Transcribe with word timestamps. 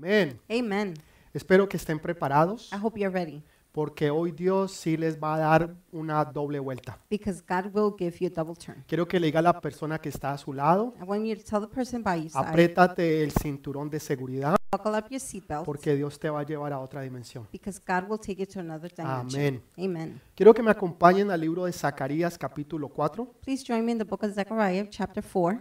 Amén. 0.00 0.40
Amen. 0.50 0.94
Espero 1.34 1.68
que 1.68 1.76
estén 1.76 1.98
preparados 1.98 2.70
I 2.72 2.76
hope 2.82 2.98
you're 2.98 3.12
ready 3.12 3.42
porque 3.72 4.10
hoy 4.10 4.32
Dios 4.32 4.72
sí 4.72 4.96
les 4.96 5.16
va 5.22 5.34
a 5.34 5.38
dar 5.38 5.74
una 5.92 6.24
doble 6.24 6.58
vuelta. 6.58 6.98
because 7.08 7.42
God 7.46 7.66
will 7.74 7.94
give 7.98 8.16
you 8.18 8.28
a 8.28 8.30
double 8.30 8.56
turn. 8.56 8.82
Quiero 8.88 9.06
que 9.06 9.20
le 9.20 9.26
diga 9.26 9.40
a 9.40 9.42
la 9.42 9.60
persona 9.60 9.98
que 9.98 10.08
está 10.08 10.32
a 10.32 10.38
su 10.38 10.52
lado, 10.52 10.94
I 11.00 11.04
want 11.04 11.24
you 11.26 11.36
to 11.36 11.42
tell 11.42 11.60
the 11.60 11.72
person 11.72 12.02
by 12.02 12.16
your 12.22 12.30
side, 12.30 12.46
apriétate 12.46 13.22
el 13.22 13.30
cinturón 13.32 13.90
de 13.90 14.00
seguridad 14.00 14.56
buckle 14.72 14.96
up 14.96 15.08
your 15.10 15.20
seatbelt 15.20 15.64
porque 15.64 15.94
Dios 15.94 16.18
te 16.18 16.30
va 16.30 16.40
a 16.40 16.44
llevar 16.44 16.72
a 16.72 16.80
otra 16.80 17.02
dimensión. 17.02 17.46
because 17.52 17.78
God 17.86 18.08
will 18.08 18.18
take 18.18 18.40
you 18.40 18.46
to 18.46 18.60
another 18.60 18.90
dimension. 18.90 19.28
Amén. 19.28 19.62
Amen. 19.78 20.20
Quiero 20.34 20.54
que 20.54 20.62
me 20.62 20.70
acompañen 20.70 21.30
al 21.30 21.40
libro 21.40 21.66
de 21.66 21.72
Zacarías 21.72 22.38
capítulo 22.38 22.88
4. 22.88 23.24
Please 23.44 23.62
join 23.64 23.84
me 23.84 23.92
in 23.92 23.98
the 23.98 24.04
book 24.04 24.24
of 24.24 24.32
Zechariah, 24.32 24.88
chapter 24.88 25.22
4. 25.22 25.60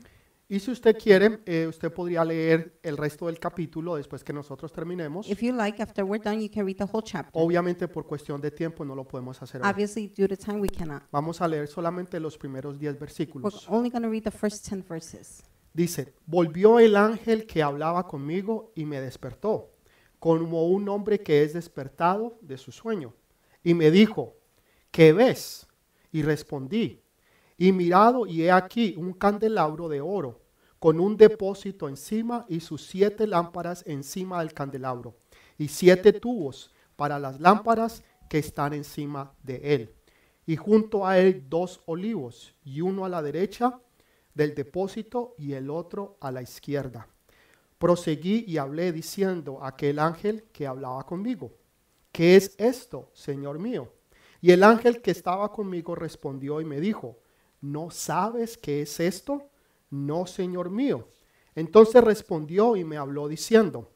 Y 0.52 0.60
si 0.60 0.72
usted 0.72 0.98
quiere, 0.98 1.42
eh, 1.46 1.68
usted 1.68 1.94
podría 1.94 2.26
leer 2.26 2.80
el 2.82 2.98
resto 2.98 3.28
del 3.28 3.38
capítulo 3.38 3.96
después 3.98 4.24
que 4.24 4.34
nosotros 4.34 4.74
terminemos. 4.74 5.30
If 5.30 5.44
you 5.44 5.54
like, 5.54 5.80
after 5.80 6.04
we're 6.04 6.24
done, 6.24 6.42
you 6.42 6.50
can 6.52 6.66
read 6.66 6.78
the 6.78 6.88
whole 6.92 7.04
chapter. 7.04 7.32
Obviamente 7.36 7.88
por 7.88 8.08
cuestión 8.08 8.42
de 8.42 8.50
tiempo 8.50 8.84
no 8.84 8.96
lo 8.96 9.08
podemos 9.08 9.40
hacer 9.44 9.62
hoy. 9.62 9.70
Obviously, 9.70 10.08
due 10.08 10.28
to 10.28 10.36
time, 10.36 10.60
we 10.60 10.68
cannot. 10.68 11.04
Vamos 11.12 11.40
a 11.40 11.48
leer 11.48 11.68
solamente 11.68 12.20
los 12.20 12.36
primeros 12.36 12.80
10 12.80 12.94
We're 12.94 13.00
versículos. 13.00 13.68
only 13.70 13.92
going 13.92 14.02
to 14.02 14.10
read 14.10 14.24
the 14.24 14.32
first 14.32 14.68
10 14.68 14.88
verses. 14.90 15.44
Dice, 15.72 16.16
volvió 16.26 16.80
el 16.80 16.96
ángel 16.96 17.46
que 17.46 17.62
hablaba 17.62 18.08
conmigo 18.08 18.72
y 18.76 18.86
me 18.86 19.00
despertó, 19.00 19.76
como 20.18 20.66
un 20.68 20.90
hombre 20.90 21.20
que 21.20 21.44
es 21.44 21.54
despertado 21.54 22.40
de 22.42 22.58
su 22.58 22.72
sueño. 22.72 23.14
Y 23.64 23.76
me 23.76 23.92
dijo, 23.92 24.36
¿qué 24.90 25.14
ves? 25.14 25.68
Y 26.12 26.24
respondí, 26.24 27.04
y 27.60 27.74
mirado, 27.74 28.26
y 28.26 28.44
he 28.44 28.52
aquí 28.52 28.96
un 28.98 29.12
candelabro 29.12 29.90
de 29.90 30.00
oro, 30.00 30.40
con 30.80 30.98
un 31.02 31.18
depósito 31.18 31.90
encima 31.90 32.46
y 32.48 32.62
sus 32.62 32.88
siete 32.88 33.28
lámparas 33.28 33.84
encima 33.86 34.40
del 34.40 34.54
candelabro, 34.54 35.18
y 35.58 35.68
siete 35.68 36.14
tubos 36.14 36.74
para 36.96 37.20
las 37.20 37.42
lámparas 37.42 38.02
que 38.30 38.40
están 38.40 38.74
encima 38.74 39.34
de 39.44 39.76
él. 39.76 39.94
Y 40.46 40.56
junto 40.56 41.06
a 41.06 41.20
él 41.20 41.48
dos 41.50 41.82
olivos, 41.86 42.56
y 42.64 42.80
uno 42.80 43.04
a 43.04 43.10
la 43.10 43.22
derecha 43.22 43.82
del 44.34 44.56
depósito 44.56 45.36
y 45.38 45.52
el 45.52 45.70
otro 45.70 46.18
a 46.22 46.32
la 46.32 46.42
izquierda. 46.42 47.10
Proseguí 47.78 48.46
y 48.48 48.58
hablé 48.58 48.94
diciendo 48.94 49.62
a 49.62 49.70
aquel 49.70 50.00
ángel 50.00 50.46
que 50.54 50.66
hablaba 50.66 51.06
conmigo, 51.06 51.52
¿qué 52.14 52.38
es 52.38 52.56
esto, 52.58 53.10
Señor 53.14 53.60
mío? 53.60 53.92
Y 54.40 54.52
el 54.52 54.64
ángel 54.64 55.02
que 55.02 55.12
estaba 55.12 55.52
conmigo 55.52 55.94
respondió 55.94 56.62
y 56.62 56.66
me 56.66 56.80
dijo, 56.80 57.18
¿no 57.62 57.92
sabes 57.92 58.58
qué 58.58 58.82
es 58.82 59.00
esto? 59.00 59.50
No, 59.90 60.26
Señor 60.26 60.70
mío. 60.70 61.10
Entonces 61.56 62.04
respondió 62.04 62.76
y 62.76 62.84
me 62.84 62.98
habló 62.98 63.28
diciendo, 63.28 63.92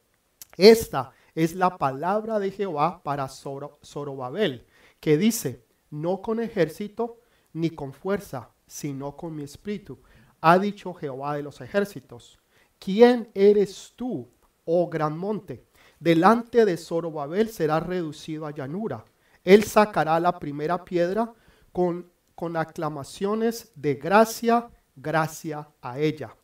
esta 0.58 1.11
es 1.36 1.56
la 1.56 1.78
palabra 1.78 2.39
de 2.39 2.52
Jehová 2.52 3.02
para 3.03 3.28
Zoro- 3.28 3.80
Zorobabel, 3.84 4.66
que 5.00 5.17
dice, 5.17 5.66
no 5.89 6.22
con 6.22 6.39
ejército 6.39 7.19
ni 7.53 7.69
con 7.69 7.94
fuerza, 7.94 8.50
sino 8.67 9.16
con 9.16 9.36
mi 9.36 9.44
espíritu, 9.44 10.00
ha 10.41 10.59
dicho 10.59 10.94
Jehová 10.94 11.36
de 11.36 11.44
los 11.44 11.61
ejércitos. 11.61 12.39
¿Quién 12.80 13.30
eres 13.34 13.94
tú, 13.95 14.30
oh 14.66 14.89
gran 14.89 15.17
monte? 15.17 15.66
Delante 16.00 16.66
de 16.66 16.75
Zorobabel 16.75 17.50
será 17.50 17.80
reducido 17.80 18.45
a 18.45 18.52
llanura. 18.52 19.06
Él 19.44 19.64
sacará 19.64 20.19
la 20.19 20.39
primera 20.39 20.84
piedra 20.84 21.34
con, 21.72 22.11
con 22.36 22.58
aclamaciones 22.58 23.72
de 23.76 23.95
gracia, 23.95 24.70
gracia 24.95 25.70
a 25.81 26.00
ella. 26.00 26.36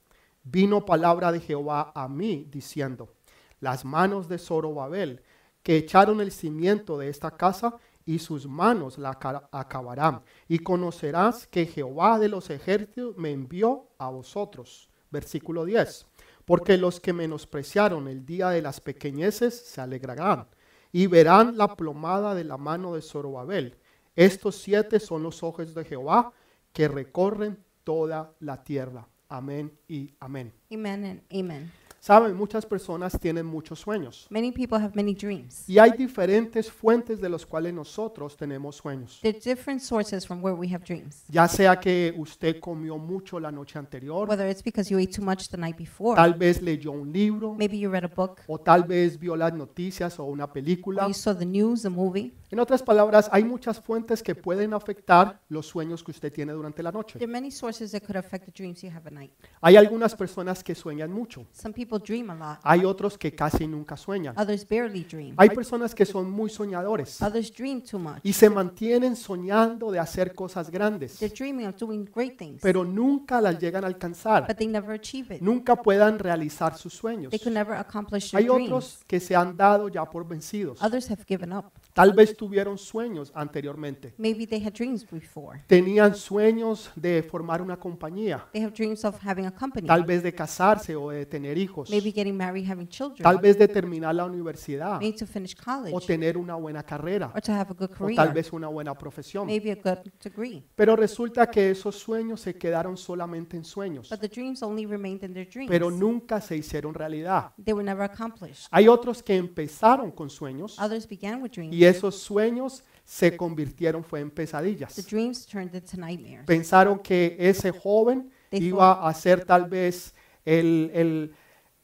Vino 0.44 0.86
palabra 0.86 1.32
de 1.32 1.40
Jehová 1.40 1.92
a 1.96 2.08
mí 2.08 2.48
diciendo, 2.50 3.14
las 3.60 3.86
manos 3.86 4.28
de 4.30 4.38
Zorobabel, 4.38 5.22
que 5.64 5.78
echaron 5.78 6.22
el 6.22 6.32
cimiento 6.32 6.98
de 6.98 7.10
esta 7.10 7.32
casa, 7.32 7.76
y 8.06 8.18
sus 8.18 8.48
manos 8.48 8.98
la 8.98 9.12
aca- 9.12 9.48
acabarán. 9.52 10.24
Y 10.48 10.60
conocerás 10.60 11.46
que 11.46 11.68
Jehová 11.68 12.18
de 12.18 12.28
los 12.28 12.50
ejércitos 12.50 13.16
me 13.18 13.32
envió 13.32 13.90
a 14.00 14.10
vosotros. 14.10 14.90
Versículo 15.12 15.64
10. 15.64 16.08
Porque 16.44 16.78
los 16.78 17.00
que 17.00 17.14
menospreciaron 17.14 18.08
el 18.08 18.26
día 18.26 18.50
de 18.50 18.64
las 18.64 18.82
pequeñeces 18.82 19.54
se 19.56 19.80
alegrarán 19.82 20.48
y 20.92 21.06
verán 21.06 21.56
la 21.56 21.76
plomada 21.76 22.34
de 22.34 22.46
la 22.46 22.58
mano 22.58 22.96
de 22.96 23.04
Zorobabel. 23.04 23.78
Estos 24.16 24.56
siete 24.56 25.00
son 25.00 25.24
los 25.24 25.44
ojos 25.44 25.74
de 25.74 25.86
Jehová 25.86 26.34
que 26.74 26.88
recorren 26.88 27.58
toda 27.84 28.34
la 28.40 28.64
tierra. 28.64 29.08
Amén 29.28 29.72
y 29.88 30.14
amén. 30.20 30.54
Amen. 30.72 31.72
Saben, 32.00 32.34
muchas 32.36 32.66
personas 32.66 33.20
tienen 33.20 33.46
muchos 33.46 33.80
sueños. 33.80 34.28
Many 34.30 34.52
people 34.52 34.78
have 34.78 34.92
many 34.96 35.14
dreams. 35.14 35.68
Y 35.68 35.80
hay 35.80 35.92
diferentes 35.92 36.72
fuentes 36.72 37.20
de 37.20 37.28
los 37.28 37.46
cuales 37.46 37.74
nosotros 37.74 38.38
tenemos 38.38 38.78
sueños. 38.78 39.20
There 39.22 39.38
are 39.38 39.44
different 39.44 39.82
sources 39.82 40.26
from 40.26 40.42
where 40.42 40.56
we 40.58 40.74
have 40.74 40.86
dreams. 40.86 41.26
Ya 41.28 41.48
sea 41.48 41.80
que 41.80 42.14
usted 42.18 42.60
comió 42.60 42.98
mucho 42.98 43.40
la 43.40 43.52
noche 43.52 43.78
anterior, 43.78 44.30
Whether 44.30 44.50
it's 44.50 44.64
because 44.64 44.90
you 44.90 44.98
ate 44.98 45.12
too 45.12 45.24
much 45.24 45.50
the 45.50 45.58
night 45.58 45.78
before, 45.78 46.16
tal 46.16 46.36
vez 46.36 46.62
leyó 46.62 46.92
un 46.92 47.12
libro, 47.12 47.54
maybe 47.56 47.78
you 47.78 47.92
read 47.92 48.06
a 48.06 48.08
book, 48.14 48.40
o 48.48 48.58
tal 48.60 48.84
vez 48.84 49.20
vio 49.20 49.36
las 49.36 49.54
noticias 49.54 50.20
o 50.20 50.26
una 50.26 50.46
or 50.46 50.54
película. 50.54 51.06
you 51.08 51.14
saw 51.14 51.36
the 51.36 51.46
news, 51.46 51.86
a 51.86 51.90
movie. 51.90 52.34
En 52.52 52.60
otras 52.60 52.82
palabras, 52.82 53.30
hay 53.32 53.44
muchas 53.44 53.80
fuentes 53.80 54.24
que 54.24 54.34
pueden 54.36 54.74
afectar 54.74 55.40
los 55.50 55.68
sueños 55.68 56.04
que 56.04 56.12
usted 56.12 56.32
tiene 56.32 56.54
durante 56.54 56.82
la 56.82 56.92
noche. 56.92 57.20
There 57.20 57.26
are 57.26 57.32
many 57.32 57.52
sources 57.52 57.92
that 57.92 58.02
could 58.02 58.18
affect 58.18 58.46
the 58.46 58.52
dreams 58.52 58.82
you 58.82 58.90
have 58.90 59.06
at 59.06 59.14
night. 59.14 59.32
Hay 59.62 59.76
algunas 59.76 60.16
personas 60.16 60.64
que 60.64 60.74
sueñan 60.74 61.12
mucho. 61.12 61.46
Some 61.52 61.74
people 61.74 61.89
dream 61.98 62.30
a 62.30 62.36
lot. 62.36 62.60
Hay 62.64 62.86
otros 62.86 63.18
que 63.18 63.34
casi 63.34 63.66
nunca 63.68 63.98
sueñan. 63.98 64.38
Others 64.38 64.68
barely 64.68 65.04
dream. 65.04 65.34
Hay 65.38 65.50
personas 65.50 65.96
que 65.96 66.06
son 66.06 66.30
muy 66.30 66.50
soñadores 66.50 67.22
Others 67.22 67.54
dream 67.56 67.82
too 67.82 67.98
much. 67.98 68.20
y 68.24 68.34
se 68.34 68.50
mantienen 68.50 69.16
soñando 69.16 69.90
de 69.92 70.00
hacer 70.00 70.36
cosas 70.36 70.70
grandes, 70.70 71.18
They're 71.18 71.34
dreaming 71.34 71.66
of 71.68 71.78
doing 71.78 72.06
great 72.14 72.38
things, 72.38 72.62
pero 72.62 72.84
nunca 72.86 73.42
las 73.42 73.58
llegan 73.60 73.84
a 73.84 73.88
alcanzar. 73.88 74.46
but 74.48 74.58
they 74.58 74.68
never 74.68 74.92
achieve 74.94 75.34
it. 75.36 75.42
Nunca 75.42 75.76
puedan 75.76 76.20
realizar 76.20 76.78
sus 76.78 76.94
sueños. 76.94 77.32
They 77.32 77.40
could 77.40 77.54
never 77.54 77.74
accomplish 77.76 78.32
their 78.32 78.42
Hay 78.44 78.50
otros 78.50 78.68
dreams. 78.68 79.04
que 79.08 79.20
se 79.20 79.36
han 79.36 79.56
dado 79.58 79.88
ya 79.88 80.06
por 80.06 80.28
vencidos. 80.28 80.82
Others 80.84 81.10
have 81.12 81.24
given 81.26 81.54
up. 81.54 81.66
Tal 81.94 82.14
vez 82.14 82.36
tuvieron 82.38 82.78
sueños 82.78 83.32
anteriormente. 83.36 84.14
Maybe 84.18 84.46
they 84.48 84.64
had 84.66 84.74
dreams 84.74 85.06
before. 85.10 85.64
Tenían 85.68 86.16
sueños 86.16 86.92
de 86.96 87.24
formar 87.24 87.62
una 87.62 87.78
compañía, 87.78 88.48
They 88.54 88.64
have 88.64 88.74
dreams 88.74 89.04
of 89.06 89.16
having 89.26 89.46
a 89.46 89.52
company. 89.52 89.88
tal 89.88 90.04
vez 90.06 90.24
de 90.24 90.34
casarse 90.34 90.96
o 90.96 91.10
de 91.10 91.26
tener 91.26 91.58
hijos, 91.58 91.90
Maybe 91.90 92.12
getting 92.12 92.38
married, 92.38 92.70
having 92.70 92.88
children. 92.88 93.24
tal 93.24 93.38
vez 93.40 93.58
de 93.58 93.68
terminar 93.68 94.16
la 94.16 94.26
universidad 94.26 95.00
Maybe 95.00 95.18
to 95.18 95.26
finish 95.26 95.56
o 95.60 95.64
college 95.64 96.08
tener 96.08 96.38
una 96.38 96.56
buena 96.56 96.84
carrera 96.84 97.32
or 97.36 97.42
to 97.42 97.52
have 97.52 97.72
a 97.72 97.74
good 97.74 97.90
o 97.92 97.96
tal 98.08 98.16
career. 98.16 98.34
vez 98.34 98.54
una 98.54 98.68
buena 98.68 98.94
profesión. 98.98 99.48
Maybe 99.48 99.72
a 99.72 99.76
good 99.76 100.12
degree. 100.24 100.64
Pero 100.76 100.96
resulta 100.96 101.48
que 101.50 101.72
esos 101.72 101.96
sueños 101.96 102.42
se 102.42 102.56
quedaron 102.56 102.96
solamente 102.98 103.58
en 103.58 103.64
sueños, 103.66 104.10
But 104.10 104.20
the 104.22 104.28
dreams 104.30 104.62
only 104.64 104.86
remained 104.86 105.24
in 105.24 105.34
their 105.34 105.50
dreams. 105.50 105.70
pero 105.70 105.90
nunca 105.92 106.40
se 106.40 106.56
hicieron 106.56 106.94
realidad. 106.94 107.52
They 107.64 107.74
were 107.74 107.84
never 107.84 108.04
accomplished. 108.04 108.68
Hay 108.72 108.88
otros 108.88 109.22
que 109.24 109.36
empezaron 109.36 110.12
con 110.12 110.30
sueños 110.30 110.78
Others 110.80 111.08
began 111.08 111.42
with 111.42 111.52
dreams. 111.52 111.79
Y 111.80 111.86
esos 111.86 112.16
sueños 112.20 112.84
se 113.06 113.36
convirtieron 113.36 114.04
fue 114.04 114.20
en 114.20 114.30
The 114.30 114.36
pesadillas. 114.36 115.08
dreams 115.08 115.46
turned 115.46 115.74
into 115.74 115.98
nightmares. 115.98 116.46
Pensaron 116.46 117.00
que 117.00 117.36
ese 117.40 117.72
joven 117.72 118.30
They 118.50 118.64
iba 118.66 119.08
a 119.08 119.14
ser 119.14 119.46
tal 119.46 119.66
vez 119.68 120.14
el, 120.46 120.92
el- 120.94 121.34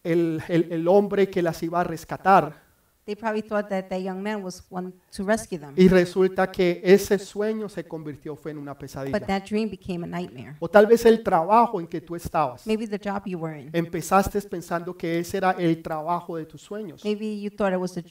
el- 0.03 0.43
el- 0.47 0.71
el 0.71 0.87
hombre 0.87 1.29
que 1.29 1.41
las 1.41 1.61
iba 1.63 1.81
a 1.81 1.83
rescatar 1.83 2.63
They 3.05 3.15
probably 3.15 3.43
thought 3.43 3.69
that 3.69 3.85
that 3.89 3.99
young 3.99 4.19
man 4.23 4.43
was 4.43 4.63
one 4.69 4.91
to 5.15 5.23
rescue 5.23 5.59
them. 5.59 5.73
y 5.77 5.87
resulta 5.87 6.51
que 6.51 6.81
ese 6.83 7.19
sueño 7.19 7.69
se 7.69 7.83
convirtió 7.83 8.35
fue 8.35 8.49
en 8.49 8.57
una 8.57 8.73
But 8.73 8.79
pesadilla. 8.81 9.19
that 9.19 9.43
dream 9.47 9.69
became 9.69 10.03
a 10.05 10.07
nightmare. 10.07 10.55
O 10.59 10.67
tal 10.67 10.87
vez 10.87 11.05
el 11.05 11.21
trabajo 11.21 11.79
en 11.79 11.85
que 11.85 12.01
tú 12.01 12.15
estabas. 12.15 12.65
Maybe 12.65 12.87
the 12.87 12.97
job 12.99 13.21
you 13.27 13.37
were 13.37 13.61
in. 13.61 13.69
Empezaste 13.73 14.41
pensando 14.41 14.97
que 14.97 15.19
ese 15.19 15.37
era 15.37 15.51
el 15.51 15.83
trabajo 15.83 16.35
de 16.35 16.45
tus 16.47 16.61
sueños 16.63 17.03
Maybe 17.05 17.39
you 17.39 17.51
thought 17.51 17.71
it 17.73 17.79
was 17.79 17.93
the 17.93 18.03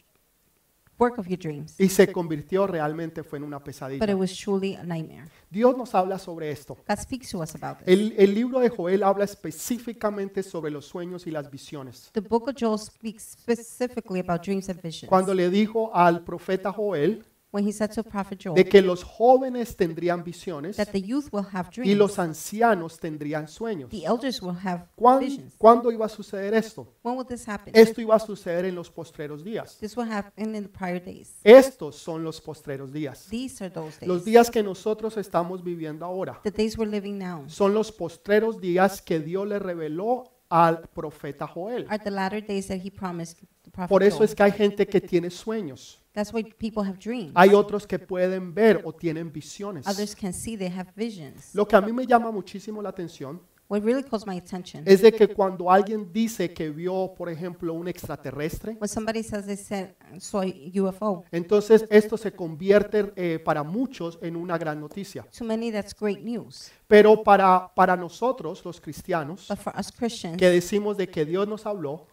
work 0.98 1.18
of 1.18 1.26
your 1.26 1.38
dreams. 1.38 1.74
y 1.78 1.88
se 1.88 2.10
convirtió 2.12 2.66
realmente 2.66 3.22
fue 3.22 3.38
en 3.38 3.44
una 3.44 3.58
But 3.58 3.68
it 3.68 3.74
pesadilla. 3.74 4.16
was 4.16 4.36
truly 4.36 4.74
a 4.76 4.82
nightmare. 4.84 5.24
Dios 5.50 5.76
nos 5.76 5.94
habla 5.94 6.18
sobre 6.18 6.50
esto. 6.50 6.76
God 6.88 6.98
speaks 6.98 7.30
to 7.30 7.40
us 7.40 7.54
about 7.54 7.78
this. 7.78 7.88
El, 7.88 8.14
el 8.16 8.34
libro 8.34 8.60
de 8.60 8.68
Joel 8.68 9.02
habla 9.02 9.24
específicamente 9.24 10.42
sobre 10.42 10.70
los 10.70 10.86
sueños 10.86 11.26
y 11.26 11.30
las 11.30 11.50
visiones. 11.50 12.10
The 12.12 12.20
book 12.20 12.48
of 12.48 12.54
Joel 12.58 12.78
speaks 12.78 13.22
specifically 13.32 14.20
about 14.20 14.42
dreams 14.42 14.68
and 14.68 14.80
visions. 14.80 15.08
Cuando 15.08 15.34
le 15.34 15.50
dijo 15.50 15.94
al 15.94 16.24
profeta 16.24 16.72
Joel 16.72 17.24
When 17.54 17.64
he 17.68 17.72
said 17.72 17.90
to 17.92 18.02
prophet 18.02 18.36
de 18.38 18.42
Joel 18.50 18.68
que 18.68 18.82
los 18.82 19.04
jóvenes 19.04 19.76
tendrían 19.76 20.24
visiones 20.24 20.76
that 20.76 20.88
the 20.88 21.00
youth 21.00 21.26
will 21.30 21.46
have 21.52 21.68
y 21.76 21.82
dreams, 21.82 21.98
los 21.98 22.18
ancianos 22.18 22.98
tendrían 22.98 23.46
sueños. 23.46 23.90
the 23.90 24.04
elders 24.04 24.42
will 24.42 24.56
have 24.64 24.86
¿Cuán- 24.96 25.20
visions. 25.20 25.54
¿Cuándo 25.56 25.92
iba 25.92 26.04
a 26.04 26.08
suceder 26.08 26.52
esto? 26.54 26.92
When 27.04 27.16
will 27.16 27.24
this 27.26 27.48
happen? 27.48 27.72
Esto 27.76 28.00
iba 28.00 28.16
a 28.16 28.18
suceder 28.18 28.64
en 28.64 28.74
los 28.74 28.90
postreros 28.90 29.44
días. 29.44 29.76
This 29.78 29.96
will 29.96 30.10
happen 30.10 30.52
in 30.56 30.64
the 30.64 30.68
prior 30.68 31.00
days. 31.00 31.36
Estos 31.44 31.94
son 31.94 32.24
los 32.24 32.40
postreros 32.40 32.92
días. 32.92 33.28
These 33.30 33.62
are 33.64 33.72
those 33.72 34.04
Los 34.04 34.18
days. 34.18 34.24
días 34.24 34.50
que 34.50 34.62
nosotros 34.64 35.16
estamos 35.16 35.62
viviendo 35.62 36.04
ahora 36.04 36.40
The 36.42 36.50
days 36.50 36.76
we're 36.76 36.90
living 36.90 37.18
now 37.18 37.44
son 37.46 37.72
los 37.72 37.92
postreros 37.92 38.60
días 38.60 39.00
que 39.00 39.20
Dios 39.20 39.46
le 39.46 39.60
reveló 39.60 40.24
al 40.48 40.80
profeta 40.88 41.46
Joel. 41.46 41.86
are 41.88 42.02
the 42.02 42.10
latter 42.10 42.44
days 42.44 42.66
that 42.66 42.78
he 42.84 42.90
promised 42.90 43.38
the 43.62 43.70
prophet 43.70 43.88
Por 43.88 44.02
eso 44.02 44.16
Joel. 44.18 44.28
es 44.28 44.34
que 44.34 44.42
hay 44.42 44.52
gente 44.52 44.86
que 44.88 45.00
tiene 45.00 45.30
sueños. 45.30 46.00
That's 46.14 46.32
why 46.32 46.44
people 46.44 46.82
have 46.88 46.98
dreams. 46.98 47.32
Hay 47.34 47.50
otros 47.50 47.86
que 47.86 47.98
pueden 47.98 48.54
ver 48.54 48.80
o 48.84 48.92
tienen 48.92 49.32
visiones. 49.32 49.86
Others 49.86 50.14
can 50.14 50.32
see, 50.32 50.56
they 50.56 50.68
have 50.68 50.92
visions. 50.96 51.54
Lo 51.54 51.66
que 51.66 51.76
a 51.76 51.80
mí 51.80 51.92
me 51.92 52.06
llama 52.06 52.30
muchísimo 52.30 52.80
la 52.80 52.90
atención 52.90 53.40
What 53.66 53.82
really 53.82 54.02
calls 54.02 54.26
my 54.26 54.36
attention, 54.36 54.82
es 54.84 55.00
de 55.00 55.10
que 55.10 55.28
cuando 55.28 55.70
alguien 55.70 56.12
dice 56.12 56.52
que 56.52 56.68
vio, 56.68 57.14
por 57.16 57.30
ejemplo, 57.30 57.72
un 57.72 57.88
extraterrestre, 57.88 58.76
when 58.78 58.88
somebody 58.88 59.22
says 59.22 59.46
they 59.46 59.56
said, 59.56 59.94
saw 60.18 60.42
a 60.42 60.80
UFO, 60.82 61.24
entonces 61.32 61.86
esto 61.88 62.18
se 62.18 62.32
convierte 62.32 63.12
eh, 63.16 63.38
para 63.38 63.62
muchos 63.62 64.18
en 64.20 64.36
una 64.36 64.58
gran 64.58 64.78
noticia. 64.78 65.26
to 65.36 65.44
many 65.44 65.72
that's 65.72 65.94
great 65.98 66.20
news. 66.20 66.70
Pero 66.86 67.22
para, 67.22 67.72
para 67.74 67.96
nosotros, 67.96 68.62
los 68.66 68.82
cristianos, 68.82 69.46
But 69.48 69.58
for 69.58 69.72
us 69.78 69.90
Christians, 69.90 70.36
que 70.36 70.50
decimos 70.50 70.98
de 70.98 71.08
que 71.08 71.24
Dios 71.24 71.48
nos 71.48 71.64
habló, 71.64 72.06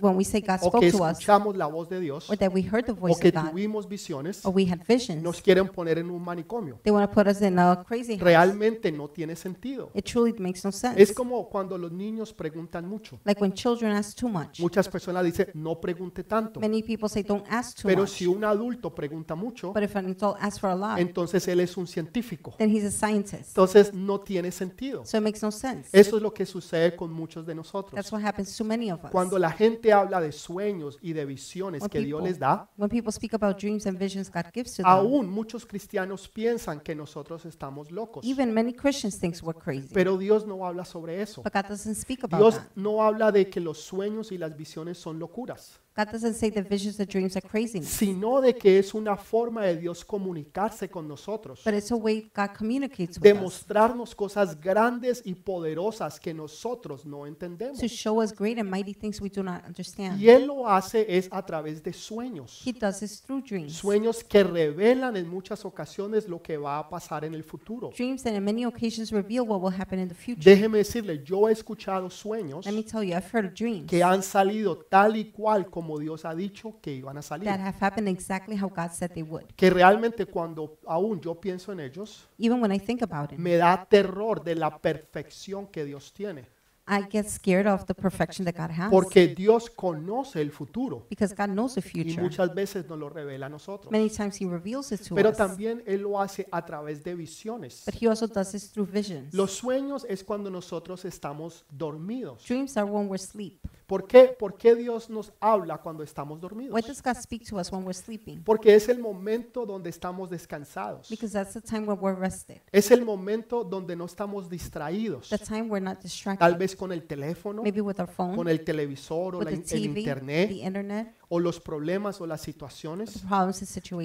when 0.00 0.16
we 0.16 0.24
say 0.24 0.40
God 0.40 0.58
o 0.62 0.70
que 0.70 0.90
spoke 0.90 0.90
to 0.90 1.04
us, 1.04 1.12
escuchamos 1.18 1.56
la 1.56 1.66
voz 1.66 1.88
de 1.88 2.00
Dios, 2.00 2.28
or 2.30 2.36
that 2.36 2.52
we 2.52 2.62
heard 2.62 2.84
the 2.84 2.92
o 2.92 2.96
voice 2.96 3.18
que 3.20 3.28
of 3.28 3.34
God, 3.34 3.50
tuvimos 3.50 3.88
visiones, 3.88 4.44
or 4.44 4.54
we 4.54 4.70
had 4.70 4.80
visions, 4.86 5.22
nos 5.22 5.40
quieren 5.40 5.68
poner 5.68 5.98
en 5.98 6.10
un 6.10 6.22
manicomio. 6.22 6.78
they 6.82 6.92
want 6.92 7.08
to 7.08 7.14
put 7.14 7.26
us 7.26 7.40
in 7.42 7.58
a 7.58 7.84
crazy 7.86 8.14
house. 8.14 8.22
Realmente 8.24 8.90
no 8.92 9.08
tiene 9.08 9.36
sentido. 9.36 9.90
It 9.94 10.04
truly 10.04 10.32
makes 10.38 10.64
no 10.64 10.70
Es 10.70 10.76
sense. 10.76 11.14
como 11.14 11.48
cuando 11.48 11.78
los 11.78 11.92
niños 11.92 12.32
preguntan 12.32 12.88
mucho. 12.88 13.18
Like 13.24 13.40
when 13.40 13.52
children 13.52 13.92
ask 13.92 14.16
too 14.16 14.28
much. 14.28 14.60
Muchas 14.60 14.88
personas 14.88 15.24
dicen, 15.24 15.48
no 15.54 15.80
pregunte 15.80 16.24
tanto. 16.24 16.60
Many 16.60 16.82
people 16.82 17.08
say 17.08 17.22
don't 17.22 17.46
ask 17.50 17.76
too 17.80 17.88
Pero 17.88 18.02
much. 18.02 18.10
si 18.10 18.26
un 18.26 18.44
adulto 18.44 18.94
pregunta 18.94 19.34
mucho, 19.34 19.72
But 19.72 19.82
if 19.82 19.96
an 19.96 20.06
adult 20.06 20.36
asks 20.40 20.60
for 20.60 20.70
a 20.70 20.74
lot, 20.74 20.98
entonces 20.98 21.46
él 21.48 21.60
es 21.60 21.76
un 21.76 21.86
científico. 21.86 22.54
then 22.58 22.70
he's 22.70 22.84
a 22.84 22.90
scientist. 22.90 23.48
Entonces 23.48 23.92
no 23.94 24.20
tiene 24.20 24.50
sentido. 24.50 25.04
So 25.04 25.18
it 25.18 25.22
makes 25.22 25.42
no 25.42 25.50
sense. 25.50 25.88
Eso 25.92 26.16
es 26.16 26.22
lo 26.22 26.32
que 26.32 26.46
sucede 26.46 26.94
con 26.96 27.12
muchos 27.12 27.46
de 27.46 27.54
nosotros. 27.54 27.94
That's 27.94 28.12
what 28.12 28.22
happens 28.24 28.56
to 28.56 28.64
many 28.64 28.90
of 28.90 29.04
us. 29.04 29.10
Cuando 29.10 29.38
la 29.38 29.50
gente 29.50 29.75
habla 29.92 30.20
de 30.20 30.32
sueños 30.32 30.98
y 31.00 31.12
de 31.12 31.24
visiones 31.24 31.82
When 31.82 31.90
que 31.90 32.00
Dios 32.00 32.18
people- 32.20 32.28
les 32.30 32.38
da, 32.38 32.70
When 32.76 32.88
people 32.90 33.12
speak 33.12 33.34
about 33.34 33.58
dreams 33.58 33.86
and 33.86 33.98
visions 33.98 34.30
God 34.32 34.44
gives 34.54 34.72
to 34.76 34.82
them, 34.82 34.86
aún 34.90 35.28
muchos 35.28 35.64
cristianos 35.66 36.28
piensan 36.28 36.80
que 36.80 36.94
nosotros 36.94 37.44
estamos 37.46 37.90
locos. 37.90 38.24
even 38.24 38.52
many 38.52 38.72
Christians 38.72 39.18
think 39.18 39.34
we're 39.42 39.58
crazy. 39.58 39.92
Pero 39.94 40.16
Dios 40.18 40.46
no 40.46 40.66
habla 40.66 40.84
sobre 40.84 41.20
eso. 41.22 41.42
But 41.42 41.52
God 41.52 41.68
doesn't 41.68 41.96
speak 41.96 42.24
about 42.24 42.40
Dios 42.40 42.54
that. 42.56 42.66
no 42.76 43.02
habla 43.02 43.30
de 43.32 43.48
que 43.48 43.60
los 43.60 43.78
sueños 43.78 44.32
y 44.32 44.38
las 44.38 44.56
visiones 44.56 44.98
son 44.98 45.18
locuras, 45.18 45.80
God 45.96 46.12
doesn't 46.12 46.34
say 46.34 46.50
that 46.50 46.68
visions 46.68 47.00
and 47.00 47.08
dreams 47.08 47.36
are 47.36 47.46
craziness. 47.48 47.88
sino 47.88 48.40
de 48.40 48.54
que 48.54 48.78
es 48.78 48.92
una 48.92 49.16
forma 49.16 49.62
de 49.64 49.76
Dios 49.78 50.04
comunicarse 50.04 50.88
con 50.90 51.08
nosotros, 51.08 51.62
But 51.64 51.74
it's 51.74 51.90
a 51.90 51.96
way 51.96 52.30
God 52.36 52.50
communicates 52.56 53.18
with 53.18 53.26
us 53.26 53.32
demostrarnos 53.34 54.14
cosas 54.14 54.60
grandes 54.60 55.22
y 55.24 55.34
poderosas 55.34 56.20
que 56.20 56.34
nosotros 56.34 57.06
no 57.06 57.26
entendemos. 57.26 57.78
to 57.78 57.88
show 57.88 58.20
us 58.22 58.32
great 58.34 58.58
and 58.58 58.68
mighty 58.70 58.92
things 58.92 59.20
we 59.20 59.30
do 59.30 59.42
not 59.42 59.64
understand. 59.66 60.20
Y 60.20 60.28
Él 60.28 60.46
lo 60.46 60.68
hace 60.68 61.06
es 61.08 61.28
a 61.30 61.44
través 61.44 61.82
de 61.82 61.92
sueños. 61.92 62.60
He 62.66 62.72
does 62.72 63.00
this 63.00 63.22
through 63.22 63.42
dreams. 63.42 63.72
Sueños 63.72 64.22
que 64.22 64.42
revelan 64.44 65.16
en 65.16 65.28
muchas 65.28 65.64
ocasiones 65.64 66.28
lo 66.28 66.42
que 66.42 66.56
va 66.58 66.78
a 66.78 66.88
pasar 66.88 67.24
en 67.24 67.34
el 67.34 67.42
futuro. 67.42 67.90
Dreams 67.96 68.22
that 68.22 68.34
in 68.34 68.44
many 68.44 68.64
occasions 68.66 69.10
reveal 69.12 69.44
what 69.46 69.60
will 69.62 69.72
happen 69.80 69.98
in 69.98 70.08
the 70.08 70.14
future. 70.14 70.42
Déjeme 70.44 70.78
decirle, 70.78 71.22
yo 71.24 71.48
he 71.48 71.52
escuchado 71.52 72.10
sueños 72.10 72.66
Let 72.66 72.72
me 72.72 72.82
tell 72.82 73.02
you, 73.02 73.16
I've 73.16 73.28
heard 73.32 73.46
of 73.46 73.54
dreams 73.54 73.86
que 73.88 74.02
han 74.02 74.22
salido 74.22 74.76
tal 74.76 75.16
y 75.16 75.30
cual 75.30 75.70
como 75.70 75.85
Dios 75.98 76.24
ha 76.24 76.34
dicho 76.34 76.78
que 76.80 76.92
iban 76.92 77.16
a 77.18 77.22
salir. 77.22 77.48
that 77.48 77.60
have 77.60 77.76
happened 77.80 78.08
exactly 78.08 78.56
how 78.56 78.68
God 78.68 78.90
said 78.90 79.10
they 79.12 79.22
would. 79.22 79.46
Que 79.54 79.70
realmente 79.70 80.26
cuando 80.26 80.78
aún 80.86 81.20
yo 81.20 81.40
pienso 81.40 81.72
en 81.72 81.80
ellos, 81.80 82.28
Even 82.38 82.60
when 82.60 82.72
I 82.72 82.78
think 82.78 83.02
about 83.02 83.32
it, 83.32 83.38
me 83.38 83.56
da 83.56 83.86
terror 83.88 84.42
de 84.42 84.54
la 84.56 84.78
perfección 84.78 85.66
que 85.68 85.84
Dios 85.84 86.12
tiene. 86.12 86.55
I 86.88 87.02
get 87.10 87.26
scared 87.28 87.66
of 87.66 87.84
the 87.86 87.94
perfection 87.94 88.44
that 88.44 88.54
God 88.56 88.70
has 88.70 88.90
Porque 88.90 89.34
Dios 89.34 89.68
conoce 89.70 90.40
el 90.40 90.50
futuro 90.52 91.04
because 91.10 91.34
God 91.34 91.48
knows 91.48 91.74
the 91.74 91.80
y 91.80 91.82
future. 91.82 92.22
muchas 92.22 92.54
veces 92.54 92.88
nos 92.88 92.98
lo 92.98 93.08
revela 93.08 93.46
a 93.46 93.48
nosotros. 93.48 93.90
Many 93.90 94.08
times 94.08 94.40
He 94.40 94.46
reveals 94.46 94.92
it 94.92 95.00
to 95.08 95.14
Pero 95.16 95.30
us, 95.30 95.36
también 95.36 95.82
Él 95.86 96.02
lo 96.02 96.20
hace 96.20 96.46
a 96.52 96.64
través 96.64 97.02
de 97.02 97.14
visiones. 97.16 97.82
but 97.84 97.94
He 98.00 98.06
also 98.06 98.28
does 98.28 98.52
this 98.52 98.70
through 98.70 98.86
visions. 98.88 99.34
Los 99.34 99.52
sueños 99.52 100.06
es 100.08 100.22
cuando 100.22 100.48
nosotros 100.50 101.04
estamos 101.04 101.64
dormidos. 101.70 102.44
Dreams 102.46 102.76
are 102.76 102.86
when 102.88 103.08
we're 103.08 103.16
asleep. 103.16 103.58
¿Por 103.86 104.08
qué, 104.08 104.34
¿Por 104.36 104.56
qué 104.56 104.74
Dios 104.74 105.08
nos 105.08 105.32
habla 105.40 105.78
cuando 105.78 106.02
estamos 106.02 106.40
dormidos? 106.40 106.74
Why 106.74 106.82
does 106.82 107.00
God 107.00 107.14
speak 107.22 107.44
to 107.48 107.56
us 107.60 107.70
when 107.70 107.84
we're 107.84 107.94
sleeping? 107.94 108.42
Porque 108.42 108.74
es 108.74 108.88
el 108.88 108.98
momento 108.98 109.64
donde 109.64 109.90
estamos 109.90 110.28
descansados. 110.28 111.08
Because 111.08 111.32
that's 111.32 111.54
the 111.54 111.60
time 111.60 111.86
when 111.86 111.96
we're 112.00 112.18
rested, 112.18 112.60
Es 112.72 112.90
el 112.90 113.04
momento 113.04 113.62
donde 113.62 113.94
no 113.94 114.06
estamos 114.06 114.48
distraídos. 114.50 115.28
the 115.28 115.38
time 115.38 115.68
we're 115.68 115.80
not 115.80 115.98
Tal 115.98 116.02
distracted, 116.02 116.58
vez 116.58 116.74
con 116.76 116.92
el 116.92 117.02
teléfono, 117.04 117.62
maybe 117.62 117.80
with 117.80 117.98
our 117.98 118.08
phone, 118.08 118.36
con 118.36 118.48
el 118.48 118.62
televisor 118.64 119.34
o 119.34 119.38
with 119.38 119.44
la 119.46 119.50
the 119.50 119.56
el 119.56 119.64
TV, 119.64 119.98
internet. 120.00 120.48
the 120.48 120.64
internet, 120.66 121.14
o 121.28 121.40
los 121.40 121.60
problemas 121.60 122.20
o 122.20 122.26
las 122.26 122.40
situaciones. 122.40 123.22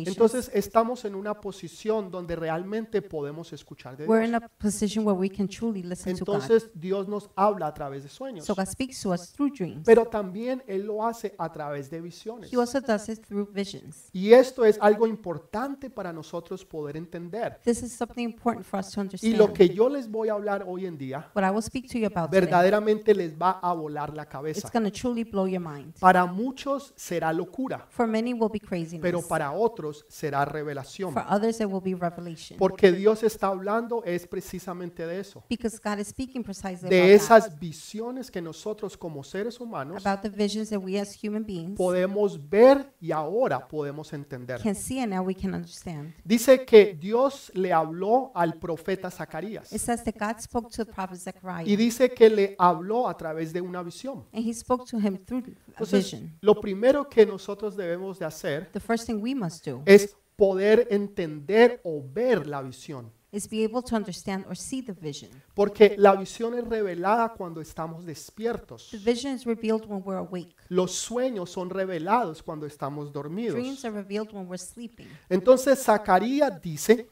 Entonces 0.06 0.50
estamos 0.54 1.06
en 1.06 1.16
una 1.16 1.40
posición 1.40 2.10
donde 2.10 2.36
realmente 2.36 3.02
podemos 3.02 3.54
escuchar 3.54 3.96
de 3.98 4.06
We're 4.08 4.26
in 4.26 4.32
Dios. 4.32 4.44
a 4.44 4.48
position 4.62 5.06
where 5.06 5.18
we 5.18 5.30
can 5.30 5.48
truly 5.48 5.84
listen 5.84 6.18
to 6.18 6.26
God. 6.26 6.36
Entonces 6.36 6.70
Dios 6.74 7.08
nos 7.08 7.30
habla 7.36 7.68
a 7.68 7.74
través 7.74 8.04
de 8.04 8.10
sueños. 8.10 8.46
So 8.46 8.56
God 8.56 8.66
speaks 8.68 9.02
to 9.02 9.12
us 9.12 9.32
through 9.32 9.52
dreams. 9.54 9.84
Pero 9.86 10.06
también 10.06 10.64
Él 10.68 10.86
lo 10.86 11.06
hace 11.06 11.36
a 11.38 11.52
través 11.52 11.90
de 11.90 12.02
visiones. 12.02 12.52
He 12.52 12.58
also 12.58 12.80
does 12.82 13.08
it 13.10 13.20
through 13.26 13.48
visions. 13.54 14.10
Y 14.14 14.34
esto 14.34 14.66
es 14.66 14.78
algo 14.82 15.06
importante 15.08 15.90
para 15.90 16.12
nosotros 16.12 16.66
poder 16.66 16.98
entender. 16.98 17.60
This 17.64 17.84
is 17.84 17.92
something 17.94 18.24
important 18.24 18.66
for 18.66 18.80
us 18.80 18.90
to 18.92 19.00
Y 19.00 19.04
understand. 19.04 19.38
lo 19.38 19.54
que 19.54 19.70
yo 19.70 19.90
les 19.90 20.10
voy 20.10 20.30
a 20.30 20.34
hablar 20.34 20.66
hoy 20.68 20.86
en 20.86 20.98
día 20.98 21.30
What 21.36 21.44
I 21.46 21.50
will 21.52 21.62
speak 21.64 21.88
to 21.92 21.98
you 21.98 22.08
about 22.08 22.30
today, 22.32 22.42
verdaderamente 22.42 23.14
les 23.14 23.34
va 23.40 23.60
a 23.62 23.74
volar 23.74 24.14
la 24.16 24.24
it's 24.24 24.32
cabeza. 24.32 24.70
to 24.72 24.92
truly 24.92 25.24
blow 25.24 25.48
your 25.48 25.62
mind. 25.62 25.94
Para 26.00 26.26
muchos 26.26 26.94
será 27.12 27.34
locura, 27.34 27.86
For 27.90 28.08
many 28.08 28.34
will 28.34 28.50
be 28.52 28.60
craziness. 28.60 29.02
pero 29.02 29.22
para 29.22 29.52
otros 29.52 30.06
será 30.08 30.46
revelación. 30.46 31.12
For 31.14 31.26
others 31.30 31.60
it 31.60 31.68
will 31.68 31.82
be 31.84 31.94
revelation. 31.94 32.58
Porque 32.58 32.92
Dios 32.92 33.22
está 33.24 33.48
hablando 33.48 34.02
es 34.06 34.26
precisamente 34.26 35.06
de 35.06 35.20
eso. 35.20 35.44
Because 35.50 35.78
God 35.84 36.00
is 36.00 36.08
speaking 36.08 36.42
precisely 36.44 36.90
De 36.90 37.00
about 37.02 37.08
that. 37.28 37.38
esas 37.38 37.60
visiones 37.60 38.32
que 38.32 38.42
nosotros 38.42 38.98
como 38.98 39.24
seres 39.24 39.60
humanos 39.60 40.06
About 40.06 40.22
the 40.22 40.30
visions 40.30 40.70
that 40.70 40.80
we 40.80 40.98
as 41.00 41.18
human 41.22 41.46
beings 41.46 41.78
podemos 41.78 42.40
ver 42.50 42.94
y 43.02 43.12
ahora 43.12 43.68
podemos 43.68 44.14
entender. 44.14 44.62
can 44.62 44.76
see 44.76 45.00
and 45.00 45.12
now 45.14 45.22
we 45.24 45.36
can 45.36 45.54
understand. 45.54 46.14
Dice 46.24 46.66
que 46.66 46.94
Dios 47.00 47.52
le 47.56 47.74
habló 47.74 48.32
al 48.36 48.54
profeta 48.56 49.12
Zacarías 49.12 49.72
It 49.74 49.80
says 49.82 50.04
that 50.04 50.16
God 50.18 50.40
spoke 50.42 50.70
to 50.72 50.86
the 50.86 50.92
prophet 50.94 51.18
Zechariah 51.18 51.66
y 51.68 51.76
dice 51.76 52.10
que 52.12 52.30
le 52.30 52.56
habló 52.58 53.08
a 53.10 53.18
través 53.18 53.52
de 53.52 53.60
una 53.62 53.84
visión. 53.84 54.24
and 54.34 54.46
he 54.48 54.54
spoke 54.54 54.86
to 54.90 54.98
him 54.98 55.18
through 55.26 55.44
a 55.46 55.72
Entonces, 55.72 56.12
vision. 56.12 56.38
lo 56.42 56.60
primero 56.62 57.01
que 57.08 57.26
nosotros 57.26 57.76
debemos 57.76 58.20
de 58.20 58.26
hacer 58.26 58.70
The 58.72 58.80
first 58.80 59.06
thing 59.06 59.22
we 59.22 59.36
must 59.36 59.66
do 59.66 59.82
es 59.86 60.16
poder 60.36 60.88
entender 60.90 61.80
o 61.84 62.04
ver 62.04 62.48
la 62.48 62.62
visión. 62.62 63.12
is 63.32 63.48
be 63.48 63.64
able 63.64 63.82
to 63.82 63.96
understand 63.96 64.46
or 64.48 64.56
see 64.56 64.82
the 64.82 64.94
vision. 64.94 65.30
Porque 65.54 65.96
la 65.98 66.16
visión 66.16 66.54
es 66.58 66.68
revelada 66.68 67.34
cuando 67.34 67.62
estamos 67.62 68.06
despiertos. 68.06 68.90
The 68.92 68.98
vision 68.98 69.34
is 69.34 69.46
revealed 69.46 69.86
when 69.88 70.02
we're 70.04 70.20
awake. 70.20 70.54
Los 70.68 70.92
sueños 70.92 71.50
son 71.50 71.70
revelados 71.70 72.44
cuando 72.44 72.66
estamos 72.66 73.12
dormidos. 73.12 73.56
Dreams 73.56 73.86
are 73.86 73.96
revealed 73.96 74.34
when 74.34 74.48
we're 74.48 74.58
sleeping. 74.58 75.08
Entonces 75.30 75.82
Zacarías 75.82 76.62
dice 76.62 77.10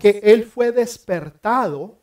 que 0.00 0.20
él 0.22 0.44
fue 0.44 0.72
despertado 0.72 1.98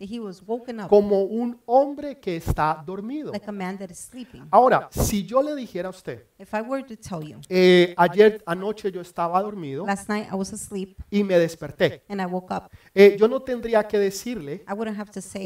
como 0.89 1.23
un 1.23 1.59
hombre 1.65 2.19
que 2.19 2.37
está 2.37 2.81
dormido. 2.85 3.31
like 3.31 3.47
a 3.47 3.51
man 3.51 3.77
that 3.77 3.89
is 3.89 3.99
sleeping. 3.99 4.47
Ahora, 4.49 4.87
si 4.91 5.23
yo 5.23 5.41
le 5.41 5.55
dijera 5.55 5.89
a 5.89 5.91
usted, 5.91 6.25
eh, 7.49 7.93
ayer 7.97 8.43
anoche 8.45 8.91
yo 8.91 9.01
estaba 9.01 9.41
dormido 9.41 9.85
last 9.85 10.09
night 10.09 10.27
I 10.31 10.35
was 10.35 10.51
asleep 10.53 10.97
y 11.11 11.23
me 11.23 11.37
desperté, 11.37 12.03
and 12.09 12.19
I 12.19 12.25
woke 12.25 12.51
up, 12.51 12.69
eh, 12.93 13.15
yo 13.19 13.27
no 13.27 13.41
tendría 13.41 13.83
que 13.87 13.99
decirle 13.99 14.65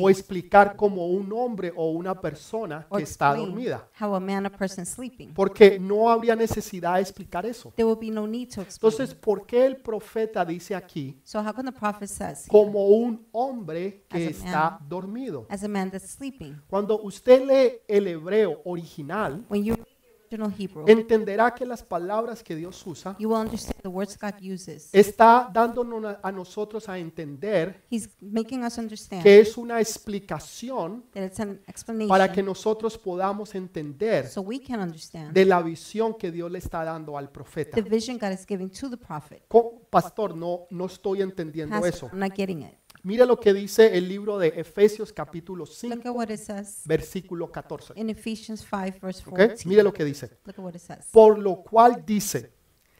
o 0.01 0.09
explicar 0.09 0.75
como 0.75 1.07
un 1.07 1.31
hombre 1.33 1.73
o 1.75 1.91
una 1.91 2.19
persona 2.19 2.87
que 2.95 3.03
está 3.03 3.35
dormida, 3.35 3.89
how 3.99 4.15
a 4.15 4.19
man, 4.19 4.45
a 4.45 4.49
person 4.49 4.83
is 4.83 4.89
sleeping. 4.89 5.33
porque 5.33 5.79
no 5.79 6.09
habría 6.09 6.35
necesidad 6.35 6.95
de 6.95 7.01
explicar 7.01 7.45
eso. 7.45 7.73
There 7.75 7.85
would 7.85 7.99
be 7.99 8.09
no 8.09 8.25
need 8.25 8.49
to 8.53 8.61
explain. 8.61 8.93
Entonces, 8.93 9.15
¿por 9.15 9.45
qué 9.45 9.65
el 9.65 9.77
profeta 9.77 10.45
dice 10.45 10.75
aquí 10.75 11.19
The 11.65 11.71
prophet 11.71 12.07
says 12.09 12.45
como 12.49 12.87
un 12.87 13.25
hombre 13.31 14.03
que 14.09 14.17
As 14.17 14.27
a 14.27 14.29
está 14.29 14.69
man. 14.79 14.89
dormido? 14.89 15.45
as 15.49 15.63
a 15.63 15.67
man 15.67 15.89
that's 15.89 16.09
sleeping? 16.09 16.55
Cuando 16.69 16.99
usted 17.03 17.41
lee 17.45 17.79
el 17.87 18.07
hebreo 18.07 18.61
original, 18.65 19.43
When 19.49 19.63
you 19.63 19.73
read 19.75 19.85
the 19.85 19.96
original 20.29 20.53
Hebrew, 20.57 20.85
entenderá 20.87 21.53
que 21.53 21.65
las 21.65 21.81
palabras 21.83 22.43
que 22.43 22.55
Dios 22.55 22.85
usa 22.85 23.15
you 23.19 23.29
will 23.29 23.39
understand 23.39 23.75
the 23.81 23.87
words 23.89 24.17
God 24.19 24.33
uses. 24.41 24.89
está 24.93 25.49
dándonos 25.53 26.17
a- 26.21 26.31
nosotros 26.31 26.87
a 26.89 26.97
entender 26.97 27.83
He's 27.89 28.09
making 28.21 28.63
us 28.63 28.77
understand 28.77 29.23
que 29.23 29.39
es 29.39 29.57
una 29.57 29.79
explicación 29.79 31.03
that 31.13 31.23
it's 31.25 31.39
an 31.39 31.59
explanation 31.67 32.07
para 32.09 32.31
que 32.31 32.43
nosotros 32.43 32.97
podamos 32.97 33.55
entender 33.55 34.27
so 34.27 34.41
we 34.41 34.59
can 34.59 34.79
understand 34.81 35.33
de 35.33 35.45
la 35.45 35.61
visión 35.61 36.13
que 36.15 36.31
Dios 36.31 36.51
le 36.51 36.59
está 36.59 36.83
dando 36.83 37.17
al 37.17 37.29
profeta. 37.31 37.75
the 37.75 37.81
vision 37.81 38.17
God 38.17 38.31
is 38.31 38.45
giving 38.47 38.69
to 38.69 38.89
the 38.89 38.97
prophet. 38.97 39.43
Pastor, 39.89 40.35
no, 40.35 40.67
no 40.69 40.85
estoy 40.85 41.21
entendiendo 41.21 41.71
Pastor, 41.79 41.89
eso. 41.93 42.09
I'm 42.11 42.19
not 42.19 42.33
getting 42.35 42.61
it. 42.63 42.73
Mira 43.07 43.25
lo 43.25 43.39
que 43.39 43.53
dice 43.53 43.97
el 43.97 44.09
libro 44.09 44.37
de 44.37 44.49
Efesios 44.49 45.13
capítulo 45.13 45.63
Look 45.63 45.73
5, 45.73 46.09
at 46.09 46.13
what 46.13 46.27
it 46.29 46.41
says 46.41 46.81
versículo 46.83 47.49
14. 47.49 47.93
in 47.95 48.09
Ephesians 48.09 48.67
5, 48.69 48.99
verse 49.01 49.23
¿ok? 49.25 49.37
14. 49.37 49.69
Mira 49.69 49.81
lo 49.81 49.93
que 49.93 50.03
dice. 50.03 50.29
Look 50.43 50.59
at 50.59 50.65
what 50.65 50.73
it 50.75 50.81
says. 50.81 51.05
Por 51.09 51.39
lo 51.39 51.63
cual 51.63 52.03
dice, 52.05 52.51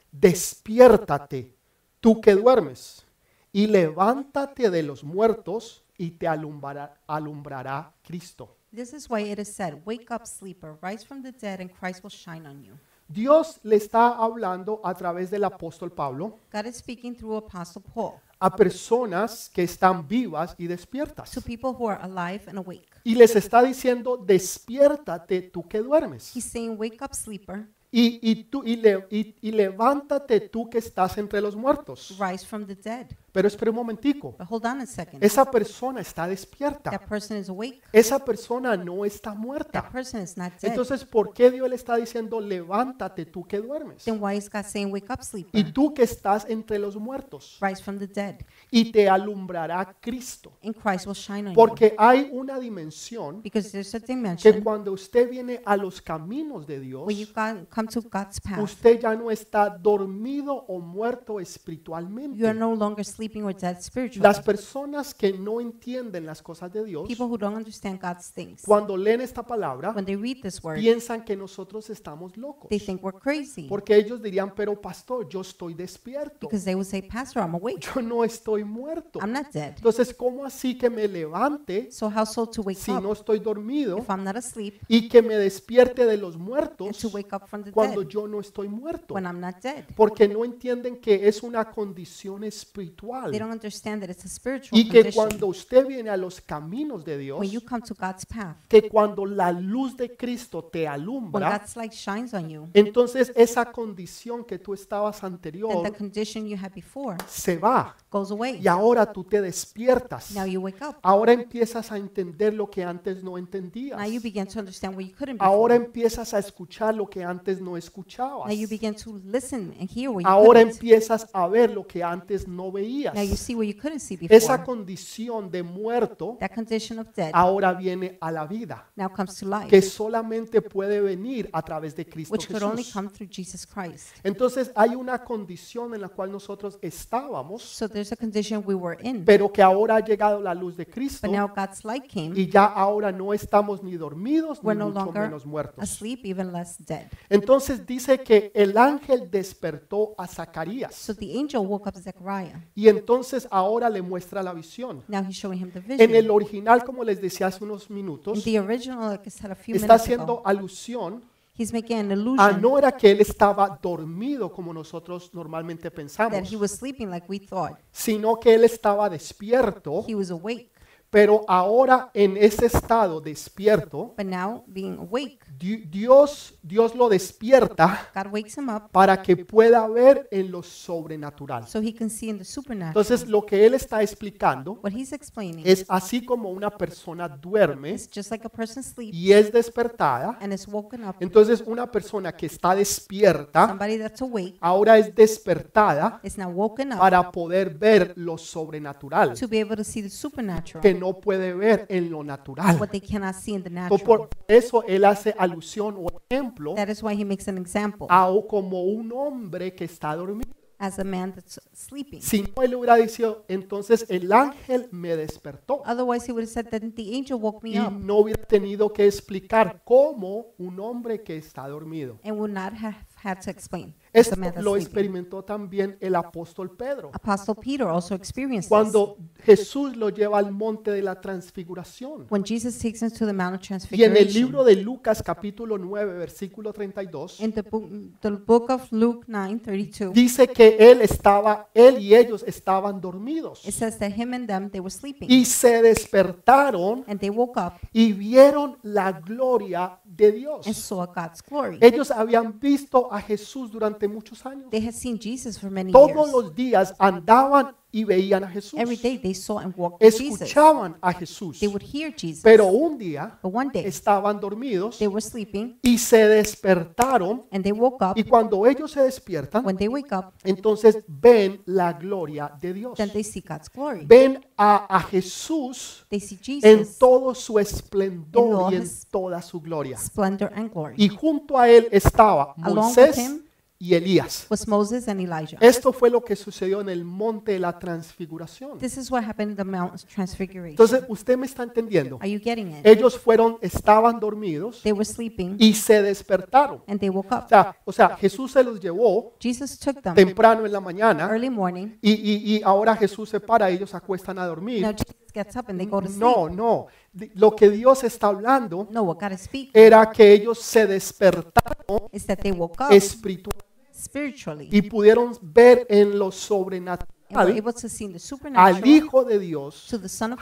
despiértate, 0.09 1.53
tú 1.99 2.21
que 2.21 2.35
duermes, 2.35 3.05
y 3.51 3.67
levántate 3.67 4.69
de 4.69 4.81
los 4.81 5.03
muertos 5.03 5.83
y 5.97 6.11
te 6.11 6.25
alumbrará, 6.25 7.01
alumbrará 7.05 7.93
Cristo. 8.01 8.55
This 8.73 8.93
is 8.93 9.09
why 9.09 9.29
it 9.29 9.39
is 9.39 9.49
said, 9.49 9.81
Wake 9.85 10.09
up, 10.09 10.25
sleeper, 10.25 10.77
rise 10.81 11.05
from 11.05 11.21
the 11.21 11.33
dead, 11.33 11.59
and 11.59 11.69
Christ 11.69 12.01
will 12.01 12.11
shine 12.11 12.47
on 12.47 12.63
you. 12.63 12.79
Dios 13.09 13.59
le 13.63 13.75
está 13.75 14.09
hablando 14.09 14.79
a 14.85 14.93
través 14.93 15.29
del 15.29 15.43
apóstol 15.43 15.91
Pablo 15.91 16.39
God 16.51 16.65
is 16.65 16.77
speaking 16.77 17.15
through 17.15 17.37
Apostle 17.37 17.81
Paul 17.93 18.21
a 18.39 18.55
personas 18.55 19.49
que 19.53 19.63
están 19.63 20.07
vivas 20.07 20.55
y 20.57 20.67
despiertas. 20.67 21.31
to 21.31 21.41
people 21.41 21.71
who 21.71 21.89
are 21.89 21.99
alive 22.01 22.43
and 22.47 22.57
awake. 22.57 22.87
Y 23.03 23.15
les 23.15 23.35
está 23.35 23.63
diciendo, 23.63 24.17
despiértate 24.17 25.41
tú 25.43 25.67
que 25.67 25.79
duermes. 25.79 26.35
He's 26.35 26.45
saying, 26.45 26.75
Wake 26.77 27.01
up, 27.03 27.13
sleeper, 27.13 27.67
Y, 27.89 28.19
y, 28.21 28.43
tú, 28.43 28.63
y, 28.65 28.75
le- 28.75 29.07
y- 29.09 29.35
y 29.41 29.51
levántate 29.51 30.41
tú 30.41 30.69
que 30.69 30.77
estás 30.77 31.17
entre 31.17 31.39
los 31.39 31.55
muertos. 31.55 32.17
rise 32.19 32.45
from 32.45 32.65
the 32.65 32.75
dead. 32.75 33.07
Pero 33.37 33.47
espera 33.49 33.69
un 33.69 33.75
momentico. 33.75 34.33
But 34.35 34.47
hold 34.49 34.65
on 34.65 34.81
a 34.81 34.85
second. 34.87 35.23
Esa 35.23 35.45
persona 35.45 36.01
está 36.01 36.27
despierta. 36.27 36.89
That 36.89 37.03
person 37.07 37.37
is 37.37 37.49
awake. 37.49 37.83
Esa 37.93 38.17
persona 38.17 38.75
no 38.75 39.05
está 39.05 39.29
That 39.29 39.37
muerta. 39.37 39.89
person 39.91 40.23
is 40.23 40.35
not 40.35 40.53
dead. 40.59 40.71
Entonces, 40.71 41.05
¿por 41.05 41.33
qué 41.33 41.51
Dios 41.51 41.69
le 41.69 41.75
está 41.75 41.97
diciendo, 41.97 42.41
levántate 42.41 43.27
tú 43.27 43.43
que 43.45 43.59
duermes? 43.59 44.05
Then 44.05 44.17
why 44.19 44.37
is 44.37 44.49
God 44.49 44.63
saying, 44.63 44.91
Wake 44.91 45.11
up, 45.11 45.19
Y 45.53 45.65
tú 45.65 45.93
que 45.93 46.01
estás 46.01 46.47
entre 46.49 46.79
los 46.79 46.95
muertos. 46.95 47.59
rise 47.61 47.83
from 47.83 47.99
the 47.99 48.07
dead, 48.07 48.37
Y 48.71 48.91
te 48.91 49.07
alumbrará 49.07 49.95
Cristo. 50.01 50.53
and 50.63 50.73
Christ 50.75 51.05
will 51.05 51.13
shine 51.15 51.49
on 51.49 51.49
you? 51.49 51.53
Porque 51.53 51.93
hay 51.95 52.31
una 52.33 52.57
dimensión 52.59 53.43
Because 53.43 53.69
there's 53.69 53.93
a 53.93 53.99
que 53.99 54.07
dimension 54.15 54.63
cuando 54.63 54.93
usted 54.93 55.29
viene 55.29 55.61
a 55.63 55.77
los 55.77 56.01
caminos 56.01 56.65
de 56.65 56.79
Dios, 56.79 57.05
where 57.05 57.15
you 57.19 57.27
got- 57.35 57.69
come 57.69 57.87
to 57.87 58.01
God's 58.01 58.39
path. 58.41 58.57
usted 58.63 58.99
ya 58.99 59.13
no 59.13 59.29
está 59.29 59.69
dormido 59.69 60.55
o 60.55 60.79
muerto 60.79 61.33
You 61.33 61.37
are 61.37 61.43
espiritualmente. 61.43 62.53
no 62.55 62.73
longer 62.73 63.05
sleeping 63.05 63.26
or 63.35 63.53
dead 63.53 63.79
spiritually. 63.81 64.21
Las 64.21 64.39
personas 64.41 65.13
que 65.13 65.33
no 65.33 65.59
entienden 65.61 66.25
las 66.25 66.41
cosas 66.41 66.71
de 66.71 66.83
Dios, 66.83 67.07
People 67.07 67.25
who 67.25 67.37
don't 67.37 67.55
understand 67.55 67.99
God's 68.01 68.31
things, 68.31 68.63
cuando 68.63 68.95
leen 68.95 69.21
esta 69.21 69.43
palabra, 69.43 69.91
when 69.91 70.05
they 70.05 70.15
read 70.15 70.41
this 70.41 70.63
word, 70.63 70.79
piensan 70.79 71.23
que 71.23 71.35
nosotros 71.35 71.89
estamos 71.89 72.35
locos. 72.37 72.69
they 72.69 72.79
think 72.79 73.03
we're 73.03 73.17
crazy. 73.17 73.67
Porque 73.67 73.95
ellos 73.95 74.21
dirían, 74.21 74.53
pero 74.55 74.79
pastor, 74.79 75.27
yo 75.27 75.41
estoy 75.41 75.73
despierto. 75.73 76.47
Because 76.47 76.63
they 76.65 76.75
would 76.75 76.87
say, 76.87 77.01
Pastor, 77.01 77.41
I'm 77.41 77.55
awake. 77.55 77.79
Yo 77.95 78.01
no 78.01 78.23
estoy 78.23 78.63
muerto. 78.63 79.19
I'm 79.19 79.31
not 79.31 79.51
dead. 79.51 79.73
Entonces, 79.77 80.13
¿cómo 80.13 80.45
así 80.45 80.77
que 80.77 80.89
me 80.89 81.07
levante 81.07 81.91
So 81.91 82.07
how 82.07 82.25
so 82.25 82.45
to 82.47 82.61
wake 82.61 82.77
si 82.77 82.91
up 82.91 83.01
no 83.01 83.13
estoy 83.13 83.39
dormido 83.39 83.97
if 83.97 84.09
I'm 84.09 84.23
not 84.23 84.35
asleep 84.35 84.81
y 84.87 85.07
que 85.07 85.21
me 85.21 85.35
despierte 85.35 86.05
de 86.05 86.17
los 86.17 86.35
and 86.35 86.43
muertos 86.43 86.97
to 86.99 87.09
wake 87.09 87.33
up 87.33 87.47
from 87.47 87.63
the 87.63 87.71
cuando 87.71 88.01
dead 88.01 88.09
yo 88.09 88.27
no 88.27 88.39
estoy 88.39 88.67
muerto? 88.67 89.13
when 89.13 89.25
I'm 89.25 89.39
not 89.39 89.61
dead? 89.61 89.85
Porque 89.95 90.27
no 90.27 90.43
entienden 90.45 90.97
que 90.97 91.27
es 91.27 91.43
una 91.43 91.65
condición 91.65 92.43
espiritual 92.43 93.06
They 93.31 93.39
don't 93.39 93.51
understand 93.51 94.01
that 94.01 94.09
it's 94.09 94.25
a 94.25 94.27
spiritual 94.27 94.79
y 94.79 94.87
que 94.89 94.99
condition. 95.01 95.27
cuando 95.27 95.47
usted 95.47 95.85
viene 95.85 96.09
a 96.09 96.17
los 96.17 96.41
caminos 96.41 97.03
de 97.05 97.17
Dios, 97.17 97.39
When 97.39 97.49
you 97.49 97.61
come 97.61 97.81
to 97.81 97.95
God's 97.95 98.25
path, 98.25 98.57
que 98.67 98.89
cuando 98.89 99.25
la 99.25 99.51
luz 99.51 99.95
de 99.97 100.15
Cristo 100.15 100.63
te 100.63 100.79
when 100.83 100.87
alumbra, 100.89 101.57
God's 101.59 101.75
light 101.75 101.93
shines 101.93 102.33
on 102.33 102.49
you, 102.49 102.67
entonces 102.73 103.31
esa 103.35 103.71
condición 103.71 104.43
que 104.43 104.59
tú 104.59 104.73
estabas 104.73 105.21
then 105.21 105.33
anterior 105.33 105.83
the 105.83 105.91
condition 105.91 106.45
you 106.47 106.57
had 106.57 106.71
before 106.73 107.17
se 107.27 107.57
va 107.57 107.95
goes 108.11 108.31
away. 108.31 108.59
y 108.61 108.67
ahora 108.67 109.11
tú 109.11 109.23
te 109.23 109.41
despiertas. 109.41 110.31
Now 110.33 110.45
you 110.45 110.61
wake 110.61 110.81
up. 110.81 110.95
Ahora 111.01 111.33
empiezas 111.33 111.91
a 111.91 111.97
entender 111.97 112.53
lo 112.53 112.69
que 112.69 112.83
antes 112.83 113.23
no 113.23 113.37
entendías. 113.37 113.97
Now 113.99 114.07
you 114.07 114.21
begin 114.21 114.47
to 114.47 114.59
understand 114.59 114.95
what 114.95 115.05
you 115.05 115.13
couldn't 115.17 115.41
Ahora 115.41 115.75
before. 115.75 115.85
empiezas 115.87 116.33
a 116.33 116.39
escuchar 116.39 116.95
lo 116.95 117.07
que 117.09 117.23
antes 117.23 117.61
no 117.61 117.77
escuchabas. 117.77 118.47
Now 118.47 118.55
you 118.55 118.67
begin 118.67 118.95
to 118.95 119.19
listen 119.25 119.73
and 119.79 119.89
hear 119.89 120.09
what 120.09 120.23
you 120.23 120.27
Ahora 120.29 120.59
couldn't. 120.61 120.75
empiezas 120.75 121.27
a 121.33 121.47
ver 121.47 121.71
lo 121.71 121.85
que 121.85 122.03
antes 122.03 122.47
no 122.47 122.71
veías. 122.71 122.96
Now 123.13 123.23
you 123.23 123.35
see 123.35 123.55
what 123.55 123.65
you 123.65 123.75
couldn't 123.79 123.99
see 123.99 124.17
Esa 124.29 124.57
before. 124.57 124.65
condición 124.65 125.49
de 125.51 125.63
muerto 125.63 126.37
That 126.39 126.51
condition 126.53 126.99
of 126.99 127.07
dead 127.15 127.31
ahora 127.33 127.73
viene 127.73 128.17
a 128.21 128.31
la 128.31 128.45
vida, 128.45 128.89
now 128.95 129.07
comes 129.09 129.35
to 129.39 129.45
life, 129.45 129.67
que 129.67 129.81
solamente 129.81 130.61
puede 130.61 131.01
venir 131.01 131.49
a 131.53 131.61
través 131.61 131.95
de 131.95 132.05
Cristo 132.05 132.33
which 132.33 132.47
could 132.47 132.63
only 132.63 132.83
Jesús. 132.83 132.93
come 132.93 133.09
through 133.09 133.29
Jesus 133.31 133.65
Christ. 133.65 134.07
Entonces 134.23 134.71
hay 134.75 134.95
una 134.95 135.23
condición 135.23 135.93
en 135.95 136.01
la 136.01 136.09
cual 136.09 136.31
nosotros 136.31 136.77
estábamos, 136.81 137.61
So 137.63 137.87
there's 137.87 138.11
a 138.11 138.15
condition 138.15 138.63
we 138.65 138.75
were 138.75 138.97
in, 139.03 139.23
pero 139.25 139.51
que 139.51 139.61
ahora 139.61 139.97
ha 139.97 139.99
llegado 140.05 140.39
la 140.41 140.53
luz 140.53 140.75
de 140.77 140.85
Cristo 140.85 141.27
but 141.27 141.35
now 141.35 141.47
God's 141.47 141.83
light 141.85 142.05
came. 142.07 142.33
y 142.39 142.47
ya 142.47 142.65
ahora 142.65 143.11
no 143.11 143.33
estamos 143.33 143.83
ni 143.83 143.95
dormidos 143.97 144.61
ni 144.61 144.67
We're 144.67 144.77
no 144.79 144.87
mucho 144.89 145.05
longer 145.05 145.21
menos 145.23 145.45
muertos. 145.45 145.83
asleep, 145.83 146.21
even 146.25 146.51
less 146.51 146.77
dead. 146.85 147.07
Entonces 147.29 147.85
dice 147.85 148.19
que 148.23 148.51
el 148.53 148.77
ángel 148.77 149.29
despertó 149.29 150.13
a 150.17 150.27
Zacarías 150.27 150.93
So 150.95 151.13
the 151.15 151.37
angel 151.37 151.61
woke 151.65 151.87
up 151.87 151.95
Zechariah. 151.97 152.61
y 152.75 152.86
entonces 152.89 153.47
ahora 153.51 153.89
le 153.89 154.01
muestra 154.01 154.41
la 154.43 154.53
visión. 154.53 155.03
Now 155.07 155.23
he's 155.27 155.35
showing 155.35 155.59
him 155.61 155.71
the 155.71 155.79
En 155.79 156.01
el 156.15 156.23
vision. 156.23 156.31
original, 156.31 156.83
como 156.83 157.03
les 157.03 157.21
decía 157.21 157.47
hace 157.47 157.63
unos 157.63 157.89
In 157.89 157.95
minutos, 157.95 158.43
the 158.43 158.59
original, 158.59 159.11
like 159.11 159.27
I 159.27 159.31
said 159.31 159.51
a 159.51 159.55
few 159.55 159.75
está 159.75 159.87
minutes 159.87 160.01
haciendo 160.01 160.23
ago, 160.33 160.41
alusión 160.45 161.23
he's 161.57 161.73
making 161.73 161.97
an 162.11 162.39
a 162.39 162.51
no 162.51 162.77
era 162.77 162.91
que 162.91 163.09
él 163.09 163.19
estaba 163.21 163.79
dormido 163.81 164.51
como 164.51 164.73
nosotros 164.73 165.31
normalmente 165.33 165.89
that 165.89 165.95
pensamos, 165.95 166.51
he 166.51 166.55
was 166.55 166.71
sleeping 166.71 167.09
like 167.09 167.25
we 167.27 167.39
thought. 167.39 167.77
sino 167.91 168.39
que 168.39 168.53
él 168.53 168.63
estaba 168.63 169.09
despierto, 169.09 170.05
He 170.07 170.13
was 170.15 170.29
awake. 170.29 170.69
Pero 171.09 171.45
ahora 171.47 172.11
en 172.13 172.35
ese 172.37 172.65
estado 172.65 173.21
despierto, 173.21 174.13
But 174.17 174.25
now, 174.27 174.63
being 174.67 174.97
awake, 174.99 175.39
Di- 175.57 175.77
Dios, 175.85 176.53
Dios 176.61 176.93
lo 176.95 177.07
despierta 177.09 178.09
God 178.13 178.27
wakes 178.33 178.57
him 178.57 178.69
up 178.69 178.89
para 178.91 179.21
que 179.21 179.35
pueda 179.37 179.87
ver 179.87 180.27
en 180.31 180.51
lo 180.51 180.61
sobrenatural. 180.61 181.65
so 181.67 181.79
he 181.79 181.93
can 181.93 182.09
see 182.09 182.29
in 182.29 182.37
the 182.37 182.43
supernatural. 182.45 182.89
Entonces, 182.89 183.27
lo 183.27 183.45
que 183.45 183.65
él 183.65 183.73
está 183.73 184.01
explicando 184.03 184.73
What 184.83 184.91
he's 184.91 185.13
explaining 185.13 185.65
es 185.65 185.85
así 185.87 186.25
como 186.25 186.49
una 186.51 186.69
persona 186.69 187.27
duerme 187.29 187.91
is 187.91 188.09
just 188.13 188.29
like 188.31 188.45
a 188.45 188.49
person 188.49 188.83
sleeps 188.83 189.15
y 189.15 189.31
es 189.31 189.51
despertada, 189.51 190.37
and 190.41 190.51
is 190.53 190.67
woken 190.67 191.05
up. 191.05 191.15
entonces 191.19 191.63
una 191.65 191.89
persona 191.89 192.31
que 192.33 192.45
está 192.47 192.75
despierta 192.75 193.67
Somebody 193.67 193.97
that's 193.97 194.21
awake 194.21 194.57
ahora 194.59 194.97
es 194.97 195.13
despertada 195.15 196.19
is 196.23 196.37
now 196.37 196.49
woken 196.49 196.93
up 196.93 196.99
para 196.99 197.31
poder 197.31 197.69
ver 197.73 198.13
lo 198.15 198.37
sobrenatural 198.37 199.33
to 199.39 199.47
be 199.47 199.59
able 199.61 199.75
to 199.75 199.83
see 199.83 200.01
the 200.01 200.09
supernatural, 200.09 200.81
que 200.81 200.93
no 200.99 201.19
puede 201.19 201.53
ver 201.53 201.85
en 201.89 202.09
lo 202.11 202.23
natural. 202.23 202.77
what 202.79 202.89
they 202.89 203.01
cannot 203.01 203.35
see 203.35 203.53
in 203.53 203.63
the 203.63 203.69
natural. 203.69 204.01
por 204.03 204.29
eso 204.47 204.83
él 204.87 205.05
hace 205.05 205.33
alusión 205.37 205.95
o 205.97 206.07
ejemplo 206.29 206.73
That 206.75 206.89
is 206.89 207.01
why 207.03 207.13
he 207.19 207.25
makes 207.25 207.47
an 207.47 207.57
example 207.57 208.07
a 208.09 208.29
como 208.49 208.83
un 208.83 209.11
hombre 209.11 209.73
que 209.73 209.85
está 209.85 210.15
dormido. 210.15 210.51
as 210.79 210.99
a 210.99 211.03
man 211.03 211.33
that's 211.33 211.59
sleeping. 211.73 212.21
Si 212.21 212.43
no, 212.55 212.61
él 212.61 212.75
hubiera 212.75 212.95
dicho, 212.97 213.45
entonces 213.47 214.05
el 214.09 214.31
ángel 214.31 214.87
me 214.91 215.15
despertó. 215.15 215.81
Otherwise, 215.87 216.27
he 216.27 216.31
would 216.31 216.43
have 216.43 216.51
said 216.53 216.67
that 216.69 216.81
the 216.95 217.15
angel 217.15 217.39
woke 217.39 217.63
me 217.63 217.71
Y 217.71 217.79
up 217.79 217.93
no 217.93 218.17
hubiera 218.17 218.43
tenido 218.43 218.93
que 218.93 219.07
explicar 219.07 219.81
cómo 219.83 220.53
un 220.59 220.79
hombre 220.79 221.23
que 221.23 221.35
está 221.35 221.67
dormido. 221.67 222.19
and 222.23 222.37
would 222.37 222.51
not 222.53 222.73
have 222.73 222.95
had 223.23 223.39
to 223.41 223.49
explain 223.49 223.95
Esto 224.17 224.35
lo 224.61 224.75
experimentó 224.77 225.43
también 225.43 225.97
el 225.99 226.15
apóstol 226.15 226.75
Pedro. 226.75 227.11
Apostle 227.13 227.55
Peter 227.55 227.87
also 227.87 228.15
experienced. 228.15 228.69
Cuando 228.69 229.17
Jesús 229.43 229.95
lo 229.95 230.09
lleva 230.09 230.37
al 230.39 230.51
monte 230.51 230.91
de 230.91 231.01
la 231.01 231.19
transfiguración. 231.21 232.25
When 232.29 232.43
Jesus 232.43 232.77
takes 232.77 233.01
him 233.01 233.11
to 233.11 233.25
the 233.25 233.33
Mount 233.33 233.55
of 233.55 233.91
Y 233.91 234.03
en 234.03 234.11
el 234.11 234.23
Transfiguration, 234.25 234.33
libro 234.33 234.63
de 234.63 234.75
Lucas 234.75 235.21
capítulo 235.23 235.77
9 235.77 236.17
versículo 236.17 236.73
32 236.73 237.39
in 237.39 237.51
the 237.51 237.61
book, 237.61 237.89
the 238.21 238.29
book 238.31 238.69
of 238.69 238.91
Luke 238.91 239.25
9:32, 239.27 240.11
dice 240.13 240.47
que 240.47 240.77
él 240.79 241.01
estaba, 241.01 241.69
él 241.73 241.99
y 241.99 242.15
ellos 242.15 242.43
estaban 242.47 242.99
dormidos. 242.99 243.65
it 243.67 243.73
says 243.73 243.97
that 243.99 244.11
him 244.11 244.33
and 244.33 244.47
them 244.47 244.69
they 244.69 244.79
were 244.79 244.89
sleeping, 244.91 245.29
Y 245.29 245.45
se 245.45 245.81
despertaron 245.81 247.03
and 247.07 247.19
they 247.19 247.29
woke 247.29 247.59
up 247.59 247.73
y 247.93 248.13
vieron 248.13 248.77
la 248.83 249.11
gloria 249.11 249.99
de 250.03 250.31
Dios. 250.31 250.65
and 250.65 250.75
saw 250.75 251.05
God's 251.05 251.41
glory. 251.47 251.77
Ellos 251.81 252.11
habían 252.11 252.59
visto 252.59 253.11
a 253.11 253.21
Jesús 253.21 253.71
durante 253.71 254.06
muchos 254.07 254.45
años. 254.45 254.69
They 254.69 254.85
had 254.85 254.93
seen 254.93 255.19
Jesus 255.19 255.59
for 255.59 255.69
many 255.69 255.91
Todos 255.91 256.15
years. 256.15 256.31
los 256.31 256.55
días 256.55 256.93
andaban 256.99 257.75
y 257.89 258.03
veían 258.03 258.43
a 258.43 258.49
Jesús. 258.49 258.79
Every 258.79 258.97
day 258.97 259.17
they 259.17 259.33
saw 259.33 259.59
and 259.59 259.73
walked 259.77 260.01
with 260.03 260.13
Jesus. 260.17 260.41
Escuchaban 260.41 260.97
a 261.01 261.13
Jesús. 261.13 261.59
They 261.59 261.67
would 261.69 261.81
hear 261.81 262.13
Jesus. 262.15 262.43
Pero 262.43 262.67
un 262.67 262.97
día 262.97 263.39
But 263.41 263.53
one 263.55 263.69
day 263.73 263.85
estaban 263.85 264.39
dormidos 264.41 264.97
they 264.99 265.07
were 265.07 265.21
sleeping 265.21 265.79
y 265.81 265.97
se 265.97 266.27
despertaron. 266.27 267.45
and 267.51 267.63
they 267.63 267.71
woke 267.71 268.03
up. 268.03 268.17
Y 268.17 268.23
cuando 268.23 268.65
ellos 268.67 268.91
se 268.91 269.01
despiertan, 269.01 269.65
When 269.65 269.77
they 269.77 269.87
wake 269.87 270.11
up, 270.13 270.33
entonces 270.43 270.97
ven 271.07 271.61
la 271.65 271.93
gloria 271.93 272.51
de 272.61 272.73
Dios. 272.73 272.97
then 272.97 273.09
they 273.11 273.23
see 273.23 273.41
God's 273.41 273.69
glory. 273.69 274.05
Ven 274.05 274.45
a, 274.57 274.85
a 274.97 274.99
Jesús 275.01 276.05
They 276.09 276.19
see 276.19 276.37
en 276.63 276.79
Jesus, 276.79 276.97
todo 276.97 277.33
su 277.35 277.57
esplendor 277.57 278.73
y 278.73 278.75
en 278.75 278.87
toda 279.09 279.41
su 279.41 279.61
gloria. 279.61 279.97
splendor 279.97 280.51
and 280.55 280.71
glory. 280.71 280.95
Y 280.97 281.07
junto 281.09 281.57
a 281.57 281.69
él 281.69 281.87
estaba 281.91 282.53
Along 282.61 282.89
with 282.89 282.97
Moisés 282.97 283.17
him 283.17 283.41
y 283.79 283.93
Elías. 283.93 284.47
was 284.49 284.67
Moses 284.67 285.07
and 285.07 285.21
Elijah. 285.21 285.57
Esto 285.61 285.93
fue 285.93 286.09
lo 286.09 286.23
que 286.23 286.35
sucedió 286.35 286.81
en 286.81 286.89
el 286.89 287.05
monte 287.05 287.51
de 287.51 287.59
la 287.59 287.77
transfiguración. 287.77 288.79
This 288.79 288.97
is 288.97 289.11
what 289.11 289.23
happened 289.23 289.51
in 289.51 289.55
the 289.57 289.63
Mount 289.63 290.01
Transfiguration. 290.05 290.71
Entonces, 290.71 291.03
usted 291.07 291.37
me 291.37 291.45
está 291.45 291.63
entendiendo. 291.63 292.17
Are 292.19 292.29
you 292.31 292.39
getting 292.43 292.69
it? 292.71 292.85
Ellos 292.85 293.17
fueron, 293.19 293.57
estaban 293.61 294.19
dormidos 294.19 294.81
They 294.81 294.91
were 294.93 295.05
sleeping 295.05 295.57
y 295.59 295.73
se 295.73 296.01
despertaron. 296.01 296.81
and 296.87 296.99
they 296.99 297.09
woke 297.09 297.31
O 297.31 297.37
up. 297.37 297.47
sea, 297.49 297.75
o 297.85 297.91
sea, 297.91 298.15
Jesús 298.17 298.51
se 298.51 298.63
los 298.63 298.79
llevó 298.79 299.33
Jesus 299.39 299.77
took 299.77 300.01
them 300.01 300.15
temprano 300.15 300.65
en 300.65 300.71
la 300.71 300.79
mañana 300.79 301.27
early 301.29 301.49
morning. 301.49 301.97
y, 302.01 302.11
y- 302.13 302.55
y 302.57 302.61
ahora 302.63 302.95
Jesús 302.95 303.29
se 303.29 303.39
para, 303.39 303.69
ellos 303.69 303.93
acuestan 303.93 304.39
a 304.39 304.45
dormir. 304.47 304.81
Now 304.81 304.91
Jesus 304.91 305.31
gets 305.33 305.55
up 305.55 305.65
and 305.69 305.77
they 305.77 305.85
go 305.87 306.01
to 306.01 306.07
sleep. 306.07 306.19
No, 306.19 306.49
no. 306.49 306.87
Di- 307.13 307.31
Lo 307.35 307.55
que 307.55 307.69
Dios 307.69 308.03
está 308.03 308.27
hablando 308.27 308.87
No, 308.91 309.03
what 309.03 309.19
God 309.19 309.33
is 309.33 309.41
speaking 309.41 309.71
era 309.73 310.09
que 310.11 310.31
ellos 310.33 310.57
se 310.59 310.85
despertaron 310.87 312.07
is 312.11 312.25
that 312.25 312.39
they 312.39 312.51
woke 312.51 312.81
up 312.83 312.91
espiritualmente 312.91 313.66
spiritually 313.97 314.69
y 314.71 314.81
pudieron 314.83 315.37
ver 315.41 315.85
en 315.89 316.17
lo 316.17 316.31
sobrenatural 316.31 317.17
able 317.35 317.73
to 317.73 317.89
see 317.89 318.05
in 318.05 318.13
the 318.13 318.19
al 318.55 318.85
Hijo 318.85 319.23
de 319.23 319.39
Dios, 319.39 319.93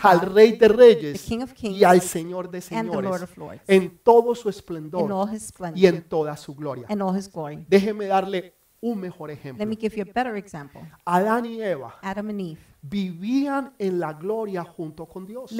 al 0.01 0.21
Rey 0.21 0.53
de 0.53 0.67
Reyes 0.67 1.31
y 1.63 1.83
al 1.83 2.01
Señor 2.01 2.50
de 2.50 2.62
Señores 2.62 3.27
en 3.67 3.97
todo 4.00 4.35
su 4.35 4.50
esplendor 4.50 5.09
y 5.74 5.85
en 5.88 6.03
toda 6.03 6.38
su 6.38 6.55
gloria. 6.55 6.88
Déjeme 7.67 8.05
darle 8.05 8.53
un 8.81 9.00
mejor 9.00 9.29
Let 9.29 9.35
ejemplo. 9.35 9.65
me 9.65 9.75
give 9.75 9.95
you 9.95 10.03
a 10.03 10.13
better 10.13 10.35
example. 10.35 10.81
Adán 11.05 11.45
y 11.45 11.62
Eva 11.62 11.95
Adam 12.01 12.29
and 12.29 12.41
Eve 12.41 12.59
vivían 12.81 13.74
en 13.79 14.00
la 14.00 14.13
gloria 14.13 14.63
junto 14.63 15.07
con 15.07 15.25
Dios. 15.25 15.51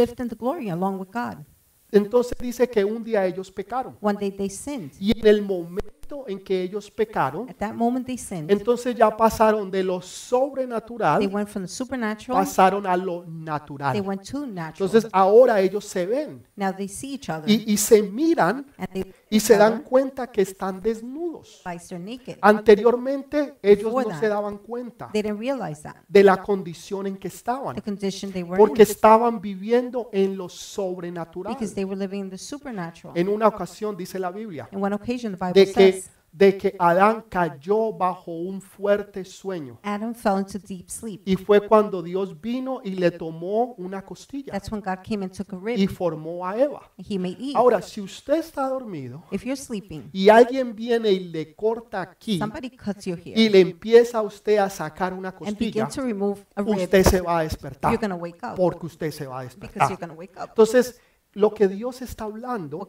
Entonces 1.96 2.38
dice 2.40 2.70
que 2.70 2.84
un 2.84 3.04
día 3.04 3.26
ellos 3.26 3.52
pecaron. 3.52 3.96
One 4.02 4.18
day 4.20 4.32
they 4.32 4.50
sinned. 4.50 4.92
Y 5.00 5.18
en 5.20 5.26
el 5.28 5.42
momento 5.42 6.26
en 6.28 6.40
que 6.44 6.62
ellos 6.62 6.92
pecaron, 6.92 7.50
At 7.50 7.56
that 7.56 7.74
moment 7.74 8.06
they 8.06 8.18
sinned. 8.18 8.52
entonces 8.52 8.96
ya 8.96 9.16
pasaron 9.18 9.72
de 9.72 9.84
lo 9.84 10.00
They 10.00 10.08
sobrenatural, 10.08 11.28
went 11.34 11.50
from 11.50 11.64
the 11.64 11.68
supernatural, 11.68 12.40
pasaron 12.44 12.86
a 12.86 12.96
lo 12.96 13.24
they 13.24 13.32
natural. 13.32 14.02
went 14.02 14.22
to 14.30 14.46
natural. 14.46 14.88
Entonces 14.88 15.08
ahora 15.12 15.60
ellos 15.62 15.84
se 15.86 16.06
ven 16.06 16.46
Now 16.56 16.72
they 16.76 16.88
see 16.88 17.16
each 17.16 17.30
other 17.30 17.50
y, 17.50 17.64
y 17.66 17.78
se 17.78 18.04
miran 18.04 18.68
and 18.78 18.88
they 18.94 19.14
y 19.32 19.40
se 19.40 19.58
dan 19.58 19.82
cuenta 19.82 20.28
que 20.32 20.42
están 20.44 20.80
desnudos. 20.80 21.62
realize 21.66 21.88
they're 21.88 22.00
naked. 22.04 22.38
Anteriormente 22.40 23.56
ellos 23.62 23.86
Before 23.86 24.04
no 24.06 24.10
that, 24.12 24.20
se 24.20 24.28
daban 24.28 24.58
cuenta 24.60 25.10
They 25.12 25.22
didn't 25.24 25.40
realize 25.40 25.82
that. 25.84 25.96
de 26.08 26.24
la 26.24 26.38
condición 26.44 27.08
en 27.08 27.18
que 27.18 27.28
estaban, 27.30 27.76
The 27.76 27.82
condition 27.82 28.32
they 28.32 28.44
were 28.44 28.58
porque 28.58 28.84
in 28.84 28.90
estaban 28.90 29.42
viviendo 29.42 30.10
en 30.14 30.38
lo 30.38 30.50
sobrenatural. 30.50 31.54
because 31.54 31.74
they 31.74 31.85
were 31.86 31.98
living 31.98 32.22
in 32.22 32.30
the 32.30 32.38
supernatural. 32.38 33.18
En 33.18 33.30
una 33.30 33.48
ocasión 33.48 33.96
dice 33.96 34.20
la 34.20 34.32
Biblia 34.32 34.68
In 34.72 34.84
one 34.84 34.96
occasion, 34.96 35.38
the 35.38 35.46
Bible 35.46 35.54
de 35.54 35.66
que, 35.66 35.92
says 35.92 36.12
de 36.36 36.58
que 36.58 36.76
Adán 36.80 37.24
cayó 37.30 37.94
bajo 37.94 38.30
un 38.34 38.60
fuerte 38.62 39.24
sueño. 39.24 39.80
Adam 39.82 40.14
fell 40.14 40.40
into 40.40 40.60
deep 40.60 40.90
sleep. 40.90 41.22
Y 41.26 41.38
fue 41.38 41.66
cuando 41.66 42.04
Dios 42.04 42.42
vino 42.42 42.82
y 42.84 42.92
le 42.92 43.12
tomó 43.12 43.74
una 43.78 44.04
costilla 44.04 44.52
That's 44.52 44.70
when 44.70 44.82
God 44.82 44.98
came 45.02 45.24
and 45.24 45.32
took 45.32 45.54
a 45.54 45.56
y 45.56 45.88
rib. 45.88 45.90
formó 45.90 46.46
a 46.46 46.58
Eva. 46.60 46.92
He 46.98 47.18
made 47.18 47.38
Eve. 47.40 47.54
Ahora, 47.56 47.82
si 47.82 48.02
usted 48.02 48.40
está 48.40 48.68
dormido 48.68 49.24
If 49.32 49.44
you're 49.46 49.56
sleeping, 49.56 50.10
y 50.12 50.28
alguien 50.28 50.76
viene 50.76 51.10
y 51.10 51.20
le 51.20 51.56
corta 51.56 52.02
aquí 52.02 52.38
somebody 52.38 52.70
cuts 52.72 53.06
you 53.06 53.16
y 53.24 53.48
le 53.48 53.62
empieza 53.62 54.18
a 54.18 54.22
usted 54.22 54.58
a 54.58 54.70
sacar 54.70 55.14
una 55.14 55.30
and 55.30 55.58
begin 55.58 55.86
costilla, 55.86 55.88
to 55.88 56.02
remove 56.02 56.46
a 56.56 56.62
rib, 56.62 56.76
usted 56.76 57.04
se 57.06 57.22
va 57.22 57.40
a 57.40 57.44
you're 57.44 57.50
despertar 57.50 57.98
going 57.98 58.10
to 58.10 58.16
wake 58.18 58.44
up 58.44 58.56
porque 58.58 58.86
usted 58.88 59.10
se 59.12 59.26
va 59.26 59.40
a 59.40 59.44
because 59.46 59.58
you're 59.62 59.72
despertar. 59.72 59.98
going 60.00 60.10
to 60.10 60.16
wake 60.20 60.38
up. 60.38 60.50
Entonces, 60.50 61.00
lo 61.36 61.54
que 61.54 61.68
Dios 61.68 62.02
está 62.02 62.24
hablando 62.24 62.88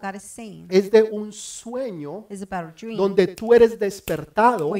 es 0.69 0.91
de 0.91 1.03
un 1.03 1.33
sueño 1.33 2.27
donde 2.97 3.27
tú 3.29 3.53
eres 3.53 3.79
despertado 3.79 4.73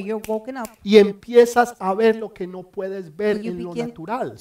y 0.83 0.97
empiezas 0.97 1.75
a 1.77 1.93
ver 1.93 2.15
lo 2.15 2.33
que 2.33 2.47
no 2.47 2.63
puedes 2.63 3.15
ver 3.15 3.45
en 3.45 3.63
lo 3.63 3.75
natural. 3.75 4.35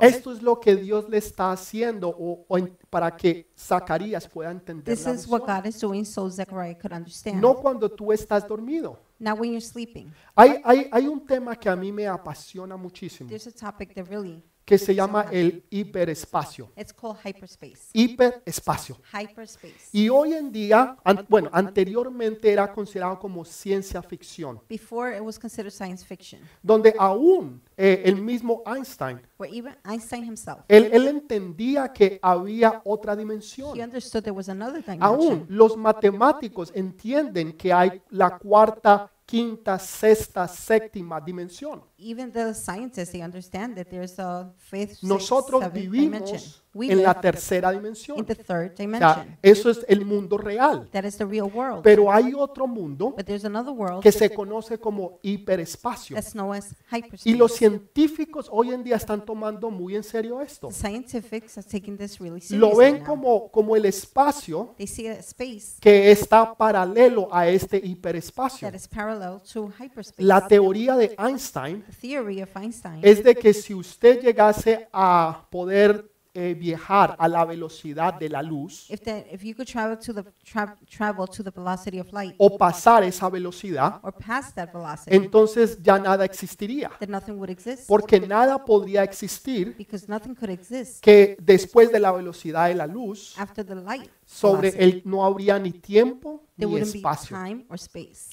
Esto 0.00 0.32
es 0.32 0.42
lo 0.42 0.58
que 0.58 0.76
Dios 0.76 1.08
le 1.08 1.18
está 1.18 1.52
haciendo 1.52 2.08
o, 2.08 2.46
o 2.48 2.68
para 2.88 3.14
que 3.14 3.50
Zacarías 3.56 4.26
pueda 4.28 4.50
entender 4.50 4.94
This 4.94 5.04
la 5.04 5.12
is 5.12 5.26
what 5.26 5.42
visión. 5.42 5.56
God 5.58 5.66
is 5.66 5.80
doing 5.80 6.04
so 6.04 6.30
Zechariah 6.30 6.74
could 6.74 6.92
understand. 6.92 7.40
No 7.40 7.54
cuando 7.54 7.90
tú 7.90 8.12
estás 8.12 8.48
dormido. 8.48 8.98
Not 9.18 9.38
when 9.38 9.52
you're 9.52 9.60
sleeping. 9.60 10.12
Hay, 10.34 10.60
hay, 10.64 10.88
hay 10.90 11.06
un 11.06 11.24
tema 11.24 11.54
que 11.56 11.68
a 11.68 11.76
mí 11.76 11.92
me 11.92 12.06
apasiona 12.06 12.76
muchísimo 12.76 13.28
There's 13.28 13.46
a 13.46 13.52
topic 13.52 13.94
that 13.94 14.06
really, 14.08 14.42
que 14.64 14.78
se 14.78 14.94
llama 14.94 15.26
el 15.30 15.64
hiperespacio. 15.70 16.70
it's 16.76 16.92
called 16.92 17.18
hyperspace. 17.24 17.90
Hiperespacio. 17.92 18.96
Hyperspace. 19.12 19.88
Y 19.92 20.08
hoy 20.08 20.32
en 20.34 20.50
día, 20.50 20.96
an- 21.04 21.26
bueno, 21.28 21.50
anteriormente 21.52 22.50
era 22.50 22.72
considerado 22.72 23.18
como 23.18 23.44
ciencia 23.44 24.02
ficción, 24.02 24.60
Before 24.68 25.14
it 25.16 25.22
was 25.22 25.38
considered 25.38 25.72
science 25.72 26.04
fiction, 26.04 26.40
donde 26.62 26.94
aún 26.98 27.60
eh, 27.76 28.02
el 28.06 28.16
mismo 28.16 28.62
Einstein, 28.66 29.20
where 29.38 29.54
even 29.54 29.76
Einstein 29.84 30.24
himself, 30.24 30.60
él, 30.68 30.88
él 30.92 31.08
entendía 31.08 31.92
que 31.92 32.18
había 32.22 32.80
otra 32.84 33.14
dimensión. 33.14 33.78
understood 33.80 34.22
there 34.22 34.32
was 34.36 34.48
another 34.48 34.82
Aún 35.00 35.44
los 35.48 35.76
matemáticos 35.76 36.72
entienden 36.74 37.52
que 37.52 37.72
hay 37.72 38.00
la 38.10 38.38
cuarta, 38.38 39.10
quinta, 39.26 39.78
sexta, 39.78 40.46
séptima 40.46 41.20
dimensión. 41.20 41.82
Even 42.04 42.30
the 42.32 42.52
scientists, 42.54 43.12
they 43.12 43.22
understand 43.22 43.76
that 43.76 43.86
there's 43.88 44.18
a 44.18 44.52
fifth, 44.58 45.02
Nosotros 45.02 45.72
vivimos 45.72 46.62
en 46.74 47.02
la 47.02 47.20
tercera 47.20 47.70
dimensión. 47.70 48.18
in 48.18 48.24
the 48.26 48.34
third 48.34 48.72
O 48.72 48.98
sea, 48.98 49.38
eso 49.42 49.70
es 49.70 49.84
el 49.88 50.04
mundo 50.04 50.36
real. 50.36 50.88
That 50.90 51.04
is 51.04 51.16
the 51.16 51.24
real 51.24 51.50
world. 51.52 51.82
Pero 51.82 52.10
hay 52.12 52.32
otro 52.36 52.66
mundo 52.66 53.14
que 54.02 54.12
se 54.12 54.30
conoce 54.30 54.78
como 54.78 55.18
hiperespacio. 55.22 56.16
that's 56.16 56.32
known 56.32 56.54
as 56.54 56.74
hyperspace. 56.90 57.28
Y 57.28 57.34
los 57.34 57.52
científicos 57.52 58.48
hoy 58.50 58.72
en 58.72 58.82
día 58.82 58.96
están 58.96 59.24
tomando 59.24 59.70
muy 59.70 59.96
en 59.96 60.02
serio 60.02 60.40
esto. 60.40 60.68
The 60.68 60.74
scientifics 60.74 61.58
are 61.58 61.66
taking 61.66 61.96
this 61.96 62.18
really 62.18 62.42
Lo 62.50 62.76
ven 62.76 63.04
como, 63.04 63.48
como 63.50 63.76
el 63.76 63.84
espacio 63.84 64.74
They 64.76 64.86
see 64.86 65.06
a 65.08 65.20
space 65.20 65.78
que 65.80 66.10
está 66.10 66.54
paralelo 66.54 67.28
a 67.32 67.48
este 67.48 67.78
hiperespacio. 67.78 68.68
that 68.68 68.74
is 68.74 68.88
parallel 68.88 69.40
to 69.52 69.72
hyperspace. 69.78 70.22
La 70.22 70.46
teoría 70.46 70.96
de 70.96 71.14
Einstein 71.18 71.84
theory 71.94 72.42
of 72.42 72.56
Einstein 72.56 73.00
es 73.02 73.22
de 73.22 73.34
que 73.34 73.52
si 73.54 73.74
usted 73.74 74.20
llegase 74.20 74.88
a 74.92 75.46
poder 75.50 76.10
eh, 76.36 76.52
viajar 76.54 77.14
a 77.16 77.28
la 77.28 77.44
velocidad 77.44 78.14
de 78.14 78.28
la 78.28 78.42
luz 78.42 78.90
if 78.90 79.00
that 79.02 79.24
if 79.30 79.44
you 79.44 79.54
could 79.54 79.68
travel 79.68 79.96
to 79.96 80.12
the 80.12 80.24
tra- 80.42 80.76
travel 80.88 81.28
to 81.28 81.44
the 81.44 81.50
velocity 81.52 82.00
of 82.00 82.12
light 82.12 82.34
o 82.38 82.58
pasar 82.58 83.04
esa 83.04 83.30
velocidad, 83.30 84.00
or 84.02 84.12
past 84.12 84.56
that 84.56 84.72
velocity, 84.72 85.14
entonces 85.14 85.78
ya 85.80 85.96
nada 85.96 86.24
existiría. 86.24 86.90
then 86.98 87.12
nothing 87.12 87.34
would 87.34 87.50
exist 87.50 87.86
Porque 87.86 88.18
nada 88.18 88.64
podría 88.64 89.04
existir 89.04 89.76
because 89.78 90.08
nothing 90.08 90.34
could 90.34 90.50
exist 90.50 91.00
que 91.00 91.36
después 91.40 91.92
de 91.92 92.00
la 92.00 92.10
velocidad 92.10 92.66
de 92.66 92.74
la 92.74 92.88
luz, 92.88 93.38
after 93.38 93.64
the 93.64 93.76
light 93.76 94.10
sobre 94.26 94.72
velocity. 94.72 94.82
él 94.82 95.02
no 95.04 95.24
habría 95.24 95.56
ni 95.60 95.70
tiempo 95.70 96.42
ni 96.56 96.78
espacio. 96.78 97.36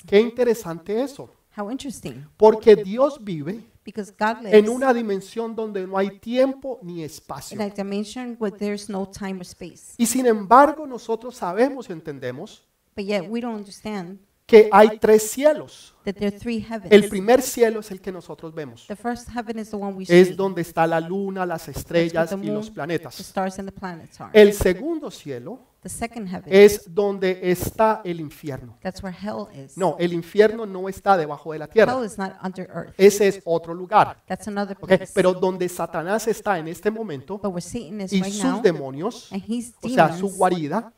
Qué 0.08 0.20
interesante 0.20 1.04
eso. 1.04 1.30
How 1.56 1.70
interesting. 1.70 2.26
Porque 2.38 2.76
Dios 2.76 3.18
vive 3.22 3.62
Because 3.84 4.12
God 4.12 4.44
lives 4.44 4.54
en 4.54 4.70
una 4.70 4.94
dimensión 4.94 5.56
donde 5.56 5.86
no 5.88 5.98
hay 5.98 6.20
tiempo 6.20 6.80
ni 6.84 7.04
espacio. 7.04 7.56
in 7.56 7.62
a 7.62 7.70
dimension 7.70 8.38
where 8.40 8.56
there's 8.56 8.90
no 8.90 9.06
time 9.06 9.40
or 9.40 9.46
space. 9.46 9.96
Y 9.98 10.06
sin 10.06 10.28
embargo, 10.28 10.86
nosotros 10.86 11.36
sabemos 11.36 11.90
y 11.90 11.94
entendemos 11.94 12.62
But 12.96 13.06
yet 13.06 13.28
we 13.30 13.42
don't 13.42 13.56
understand 13.56 14.20
que 14.52 14.70
hay 14.72 15.00
tres 15.00 15.32
cielos. 15.32 15.96
that 16.04 16.16
there 16.16 16.28
are 16.28 16.38
three 16.38 16.60
heavens. 16.60 16.92
El 16.92 17.08
primer 17.08 17.42
cielo 17.42 17.80
es 17.80 17.92
el 17.92 18.02
que 18.02 18.12
nosotros 18.12 18.54
vemos. 18.54 18.86
the 18.88 18.96
first 18.96 19.30
heaven 19.30 19.60
is 19.60 19.70
the 19.70 19.78
one 19.78 19.94
we 19.96 20.06
see. 20.06 20.20
Es 20.20 20.36
donde 20.36 20.62
está 20.62 20.86
la 20.88 21.00
luna, 21.00 21.46
las 21.46 21.68
estrellas 21.68 22.32
y 22.42 22.48
los 22.48 22.68
the 22.68 22.74
planetas. 22.74 23.20
stars 23.20 23.60
and 23.60 23.70
the 23.70 23.80
planets 23.80 24.20
are. 24.20 24.32
El 24.34 24.54
segundo 24.54 25.10
cielo 25.12 25.68
the 25.82 25.90
second 25.90 26.28
heaven, 26.28 26.48
es 26.48 26.94
donde 26.94 27.40
está 27.52 28.02
el 28.04 28.20
infierno. 28.20 28.78
that's 28.82 29.02
where 29.02 29.16
hell 29.16 29.48
is. 29.54 29.78
No, 29.78 29.96
el 30.00 30.14
infierno 30.14 30.66
no 30.66 30.90
está 30.90 31.18
debajo 31.18 31.54
de 31.54 31.60
la 31.60 31.66
Hell 31.66 31.72
tierra. 31.72 32.06
is 32.06 32.18
not 32.18 32.34
under 32.44 32.70
earth. 32.72 32.94
Ese 32.98 33.28
es 33.28 33.42
otro 33.46 33.74
lugar. 33.74 34.22
That's 34.28 34.48
another 34.48 34.78
¿ok? 34.80 34.88
place. 34.88 35.12
Pero 35.14 35.34
donde 35.34 35.68
Satanás 35.70 36.28
está 36.28 36.60
en 36.60 36.68
este 36.68 36.92
momento 36.92 37.38
but 37.38 37.52
where 37.52 37.62
Satan 37.62 38.02
is 38.02 38.14
y 38.14 38.22
right 38.22 38.34
sus 38.34 38.44
now, 38.44 38.62
demonios, 38.62 39.32
and 39.32 39.44
o 39.82 39.90
sea, 39.90 40.10
su 40.10 40.16
demons, 40.28 40.38
guarida, 40.38 40.94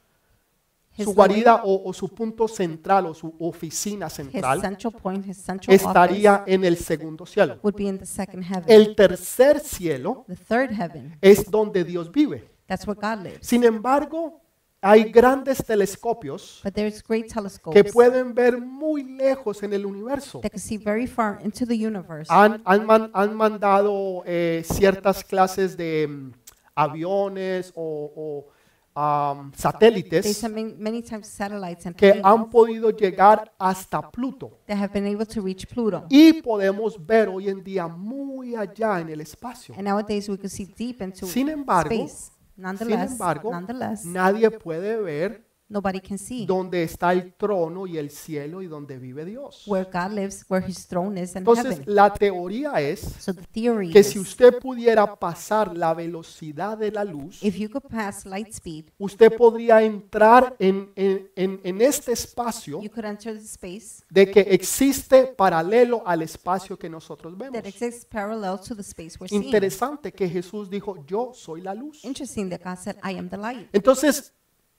his 0.98 1.06
su 1.06 1.14
guarida 1.14 1.62
o, 1.64 1.90
o 1.90 1.94
su 1.94 2.10
punto 2.10 2.48
central 2.48 3.08
o 3.08 3.14
su 3.14 3.34
oficina 3.40 4.10
central 4.10 4.60
point, 5.02 5.26
his 5.26 5.44
estaría 5.68 6.44
en 6.46 6.64
el 6.64 6.78
segundo 6.78 7.26
cielo. 7.26 7.60
would 7.64 7.76
be 7.76 7.86
in 7.86 7.98
the 7.98 8.06
second 8.06 8.44
heaven. 8.44 8.66
El 8.68 8.96
tercer 8.96 9.60
cielo 9.60 10.26
the 10.28 10.36
third 10.36 10.72
heaven, 10.72 11.18
es 11.22 11.50
donde 11.50 11.84
Dios 11.84 12.12
vive. 12.12 12.54
Sin 13.42 13.64
embargo, 13.64 14.42
hay 14.82 15.12
grandes 15.12 15.64
telescopios 15.64 16.60
que 16.64 16.72
telescopes 16.72 17.94
pueden 17.94 18.34
ver 18.34 18.60
muy 18.60 19.04
lejos 19.04 19.64
en 19.64 19.74
el 19.74 19.86
universo. 19.86 20.42
that 20.42 20.52
can 20.52 20.60
see 20.60 20.78
very 20.78 21.08
far 21.08 21.40
into 21.44 21.66
the 21.66 21.76
universe. 21.76 22.28
Han, 22.30 22.62
han 22.66 23.12
han 23.14 23.36
mandado 23.36 24.24
eh, 24.26 24.64
ciertas 24.66 25.24
clases 25.24 25.78
de 25.78 26.08
mm, 26.08 26.32
aviones 26.76 27.72
o, 27.76 28.12
o 28.16 28.53
um, 28.96 29.52
satélites 29.56 30.38
sent 30.38 30.54
many, 30.54 30.74
many 30.78 31.02
times 31.02 31.28
satellites 31.28 31.86
and 31.86 31.96
que 31.96 32.22
han 32.24 32.50
podido 32.50 32.92
llegar 32.92 33.52
hasta 33.58 34.12
Pluto. 34.12 34.60
that 34.68 34.78
have 34.78 34.94
been 34.94 35.08
able 35.08 35.26
to 35.26 35.42
reach 35.42 35.68
Pluto. 35.68 36.06
Y 36.10 36.42
podemos 36.42 37.04
ver 37.04 37.30
hoy 37.30 37.50
en 37.50 37.64
día 37.64 37.88
muy 37.88 38.56
allá 38.56 39.00
en 39.00 39.10
el 39.10 39.22
espacio. 39.22 39.74
And 39.76 39.88
nowadays 39.88 40.30
we 40.30 40.38
can 40.38 40.50
see 40.50 40.66
deep 40.66 41.02
into 41.02 41.26
Sin 41.26 41.50
embargo, 41.50 41.94
space. 41.94 42.32
Nonetheless, 42.56 43.00
Sin 43.00 43.12
embargo, 43.14 43.52
nonetheless, 43.52 44.06
nadie 44.06 44.52
puede 44.52 45.02
ver 45.02 45.44
nobody 45.74 46.00
can 46.00 46.18
see 46.18 46.46
dónde 46.46 46.84
está 46.84 47.12
el 47.12 47.34
trono 47.34 47.86
y 47.88 47.98
el 47.98 48.10
cielo 48.10 48.62
y 48.62 48.68
donde 48.68 48.98
vive 49.00 49.26
Dios. 49.26 49.64
where 49.68 49.90
God 49.92 50.12
lives, 50.14 50.46
where 50.48 50.66
His 50.66 50.88
throne 50.88 51.20
is 51.22 51.32
in 51.34 51.40
Entonces, 51.40 51.66
heaven. 51.80 51.84
la 51.88 52.14
teoría 52.14 52.80
es 52.80 53.00
So 53.20 53.34
the 53.34 53.42
theory 53.52 53.92
que 53.92 54.04
si 54.04 54.20
is, 54.20 54.28
usted 54.28 54.60
pudiera 54.60 55.16
pasar 55.16 55.76
la 55.76 55.94
velocidad 55.94 56.78
de 56.78 56.92
la 56.92 57.04
luz, 57.04 57.44
if 57.44 57.56
you 57.58 57.70
could 57.70 57.84
pass 57.90 58.26
light 58.26 58.50
speed, 58.54 58.86
usted 58.98 59.36
podría 59.36 59.82
entrar 59.82 60.56
en, 60.60 60.92
en- 60.96 61.30
en- 61.36 61.60
en 61.64 61.82
este 61.82 62.14
espacio 62.14 62.82
you 62.82 62.90
could 62.90 63.06
enter 63.06 63.34
the 63.38 63.44
space 63.46 64.04
de 64.10 64.30
que 64.30 64.42
existe 64.42 65.28
paralelo 65.28 66.04
al 66.06 66.22
espacio 66.22 66.78
que 66.78 66.90
nosotros 66.90 67.38
vemos. 67.38 67.54
that 67.54 67.66
exists 67.68 68.06
parallel 68.06 68.60
to 68.60 68.76
the 68.76 68.82
space 68.84 69.18
we're 69.20 69.28
seeing. 69.28 69.44
Interesante 69.44 70.12
que 70.12 70.30
Jesús 70.30 70.70
dijo, 70.70 71.04
yo 71.08 71.32
soy 71.34 71.62
la 71.62 71.74
luz. 71.74 72.04
Interesting 72.06 72.50
that 72.50 72.62
God 72.64 72.78
said, 72.78 72.96
I 73.04 73.18
am 73.18 73.30
the 73.30 73.38
light. 73.38 73.68
Entonces, 73.74 74.34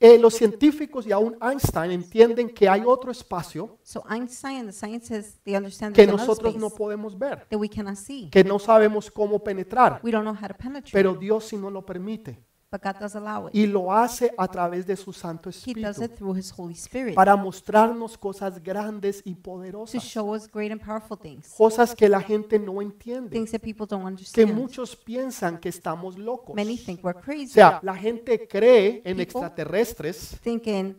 eh, 0.05 0.19
los 0.19 0.35
científicos 0.35 1.07
y 1.07 1.13
aún 1.13 1.35
Einstein 1.41 1.91
entienden 1.91 2.51
que 2.51 2.69
hay 2.69 2.83
otro 2.85 3.11
espacio 3.11 3.79
So 3.83 4.05
Einstein 4.09 4.59
and 4.59 4.69
the 4.69 4.73
scientists, 4.73 5.41
they 5.45 5.57
understand 5.57 5.95
que 5.95 6.07
nosotros 6.07 6.57
no 6.57 6.69
podemos 6.69 7.19
ver, 7.19 7.47
that 7.49 7.59
we 7.59 7.69
cannot 7.71 7.97
see. 7.97 8.29
que 8.31 8.45
no 8.45 8.59
sabemos 8.59 9.11
cómo 9.11 9.43
penetrar, 9.43 10.01
We 10.03 10.11
don't 10.11 10.25
know 10.25 10.35
how 10.35 10.49
to 10.49 10.55
penetrate, 10.55 10.93
pero 10.93 11.15
Dios 11.15 11.45
sí 11.47 11.57
nos 11.57 11.73
lo 11.73 11.87
permite 11.87 12.45
but 12.75 12.83
God 12.83 12.99
does 13.01 13.15
allow 13.15 13.47
it. 13.49 13.55
y 13.55 13.67
lo 13.67 13.93
hace 13.93 14.33
a 14.37 14.49
través 14.49 14.85
de 14.87 14.97
su 14.97 15.13
Santo 15.13 15.51
He 15.51 15.75
does 15.81 15.99
Espíritu. 15.99 16.03
it 16.05 16.15
through 16.17 16.37
His 16.37 16.53
Holy 16.57 16.75
Spirit. 16.75 17.15
Para 17.15 17.37
mostrarnos 17.37 18.19
cosas 18.19 18.61
grandes 18.61 19.23
y 19.25 19.35
to 19.35 19.43
poderosas, 19.43 20.03
show 20.03 20.35
us 20.35 20.51
great 20.51 20.73
and 20.73 20.81
powerful 20.85 21.17
things, 21.17 21.55
cosas 21.57 21.95
que 21.95 22.09
la 22.09 22.21
gente 22.21 22.59
no 22.59 22.83
entiende, 22.83 23.31
things 23.31 23.53
that 23.53 23.61
people 23.61 23.87
don't 23.89 24.03
que 24.03 24.09
understand. 24.09 24.53
muchos 24.55 24.97
piensan 24.97 25.59
que 25.59 25.69
estamos 25.69 26.19
locos. 26.19 26.57
Many 26.57 26.77
think 26.77 27.05
we're 27.05 27.17
O 27.17 27.21
crazy, 27.21 27.47
sea, 27.55 27.79
la 27.83 27.95
gente 27.95 28.49
cree 28.49 29.03
en 29.05 29.21
extraterrestres, 29.21 30.39
thinking 30.43 30.97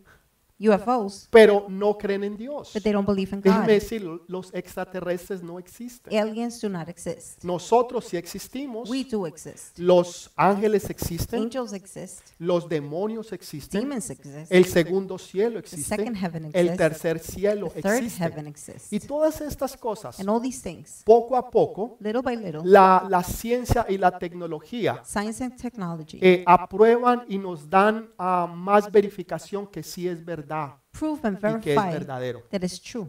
UFOs, 0.59 1.27
pero 1.31 1.65
no 1.69 1.97
creen 1.97 2.23
en 2.23 2.37
Dios. 2.37 2.71
but 2.73 2.81
they 2.83 2.93
don't 2.93 3.05
believe 3.05 3.33
in 3.35 3.41
Déjeme 3.41 3.61
God. 3.65 3.67
decir, 3.67 4.03
los 4.27 4.53
extraterrestres 4.53 5.43
no 5.43 5.59
existen. 5.59 6.17
Aliens 6.17 6.61
do 6.61 6.69
not 6.69 6.87
exist. 6.87 7.43
Nosotros 7.43 8.05
sí 8.05 8.15
existimos, 8.17 8.89
We 8.89 9.03
do 9.03 9.27
exist. 9.27 9.77
los 9.77 10.31
ángeles 10.37 10.89
existen, 10.89 11.43
Angels 11.43 11.73
exist. 11.73 12.21
los 12.39 12.69
demonios 12.69 13.33
existen, 13.33 13.81
Demons 13.81 14.09
exist. 14.09 14.49
el 14.51 14.65
segundo 14.65 15.17
cielo 15.17 15.53
The 15.55 15.59
existe, 15.59 15.95
second 15.95 16.15
heaven 16.15 16.45
el 16.45 16.69
exists. 16.69 16.77
tercer 16.77 17.19
cielo 17.19 17.69
The 17.69 17.81
third 17.81 17.95
existe. 18.03 18.23
heaven 18.23 18.47
exists. 18.47 18.93
Y 18.93 18.99
todas 19.01 19.41
estas 19.41 19.75
cosas, 19.75 20.19
And 20.19 20.29
all 20.29 20.41
these 20.41 20.61
things, 20.61 21.01
poco 21.05 21.35
a 21.35 21.49
poco, 21.49 21.97
little 21.99 22.21
by 22.21 22.37
little, 22.37 22.61
la, 22.63 23.05
la 23.09 23.23
ciencia 23.23 23.85
y 23.89 23.97
la 23.97 24.17
tecnología 24.17 25.01
science 25.05 25.43
and 25.43 25.55
technology 25.61 26.19
eh, 26.21 26.43
aprueban 26.47 27.25
y 27.27 27.37
nos 27.37 27.69
dan 27.69 28.09
ah, 28.17 28.47
más 28.55 28.89
verificación 28.89 29.67
que 29.67 29.83
sí 29.83 30.07
es 30.07 30.23
verdad 30.23 30.44
prove 30.91 31.19
and 31.27 31.37
y 31.37 31.41
que 31.61 31.73
es 31.73 31.75
verify 31.75 31.91
verdadero. 31.93 32.43
that 32.51 32.61
it's 32.63 32.81
true. 32.81 33.07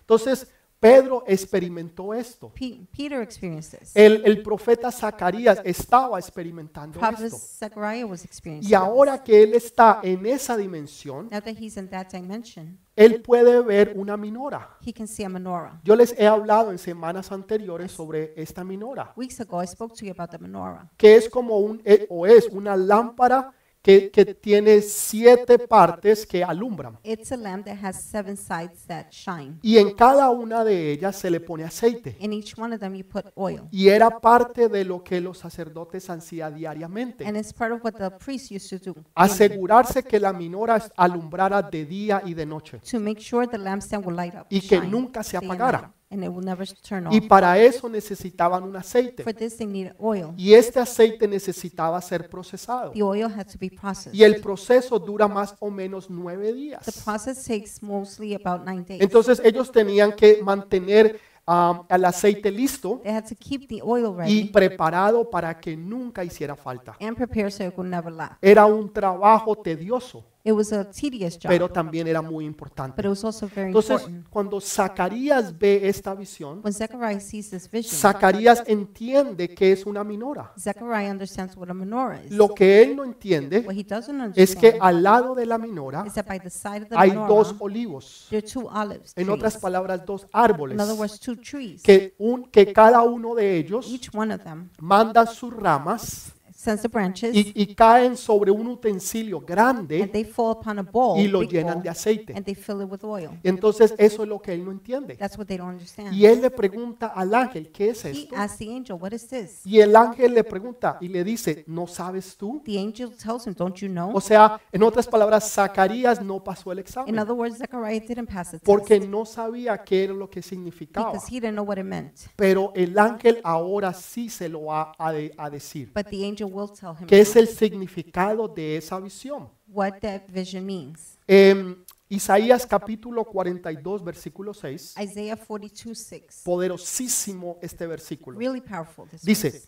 Entonces, 0.00 0.48
Pedro 0.80 1.24
experimentó 1.26 2.14
esto. 2.14 2.50
Pe- 2.54 2.86
Peter 2.96 3.20
experienced 3.20 3.76
this. 3.80 3.90
El, 3.96 4.22
el 4.24 4.42
profeta 4.44 4.92
Zacarías 4.92 5.60
estaba 5.64 6.20
experimentando 6.20 7.00
Prophet 7.00 7.26
esto. 7.26 7.36
Zechariah 7.36 8.06
was 8.06 8.24
experiencing 8.24 8.70
Y 8.70 8.74
ahora 8.74 9.20
que 9.24 9.42
él 9.42 9.54
está 9.54 9.98
en 10.04 10.24
esa 10.24 10.56
dimensión, 10.56 11.28
this. 11.28 11.32
Now 11.32 11.40
that 11.40 11.60
he's 11.60 11.76
in 11.76 11.88
that 11.88 12.06
dimension, 12.12 12.78
él 12.94 13.20
puede 13.22 13.60
ver 13.60 13.92
una 13.96 14.16
minora. 14.16 14.76
he 14.80 14.92
can 14.92 15.08
see 15.08 15.24
a 15.24 15.28
menorah. 15.28 15.80
Yo 15.82 15.96
les 15.96 16.14
he 16.16 16.28
hablado 16.28 16.70
en 16.70 16.78
semanas 16.78 17.32
anteriores 17.32 17.90
sobre 17.90 18.32
esta 18.36 18.62
minora, 18.62 19.12
Weeks 19.16 19.40
ago, 19.40 19.60
I 19.60 19.66
spoke 19.66 19.96
to 19.98 20.04
you 20.06 20.12
about 20.16 20.30
the 20.30 20.38
menorah. 20.38 20.88
que 20.96 21.16
es 21.16 21.28
como 21.28 21.58
un, 21.58 21.82
eh, 21.84 22.06
o 22.08 22.24
es 22.24 22.46
una 22.52 22.76
lámpara 22.76 23.52
que, 23.88 24.10
que 24.10 24.34
tiene 24.34 24.82
siete 24.82 25.58
partes 25.58 26.26
que 26.26 26.44
alumbran. 26.44 26.98
It's 27.02 27.32
a 27.32 27.38
lamp 27.38 27.64
that 27.64 27.82
has 27.82 28.02
seven 28.02 28.36
sides 28.36 28.84
that 28.86 29.06
shine. 29.10 29.58
Y 29.62 29.78
en 29.78 29.94
cada 29.94 30.28
una 30.28 30.62
de 30.62 30.92
ellas 30.92 31.16
se 31.16 31.30
le 31.30 31.40
pone 31.40 31.64
aceite. 31.64 32.14
In 32.20 32.34
each 32.34 32.58
one 32.58 32.74
of 32.74 32.80
them, 32.80 32.94
you 32.94 33.04
put 33.04 33.24
oil. 33.34 33.62
Y 33.70 33.88
era 33.88 34.10
parte 34.20 34.68
de 34.68 34.84
lo 34.84 35.02
que 35.02 35.22
los 35.22 35.38
sacerdotes 35.38 36.10
hacían 36.10 36.54
diariamente. 36.54 37.26
And 37.26 37.36
it's 37.38 37.52
part 37.54 37.72
of 37.72 37.82
what 37.82 37.94
the 37.94 38.10
priests 38.10 38.50
used 38.50 38.78
to 38.78 38.92
do 38.92 39.04
Asegurarse 39.14 40.02
que 40.02 40.20
la 40.20 40.34
minora 40.34 40.84
alumbrara 40.94 41.62
de 41.62 41.86
día 41.86 42.20
y 42.26 42.34
de 42.34 42.44
noche. 42.44 42.80
to 42.90 43.00
make 43.00 43.22
sure 43.22 43.46
the 43.46 43.56
lampstand 43.56 44.04
will 44.04 44.16
light 44.16 44.34
up. 44.34 44.46
Y 44.50 44.60
que 44.60 44.80
nunca 44.82 45.22
se 45.22 45.38
apagara. 45.38 45.94
Night, 46.10 46.12
And 46.12 46.24
it 46.24 46.30
will 46.30 46.44
never 46.44 46.66
turn 46.66 47.06
off. 47.06 47.14
Y 47.14 47.20
para 47.20 47.58
eso 47.58 47.88
necesitaban 47.88 48.62
un 48.64 48.76
aceite. 48.76 49.22
For 49.22 49.34
this, 49.34 49.56
they 49.56 49.66
needed 49.66 49.94
oil. 49.98 50.32
Y 50.36 50.54
este 50.54 50.80
aceite 50.80 51.28
necesitaba 51.28 52.00
ser 52.00 52.28
procesado. 52.28 52.92
The 52.92 53.02
oil 53.02 53.26
had 53.26 53.46
to 53.46 53.58
be 53.58 53.70
processed. 53.70 54.14
Y 54.14 54.24
el 54.24 54.40
proceso 54.40 54.98
dura 54.98 55.28
más 55.28 55.54
o 55.60 55.70
menos 55.70 56.08
nueve 56.08 56.46
The 56.46 56.52
días. 56.54 57.02
process 57.04 57.44
takes 57.44 57.82
mostly 57.82 58.34
about 58.34 58.66
nine 58.66 58.84
days. 58.84 59.00
Entonces 59.02 59.40
ellos 59.44 59.70
tenían 59.70 60.12
que 60.12 60.40
mantener 60.42 61.20
um, 61.46 61.84
el 61.88 62.04
aceite 62.04 62.50
listo 62.50 63.00
They 63.02 63.12
had 63.12 63.24
to 63.28 63.34
keep 63.34 63.68
the 63.68 63.80
oil 63.82 64.14
y 64.26 64.44
preparado 64.44 65.28
para 65.28 65.58
que 65.58 65.76
nunca 65.76 66.24
hiciera 66.24 66.56
falta. 66.56 66.96
and 67.00 67.16
prepare 67.16 67.50
so 67.50 67.64
it 67.64 67.74
would 67.76 67.90
never 67.90 68.12
lack. 68.12 68.38
Era 68.42 68.66
un 68.66 68.92
trabajo 68.92 69.56
tedioso, 69.56 70.24
It 70.48 70.52
was 70.54 70.72
a 70.72 70.82
tedious 70.90 71.34
job, 71.38 71.48
pero 71.50 71.68
también 71.68 72.06
era 72.08 72.22
muy 72.22 72.46
but 72.46 72.54
importante. 72.54 73.02
it 73.02 73.06
was 73.08 73.22
also 73.22 73.46
very 73.54 73.66
Entonces, 73.68 74.00
important. 74.00 74.28
cuando 74.30 74.60
Zacarías 74.62 75.58
ve 75.58 75.86
esta 75.88 76.14
visión, 76.14 76.60
When 76.64 76.72
Zechariah 76.72 77.20
sees 77.20 77.50
this 77.50 77.70
vision, 77.70 77.94
Zacarías 77.94 78.62
entiende 78.66 79.48
que 79.54 79.72
es 79.72 79.84
una 79.84 80.02
minora. 80.04 80.52
Zechariah 80.58 81.10
understands 81.10 81.54
what 81.54 81.68
a 81.68 81.74
menorah 81.74 82.22
is. 82.24 82.32
Lo 82.32 82.54
que 82.54 82.82
él 82.82 82.96
no 82.96 83.04
entiende 83.04 83.58
What 83.66 83.74
he 83.76 83.84
doesn't 83.84 84.32
es 84.36 84.56
que 84.56 84.68
understand 84.68 84.82
al 84.82 85.02
lado 85.02 85.34
de 85.34 85.44
la 85.44 85.58
minora 85.58 86.04
is 86.06 86.14
that 86.14 86.26
by 86.26 86.38
the 86.40 86.48
side 86.48 86.84
of 86.84 86.88
the 86.88 86.96
hay 86.96 87.10
dos 87.10 87.52
menorah, 87.52 87.56
olivos. 87.60 88.26
there 88.30 88.38
are 88.38 88.48
two 88.50 88.68
olives 88.70 89.12
En 89.16 89.24
trees. 89.26 89.28
otras 89.36 89.56
palabras, 89.58 90.06
dos 90.06 90.22
In 90.22 90.28
árboles. 90.32 90.80
other 90.80 90.94
words, 90.94 91.20
two 91.20 91.36
trees. 91.36 91.82
Que, 91.82 92.14
un, 92.18 92.44
que 92.50 92.72
cada 92.72 93.02
uno 93.02 93.34
de 93.34 93.58
ellos 93.58 93.86
Each 93.90 94.08
one 94.14 94.32
of 94.32 94.42
them 94.42 94.70
manda 94.80 95.26
sus 95.26 95.52
ramas 95.52 96.32
sends 96.60 96.82
the 96.82 96.88
branches, 96.88 97.36
y, 97.36 97.52
y 97.54 97.72
caen 97.76 98.16
sobre 98.16 98.50
un 98.50 98.66
utensilio 98.66 99.38
and 99.38 99.46
grande 99.46 100.08
they 100.08 100.24
fall 100.24 100.50
upon 100.58 100.80
a 100.80 100.82
bowl, 100.82 101.16
y 101.20 101.28
lo 101.28 101.38
big 101.40 101.50
llenan 101.50 101.74
bowl, 101.74 101.82
de 101.84 101.88
aceite. 101.88 102.32
and 102.34 102.44
they 102.44 102.54
fill 102.56 102.82
it 102.82 102.90
with 102.90 103.04
oil. 103.04 103.30
Entonces, 103.44 103.94
eso 103.96 104.24
es 104.24 104.28
lo 104.28 104.42
que 104.42 104.54
él 104.54 104.64
no 104.64 104.72
entiende. 104.72 105.14
That's 105.16 105.38
what 105.38 105.46
they 105.46 105.56
don't 105.56 105.70
understand. 105.70 106.12
Y 106.12 106.26
él 106.26 106.40
le 106.40 106.50
pregunta 106.50 107.06
al 107.14 107.32
ángel, 107.32 107.70
¿qué 107.70 107.90
es 107.90 108.04
He 108.04 108.10
esto? 108.10 108.34
asks 108.36 108.58
the 108.58 108.74
angel, 108.74 108.96
"What 109.00 109.12
is 109.12 109.28
this?" 109.28 109.64
Y 109.64 109.78
el 109.78 109.94
ángel 109.94 110.34
le 110.34 110.42
pregunta 110.42 110.98
y 111.00 111.06
le 111.06 111.22
dice, 111.22 111.62
¿no 111.68 111.86
sabes 111.86 112.36
tú? 112.36 112.60
The 112.64 112.76
angel 112.80 113.10
tells 113.16 113.46
him, 113.46 113.54
"Don't 113.54 113.76
you 113.76 113.88
know?" 113.88 114.10
O 114.16 114.20
sea, 114.20 114.60
en 114.72 114.82
otras 114.82 115.06
palabras, 115.06 115.48
Zacarías 115.52 116.20
no 116.20 116.42
pasó 116.42 116.72
el 116.72 116.78
In 116.78 116.82
examen 116.82 117.18
other 117.20 117.34
words, 117.34 117.58
Zechariah 117.58 118.00
didn't 118.00 118.28
pass 118.28 118.50
the 118.50 118.58
porque 118.58 118.98
test 118.98 119.08
no 119.08 119.24
sabía 119.24 119.78
qué 119.84 120.02
era 120.04 120.12
lo 120.12 120.28
que 120.28 120.42
significaba. 120.42 121.12
because 121.12 121.28
he 121.28 121.38
didn't 121.38 121.52
know 121.54 121.64
what 121.64 121.76
it 121.78 121.84
meant. 121.84 122.12
Pero 122.34 122.72
el 122.74 122.98
ángel 122.98 123.40
ahora 123.44 123.94
sí 123.94 124.28
se 124.28 124.48
lo 124.48 124.64
va 124.64 124.92
a, 124.98 125.12
de- 125.12 125.32
a 125.38 125.48
decir. 125.48 125.92
But 125.94 126.06
the 126.08 126.26
angel 126.26 126.47
will 126.48 126.70
tell 126.70 126.90
him 126.98 127.06
¿Qué 127.06 127.20
es 127.20 127.36
el 127.36 127.48
significado 127.48 128.48
de 128.48 128.76
esa 128.76 128.98
visión? 129.00 129.48
what 129.68 130.00
that 130.00 130.22
vision 130.28 130.64
means. 130.64 131.18
En 131.26 131.84
Isaías 132.08 132.66
capítulo 132.66 133.24
42, 133.24 134.02
versículo 134.02 134.54
6, 134.54 134.94
Isaiah 134.98 135.36
42, 135.36 135.98
6. 135.98 136.42
poderosísimo 136.44 137.58
este 137.60 137.86
versículo. 137.86 138.38
Really 138.38 138.60
powerful. 138.60 139.06
This 139.08 139.22
Dice, 139.22 139.62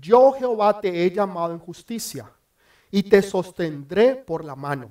yo 0.00 0.32
Jehová 0.32 0.80
te 0.80 1.04
he 1.04 1.10
llamado 1.10 1.52
en 1.52 1.60
justicia 1.60 2.30
y 2.90 3.02
te 3.02 3.22
sostendré 3.22 4.16
por 4.16 4.44
la 4.44 4.56
mano. 4.56 4.90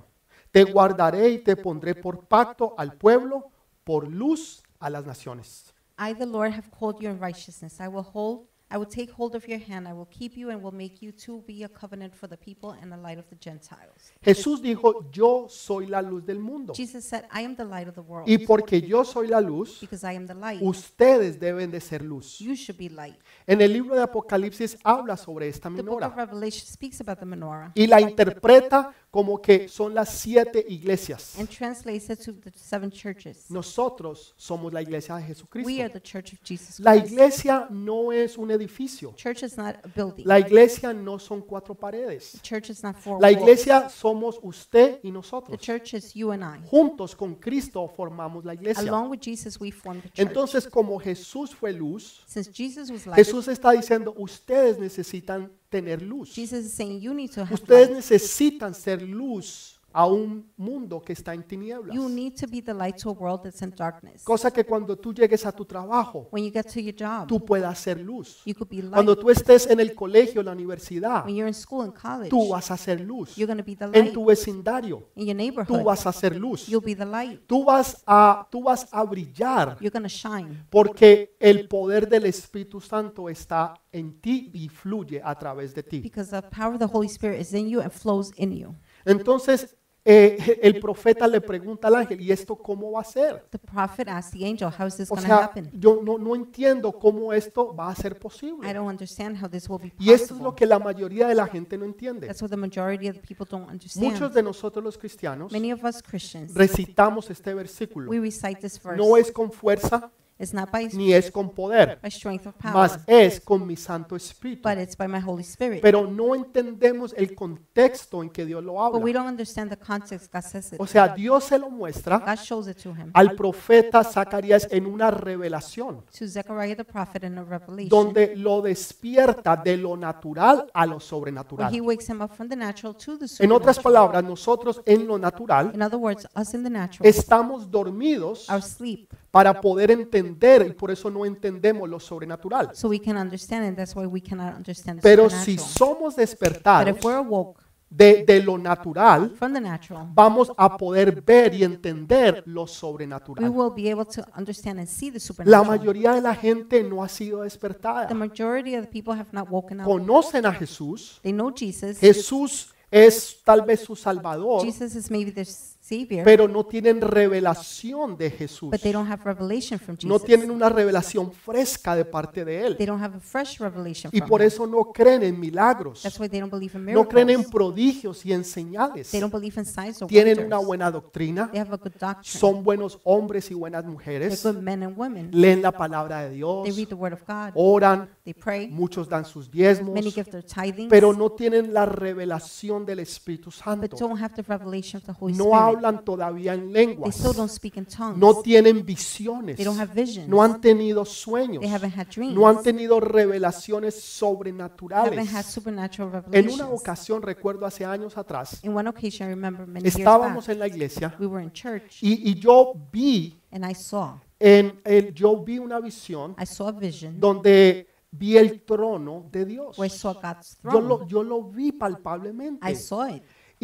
Te 0.51 0.63
guardaré 0.63 1.29
y 1.29 1.39
te 1.39 1.55
pondré 1.55 1.95
por 1.95 2.25
pacto 2.25 2.75
al 2.77 2.93
pueblo, 2.93 3.51
por 3.83 4.07
luz 4.07 4.61
a 4.79 4.89
las 4.89 5.05
naciones. 5.05 5.73
I, 5.97 6.13
the 6.13 6.25
Lord, 6.25 6.53
have 6.53 6.69
called 6.69 6.99
you 7.01 7.09
in 7.09 7.19
righteousness. 7.19 7.79
I 7.79 7.87
will 7.87 8.05
hold, 8.13 8.47
I 8.73 8.77
will 8.77 8.87
take 8.87 9.11
hold 9.11 9.35
of 9.35 9.47
your 9.47 9.59
hand. 9.59 9.87
I 9.87 9.93
will 9.93 10.07
keep 10.09 10.35
you 10.35 10.49
and 10.49 10.63
will 10.63 10.73
make 10.73 10.99
you 11.01 11.11
to 11.27 11.43
be 11.45 11.63
a 11.63 11.69
covenant 11.69 12.15
for 12.15 12.27
the 12.27 12.37
people 12.37 12.71
and 12.71 12.91
the 12.91 12.97
light 12.97 13.19
of 13.19 13.25
the 13.29 13.35
Gentiles. 13.35 14.11
Jesús 14.25 14.61
dijo, 14.63 15.05
yo 15.13 15.45
soy 15.47 15.85
la 15.85 16.01
luz 16.01 16.25
del 16.25 16.39
mundo. 16.39 16.73
Jesus 16.73 17.05
said, 17.05 17.25
I 17.31 17.41
am 17.43 17.55
the 17.55 17.65
light 17.65 17.87
of 17.87 17.93
the 17.93 18.01
world. 18.01 18.27
Y 18.27 18.39
porque 18.47 18.81
yo 18.81 19.03
soy 19.03 19.27
la 19.27 19.39
luz, 19.41 19.79
Because 19.79 20.03
I 20.03 20.15
am 20.15 20.25
the 20.25 20.33
light, 20.33 20.59
ustedes 20.63 21.39
deben 21.39 21.69
de 21.69 21.79
ser 21.81 22.01
luz. 22.01 22.39
you 22.39 22.55
should 22.55 22.77
be 22.79 22.89
light. 22.89 23.15
En 23.45 23.61
el 23.61 23.71
libro 23.71 23.95
de 23.95 24.01
Apocalipsis 24.01 24.77
habla 24.83 25.17
sobre 25.17 25.49
esta 25.49 25.69
The 25.69 25.83
book 25.83 26.01
of 26.01 26.15
Revelation 26.15 26.65
speaks 26.65 26.99
about 26.99 27.19
the 27.19 27.25
menorah 27.25 27.71
y 27.75 27.85
la 27.85 28.01
interpreta 28.01 28.91
como 29.11 29.39
que 29.39 29.67
son 29.67 29.93
las 29.93 30.09
siete 30.17 30.65
iglesias. 30.67 31.37
and 31.37 31.47
translates 31.47 32.09
it 32.09 32.19
to 32.25 32.33
the 32.33 32.51
seven 32.55 32.89
churches. 32.89 33.51
Nosotros 33.51 34.33
somos 34.37 34.73
la 34.73 34.81
iglesia 34.81 35.13
de 35.15 35.21
We 35.21 35.27
Jesucristo. 35.27 35.81
are 35.83 35.89
the 35.89 36.01
church 36.01 36.33
of 36.33 36.39
Jesus 36.43 36.79
La 36.79 36.93
Christ. 36.93 37.11
iglesia 37.11 37.67
no 37.69 38.11
es 38.11 38.37
un 38.37 38.49
edificio. 38.63 39.13
Church 39.15 39.43
is 39.43 39.57
not 39.57 39.75
a 39.83 39.87
building. 39.87 40.25
La 40.25 40.39
iglesia 40.39 40.93
no 40.93 41.19
son 41.19 41.41
cuatro 41.41 41.75
paredes. 41.75 42.39
Church 42.41 42.69
is 42.69 42.81
not 42.83 42.95
four 42.97 43.19
La 43.19 43.27
walls. 43.29 43.37
iglesia 43.41 43.89
somos 43.89 44.39
usted 44.41 44.99
y 45.03 45.09
The 45.09 45.11
nosotros. 45.11 45.59
church 45.59 45.93
is 45.93 46.13
you 46.13 46.31
and 46.31 46.43
I. 46.43 46.59
Juntos 46.69 47.15
con 47.15 47.35
Cristo 47.35 47.87
formamos 47.95 48.45
la 48.45 48.53
iglesia. 48.53 48.81
Along 48.89 49.09
with 49.09 49.19
Jesus, 49.21 49.59
we 49.59 49.71
form 49.71 50.01
the 50.01 50.09
church. 50.09 50.19
Entonces, 50.27 50.67
como 50.67 50.97
Jesús 50.99 51.53
fue 51.53 51.73
luz, 51.73 52.21
Since 52.25 52.51
Jesus 52.53 52.89
was 52.89 53.05
light, 53.05 53.15
Jesús 53.17 53.47
está 53.47 53.71
diciendo, 53.71 54.13
ustedes 54.17 54.79
necesitan 54.79 55.51
tener 55.69 56.01
luz. 56.01 56.33
Jesus 56.33 56.65
is 56.65 56.73
saying 56.73 56.99
you 57.01 57.13
need 57.13 57.31
to 57.31 57.41
have 57.41 57.53
Ustedes 57.53 57.87
light. 57.89 57.97
necesitan 57.97 58.73
ser 58.73 59.01
luz 59.01 59.72
a 59.93 60.07
un 60.07 60.51
mundo 60.57 60.99
que 61.01 61.13
está 61.13 61.33
en 61.33 61.43
tinieblas. 61.43 61.95
You 61.95 62.09
need 62.09 62.33
to 62.39 62.47
be 62.47 62.61
the 62.61 62.73
light 62.73 62.97
to 63.03 63.09
a 63.09 63.13
world 63.13 63.41
that's 63.43 63.61
in 63.61 63.69
darkness. 63.75 64.23
Cosa 64.23 64.51
que 64.51 64.65
cuando 64.65 64.97
tú 64.97 65.13
llegues 65.13 65.45
a 65.45 65.51
tu 65.51 65.65
trabajo, 65.65 66.27
When 66.31 66.43
you 66.43 66.51
get 66.51 66.65
to 66.73 66.79
your 66.79 66.95
job, 66.97 67.27
tú 67.27 67.43
puedas 67.45 67.77
ser 67.79 67.99
luz. 67.99 68.41
you 68.45 68.53
could 68.55 68.69
be 68.69 68.81
light. 68.81 68.93
Cuando 68.93 69.15
tú 69.17 69.29
estés 69.29 69.67
en 69.69 69.79
el 69.79 69.93
colegio, 69.93 70.41
en 70.41 70.47
la 70.47 70.51
universidad, 70.53 71.25
When 71.25 71.35
you're 71.35 71.47
in 71.47 71.53
school 71.53 71.83
and 71.83 71.93
college, 71.93 72.29
tú 72.29 72.49
vas 72.49 72.71
a 72.71 72.77
ser 72.77 72.99
luz. 73.01 73.35
you're 73.37 73.45
going 73.47 73.57
to 73.57 73.63
be 73.63 73.75
the 73.75 73.85
En 73.85 74.05
light. 74.05 74.13
tu 74.13 74.25
vecindario, 74.25 75.09
In 75.15 75.25
your 75.27 75.35
tú 75.35 75.37
neighborhood, 75.37 75.83
vas 75.83 76.05
a 76.07 76.11
ser 76.11 76.35
luz. 76.35 76.67
you'll 76.67 76.83
be 76.83 76.95
the 76.95 77.05
light. 77.05 77.39
Tú 77.47 77.63
vas 77.63 78.01
a, 78.07 78.47
tú 78.51 78.63
vas 78.63 78.87
a 78.91 79.03
brillar 79.03 79.77
You're 79.79 79.91
going 79.91 80.03
to 80.03 80.09
shine 80.09 80.65
porque 80.69 81.35
el 81.39 81.67
poder 81.67 82.09
del 82.09 82.25
Espíritu 82.25 82.81
Santo 82.81 83.29
está 83.29 83.75
en 83.91 84.19
ti 84.19 84.49
y 84.53 84.69
fluye 84.69 85.21
a 85.23 85.35
través 85.37 85.75
de 85.75 85.83
ti. 85.83 85.99
because 86.01 86.31
the 86.31 86.41
power 86.41 86.73
of 86.73 86.79
the 86.79 86.87
Holy 86.91 87.07
Spirit 87.07 87.39
is 87.39 87.53
in 87.53 87.69
you 87.69 87.79
and 87.79 87.91
flows 87.91 88.31
in 88.37 88.51
you. 88.51 88.73
Entonces, 89.05 89.75
eh, 90.05 90.59
el 90.61 90.79
profeta 90.81 91.25
le 91.27 91.39
pregunta 91.39 91.87
al 91.87 91.95
ángel, 91.95 92.19
¿y 92.19 92.31
esto 92.31 92.55
cómo 92.57 92.91
va 92.91 93.01
a 93.01 93.03
ser? 93.05 93.45
The 93.51 93.57
prophet 93.59 94.09
asked 94.09 94.37
the 94.37 94.45
angel, 94.45 94.69
How 94.77 94.85
is 94.87 94.97
this 94.97 95.09
O 95.09 95.15
going 95.15 95.21
to 95.23 95.27
sea, 95.27 95.43
happen? 95.45 95.69
yo 95.73 96.01
no, 96.03 96.17
no 96.17 96.35
entiendo 96.35 96.91
cómo 96.91 97.31
esto 97.31 97.73
va 97.73 97.89
a 97.89 97.95
ser 97.95 98.11
I 98.11 98.19
posible. 98.19 98.73
don't 98.73 98.89
understand 98.89 99.37
how 99.41 99.47
this 99.49 99.69
will 99.69 99.79
be 99.81 99.93
Y 99.97 100.11
esto 100.11 100.33
es 100.35 100.41
lo 100.41 100.51
possible. 100.51 100.55
que 100.57 100.65
la 100.65 100.79
mayoría 100.79 101.27
de 101.27 101.35
la 101.35 101.47
gente 101.47 101.77
no 101.77 101.85
entiende. 101.85 102.27
That's 102.27 102.41
what 102.41 102.49
the 102.49 102.57
majority 102.57 103.07
of 103.07 103.15
the 103.15 103.21
people 103.21 103.45
don't 103.49 103.63
Muchos 103.71 103.95
understand. 103.95 104.33
de 104.33 104.43
nosotros 104.43 104.83
los 104.83 104.97
cristianos 104.97 105.51
Many 105.53 105.71
of 105.71 105.83
us 105.85 106.01
Christians, 106.03 106.53
recitamos 106.53 107.29
este 107.29 107.53
versículo. 107.53 108.09
we 108.09 108.19
recite 108.19 108.55
this 108.59 108.81
verse. 108.83 108.97
No 109.01 109.15
es 109.15 109.31
con 109.31 109.51
fuerza 109.53 110.11
It's 110.39 110.53
not 110.53 110.71
by, 110.71 110.89
ni 110.93 111.13
es 111.13 111.29
con 111.31 111.51
poder, 111.51 111.99
by 112.01 112.09
strength 112.09 112.47
of 112.47 112.55
mas 112.63 112.97
power, 112.97 113.03
es 113.07 113.39
con 113.39 113.65
mi 113.67 113.75
Santo 113.75 114.15
Espíritu. 114.15 114.67
but 114.67 114.77
it's 114.79 114.97
by 114.97 115.07
my 115.07 115.19
Holy 115.19 115.43
Spirit. 115.43 115.79
Pero 115.81 116.07
no 116.07 116.33
entendemos 116.35 117.13
el 117.15 117.35
contexto 117.35 118.21
en 118.23 118.29
que 118.31 118.43
Dios 118.45 118.63
lo 118.63 118.73
But 118.73 118.95
we 119.03 119.11
habla. 119.11 119.13
don't 119.21 119.27
understand 119.29 119.69
the 119.69 119.77
context 119.77 120.33
God 120.33 120.41
says 120.41 120.73
it. 120.73 120.79
O 120.81 120.87
sea, 120.87 121.09
Dios 121.09 121.43
se 121.43 121.59
lo 121.59 121.69
muestra 121.69 122.17
God 122.19 122.37
shows 122.43 122.67
it 122.67 122.77
to 122.81 122.89
him. 122.89 123.11
al 123.13 123.35
profeta 123.35 124.03
Zacarías 124.03 124.67
en 124.71 124.87
una 124.87 125.11
revelación 125.11 126.03
To 126.17 126.27
Zechariah 126.27 126.75
the 126.75 126.83
prophet 126.83 127.23
in 127.23 127.37
a 127.37 127.43
revelation. 127.43 127.89
donde 127.89 128.35
lo 128.35 128.61
despierta 128.61 129.55
de 129.55 129.77
lo 129.77 129.95
natural 129.95 130.69
a 130.73 130.85
lo 130.85 130.93
Where 130.93 131.03
he 131.03 131.07
sobrenatural. 131.07 131.81
wakes 131.81 132.09
him 132.09 132.21
up 132.21 132.31
from 132.33 132.49
the 132.49 132.55
natural 132.55 132.95
to 132.95 133.17
the 133.17 133.27
En 133.39 133.51
otras 133.51 133.79
palabras, 133.79 134.23
nosotros 134.23 134.81
en 134.85 135.07
lo 135.07 135.17
natural 135.19 135.71
In 135.75 135.81
other 135.81 135.97
words, 135.99 136.27
us 136.35 136.53
in 136.53 136.63
the 136.63 136.69
natural, 136.69 137.07
estamos 137.07 137.69
dormidos 137.69 138.49
our 138.49 138.61
sleep, 138.61 139.09
para 139.31 139.59
poder 139.61 139.89
entender 139.91 140.32
y 140.41 140.73
por 140.73 140.91
eso 140.91 141.09
no 141.09 141.25
entendemos 141.25 141.89
lo 141.89 141.99
sobrenatural. 141.99 142.69
so 142.73 142.89
we 142.89 142.99
can 142.99 143.17
understand 143.17 143.67
it. 143.69 143.75
That's 143.75 143.95
why 143.95 144.05
we 144.05 144.21
cannot 144.21 144.55
understand 144.55 144.99
the 144.99 145.03
Pero 145.03 145.29
si 145.29 145.57
supernatural. 145.57 145.69
somos 145.69 146.15
But 146.15 146.21
despertados 146.21 146.97
if 146.97 147.03
we're 147.03 147.15
awoke 147.17 147.61
de, 147.89 148.23
de 148.25 148.41
lo 148.41 148.57
natural, 148.57 149.29
from 149.35 149.53
the 149.53 149.61
natural, 149.61 150.07
vamos 150.15 150.51
a 150.57 150.75
poder 150.77 151.21
ver 151.21 151.53
y 151.53 151.63
entender 151.63 152.41
lo 152.47 152.63
we 152.63 152.67
sobrenatural. 152.67 153.49
will 153.51 153.71
be 153.71 153.87
able 153.91 154.03
to 154.05 154.23
understand 154.35 154.79
and 154.79 154.87
see 154.87 155.11
the 155.11 155.15
La 155.15 155.19
supernatural. 155.19 155.67
mayoría 155.67 156.11
de 156.13 156.21
la 156.21 156.33
gente 156.33 156.83
no 156.83 157.03
ha 157.03 157.07
sido 157.07 157.43
despertada. 157.43 158.07
The 158.07 158.15
majority 158.15 158.75
of 158.75 158.85
the 158.85 158.91
people 158.91 159.13
have 159.13 159.29
not 159.31 159.47
woken 159.49 159.81
up. 159.81 159.85
Conocen 159.85 160.45
a 160.47 160.53
Jesús. 160.53 161.19
They 161.21 161.31
know 161.31 161.53
Jesus. 161.55 161.99
Jesús 161.99 162.73
es 162.89 163.39
tal 163.43 163.61
vez 163.61 163.81
su 163.81 163.95
Salvador, 163.95 164.63
Jesus 164.63 164.95
is 164.95 165.11
maybe 165.11 165.31
their 165.31 165.47
Savior, 165.83 166.23
pero 166.23 166.47
no 166.47 166.65
tienen 166.65 167.01
revelación 167.01 168.15
de 168.17 168.31
Jesús. 168.31 168.71
but 168.71 168.79
they 168.81 168.93
don't 168.93 169.09
have 169.11 169.21
revelation 169.25 169.77
from 169.77 169.97
No 170.03 170.13
Jesus. 170.15 170.25
tienen 170.25 170.49
una 170.51 170.69
revelación 170.69 171.31
fresca 171.33 171.93
de 171.95 172.05
parte 172.05 172.45
de 172.45 172.65
Él. 172.65 172.77
They 172.77 172.85
don't 172.85 173.01
have 173.03 173.17
a 173.17 173.19
fresh 173.19 173.59
revelation 173.59 174.09
Y 174.13 174.19
from 174.19 174.29
por 174.29 174.41
eso 174.41 174.65
no 174.65 174.91
creen 174.93 175.23
en 175.23 175.39
milagros. 175.39 176.01
That's 176.03 176.19
why 176.19 176.29
they 176.29 176.39
don't 176.39 176.51
believe 176.51 176.77
in 176.77 176.85
No 176.85 177.07
creen 177.07 177.29
en 177.29 177.39
miracles. 177.39 177.51
prodigios 177.51 178.25
y 178.25 178.31
en 178.33 178.43
señales. 178.45 179.11
They 179.11 179.19
don't 179.19 179.33
believe 179.33 179.59
in 179.59 179.65
signs 179.65 180.01
or 180.01 180.07
Tienen 180.07 180.39
una 180.39 180.55
wonders. 180.57 180.67
buena 180.67 180.91
doctrina. 180.91 181.49
They 181.51 181.59
have 181.59 181.73
a 181.73 181.77
good 181.77 181.91
doctrine. 181.99 182.23
Son 182.39 182.63
buenos 182.63 182.99
hombres 183.03 183.51
y 183.51 183.53
buenas 183.53 183.81
They're 183.83 183.91
mujeres. 183.91 184.41
good 184.43 184.61
men 184.61 184.83
and 184.83 184.97
women. 184.97 185.29
Leen 185.33 185.61
la 185.61 185.71
palabra 185.73 186.21
de 186.23 186.29
Dios. 186.35 186.63
They 186.63 186.71
read 186.73 186.87
the 186.87 186.95
Word 186.95 187.13
of 187.13 187.21
God. 187.27 187.51
Oran. 187.55 188.09
They 188.23 188.33
pray. 188.33 188.69
Muchos 188.69 189.09
dan 189.09 189.25
sus 189.25 189.51
diezmos. 189.51 189.93
Many 189.93 190.11
give 190.11 190.31
their 190.31 190.43
tithings, 190.45 190.89
Pero 190.89 191.11
no 191.11 191.31
tienen 191.31 191.73
la 191.73 191.85
revelación 191.85 192.85
del 192.85 192.99
Espíritu 192.99 193.49
but 193.49 193.53
Santo. 193.53 193.97
don't 193.97 194.21
have 194.21 194.33
the 194.35 194.43
revelation 194.47 194.97
of 195.01 195.05
the 195.05 195.11
Holy 195.19 195.33
No 195.33 195.45
Spirit. 195.45 195.72
Hablan 195.75 196.03
todavía 196.05 196.53
en 196.53 196.71
They 196.71 196.85
lenguas. 196.85 197.15
still 197.15 197.33
don't 197.33 197.49
speak 197.51 197.77
in 197.77 197.85
tongues. 197.85 198.17
No 198.17 198.41
tienen 198.41 198.85
visiones. 198.85 199.57
They 199.57 199.65
don't 199.65 199.79
have 199.79 199.93
visions. 199.93 200.27
No 200.27 200.41
han 200.41 200.61
tenido 200.61 201.05
sueños. 201.05 201.61
They 201.61 201.71
haven't 201.71 201.97
had 201.97 202.07
dreams. 202.07 202.35
No 202.35 202.47
han 202.47 202.61
tenido 202.63 202.99
revelaciones 202.99 203.95
haven't 204.21 205.33
had 205.33 205.43
sobrenaturales. 205.43 206.33
En 206.33 206.49
una 206.49 206.69
ocasión, 206.69 207.21
recuerdo 207.21 207.65
hace 207.65 207.85
años 207.85 208.17
atrás, 208.17 208.63
In 208.63 208.75
one 208.75 208.89
occasion, 208.89 209.29
I 209.29 209.33
remember 209.33 209.65
many 209.67 209.83
years 209.83 209.97
estábamos 209.97 210.49
en 210.49 210.59
la 210.59 210.67
iglesia 210.67 211.15
we 211.19 211.27
were 211.27 211.43
in 211.43 211.51
church 211.51 212.01
y, 212.01 212.29
y 212.31 212.35
yo 212.35 212.73
vi 212.91 213.39
and 213.51 213.69
I 213.69 213.73
saw, 213.75 214.19
en 214.39 214.79
el, 214.83 215.13
yo 215.13 215.43
vi 215.43 215.59
una 215.59 215.79
visión 215.79 216.35
I 216.41 216.45
saw 216.45 216.67
a 216.67 216.71
vision 216.71 217.19
donde 217.19 217.87
vi 218.11 218.37
el 218.37 218.61
trono 218.61 219.27
de 219.31 219.45
Dios. 219.45 219.77
where 219.77 219.93
I 219.93 219.97
saw 219.97 220.13
God's 220.13 220.57
Yo 220.63 220.81
lo, 220.81 221.07
yo 221.07 221.23
lo 221.23 221.43
vi 221.43 221.71
palpablemente. 221.71 222.65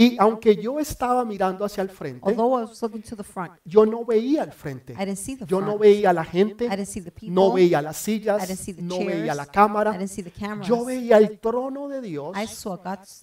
Y 0.02 0.16
aunque 0.18 0.56
yo 0.56 0.80
estaba 0.80 1.26
mirando 1.26 1.66
hacia 1.66 1.82
el 1.82 1.90
frente, 1.90 2.22
Although 2.24 2.58
I 2.58 2.62
was 2.64 2.82
looking 2.82 3.02
to 3.02 3.18
the 3.18 3.24
front, 3.24 3.52
yo 3.66 3.86
no 3.86 4.06
veía 4.06 4.44
al 4.44 4.54
frente. 4.54 4.94
I 4.94 5.00
didn't 5.00 5.18
see 5.18 5.36
the 5.36 5.46
Yo 5.46 5.60
no 5.60 5.78
veía 5.78 6.12
a 6.12 6.14
la 6.14 6.24
gente, 6.24 6.64
I 6.66 6.70
didn't 6.70 6.86
see 6.86 7.02
the 7.02 7.12
people. 7.12 7.32
no 7.32 7.52
veía 7.52 7.82
las 7.82 8.08
I 8.08 8.14
sillas, 8.14 8.48
didn't 8.48 8.62
see 8.62 8.74
the 8.76 8.82
no 8.82 8.98
veía 9.00 9.36
la 9.36 9.44
I 9.44 9.48
cámara. 9.48 9.92
didn't 9.92 10.08
see 10.08 10.24
the 10.24 10.32
cameras. 10.32 10.70
Yo 10.70 10.86
veía 10.86 11.18
el 11.18 11.38
trono 11.40 11.90
de 11.90 12.00
Dios, 12.00 12.34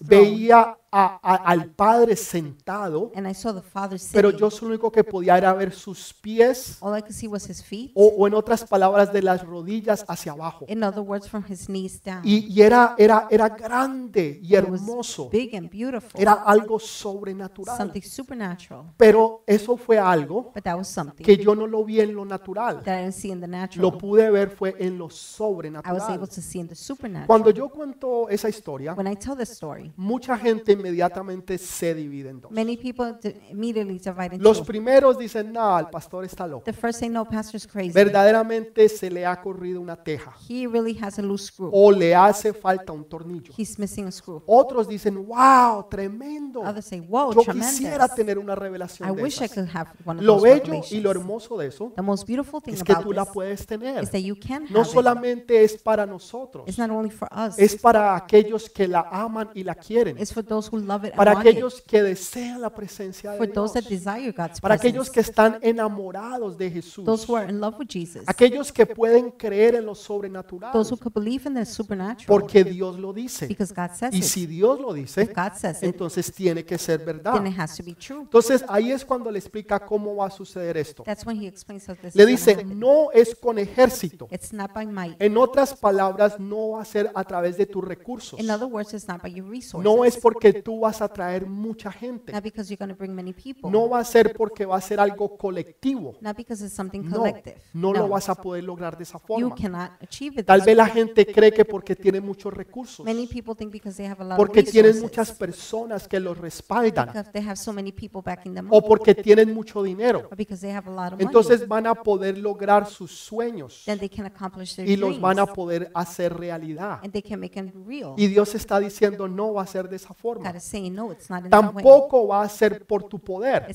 veía 0.01 0.77
a- 0.91 1.19
a- 1.21 1.35
al 1.35 1.65
Padre 1.71 2.15
sentado, 2.15 3.11
And 3.15 3.27
I 3.29 3.33
saw 3.33 3.53
the 3.53 3.61
Father 3.61 3.99
pero 4.13 4.31
yo 4.31 4.49
lo 4.61 4.67
único 4.67 4.91
que 4.91 5.03
podía 5.03 5.37
era 5.37 5.53
ver 5.53 5.73
sus 5.73 6.13
pies 6.13 6.77
All 6.81 6.97
I 6.97 7.01
could 7.01 7.13
see 7.13 7.27
was 7.27 7.49
his 7.49 7.63
feet. 7.63 7.91
o, 7.95 8.07
o 8.17 8.27
en 8.27 8.33
otras 8.33 8.63
palabras 8.63 9.11
de 9.11 9.21
las 9.21 9.45
rodillas 9.45 10.05
hacia 10.07 10.31
abajo. 10.31 10.65
In 10.67 10.83
other 10.83 11.01
words, 11.01 11.27
from 11.29 11.43
his 11.47 11.65
knees 11.67 12.01
down. 12.03 12.21
Y, 12.23 12.45
y 12.47 12.61
era, 12.61 12.95
era, 12.97 13.27
era 13.29 13.49
grande 13.49 14.39
y 14.41 14.55
hermoso. 14.55 15.29
big 15.29 15.55
and 15.55 15.69
beautiful. 15.69 16.19
Era 16.19 16.33
algo 16.33 16.79
sobrenatural. 16.79 17.77
Something 17.77 18.01
supernatural. 18.01 18.83
Pero 18.97 19.43
eso 19.45 19.77
fue 19.77 19.97
algo 19.97 20.51
But 20.53 20.63
that 20.63 20.77
was 20.77 20.87
something 20.87 21.23
que 21.23 21.37
yo 21.37 21.55
no 21.55 21.67
lo 21.67 21.83
vi 21.83 21.99
en 22.01 22.13
lo 22.15 22.25
natural. 22.25 22.81
that 22.83 22.99
I 22.99 23.01
didn't 23.03 23.13
see 23.13 23.31
in 23.31 23.41
the 23.41 23.47
Lo 23.47 23.51
natural. 23.57 23.97
pude 23.97 24.29
ver 24.31 24.49
fue 24.51 24.75
en 24.79 24.97
lo 24.97 25.05
I 25.05 25.07
was 25.07 25.15
sobrenatural. 25.15 26.13
able 26.13 26.27
to 26.27 26.41
see 26.41 26.59
in 26.59 26.67
the 26.67 26.75
supernatural. 26.75 27.27
Cuando 27.27 27.49
yo 27.51 27.69
cuento 27.69 28.29
esa 28.29 28.49
historia, 28.49 28.93
When 28.93 29.07
I 29.11 29.15
tell 29.15 29.35
this 29.35 29.49
story, 29.49 29.91
mucha 29.97 30.37
gente 30.37 30.76
inmediatamente 30.77 31.57
se 31.57 31.93
divide 31.93 32.29
en 32.29 32.41
dos. 32.41 32.51
many 32.51 32.77
people 32.77 33.15
immediately 33.49 33.99
divide 33.99 34.33
into 34.35 34.43
Los 34.43 34.59
two. 34.59 34.65
primeros 34.65 35.17
dicen, 35.17 35.51
no, 35.51 35.77
el 35.79 35.87
pastor 35.87 36.25
está 36.25 36.47
loco. 36.47 36.63
The 36.63 36.73
first 36.73 36.99
say, 36.99 37.09
no, 37.09 37.25
pastor's 37.25 37.67
crazy. 37.67 37.91
Verdaderamente 37.91 38.87
se 38.89 39.09
le 39.09 39.25
ha 39.25 39.41
corrido 39.41 39.81
una 39.81 39.95
teja 39.95 40.33
He 40.49 40.67
really 40.67 40.97
has 41.01 41.19
a 41.19 41.21
loose 41.21 41.47
screw. 41.47 41.69
o 41.73 41.91
le 41.91 42.15
hace 42.15 42.53
falta 42.53 42.91
un 42.93 43.05
tornillo. 43.05 43.53
He's 43.57 43.77
missing 43.79 44.07
a 44.07 44.11
screw. 44.11 44.41
Otros 44.45 44.87
dicen, 44.87 45.25
wow, 45.27 45.87
tremendo. 45.89 46.61
Others 46.61 46.85
say, 46.85 46.99
whoa, 46.99 47.33
Yo 47.33 47.41
quisiera 47.41 48.07
tremendous. 48.07 48.15
tener 48.15 48.37
una 48.39 48.53
I 48.53 48.55
revelación 48.55 49.15
de 49.15 49.21
wish 49.23 49.41
I 49.41 49.45
esas. 49.45 49.55
could 49.57 49.69
have 49.75 49.89
one 50.05 50.19
of 50.19 50.25
Lo 50.25 50.35
those 50.39 50.59
bello 50.61 50.81
y 50.91 50.99
lo 50.99 51.11
hermoso 51.11 51.57
de 51.57 51.67
eso 51.67 51.91
The 51.95 52.01
most 52.01 52.27
beautiful 52.27 52.61
thing 52.61 52.73
es 52.73 52.83
que 52.83 52.91
about 52.91 53.05
tú 53.05 53.13
la 53.13 53.25
puedes 53.25 53.65
tener. 53.65 54.03
is 54.03 54.09
that 54.11 54.19
you 54.21 54.35
can 54.39 54.63
No 54.69 54.79
have 54.81 54.87
it. 54.89 54.93
solamente 54.93 55.63
es 55.63 55.77
para 55.81 56.05
nosotros, 56.05 56.63
It's 56.67 56.77
not 56.77 56.89
only 56.89 57.09
for 57.09 57.27
us. 57.33 57.57
es 57.57 57.75
para 57.81 58.15
aquellos 58.15 58.69
que 58.69 58.87
la 58.87 59.01
aman 59.11 59.49
y 59.53 59.63
la 59.63 59.75
quieren, 59.75 60.17
It's 60.17 60.33
for 60.33 60.43
those 60.43 60.66
who 60.71 60.77
love 60.79 61.03
it 61.05 61.11
and 61.11 61.17
para 61.17 61.33
want 61.33 61.45
it. 61.45 61.51
aquellos 61.51 61.81
que 61.81 62.03
desean 62.03 62.61
la 62.61 62.69
presencia 62.69 63.31
de 63.31 63.37
For 63.37 63.47
Dios, 63.47 63.55
those 63.55 63.81
that 63.81 63.89
desire 63.89 64.31
God's 64.31 64.59
para 64.61 64.75
aquellos 64.75 65.09
presence. 65.09 65.11
que 65.11 65.19
están 65.21 65.59
enamorados 65.61 66.57
de 66.57 66.69
Jesús, 66.71 67.05
Those 67.05 67.25
who 67.31 67.35
are 67.35 67.49
in 67.49 67.59
love 67.59 67.75
with 67.79 67.87
Jesus. 67.87 68.23
aquellos 68.27 68.71
que 68.71 68.85
pueden 68.85 69.31
creer 69.31 69.75
en 69.75 69.85
lo 69.85 69.95
sobrenatural, 69.95 70.71
Those 70.71 70.93
who 70.93 70.97
could 70.97 71.13
believe 71.13 71.47
in 71.47 71.55
the 71.55 71.65
supernatural. 71.65 72.25
porque 72.27 72.63
Dios 72.63 72.97
lo 72.99 73.13
dice. 73.13 73.47
Because 73.47 73.73
God 73.73 73.91
says 73.95 74.13
Y 74.13 74.17
it. 74.19 74.23
si 74.23 74.45
Dios 74.45 74.79
lo 74.79 74.93
dice, 74.93 75.21
If 75.23 75.33
God 75.35 75.53
says 75.55 75.77
it, 75.77 75.85
entonces 75.85 76.31
tiene 76.33 76.63
que 76.65 76.77
ser 76.77 76.99
verdad. 77.03 77.33
then 77.33 77.47
it 77.47 77.57
has 77.57 77.75
to 77.77 77.83
be 77.83 77.93
true. 77.93 78.21
Entonces 78.21 78.63
ahí 78.67 78.91
es 78.91 79.03
cuando 79.05 79.31
le 79.31 79.39
explica 79.39 79.79
cómo 79.79 80.15
va 80.15 80.27
a 80.27 80.31
suceder 80.31 80.77
esto. 80.77 81.03
That's 81.03 81.25
when 81.25 81.41
he 81.41 81.47
explains 81.47 81.87
how 81.87 81.95
this 81.95 82.15
Le 82.15 82.23
is 82.23 82.25
gonna 82.25 82.31
dice, 82.37 82.51
happen. 82.51 82.79
no 82.79 83.11
es 83.13 83.35
con 83.35 83.57
ejército. 83.59 84.27
It's 84.31 84.53
not 84.53 84.71
by 84.73 84.85
might. 84.85 85.15
En 85.21 85.37
otras 85.37 85.73
palabras, 85.73 86.39
no 86.39 86.71
va 86.71 86.81
a 86.81 86.85
ser 86.85 87.11
a 87.13 87.23
través 87.23 87.57
de 87.57 87.65
tus 87.65 87.83
recursos. 87.83 88.39
In 88.39 88.49
other 88.49 88.67
words, 88.67 88.93
it's 88.93 89.07
not 89.07 89.21
by 89.21 89.31
your 89.33 89.47
resources. 89.49 89.83
No 89.83 90.03
es 90.05 90.17
porque 90.17 90.56
tú 90.63 90.79
vas 90.79 91.01
a 91.01 91.07
traer 91.07 91.45
mucha 91.45 91.91
gente. 91.91 92.31
not 92.31 92.43
because 92.43 92.69
you're 92.69 92.77
going 92.77 92.89
to 92.93 92.97
bring 92.97 93.13
many 93.15 93.33
people, 93.33 93.69
No 93.71 93.89
va 93.89 93.99
a 93.99 94.03
ser 94.03 94.33
porque 94.35 94.65
va 94.65 94.77
a 94.77 94.81
ser 94.81 94.99
algo 94.99 95.37
colectivo. 95.37 96.15
not 96.21 96.35
because 96.35 96.63
it's 96.63 96.73
something 96.75 97.01
No, 97.03 97.17
collective. 97.17 97.57
no 97.73 97.93
lo 97.93 98.07
vas 98.07 98.29
a 98.29 98.35
poder 98.35 98.63
lograr 98.63 98.97
de 98.97 99.03
esa 99.03 99.17
you 99.19 99.25
forma. 99.25 99.55
cannot 99.55 99.91
achieve 100.01 100.39
it. 100.41 100.45
Tal 100.45 100.61
vez 100.61 100.75
la 100.75 100.87
gente 100.87 101.25
cree 101.25 101.51
que 101.51 101.65
porque 101.65 101.95
tiene 101.95 102.21
muchos 102.21 102.53
recursos, 102.53 103.05
Many 103.05 103.27
people 103.27 103.55
think 103.55 103.71
because 103.71 103.97
they 103.97 104.05
have 104.07 104.21
a 104.21 104.25
lot 104.25 104.37
porque 104.37 104.61
of 104.61 104.69
tienen 104.69 104.99
muchas 105.01 105.31
personas 105.31 106.07
que 106.07 106.19
los 106.19 106.37
respaldan 106.37 107.07
because 107.07 107.31
they 107.31 107.43
have 107.43 107.55
so 107.57 107.71
many 107.73 107.91
people 107.91 108.21
backing 108.23 108.53
them 108.53 108.67
o 108.71 108.81
porque 108.81 109.15
tienen 109.15 109.53
mucho 109.53 109.81
dinero. 109.83 110.27
or 110.29 110.35
because 110.37 110.61
they 110.61 110.73
have 110.75 110.87
a 110.89 110.91
lot 110.93 111.05
of 111.07 111.11
money, 111.13 111.25
Entonces 111.25 111.67
van 111.67 111.87
a 111.87 111.95
poder 111.95 112.37
lograr 112.37 112.85
sus 112.87 113.11
sueños 113.11 113.83
then 113.85 113.99
they 113.99 114.09
can 114.09 114.25
accomplish 114.25 114.75
their 114.75 114.87
y 114.87 114.95
los 114.95 115.19
van 115.19 115.39
a 115.39 115.45
poder 115.45 115.89
hacer 115.93 116.33
realidad. 116.35 116.99
and 117.03 117.11
they 117.11 117.21
can 117.21 117.39
make 117.39 117.53
them 117.53 117.71
real. 117.87 118.13
Y 118.17 118.27
Dios 118.27 118.55
está 118.55 118.79
diciendo 118.79 119.27
no 119.27 119.53
va 119.53 119.63
a 119.63 119.67
ser 119.67 119.89
de 119.89 119.95
esa 119.95 120.13
forma. 120.13 120.46
No. 120.91 121.15
Tampoco 121.49 122.27
va 122.27 122.41
a 122.43 122.49
ser 122.49 122.85
por 122.85 123.03
tu 123.03 123.19
poder. 123.19 123.65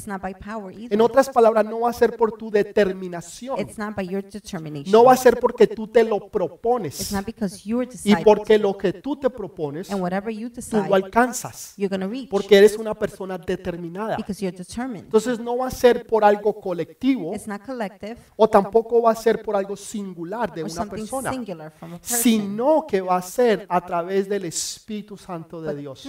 En 0.91 1.01
otras 1.01 1.29
palabras, 1.29 1.65
no 1.65 1.81
va 1.81 1.91
a 1.91 1.93
ser 1.93 2.17
por 2.17 2.33
tu 2.33 2.51
determinación. 2.51 3.59
No 4.87 5.05
va 5.05 5.13
a 5.13 5.17
ser 5.17 5.39
porque 5.41 5.67
tú 5.67 5.87
te 5.87 6.05
lo 6.05 6.29
propones. 6.29 7.13
Y 8.05 8.17
porque 8.25 8.59
lo 8.59 8.77
que 8.77 8.93
tú 8.95 9.17
te 9.17 9.31
propones, 9.31 9.89
tú 9.89 9.97
lo 10.89 10.95
alcanzas. 10.95 11.75
Porque 12.31 12.59
eres 12.59 12.77
una 12.79 12.95
persona 12.95 13.39
determinada. 13.39 14.17
Entonces 14.95 15.39
no 15.39 15.57
va 15.59 15.67
a 15.69 15.71
ser 15.71 16.07
por 16.07 16.25
algo 16.25 16.61
colectivo 16.61 17.33
o 18.37 18.49
tampoco 18.49 19.03
va 19.03 19.13
a 19.13 19.15
ser 19.15 19.43
por 19.43 19.57
algo 19.57 19.77
singular 19.77 20.53
de 20.53 20.65
una 20.65 20.87
persona, 20.87 21.33
sino 22.01 22.87
que 22.87 23.01
va 23.01 23.17
a 23.17 23.23
ser 23.23 23.67
a 23.69 23.81
través 23.85 24.29
del 24.29 24.45
Espíritu 24.47 25.17
Santo 25.17 25.61
de 25.61 25.75
Dios. 25.77 26.07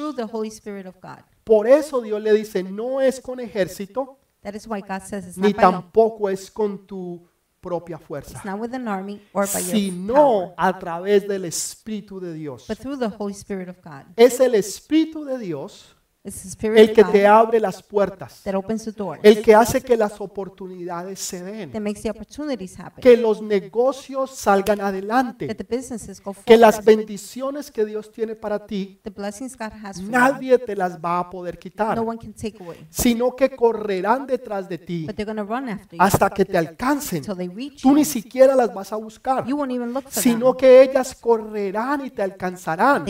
Spirit 0.53 0.85
of 0.85 0.95
God. 1.01 1.19
Por 1.43 1.67
eso 1.67 2.01
Dios 2.01 2.21
le 2.21 2.33
dice, 2.33 2.63
no 2.63 3.01
es 3.01 3.19
con 3.19 3.39
ejército, 3.39 4.19
That 4.43 4.55
is 4.55 4.67
why 4.67 4.81
God 4.81 5.01
says 5.03 5.25
it's 5.25 5.37
ni 5.37 5.49
not 5.49 5.55
by 5.55 5.61
tampoco 5.61 6.29
es 6.29 6.51
con 6.51 6.85
tu 6.85 7.25
propia 7.61 7.97
fuerza, 7.97 8.35
it's 8.35 8.45
not 8.45 8.59
with 8.59 8.73
an 8.73 8.87
army 8.89 9.21
or 9.31 9.45
by 9.45 9.59
your 9.59 9.69
sino 9.69 10.13
power, 10.13 10.53
a 10.57 10.79
través 10.79 11.27
del 11.27 11.45
Espíritu 11.45 12.19
de 12.19 12.33
Dios. 12.33 12.65
but 12.67 12.77
through 12.77 12.97
the 12.97 13.07
Holy 13.17 13.33
Spirit 13.33 13.69
of 13.69 13.77
God. 13.81 14.03
Es 14.17 14.39
el 14.41 14.55
Espíritu 14.55 15.23
de 15.23 15.37
Dios 15.37 15.95
el 16.25 16.93
que 16.93 17.03
te 17.03 17.27
abre 17.27 17.59
las 17.59 17.83
puertas, 17.83 18.41
that 18.43 18.55
opens 18.55 18.85
the 18.85 18.93
doors, 18.93 19.19
el 19.23 19.41
que 19.41 19.53
hace 19.53 19.81
que 19.81 19.97
las 19.97 20.21
oportunidades 20.21 21.19
se 21.19 21.43
den, 21.43 21.71
que 23.01 23.17
los 23.17 23.41
negocios 23.41 24.31
salgan 24.31 24.79
adelante, 24.79 25.53
que 26.45 26.57
las 26.57 26.85
bendiciones 26.85 27.69
que 27.69 27.83
Dios 27.83 28.09
tiene 28.09 28.35
para 28.35 28.65
ti, 28.65 29.01
nadie 30.03 30.57
te 30.59 30.77
las 30.77 30.97
va 30.97 31.19
a 31.19 31.29
poder 31.29 31.59
quitar, 31.59 31.97
No 31.97 32.03
one 32.03 32.17
can 32.17 32.33
take 32.33 32.55
away, 32.63 32.87
sino 32.89 33.35
que 33.35 33.53
correrán 33.53 34.25
detrás 34.25 34.69
de 34.69 34.77
ti 34.77 35.07
hasta 35.99 36.29
que 36.29 36.45
te 36.45 36.57
alcancen. 36.57 37.21
Tú 37.81 37.93
ni 37.93 38.05
siquiera 38.05 38.55
las 38.55 38.73
vas 38.73 38.93
a 38.93 38.95
buscar, 38.95 39.45
sino 40.09 40.55
que 40.55 40.83
ellas 40.83 41.15
correrán 41.15 42.05
y 42.05 42.11
te 42.11 42.21
alcanzarán. 42.21 43.05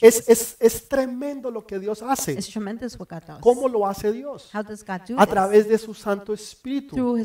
Es, 0.00 0.28
es, 0.28 0.56
es 0.58 0.88
tremendo 0.88 1.50
lo 1.50 1.66
que 1.66 1.78
Dios 1.78 2.05
hace. 2.10 2.32
It's 2.32 2.48
tremendous 2.48 2.98
what 2.98 3.08
God 3.08 3.22
does. 3.26 3.40
¿Cómo 3.40 3.68
lo 3.68 3.86
hace 3.86 4.12
Dios? 4.12 4.50
A 4.52 5.26
través 5.26 5.68
de 5.68 5.78
su 5.78 5.94
Santo 5.94 6.32
Espíritu. 6.32 7.16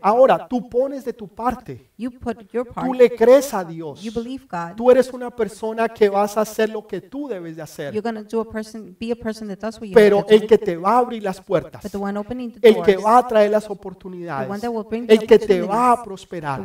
Ahora, 0.00 0.48
tú 0.48 0.68
pones 0.68 1.04
de 1.04 1.12
tu 1.12 1.28
parte, 1.28 1.90
tú 1.96 2.94
le 2.94 3.14
crees 3.14 3.54
a 3.54 3.64
Dios. 3.64 4.00
Tú 4.76 4.90
eres 4.90 5.12
una 5.12 5.30
persona 5.30 5.88
que 5.88 6.08
vas 6.08 6.36
a 6.36 6.42
hacer 6.42 6.70
lo 6.70 6.86
que 6.86 7.00
tú 7.00 7.28
debes 7.28 7.56
de 7.56 7.62
hacer. 7.62 8.02
Pero 9.94 10.26
el 10.28 10.46
que 10.46 10.58
te 10.58 10.76
va 10.76 10.92
a 10.92 10.98
abrir 10.98 11.22
las 11.22 11.40
puertas, 11.40 11.84
el 11.84 12.82
que 12.82 12.96
va 12.96 13.18
a 13.18 13.26
traer 13.26 13.50
las 13.50 13.68
oportunidades, 13.70 14.62
el 15.08 15.26
que 15.26 15.38
te 15.38 15.62
va 15.62 15.92
a 15.92 16.02
prosperar, 16.02 16.62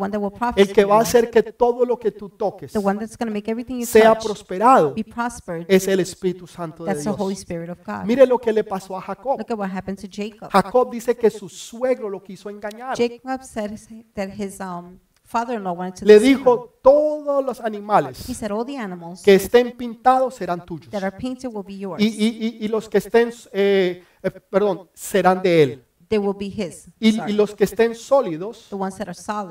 el 0.55 0.73
que 0.73 0.85
va 0.85 0.97
a 0.97 1.01
hacer 1.01 1.29
que 1.29 1.43
todo 1.43 1.85
lo 1.85 1.97
que 1.97 2.11
tú 2.11 2.29
toques 2.29 2.71
sea 3.83 4.17
prosperado, 4.17 4.93
es 5.67 5.87
el 5.87 5.99
Espíritu 5.99 6.47
Santo 6.47 6.85
de 6.85 6.95
the 6.95 7.34
Holy. 7.35 7.41
Spirit 7.41 7.69
of 7.69 7.79
God. 7.85 8.05
Mire 8.05 8.25
lo 8.25 8.39
que 8.39 8.51
le 8.51 8.63
pasó 8.63 8.97
a 8.97 9.01
Jacob. 9.01 9.37
Look 9.39 9.51
at 9.51 9.57
what 9.57 9.69
happened 9.71 9.99
to 10.01 10.07
Jacob. 10.09 10.49
Jacob 10.51 10.91
dice 10.91 11.15
que 11.15 11.29
su 11.29 11.47
suegro 11.49 12.09
lo 12.09 12.21
quiso 12.23 12.49
engañar. 12.49 12.95
Jacob 12.97 13.43
said 13.43 13.71
that 14.13 14.29
his 14.29 14.59
um, 14.59 14.99
father-in-law 15.23 15.73
wanted 15.73 15.99
to 15.99 16.05
Le 16.05 16.19
dijo, 16.19 16.77
todos 16.81 17.43
los 17.43 17.59
animales 17.61 18.29
He 18.29 18.33
said, 18.33 18.51
all 18.51 18.65
the 18.65 18.77
animals 18.77 19.21
que 19.21 19.35
estén 19.35 19.75
pintados 19.75 20.35
serán 20.35 20.65
tuyos. 20.65 20.89
that 20.91 21.03
are 21.03 21.17
painted 21.17 21.49
will 21.51 21.63
be 21.65 21.77
yours. 21.77 22.01
Y, 22.01 22.05
y- 22.07 22.37
y- 22.61 22.65
y 22.65 22.67
los 22.67 22.87
que 22.87 22.99
estén, 22.99 23.31
eh, 23.51 24.03
eh, 24.21 24.31
perdón, 24.31 24.89
serán 24.93 25.41
de 25.41 25.63
él. 25.63 25.85
They 26.07 26.19
will 26.19 26.35
be 26.37 26.45
his. 26.45 26.87
Y, 26.99 27.33
los 27.33 27.55
que 27.55 27.63
estén 27.63 27.95
sólidos, 27.95 28.69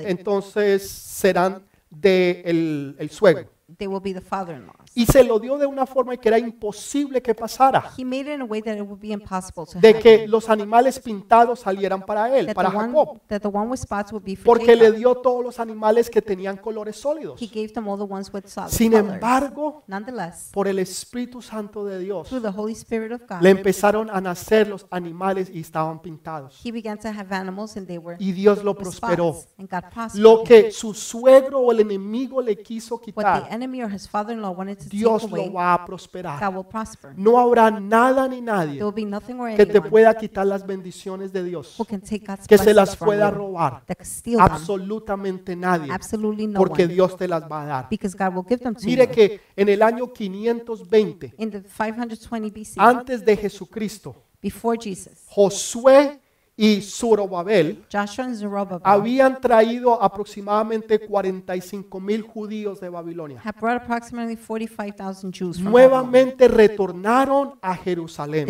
entonces 0.00 0.88
serán 0.88 1.64
de 1.90 2.42
el, 2.44 2.96
el 2.98 3.10
suegro. 3.10 3.53
They 3.78 3.86
will 3.88 4.00
be 4.00 4.12
the 4.12 4.20
father-in-laws. 4.20 4.76
Y 4.94 5.06
se 5.06 5.24
lo 5.24 5.38
dio 5.38 5.58
de 5.58 5.66
una 5.66 5.86
forma 5.86 6.16
que 6.16 6.28
era 6.28 6.38
imposible 6.38 7.20
que 7.22 7.34
pasara. 7.34 7.92
He 7.96 8.04
made 8.04 8.20
it 8.22 8.34
in 8.34 8.40
a 8.42 8.44
way 8.44 8.60
that 8.62 8.76
it 8.76 8.82
would 8.82 9.00
be 9.00 9.12
impossible 9.12 9.66
to 9.66 9.78
De 9.80 9.98
que 9.98 10.26
los 10.28 10.48
animales 10.48 10.98
pintados 10.98 11.60
salieran 11.60 12.02
para 12.02 12.36
él, 12.38 12.46
that, 12.46 12.54
para 12.54 12.70
the 12.70 12.76
one, 12.76 12.92
Jacob. 12.92 13.20
that 13.28 13.40
the 13.40 13.48
one 13.48 13.68
with 13.70 13.78
spots 13.80 14.12
would 14.12 14.24
be 14.24 14.36
for 14.36 14.44
Porque 14.58 14.74
le 14.76 14.84
Jacob. 14.86 14.96
dio 14.98 15.14
todos 15.16 15.44
los 15.44 15.60
animales 15.60 16.08
que 16.10 16.22
tenían 16.22 16.56
colores 16.56 16.96
sólidos. 16.96 17.40
He 17.40 17.46
gave 17.46 17.72
them 17.72 17.88
all 17.88 17.96
the 17.98 18.04
ones 18.04 18.32
with 18.32 18.46
solid 18.46 18.70
Sin 18.70 18.92
colors. 18.92 19.14
embargo, 19.14 19.82
Nonetheless, 19.86 20.50
por 20.52 20.68
el 20.68 20.78
Espíritu 20.78 21.42
Santo 21.42 21.84
de 21.84 21.98
Dios, 21.98 22.28
through 22.28 22.42
the 22.42 22.56
Holy 22.56 22.72
Spirit 22.72 23.12
of 23.12 23.22
God, 23.28 23.40
le 23.42 23.50
empezaron 23.50 24.08
a 24.10 24.20
nacer 24.20 24.68
los 24.68 24.86
animales 24.90 25.50
y 25.52 25.60
estaban 25.60 26.00
pintados. 26.00 26.60
he 26.64 26.70
began 26.72 26.98
to 26.98 27.08
have 27.08 27.34
animals 27.34 27.76
and 27.76 27.86
they 27.86 27.98
were 27.98 28.16
Y 28.20 28.32
Dios 28.32 28.62
lo 28.62 28.72
with 28.72 28.80
prosperó. 28.82 29.32
spots, 29.34 29.54
and 29.58 29.68
God 29.68 29.90
prospered 29.92 30.22
Lo 30.22 30.44
que 30.44 30.70
su 30.70 30.94
suegro 30.94 31.60
o 31.60 31.72
el 31.72 31.80
enemigo 31.80 32.40
le 32.40 32.56
quiso 32.62 32.94
What 32.96 33.00
the 33.00 33.12
quitar, 33.12 33.48
enemy 33.64 33.82
or 33.82 33.90
his 33.92 34.06
father-in-law 34.08 34.50
wanted 34.50 34.78
to 34.78 34.88
Dios 34.88 35.22
take 35.22 35.34
lo 35.36 35.52
va 35.52 35.74
a 35.74 35.84
prosperar. 35.84 36.38
God 36.38 36.54
will 36.54 36.64
prosper. 36.64 37.12
No 37.16 37.38
habrá 37.38 37.70
nada 37.70 38.28
ni 38.28 38.40
nadie 38.40 38.74
There 38.74 38.84
will 38.84 38.94
be 38.94 39.04
nothing 39.04 39.40
or 39.40 39.48
que 39.56 39.64
te 39.64 39.72
anyone 39.72 39.90
pueda 39.90 40.14
quitar 40.14 40.46
las 40.46 40.66
bendiciones 40.66 41.32
de 41.32 41.42
Dios, 41.44 41.74
who 41.78 41.84
can 41.84 42.00
take 42.00 42.24
God's 42.26 42.46
que 42.46 42.56
se 42.58 42.64
blessings 42.64 42.76
las 42.76 42.96
from 42.96 43.06
pueda 43.06 43.28
you, 43.30 43.34
robar. 43.36 43.82
that 43.86 43.96
can 43.96 44.06
steal 44.06 44.38
them. 44.38 44.46
Absolutamente 44.52 45.56
nadie, 45.56 45.90
Absolutely 45.92 46.46
no 46.46 46.58
porque 46.58 46.84
one, 46.84 46.94
Dios 46.94 47.16
te 47.16 47.26
las 47.28 47.42
va 47.50 47.62
a 47.62 47.66
dar. 47.66 47.86
because 47.88 48.14
God 48.16 48.34
will 48.34 48.44
give 48.48 48.62
them 48.62 48.74
to 48.74 48.84
Mire 48.86 49.06
you. 49.06 49.10
que 49.12 49.40
en 49.56 49.68
el 49.68 49.82
año 49.82 50.06
520 50.12 51.34
In 51.38 51.50
the 51.50 51.60
520 51.62 52.50
BC, 52.50 52.74
antes 52.78 53.24
de 53.24 53.36
Jesucristo, 53.36 54.14
before 54.42 54.78
Jesus, 54.80 55.24
Josué 55.28 56.20
y 56.56 56.80
Zorobabel 56.82 57.84
habían 58.84 59.40
traído 59.40 60.00
aproximadamente 60.00 61.00
45 61.00 62.00
mil 62.00 62.22
judíos 62.22 62.80
de 62.80 62.88
Babilonia. 62.88 63.40
have 63.44 63.58
brought 63.58 63.82
approximately 63.82 64.36
45,000 64.36 65.32
Jews 65.32 65.56
from 65.56 65.72
Babylon. 65.72 65.72
Nuevamente 65.72 66.46
retornaron 66.46 67.58
a 67.60 67.74
Jerusalén 67.76 68.48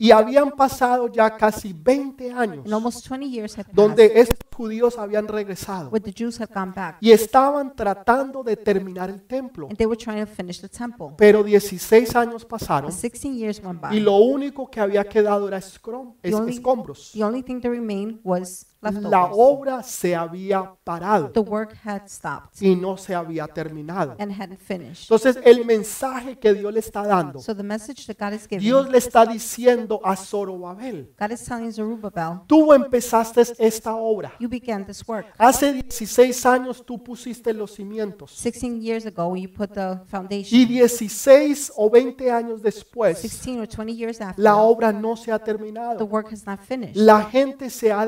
Y 0.00 0.12
habían 0.12 0.52
pasado 0.52 1.08
ya 1.10 1.36
casi 1.36 1.72
20 1.72 2.30
años 2.32 2.64
and 2.64 2.72
almost 2.72 3.04
20 3.04 3.28
years 3.28 3.58
had 3.58 3.64
passed, 3.64 3.74
donde 3.74 4.12
estos 4.20 4.38
judíos 4.56 4.96
habían 4.96 5.26
regresado 5.26 5.90
where 5.90 6.00
the 6.00 6.12
Jews 6.16 6.40
had 6.40 6.48
gone 6.54 6.72
back, 6.72 6.98
y 7.00 7.10
estaban 7.10 7.74
tratando 7.74 8.44
de 8.44 8.56
terminar 8.56 9.10
el 9.10 9.20
templo. 9.22 9.66
and 9.68 9.76
they 9.76 9.86
were 9.86 9.96
trying 9.96 10.24
to 10.24 10.30
finish 10.32 10.60
the 10.60 10.68
temple. 10.68 11.08
Pero 11.16 11.42
16 11.42 12.14
años 12.14 12.44
pasaron 12.44 12.90
But 12.90 12.98
16 13.00 13.36
years 13.36 13.60
went 13.60 13.80
y 13.92 13.98
lo 13.98 14.16
único 14.18 14.70
que 14.70 14.78
había 14.80 15.02
quedado 15.02 15.48
era 15.48 15.58
escrom- 15.58 16.14
es- 16.22 16.30
The 16.30 16.36
only- 16.36 16.52
escombros. 16.54 17.10
The 17.12 17.24
only 17.24 17.42
thing 17.42 17.60
that 17.60 17.70
remained 17.70 18.20
was 18.22 18.66
La 18.80 19.24
obra 19.24 19.82
se 19.82 20.14
había 20.14 20.72
parado 20.84 21.30
The 21.30 21.40
work 21.40 21.74
had 21.84 22.02
stopped 22.06 22.60
y 22.62 22.76
no 22.76 22.96
se 22.96 23.12
había 23.14 23.46
terminado. 23.48 24.14
and 24.20 24.30
hadn't 24.30 24.60
finished. 24.60 25.02
Entonces 25.10 25.36
el 25.44 25.64
mensaje 25.64 26.38
que 26.38 26.54
Dios 26.54 26.72
le 26.72 26.78
está 26.78 27.02
dando, 27.04 27.40
So 27.40 27.56
the 27.56 27.64
message 27.64 28.06
that 28.06 28.16
God 28.18 28.34
is 28.34 28.46
giving, 28.48 28.60
Dios 28.60 28.88
le 28.88 28.98
está 28.98 29.26
diciendo 29.26 30.00
a 30.04 30.14
Zorobabel, 30.16 31.12
God 31.18 31.30
is 31.32 31.44
telling 31.44 31.72
Zerubbabel, 31.72 32.42
tú 32.46 32.72
empezaste 32.72 33.42
esta 33.58 33.96
obra. 33.96 34.32
you 34.38 34.48
began 34.48 34.84
this 34.86 35.02
work. 35.08 35.26
Hace 35.38 35.72
16 35.72 36.46
años 36.46 36.84
tú 36.86 37.02
pusiste 37.02 37.52
los 37.52 37.72
cimientos 37.74 38.30
16 38.30 38.80
years 38.80 39.06
ago, 39.06 39.34
you 39.34 39.48
put 39.52 39.70
the 39.72 39.98
y 40.04 40.06
foundation. 40.08 40.68
16 40.68 41.72
o 41.76 41.90
20 41.90 42.30
años 42.30 42.62
después 42.62 43.18
16 43.18 43.60
or 43.60 43.66
20 43.68 43.92
years 43.92 44.20
after, 44.20 44.40
la 44.42 44.56
obra 44.56 44.92
no 44.92 45.16
se 45.16 45.32
ha 45.32 45.38
the 45.38 45.44
terminado. 45.46 46.04
work 46.06 46.32
has 46.32 46.46
not 46.46 46.60
finished. 46.60 46.96
La 46.96 47.24
gente 47.24 47.70
se 47.70 47.90
ha 47.92 48.06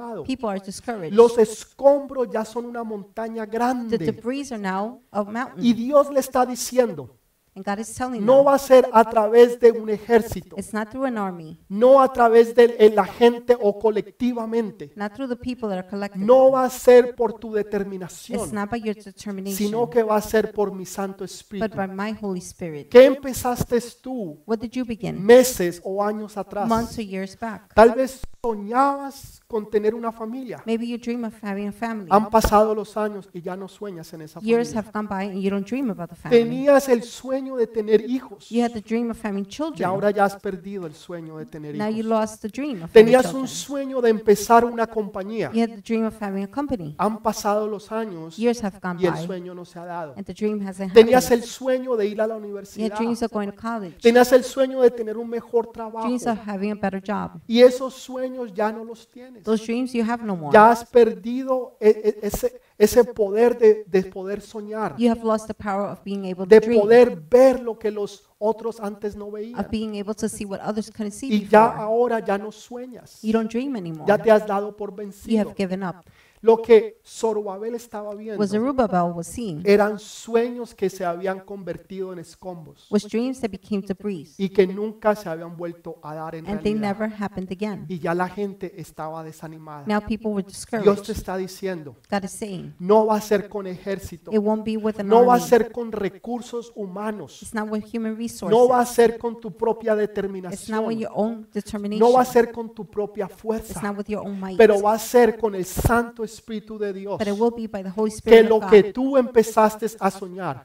desanimado. 0.00 0.24
People 0.24 0.48
are 0.48 0.60
discouraged. 0.60 1.12
Los 1.14 1.38
escombros 1.38 2.28
ya 2.32 2.44
son 2.44 2.66
una 2.66 2.82
montaña 2.84 3.44
The 3.44 3.50
grande 3.50 3.98
debris 3.98 4.52
are 4.52 4.60
now 4.60 5.02
a 5.10 5.22
y 5.22 5.24
mountain. 5.32 5.76
Dios 5.76 6.10
le 6.10 6.20
está 6.20 6.44
diciendo, 6.46 7.16
And 7.52 7.64
God 7.66 7.80
is 7.80 7.92
telling 7.92 8.24
no 8.24 8.44
va 8.44 8.54
a 8.54 8.58
ser 8.60 8.88
a 8.92 9.04
través 9.10 9.58
de 9.58 9.72
un 9.72 9.90
ejército, 9.90 10.54
it's 10.56 10.72
not 10.72 10.88
through 10.88 11.04
an 11.04 11.18
army, 11.18 11.58
no 11.68 12.00
a 12.00 12.12
través 12.12 12.54
de 12.54 12.92
la 12.94 13.04
gente 13.04 13.56
o 13.60 13.76
colectivamente, 13.76 14.92
not 14.94 15.12
through 15.14 15.28
the 15.28 15.34
people 15.36 15.68
that 15.68 15.78
are 15.78 15.88
collected. 15.88 16.20
no 16.20 16.52
va 16.52 16.64
a 16.64 16.70
ser 16.70 17.16
por 17.16 17.32
tu 17.40 17.56
It's 17.56 17.64
determinación, 17.64 18.54
not 18.54 18.70
by 18.70 18.80
your 18.80 18.94
determination, 18.94 19.56
sino 19.66 19.90
que 19.90 20.04
va 20.04 20.16
a 20.16 20.20
ser 20.22 20.52
por 20.52 20.72
mi 20.72 20.86
Santo 20.86 21.24
but 21.24 21.30
Espíritu. 21.30 21.76
by 21.76 21.88
my 21.88 22.16
Holy 22.22 22.38
Spirit. 22.38 22.88
¿Qué 22.88 23.04
empezaste 23.04 23.80
tú 24.00 24.38
What 24.46 24.60
did 24.60 24.70
you 24.70 24.84
begin? 24.84 25.20
meses 25.20 25.80
o 25.82 26.04
años 26.04 26.36
atrás? 26.36 26.68
Months 26.68 26.98
or 26.98 27.04
years 27.04 27.36
back. 27.36 27.74
Tal 27.74 27.94
vez 27.96 28.20
soñabas 28.42 29.40
con 29.46 29.68
tener 29.68 29.94
una 29.94 30.12
familia. 30.12 30.62
Maybe 30.64 30.86
you 30.86 30.96
dream 30.98 31.24
of 31.24 31.34
having 31.42 31.68
a 31.68 31.72
family. 31.72 32.06
Han 32.10 32.30
pasado 32.30 32.74
los 32.74 32.96
años 32.96 33.28
y 33.32 33.42
ya 33.42 33.56
no 33.56 33.68
sueñas 33.68 34.12
en 34.14 34.22
esa 34.22 34.40
Years 34.40 34.68
familia. 34.68 34.80
have 34.80 34.92
gone 34.92 35.08
by 35.08 35.26
and 35.32 35.42
you 35.42 35.50
don't 35.50 35.66
dream 35.68 35.90
about 35.90 36.08
the 36.10 36.14
family. 36.16 36.42
Tenías 36.44 36.88
el 36.88 37.02
sueño 37.02 37.56
de 37.56 37.66
tener 37.66 38.08
hijos 38.08 38.48
You 38.48 38.62
had 38.64 38.72
the 38.72 38.80
dream 38.80 39.10
of 39.10 39.22
having 39.24 39.42
y 39.42 39.46
children. 39.48 39.84
ahora 39.84 40.10
ya 40.10 40.24
has 40.24 40.36
perdido 40.36 40.86
el 40.86 40.94
sueño 40.94 41.36
de 41.38 41.46
tener 41.46 41.76
Now 41.76 41.88
you 41.88 41.96
hijos. 41.98 42.06
lost 42.06 42.42
the 42.42 42.48
dream 42.48 42.76
of 42.76 42.82
having 42.84 42.92
Tenías 42.92 43.24
un 43.26 43.30
children. 43.32 43.48
sueño 43.48 44.00
de 44.00 44.10
empezar 44.10 44.64
una 44.64 44.86
compañía. 44.86 45.50
You 45.52 45.62
had 45.62 45.70
the 45.70 45.82
dream 45.82 46.06
of 46.06 46.14
having 46.22 46.44
a 46.44 46.48
company. 46.50 46.94
Han 46.98 47.18
pasado 47.22 47.66
los 47.66 47.90
años 47.92 48.36
Years 48.36 48.62
have 48.62 48.78
gone 48.80 49.00
y 49.02 49.06
el 49.06 49.12
by 49.14 49.26
sueño 49.26 49.54
no 49.54 49.64
se 49.64 49.78
ha 49.80 49.84
dado. 49.84 50.14
and 50.16 50.24
the 50.24 50.32
dream 50.34 50.60
hasn't 50.66 50.92
Tenías 50.94 51.24
happened. 51.26 51.42
el 51.42 51.48
sueño 51.48 51.96
de 51.96 52.06
ir 52.06 52.20
a 52.20 52.26
la 52.26 52.36
You 52.36 52.40
had 52.40 52.44
universidad. 52.44 52.96
dreams 52.96 53.22
of 53.22 53.32
going 53.32 53.48
to 53.50 53.56
college. 53.60 53.96
Tenías 54.00 54.32
el 54.32 54.44
sueño 54.44 54.80
de 54.82 54.90
tener 54.92 55.18
un 55.18 55.28
mejor 55.28 55.72
trabajo. 55.72 56.06
Dreams 56.06 56.26
of 56.28 56.38
having 56.46 56.70
a 56.70 56.74
better 56.76 57.02
job. 57.04 57.32
Y 57.48 57.60
esos 57.62 57.92
sueños 57.94 58.29
ya 58.54 58.72
no 58.72 58.84
los 58.84 59.08
tienes. 59.08 59.42
Those 59.44 59.64
dreams 59.64 59.92
you 59.92 60.02
have 60.08 60.24
no 60.24 60.36
more. 60.36 60.52
Ya 60.52 60.70
has 60.70 60.84
perdido 60.84 61.76
e- 61.80 61.88
e- 61.88 62.26
ese, 62.26 62.60
ese 62.78 63.04
poder 63.04 63.58
de, 63.58 63.84
de 63.86 64.02
poder 64.04 64.40
soñar, 64.40 64.94
You 64.98 65.10
have 65.10 65.22
lost 65.24 65.46
the 65.46 65.54
power 65.54 65.90
of 65.90 66.00
being 66.04 66.24
able 66.26 66.44
to 66.44 66.48
de 66.48 66.60
dream, 66.60 66.80
poder 66.80 67.16
ver 67.30 67.60
lo 67.60 67.78
que 67.78 67.90
los 67.90 68.24
otros 68.38 68.80
antes 68.80 69.16
no 69.16 69.30
veían. 69.30 69.58
of 69.60 69.68
being 69.70 69.96
able 69.96 70.14
to 70.14 70.28
see 70.28 70.44
what 70.44 70.60
others 70.60 70.90
couldn't 70.90 71.12
see 71.12 71.28
Y 71.30 71.48
ya 71.48 71.66
before. 71.68 71.82
ahora 71.82 72.20
ya 72.24 72.38
no 72.38 72.50
sueñas. 72.52 73.22
You 73.22 73.32
don't 73.32 73.50
dream 73.50 73.76
anymore. 73.76 74.04
Ya 74.06 74.16
te 74.18 74.30
has 74.30 74.46
dado 74.46 74.76
por 74.76 74.90
You 74.90 74.96
vencido. 74.96 75.40
have 75.40 75.54
given 75.56 75.82
up. 75.82 75.96
Lo 76.42 76.62
que 76.62 76.98
Zorobabel 77.04 77.74
estaba 77.74 78.14
viendo 78.14 78.40
Was 78.40 78.50
Zerubbabel 78.50 79.12
was 79.14 79.26
seeing 79.26 79.62
eran 79.64 79.98
sueños 79.98 80.74
que 80.74 80.88
se 80.88 81.04
habían 81.04 81.40
convertido 81.40 82.12
en 82.14 82.18
escombos 82.18 82.86
was 82.90 83.02
dreams 83.06 83.40
that 83.40 83.50
became 83.50 83.82
debris, 83.82 84.34
y 84.38 84.48
que 84.48 84.66
nunca 84.66 85.14
se 85.14 85.28
habían 85.28 85.54
vuelto 85.56 85.98
a 86.02 86.14
dar 86.14 86.34
en 86.34 86.46
and 86.48 86.62
they 86.62 86.72
realidad. 86.72 86.98
never 86.98 87.22
happened 87.22 87.52
again. 87.52 87.84
Y 87.88 87.98
ya 87.98 88.14
la 88.14 88.28
gente 88.28 88.72
estaba 88.80 89.22
desanimada. 89.22 89.84
Now 89.86 90.00
people 90.00 90.30
were 90.30 90.42
Dios 90.42 90.54
discouraged. 90.54 91.02
te 91.04 91.12
está 91.12 91.36
diciendo, 91.36 91.96
God 92.10 92.24
is 92.24 92.30
saying 92.30 92.74
no 92.78 93.04
va 93.06 93.16
a 93.16 93.20
ser 93.20 93.48
con 93.48 93.66
ejército, 93.66 94.30
it 94.32 94.38
won't 94.38 94.64
be 94.64 94.76
with 94.78 94.98
an 94.98 95.08
no 95.08 95.26
va 95.26 95.34
a 95.34 95.36
army. 95.36 95.48
ser 95.48 95.70
con 95.70 95.92
recursos 95.92 96.72
humanos, 96.74 97.42
It's 97.42 97.52
not 97.54 97.68
with 97.70 97.84
human 97.92 98.12
no 98.12 98.66
va 98.68 98.78
a 98.78 98.80
resources. 98.84 98.94
ser 98.94 99.18
con 99.18 99.38
tu 99.40 99.54
propia 99.54 99.92
It's 99.92 99.98
not 99.98 99.98
with 99.98 100.08
determinación, 100.08 100.98
your 100.98 101.10
own 101.14 101.48
determination. 101.52 101.98
no 102.08 102.12
va 102.16 102.22
a 102.22 102.24
ser 102.24 102.50
con 102.50 102.74
tu 102.74 102.86
propia 102.86 103.26
It's 103.26 103.36
fuerza, 103.36 103.82
not 103.82 103.98
with 103.98 104.06
your 104.08 104.26
own 104.26 104.40
might. 104.40 104.56
pero 104.56 104.80
va 104.80 104.94
a 104.94 104.98
ser 104.98 105.36
con 105.38 105.54
el 105.54 105.64
Santo 105.66 106.24
Espíritu 106.32 106.78
de 106.78 106.92
Dios. 106.92 107.18
But 107.18 107.28
it 107.28 107.34
will 107.38 107.52
be 107.54 107.66
by 107.66 107.82
the 107.82 107.92
Holy 107.94 108.10
Que 108.10 108.16
Spirit 108.16 108.48
lo 108.48 108.60
que 108.60 108.82
tú 108.92 109.16
empezaste 109.16 109.86
a 109.98 110.10
soñar, 110.10 110.64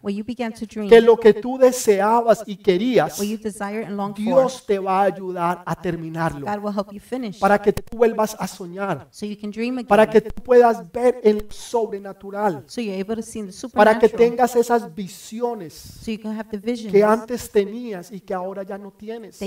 que 0.90 1.02
lo 1.02 1.18
que 1.18 1.34
tú 1.34 1.58
deseabas 1.58 2.44
y 2.46 2.56
querías, 2.58 3.20
Dios 4.16 4.66
te 4.66 4.80
va 4.80 5.02
a 5.02 5.04
ayudar 5.06 5.64
a 5.66 5.76
terminarlo. 5.76 6.46
God 6.46 6.64
will 6.64 6.74
help 6.78 6.92
you 6.92 7.00
finish. 7.00 7.40
Para 7.40 7.62
que 7.62 7.74
tú 7.74 7.98
vuelvas 7.98 8.36
a 8.40 8.48
soñar, 8.48 9.08
So 9.12 9.26
you 9.26 9.38
can 9.40 9.52
dream 9.52 9.76
again. 9.78 9.88
para 9.88 10.10
que 10.10 10.22
tú 10.22 10.42
puedas 10.44 10.92
ver 10.92 11.20
el 11.24 11.46
sobrenatural, 11.50 12.66
para 13.74 14.00
que 14.00 14.08
supernatural. 14.08 14.12
tengas 14.12 14.56
esas 14.56 14.94
visiones 14.94 16.00
que 16.92 17.04
antes 17.04 17.52
tenías 17.52 18.12
y 18.12 18.20
que 18.20 18.34
ahora 18.34 18.64
ya 18.64 18.78
no 18.78 18.92
tienes. 18.92 19.40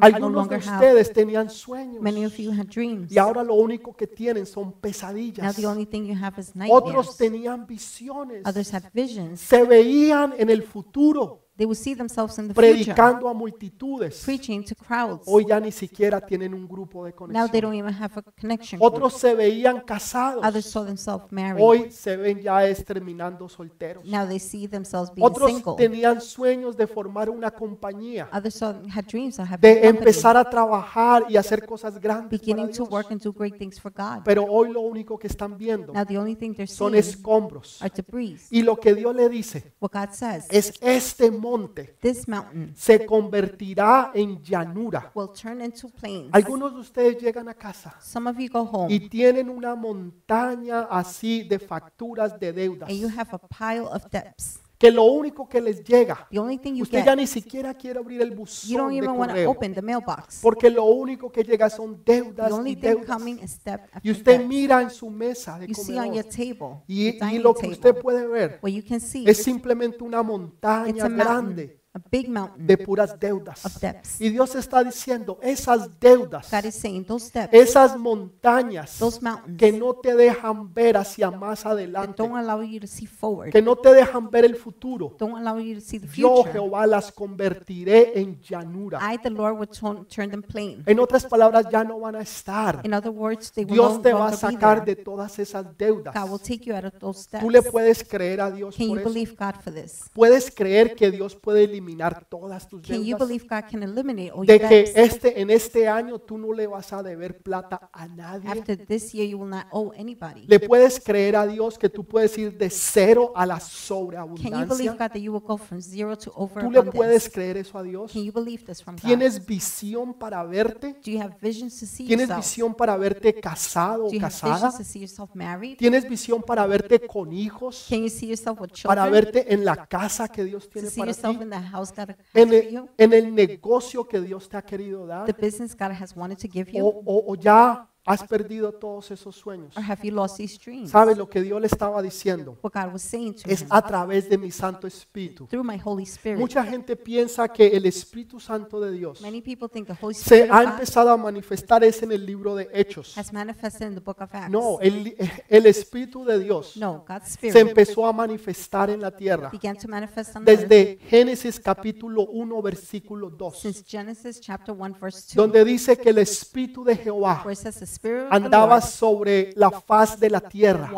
Algunos 0.00 0.48
de 0.48 0.56
ustedes 0.56 1.12
tenían 1.12 1.50
sueños 1.50 2.02
Many 2.02 2.24
of 2.24 2.36
you 2.36 2.52
had 2.52 2.66
dreams. 2.66 3.10
y 3.12 3.18
ahora 3.18 3.42
lo 3.42 3.54
único 3.54 3.94
que 3.96 4.06
tienen 4.06 4.46
son 4.46 4.72
Now 5.02 5.08
pesadillas. 5.12 5.56
the 5.56 5.66
only 5.66 5.86
thing 5.86 6.06
you 6.06 6.16
have 6.16 6.38
is 6.38 6.52
Otros 6.54 6.56
nightmares. 6.56 7.16
tenían 7.16 7.66
visiones, 7.66 8.42
Others 8.46 8.72
had 8.74 8.90
visions. 8.92 9.40
se 9.40 9.62
veían 9.64 10.34
en 10.38 10.50
el 10.50 10.62
futuro 10.62 11.45
They 11.56 11.64
would 11.64 11.78
see 11.78 11.94
themselves 11.94 12.38
in 12.38 12.48
the 12.48 12.54
future 12.54 12.92
predicando 12.94 13.28
a 13.28 13.34
multitudes. 13.34 14.22
preaching 14.24 14.62
to 14.64 14.74
crowds. 14.74 15.22
Hoy 15.26 15.46
ya 15.48 15.58
ni 15.58 15.72
siquiera 15.72 16.20
tienen 16.20 16.52
un 16.52 16.68
grupo 16.68 17.04
de 17.04 17.14
Now 17.28 17.48
they 17.48 17.60
don't 17.60 17.74
even 17.74 17.94
have 17.94 18.12
a 18.18 18.22
connection. 18.38 18.78
Otros 18.82 19.14
se 19.14 19.34
veían 19.34 19.80
casados. 19.80 20.44
Others 20.44 20.66
saw 20.66 20.84
themselves 20.84 21.24
married. 21.30 21.62
Hoy 21.64 21.90
se 21.90 22.16
ven 22.16 22.40
ya 22.42 22.66
es 22.66 22.84
terminando 22.84 23.48
solteros. 23.48 24.04
Now 24.04 24.26
they 24.26 24.38
see 24.38 24.68
themselves 24.68 25.10
being 25.14 25.26
Otros 25.26 25.50
single. 25.50 25.76
tenían 25.76 26.20
sueños 26.20 26.76
de 26.76 26.86
formar 26.86 27.30
una 27.30 27.50
compañía, 27.50 28.28
Others 28.32 28.54
saw, 28.54 28.74
had 28.94 29.06
dreams 29.06 29.38
of 29.38 29.48
having 29.48 29.54
a 29.54 29.74
de 29.74 29.80
company, 29.80 29.98
empezar 29.98 30.36
a 30.36 30.48
trabajar 30.48 31.24
y 31.28 31.36
hacer 31.36 31.64
cosas 31.66 31.98
grandes 31.98 32.28
para 32.28 32.38
beginning 32.38 32.66
to 32.66 32.84
Dios. 32.84 32.90
work 32.90 33.10
and 33.10 33.20
do 33.22 33.32
great 33.32 33.56
things 33.56 33.80
for 33.80 33.90
God. 33.90 34.22
Pero 34.24 34.44
hoy 34.44 34.70
lo 34.72 34.80
único 34.82 35.18
que 35.18 35.26
están 35.26 35.56
viendo 35.56 35.92
Now 35.94 36.04
the 36.04 36.18
only 36.18 36.36
thing 36.36 36.52
they're 36.54 36.66
son 36.66 36.92
seeing 36.92 37.00
escombros. 37.00 37.80
are 37.80 37.90
debris. 37.94 38.46
Y 38.50 38.62
lo 38.62 38.76
que 38.76 38.94
Dios 38.94 39.14
le 39.16 39.28
dice 39.28 39.72
What 39.80 39.92
God 39.92 40.12
says, 40.12 40.46
es 40.50 40.74
este 40.80 41.30
monte 41.46 41.96
this 42.00 42.26
mountain 42.26 42.72
se 42.74 43.06
convertirá 43.06 44.10
en 44.14 44.42
llanura. 44.42 45.10
will 45.14 45.28
turn 45.28 45.60
into 45.60 45.88
plains. 45.88 46.30
Algunos 46.32 46.74
de 46.74 46.80
ustedes 46.80 47.22
llegan 47.22 47.48
a 47.48 47.54
casa 47.54 47.96
Some 48.00 48.28
of 48.28 48.36
you 48.38 48.48
go 48.50 48.62
home 48.62 48.92
y 48.92 49.08
tienen 49.08 49.48
una 49.48 49.74
montaña 49.74 50.82
así 50.90 51.44
de 51.44 51.58
facturas 51.58 52.38
de 52.38 52.52
deudas, 52.52 52.88
and 52.88 52.98
you 52.98 53.08
have 53.08 53.30
a 53.32 53.38
pile 53.38 53.86
of 53.86 54.04
debts. 54.10 54.60
Que 54.78 54.90
lo 54.90 55.04
único 55.04 55.48
que 55.48 55.60
les 55.60 55.82
llega, 55.82 56.26
The 56.30 56.38
only 56.38 56.58
thing 56.58 56.74
you 56.74 56.82
usted 56.82 57.04
ya 57.04 57.16
ni 57.16 57.26
siquiera 57.26 57.72
quiere 57.74 57.98
abrir 57.98 58.20
el 58.20 58.30
you 58.30 58.36
buzón 58.36 58.76
don't 58.76 58.90
de 58.90 58.96
even 58.98 59.10
want 59.10 59.30
to 59.30 59.34
correo, 59.34 59.50
open 59.50 59.74
the 59.74 59.82
mailbox. 59.82 60.40
porque 60.42 60.68
lo 60.70 60.84
único 60.84 61.30
que 61.32 61.42
llega 61.42 61.70
son 61.70 62.02
deudas 62.04 62.48
The 62.48 62.54
only 62.54 62.72
y 62.72 62.76
thing 62.76 62.82
deudas. 62.88 63.06
coming 63.06 63.38
is 63.42 63.62
debt 63.64 63.80
Y 64.02 64.10
usted 64.10 64.44
mira 64.44 64.82
en 64.82 64.90
su 64.90 65.08
mesa 65.10 65.58
de 65.58 65.68
You 65.68 65.74
see 65.74 65.98
on 65.98 66.12
your 66.12 66.24
comedor 66.24 66.30
table, 66.36 66.82
y, 66.86 67.04
your 67.06 67.14
y 67.14 67.18
dining 67.20 67.42
lo 67.42 67.54
que 67.54 67.68
usted 67.68 67.94
puede 68.00 68.26
ver 68.26 68.60
you 68.62 68.82
can 68.86 69.00
see 69.00 69.24
es 69.26 69.42
simplemente 69.42 70.04
una 70.04 70.18
it's 70.20 70.26
montaña 70.28 71.04
a 71.04 71.08
mountain, 71.08 71.16
grande 71.16 71.80
a 71.96 72.08
big 72.10 72.28
mountain 72.28 72.66
de 72.66 72.76
puras 72.76 73.18
deudas. 73.18 73.64
of 73.64 73.80
debts. 73.80 74.20
Y 74.20 74.28
Dios 74.28 74.54
está 74.54 74.84
diciendo, 74.84 75.38
esas 75.42 75.98
deudas, 75.98 76.50
God 76.50 76.64
is 76.64 76.74
saying 76.74 77.04
those 77.04 77.30
debts, 77.32 77.54
esas 77.54 77.96
montañas 77.96 78.98
those 78.98 79.20
mountains 79.22 79.56
que 79.58 79.72
no 79.72 79.94
te 79.94 80.14
dejan 80.14 80.72
ver 80.74 80.96
hacia 80.96 81.30
más 81.30 81.64
adelante, 81.64 82.14
don't 82.22 82.36
allow 82.36 82.62
you 82.62 82.78
to 82.80 82.86
see 82.86 83.06
forward, 83.06 83.50
que 83.50 83.62
no 83.62 83.76
te 83.76 83.92
dejan 83.94 84.30
ver 84.30 84.44
el 84.44 84.56
futuro, 84.56 85.14
don't 85.18 85.36
allow 85.36 85.58
you 85.58 85.74
to 85.74 85.80
see 85.80 85.98
the 85.98 86.06
yo 86.06 86.36
future. 86.36 86.52
Jehová 86.52 86.86
las 86.86 87.10
convertiré 87.10 88.18
en 88.20 88.40
llanura. 88.42 89.00
I, 89.12 89.18
the 89.18 89.30
Lord, 89.30 89.58
will 89.58 89.68
turn, 89.68 90.30
them 90.30 90.42
plain. 90.42 90.82
En 90.86 91.00
otras 91.00 91.24
palabras, 91.24 91.66
ya 91.70 91.82
no 91.82 92.00
van 92.00 92.16
a 92.16 92.20
estar. 92.20 92.80
In 92.84 92.92
other 92.92 93.10
words, 93.10 93.50
they 93.52 93.64
will 93.64 93.74
Dios 93.74 94.02
te 94.02 94.12
va 94.12 94.28
a 94.28 94.32
sacar 94.32 94.84
de 94.84 94.96
todas 94.96 95.38
esas 95.38 95.64
deudas. 95.78 96.14
God 96.14 96.30
will 96.30 96.40
take 96.40 96.64
you 96.64 96.74
out 96.74 96.84
of 96.84 96.94
those 96.98 97.26
Tú 97.40 97.48
le 97.50 97.58
debts. 97.58 97.70
puedes 97.72 98.04
creer 98.04 98.40
a 98.40 98.50
Dios 98.50 98.76
Can 98.76 98.88
por 98.88 98.96
you 98.96 99.00
eso. 99.00 99.08
believe 99.08 99.34
God 99.38 99.54
for 99.62 99.72
this? 99.72 100.10
Puedes 100.12 100.50
creer 100.50 100.94
que 100.94 101.10
Dios 101.10 101.34
puede 101.34 101.64
eliminar 101.64 101.85
todas 102.28 102.68
tus 102.68 102.82
Can 102.82 102.98
you 102.98 103.16
deudas. 103.16 103.28
believe 103.28 103.46
God 103.48 103.70
can 103.70 103.82
eliminate 103.82 104.30
all 104.32 104.44
De 104.46 104.58
your 104.58 104.68
que 104.68 104.76
debts? 104.76 104.92
este 104.96 105.40
en 105.40 105.50
este 105.50 105.88
año 105.88 106.18
tú 106.18 106.38
no 106.38 106.52
le 106.52 106.66
vas 106.66 106.92
a 106.92 107.02
deber 107.02 107.42
plata 107.42 107.88
a 107.92 108.06
nadie. 108.08 108.48
After 108.50 108.76
this 108.86 109.12
year, 109.12 109.28
you 109.28 109.38
will 109.38 109.48
not 109.50 109.66
owe 109.70 109.92
anybody. 109.98 110.46
Le 110.46 110.60
puedes 110.60 111.00
creer 111.00 111.36
a 111.36 111.46
Dios 111.46 111.78
que 111.78 111.88
tú 111.88 112.04
puedes 112.04 112.36
ir 112.38 112.56
de 112.56 112.70
cero 112.70 113.32
a 113.34 113.46
la 113.46 113.58
Can 113.58 113.64
you 113.66 113.66
believe 113.66 113.86
sobreabundancia. 113.86 114.92
God 114.92 114.98
that 114.98 115.16
you 115.16 115.32
will 115.32 115.42
go 115.46 115.56
from 115.56 115.80
zero 115.80 116.16
to 116.16 116.30
Tú 116.30 116.70
le 116.70 116.82
puedes 116.82 117.26
overabundance? 117.26 117.30
creer 117.30 117.56
eso 117.58 117.78
a 117.78 117.82
Dios. 117.82 118.12
Can 118.12 118.22
you 118.24 118.32
believe 118.32 118.64
this 118.64 118.82
from 118.82 118.96
God? 118.96 119.02
¿Tienes 119.06 119.44
visión 119.46 120.14
para 120.14 120.42
verte? 120.44 120.94
Do 121.04 121.10
you 121.10 121.20
have 121.20 121.36
visions 121.40 121.78
to 121.80 121.86
see 121.86 122.06
¿Tienes 122.06 122.28
yourself? 122.28 122.44
visión 122.44 122.74
para 122.74 122.96
verte 122.96 123.34
casado 123.40 124.04
o 124.06 124.08
Do 124.08 124.12
you 124.14 124.18
have 124.20 124.30
casada? 124.32 124.54
visions 124.54 124.76
to 124.78 124.84
see 124.84 125.00
yourself 125.00 125.30
married? 125.34 125.76
¿Tienes 125.78 126.08
visión 126.08 126.42
para 126.42 126.66
verte 126.66 127.00
con 127.06 127.32
hijos? 127.32 127.86
Can 127.88 128.00
you 128.02 128.08
see 128.08 128.28
yourself 128.28 128.60
with 128.60 128.70
Para 128.84 129.04
children? 129.04 129.12
verte 129.24 129.52
en 129.54 129.64
la 129.64 129.86
casa 129.86 130.28
que 130.28 130.44
Dios 130.44 130.64
To 130.64 130.70
tiene 130.70 130.90
see 130.90 131.00
para 131.00 131.12
yourself 131.12 131.36
ti? 131.38 131.42
in 131.44 131.50
the 131.50 131.56
house 131.76 131.92
God 131.96 132.10
has 132.10 132.16
En 132.34 132.48
for 132.48 132.56
el, 132.56 132.70
you? 132.72 132.88
en 132.98 133.12
el 133.12 133.34
negocio 133.34 134.04
que 134.06 134.20
Dios 134.20 134.48
te 134.48 134.56
ha 134.56 134.62
querido 134.62 135.06
dar. 135.06 135.26
The 135.26 135.32
business 135.32 135.74
God 135.76 135.92
has 135.92 136.14
wanted 136.16 136.38
to 136.38 136.48
give 136.52 136.70
you? 136.72 136.84
O, 136.86 137.02
o- 137.04 137.24
o 137.32 137.34
ya 137.34 137.88
has 138.06 138.22
perdido 138.22 138.72
todos 138.72 139.10
esos 139.10 139.34
sueños. 139.36 139.76
Or 139.76 139.82
have 139.82 140.00
you 140.02 140.14
lost 140.14 140.36
these 140.36 140.56
dreams? 140.58 140.90
¿Sabes 140.90 141.18
lo 141.18 141.28
que 141.28 141.42
Dios 141.42 141.60
le 141.60 141.66
estaba 141.66 142.00
diciendo? 142.00 142.56
What 142.62 142.72
God 142.72 142.92
was 142.94 143.02
saying 143.02 143.34
to 143.34 143.50
Es 143.50 143.62
him 143.62 143.68
a 143.70 143.82
través 143.82 144.28
de 144.28 144.38
mi 144.38 144.50
Santo 144.50 144.86
Espíritu. 144.86 145.46
through 145.48 145.64
my 145.66 145.78
Holy 145.84 146.04
Spirit. 146.04 146.38
Mucha 146.38 146.64
gente 146.64 146.94
piensa 146.96 147.48
que 147.48 147.66
el 147.66 147.84
Espíritu 147.86 148.38
Santo 148.40 148.80
de 148.80 148.92
Dios 148.92 149.20
Many 149.20 149.42
people 149.42 149.68
think 149.68 149.88
the 149.88 149.96
Holy 150.00 150.14
se 150.14 150.48
ha 150.50 150.62
empezado 150.62 151.10
a 151.10 151.16
manifestar 151.16 151.82
es 151.84 152.02
en 152.02 152.12
el 152.12 152.24
libro 152.24 152.54
de 152.54 152.68
Hechos. 152.72 153.16
has 153.18 153.32
manifested 153.32 153.88
in 153.88 153.94
the 153.94 154.00
book 154.00 154.20
of 154.20 154.32
Acts. 154.34 154.50
No, 154.50 154.78
el, 154.80 155.16
el 155.48 155.66
Espíritu 155.66 156.24
de 156.24 156.38
Dios 156.38 156.76
No, 156.76 157.04
God's 157.08 157.36
se 157.40 157.58
empezó 157.58 158.06
a 158.06 158.12
manifestar 158.12 158.88
en 158.90 159.00
la 159.00 159.10
tierra 159.10 159.50
began 159.50 159.76
to 159.76 159.88
manifest 159.88 160.36
on 160.36 160.44
the 160.44 160.52
earth 160.52 160.68
desde 160.68 160.98
Génesis 161.08 161.58
capítulo 161.58 162.22
1 162.22 162.62
versículo 162.62 163.30
2, 163.30 163.58
since 163.58 163.82
Genesis 163.86 164.40
chapter 164.40 164.74
1 164.74 164.96
verse 165.00 165.34
2, 165.34 165.34
donde 165.34 165.64
dice 165.64 165.96
que 165.96 166.10
el 166.10 166.18
Espíritu 166.18 166.84
de 166.84 166.96
Jehová 166.96 167.42
where 167.44 167.52
it 167.52 167.58
says 167.58 167.76
the 167.78 167.84
Spirit 167.86 167.86
of 167.86 167.86
the 167.86 167.95
andaba 168.30 168.80
sobre 168.80 169.52
la 169.56 169.70
faz 169.70 170.18
de 170.18 170.30
la 170.30 170.40
tierra. 170.40 170.90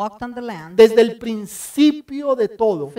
Desde 0.75 1.01
el 1.01 1.17
principio 1.17 2.35
de 2.35 2.47
todo, 2.49 2.91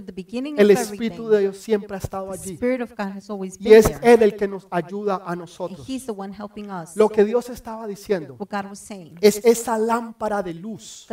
el 0.56 0.70
Espíritu 0.70 1.28
de 1.28 1.40
Dios 1.40 1.56
siempre 1.58 1.96
ha 1.96 1.98
estado 1.98 2.32
allí. 2.32 2.54
Spirit 2.54 2.82
of 2.82 2.90
God 2.90 3.16
has 3.16 3.30
always 3.30 3.56
Y 3.60 3.64
been 3.64 3.74
es. 3.78 3.92
Él 4.02 4.22
el 4.22 4.36
que 4.36 4.48
nos 4.48 4.66
ayuda 4.70 5.22
a 5.24 5.36
nosotros. 5.36 5.88
He's 5.88 6.06
the 6.06 6.12
one 6.12 6.34
helping 6.34 6.70
us. 6.70 6.96
Lo 6.96 7.08
que 7.08 7.24
Dios 7.24 7.48
estaba 7.50 7.86
diciendo 7.86 8.36
What 8.38 8.48
God 8.50 8.70
was 8.70 8.78
saying, 8.78 9.16
es 9.20 9.44
esa 9.44 9.78
lámpara 9.78 10.42
de 10.42 10.54
luz 10.54 11.06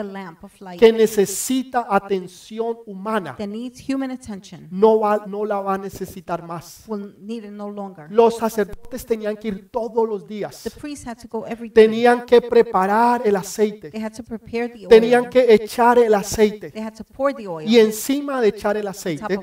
que 0.79 0.91
necesita 0.91 1.87
atención 1.89 2.77
humana. 2.85 3.35
that 3.37 3.47
needs 3.47 3.81
human 3.87 4.11
attention 4.11 4.67
No, 4.71 4.99
va, 4.99 5.25
no 5.27 5.45
la 5.45 5.59
va 5.61 5.75
a 5.75 5.77
necesitar 5.77 6.43
más. 6.43 6.83
will 6.87 7.15
need 7.19 7.43
it 7.43 7.51
no 7.51 7.69
longer. 7.69 8.07
Los 8.11 8.37
sacerdotes 8.37 9.05
tenían 9.05 9.35
que 9.37 9.49
ir 9.49 9.69
todos 9.69 10.07
los 10.07 10.21
The 10.27 10.33
días. 10.33 10.69
priests 10.79 11.07
had 11.07 11.17
to 11.17 11.27
go 11.29 11.45
every 11.45 11.69
day. 11.69 11.85
Tenían 11.85 12.25
que 12.25 12.41
preparar 12.41 12.76
el 13.23 13.35
aceite. 13.35 13.91
They 13.91 14.03
had 14.03 14.13
to 14.13 14.23
prepare 14.23 14.69
the 14.69 14.87
Tenían 14.87 15.23
oil. 15.23 15.29
que 15.29 15.53
echar 15.53 15.99
el 15.99 16.13
aceite. 16.13 16.71
They 16.71 16.83
had 16.83 16.95
to 16.95 17.03
pour 17.03 17.33
the 17.33 17.47
oil. 17.47 17.67
Y 17.67 17.79
encima 17.79 18.41
de 18.41 18.49
echar 18.49 18.77
el 18.77 18.87
aceite, 18.87 19.39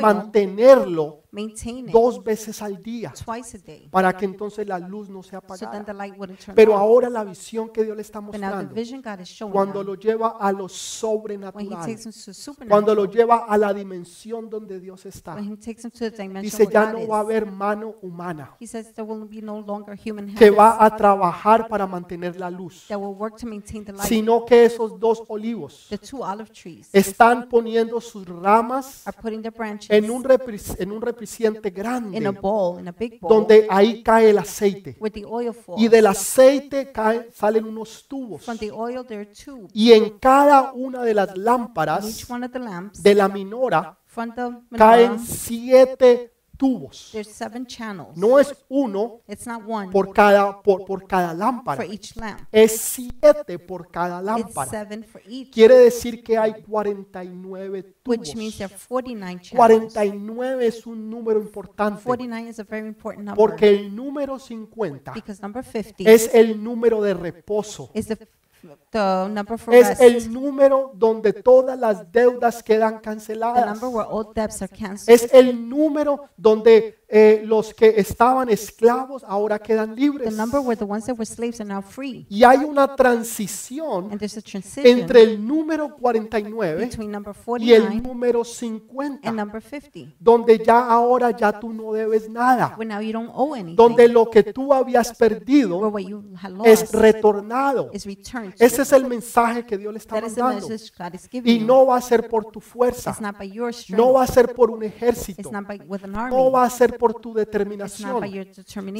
mantenerlo 0.00 1.23
maintain 1.34 1.88
it 1.88 1.92
dos 1.92 2.22
veces 2.22 2.62
al 2.62 2.80
día 2.82 3.12
twice 3.12 3.56
a 3.56 3.60
day 3.60 3.88
para 3.90 4.16
que 4.16 4.24
entonces 4.24 4.66
la 4.66 4.78
luz 4.78 5.08
no 5.08 5.22
se 5.22 5.30
so 5.30 5.40
then 5.40 5.50
apagara. 5.56 5.84
the 5.84 5.92
light 5.94 6.14
wouldn't 6.16 6.38
turn 6.38 6.54
Pero 6.54 6.72
off. 6.74 6.80
ahora 6.80 7.10
la 7.10 7.24
visión 7.24 7.68
que 7.70 7.82
Dios 7.84 7.96
le 7.96 8.02
está 8.02 8.20
But 8.20 8.34
now 8.34 8.40
the 8.40 8.46
mostrando, 8.46 8.74
vision 8.74 9.02
God 9.02 9.20
is 9.20 9.28
showing 9.28 9.52
cuando 9.52 9.80
them, 9.80 9.86
lo 9.88 9.94
lleva 9.96 10.36
a 10.40 10.52
lo 10.52 10.58
when 10.64 10.68
He 10.68 10.72
sobrenatural, 10.74 11.84
takes 11.84 12.04
them 12.04 12.12
to 12.12 12.68
cuando 12.68 12.94
lo 12.94 13.04
lleva 13.06 13.44
a 13.48 13.58
la 13.58 13.72
dimensión 13.74 14.48
donde 14.48 14.78
Dios 14.80 15.04
está, 15.06 15.34
when 15.34 15.52
He 15.52 15.56
takes 15.56 15.82
them 15.82 15.90
to 15.90 15.98
the 15.98 16.10
dimension 16.10 16.42
dice 16.42 16.58
where 16.64 16.72
ya 16.72 16.92
God 16.92 17.00
no 17.00 17.08
va 17.08 17.18
a 17.18 17.22
is, 17.22 17.26
haber 17.26 17.46
mano 17.50 17.94
humana 18.02 18.56
He 18.60 18.66
says 18.66 18.92
there 18.94 19.06
will 19.06 19.26
be 19.28 19.42
no 19.42 19.60
longer 19.60 19.96
human 19.96 20.34
que 20.34 20.46
hands 20.46 20.58
va 20.58 20.84
a 20.84 20.96
trabajar 20.96 21.66
para 21.68 21.86
mantener 21.86 22.38
la 22.38 22.48
luz, 22.50 22.86
that 22.88 22.98
will 22.98 23.14
work 23.14 23.36
to 23.36 23.46
maintain 23.46 23.84
the 23.84 23.92
light. 23.92 24.06
sino 24.06 24.44
que 24.44 24.64
esos 24.64 24.98
dos 25.00 25.22
olivos 25.28 25.86
The 25.90 25.98
two 25.98 26.22
olive 26.22 26.50
trees 26.52 26.88
están 26.92 27.48
poniendo 27.48 28.00
sus 28.00 28.26
ramas 28.26 29.06
are 29.06 29.16
putting 29.20 29.42
their 29.42 29.52
branches 29.52 29.90
en 29.90 30.10
un, 30.10 30.22
repri- 30.22 30.76
en 30.78 30.92
un 30.92 31.00
recipiente 31.24 31.68
in 31.68 31.74
a 31.74 31.80
grande 31.82 32.40
bowl, 32.40 32.78
in 32.78 32.88
a 32.88 32.92
big 32.92 33.18
bowl, 33.20 33.30
donde 33.30 33.66
ahí 33.70 34.02
cae 34.02 34.30
el 34.30 34.38
aceite 34.38 34.96
where 34.98 35.12
the 35.12 35.24
oil 35.24 35.52
falls. 35.52 35.80
y 35.80 35.88
del 35.88 36.06
aceite 36.06 36.92
caen, 36.92 37.26
salen 37.32 37.64
unos 37.64 38.06
tubos 38.08 38.42
From 38.44 38.58
the 38.58 38.70
oil 38.70 39.04
there 39.06 39.20
are 39.22 39.30
tubes. 39.32 39.70
y 39.74 39.92
en 39.92 40.18
cada 40.18 40.72
una 40.72 41.02
de 41.02 41.14
las 41.14 41.30
each 41.30 41.36
lámparas 41.38 42.30
one 42.30 42.46
of 42.46 42.52
the 42.52 42.58
lamps, 42.58 43.02
de 43.02 43.14
la 43.14 43.28
minora 43.28 43.98
from 44.06 44.34
the 44.34 44.42
caen 44.76 45.12
menorah, 45.12 45.18
siete 45.26 46.33
tubos. 46.56 47.10
there's 47.12 47.28
seven 47.28 47.66
channels. 47.66 48.16
No 48.16 48.38
es 48.38 48.54
uno 48.68 49.20
It's 49.28 49.46
not 49.46 49.62
one 49.66 49.90
por 49.90 50.12
cada, 50.12 50.60
por, 50.62 50.84
por 50.84 51.06
cada 51.06 51.28
for 51.30 51.38
lámpara, 51.38 51.84
each 51.86 52.16
lamp. 52.16 52.40
es 52.52 52.78
siete 52.80 53.58
por 53.58 53.90
cada 53.90 54.18
It's 54.18 54.26
lámpara. 54.26 54.70
seven 54.70 55.04
for 55.04 55.20
each, 55.28 55.52
Quiere 55.52 55.76
decir 55.76 56.22
que 56.22 56.38
hay 56.38 56.62
49 56.62 57.94
which 58.06 58.34
means 58.36 58.54
tubos. 58.54 58.58
there 58.58 58.74
are 58.74 58.78
49 58.88 59.40
channels. 59.40 59.92
49 59.94 60.66
es 60.66 60.86
un 60.86 61.10
número 61.10 61.40
importante 61.40 62.02
49 62.02 62.48
is 62.50 62.58
a 62.60 62.64
very 62.64 62.86
important 62.86 63.24
number 63.24 63.36
porque 63.36 63.68
el 63.68 63.94
número 63.94 64.38
50 64.38 65.12
because 65.12 65.40
number 65.42 65.64
50 65.64 66.10
es 66.10 66.30
el 66.34 66.62
número 66.62 67.02
de 67.02 67.14
reposo. 67.14 67.90
is 67.94 68.06
the, 68.06 68.16
the 68.90 69.28
number 69.30 69.58
for 69.58 69.74
Es 69.74 70.00
el 70.00 70.32
número 70.32 70.92
donde 70.94 71.32
todas 71.32 71.78
las 71.78 72.10
deudas 72.10 72.62
quedan 72.62 72.94
the 72.96 73.00
canceladas. 73.02 73.66
number 73.66 73.88
where 73.88 74.08
all 74.08 74.32
debts 74.34 74.62
are 74.62 74.68
canceled, 74.74 75.14
Es 75.14 75.32
el 75.32 75.68
número 75.68 76.28
donde 76.36 76.98
eh, 77.16 77.42
los 77.46 77.72
que 77.72 77.94
estaban 77.96 78.48
esclavos 78.48 79.22
ahora 79.28 79.60
quedan 79.60 79.94
the 79.94 80.00
libres. 80.00 80.36
number 80.36 80.58
where 80.60 80.76
the 80.76 80.84
ones 80.84 81.06
that 81.06 81.14
were 81.16 81.24
slaves 81.24 81.60
now 81.64 81.80
free. 81.80 82.26
Y 82.28 82.42
hay 82.42 82.58
una 82.58 82.96
transición 82.96 84.10
And 84.10 84.18
there's 84.18 84.36
a 84.36 84.42
transition 84.42 84.98
entre 84.98 85.22
el 85.22 85.46
número 85.46 85.94
49 85.96 86.76
between 86.86 87.12
number 87.12 87.32
y 87.60 87.72
el 87.72 87.82
49 87.84 88.00
número 88.08 88.38
and 88.40 88.46
50, 88.46 89.30
number 89.32 89.62
50, 89.62 90.14
donde 90.18 90.58
ya 90.58 90.86
ahora 90.88 91.30
ya 91.30 91.58
tú 91.60 91.72
no 91.72 91.92
debes 91.92 92.28
nada, 92.28 92.74
where 92.76 92.88
now 92.92 93.00
you 93.00 93.12
don't 93.12 93.30
owe 93.32 93.54
anything, 93.54 93.76
donde 93.76 94.08
lo 94.08 94.28
que 94.28 94.42
tú 94.42 94.72
habías 94.74 95.08
where 95.20 95.36
perdido 95.36 95.78
what 95.88 96.02
you 96.02 96.24
had 96.42 96.50
es 96.66 96.80
lost 96.80 96.94
retornado. 96.94 97.90
is 97.92 98.04
returned. 98.06 98.54
to 98.56 98.64
Ese 98.64 98.82
es 98.82 98.92
el 98.92 99.06
mensaje 99.06 99.64
que 99.64 99.78
Dios 99.78 99.92
le 99.92 99.98
está 99.98 100.16
That 100.16 100.26
is 100.26 100.34
the 100.34 100.42
mandando. 100.42 100.68
message 100.68 100.92
God 100.98 101.14
is 101.14 101.28
Y 101.32 101.60
you. 101.60 101.66
no 101.66 101.86
va 101.86 101.96
a 101.98 102.00
ser 102.00 102.28
por 102.28 102.46
tu 102.50 102.60
fuerza, 102.60 103.10
It's 103.10 103.20
not 103.20 103.38
by 103.38 103.48
your 103.50 103.72
strength. 103.72 103.98
no 103.98 104.12
va 104.14 104.24
a 104.24 104.26
ser 104.26 104.52
por 104.52 104.70
un 104.70 104.82
ejército, 104.82 105.40
It's 105.40 105.52
not 105.52 105.66
by 105.68 105.80
with 105.86 106.02
an 106.04 106.12
no 106.12 106.50
va 106.50 106.64
a 106.64 106.70
ser 106.70 106.96
por 107.04 107.20
tu 107.20 107.34
determinación, 107.34 108.22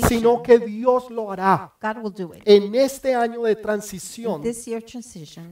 sino 0.09 0.43
que 0.43 0.59
Dios 0.59 1.11
lo 1.11 1.31
hará. 1.33 1.73
En 2.45 2.75
este 2.75 3.15
año 3.15 3.43
de 3.45 3.57
transición, 3.57 4.43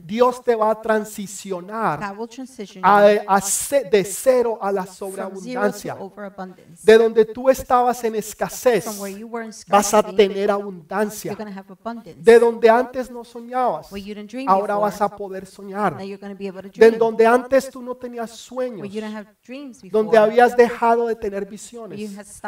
Dios 0.05 0.43
te 0.43 0.55
va 0.55 0.69
a 0.71 0.75
transicionar 0.81 1.99
a- 2.83 2.99
a 3.27 3.39
de 3.91 4.03
cero 4.05 4.59
a 4.61 4.71
la 4.71 4.85
sobreabundancia. 4.85 5.95
De 6.83 6.97
donde 6.97 7.25
tú 7.25 7.49
estabas 7.49 8.03
en 8.03 8.15
escasez, 8.15 8.85
vas 9.71 9.93
a 9.93 10.03
tener 10.15 10.51
abundancia. 10.51 11.35
De 12.23 12.39
donde 12.39 12.69
antes 12.69 13.09
no 13.09 13.23
soñabas, 13.23 13.89
ahora 14.47 14.75
vas 14.77 15.01
a 15.01 15.09
poder 15.15 15.45
soñar. 15.45 15.93
De 16.79 16.91
donde 16.99 17.25
antes 17.25 17.69
tú 17.71 17.81
no 17.81 17.95
tenías 17.95 18.29
sueños, 18.31 18.81
donde 19.91 20.17
habías 20.17 20.55
dejado 20.55 21.07
de 21.07 21.15
tener 21.15 21.45
visiones, 21.45 21.99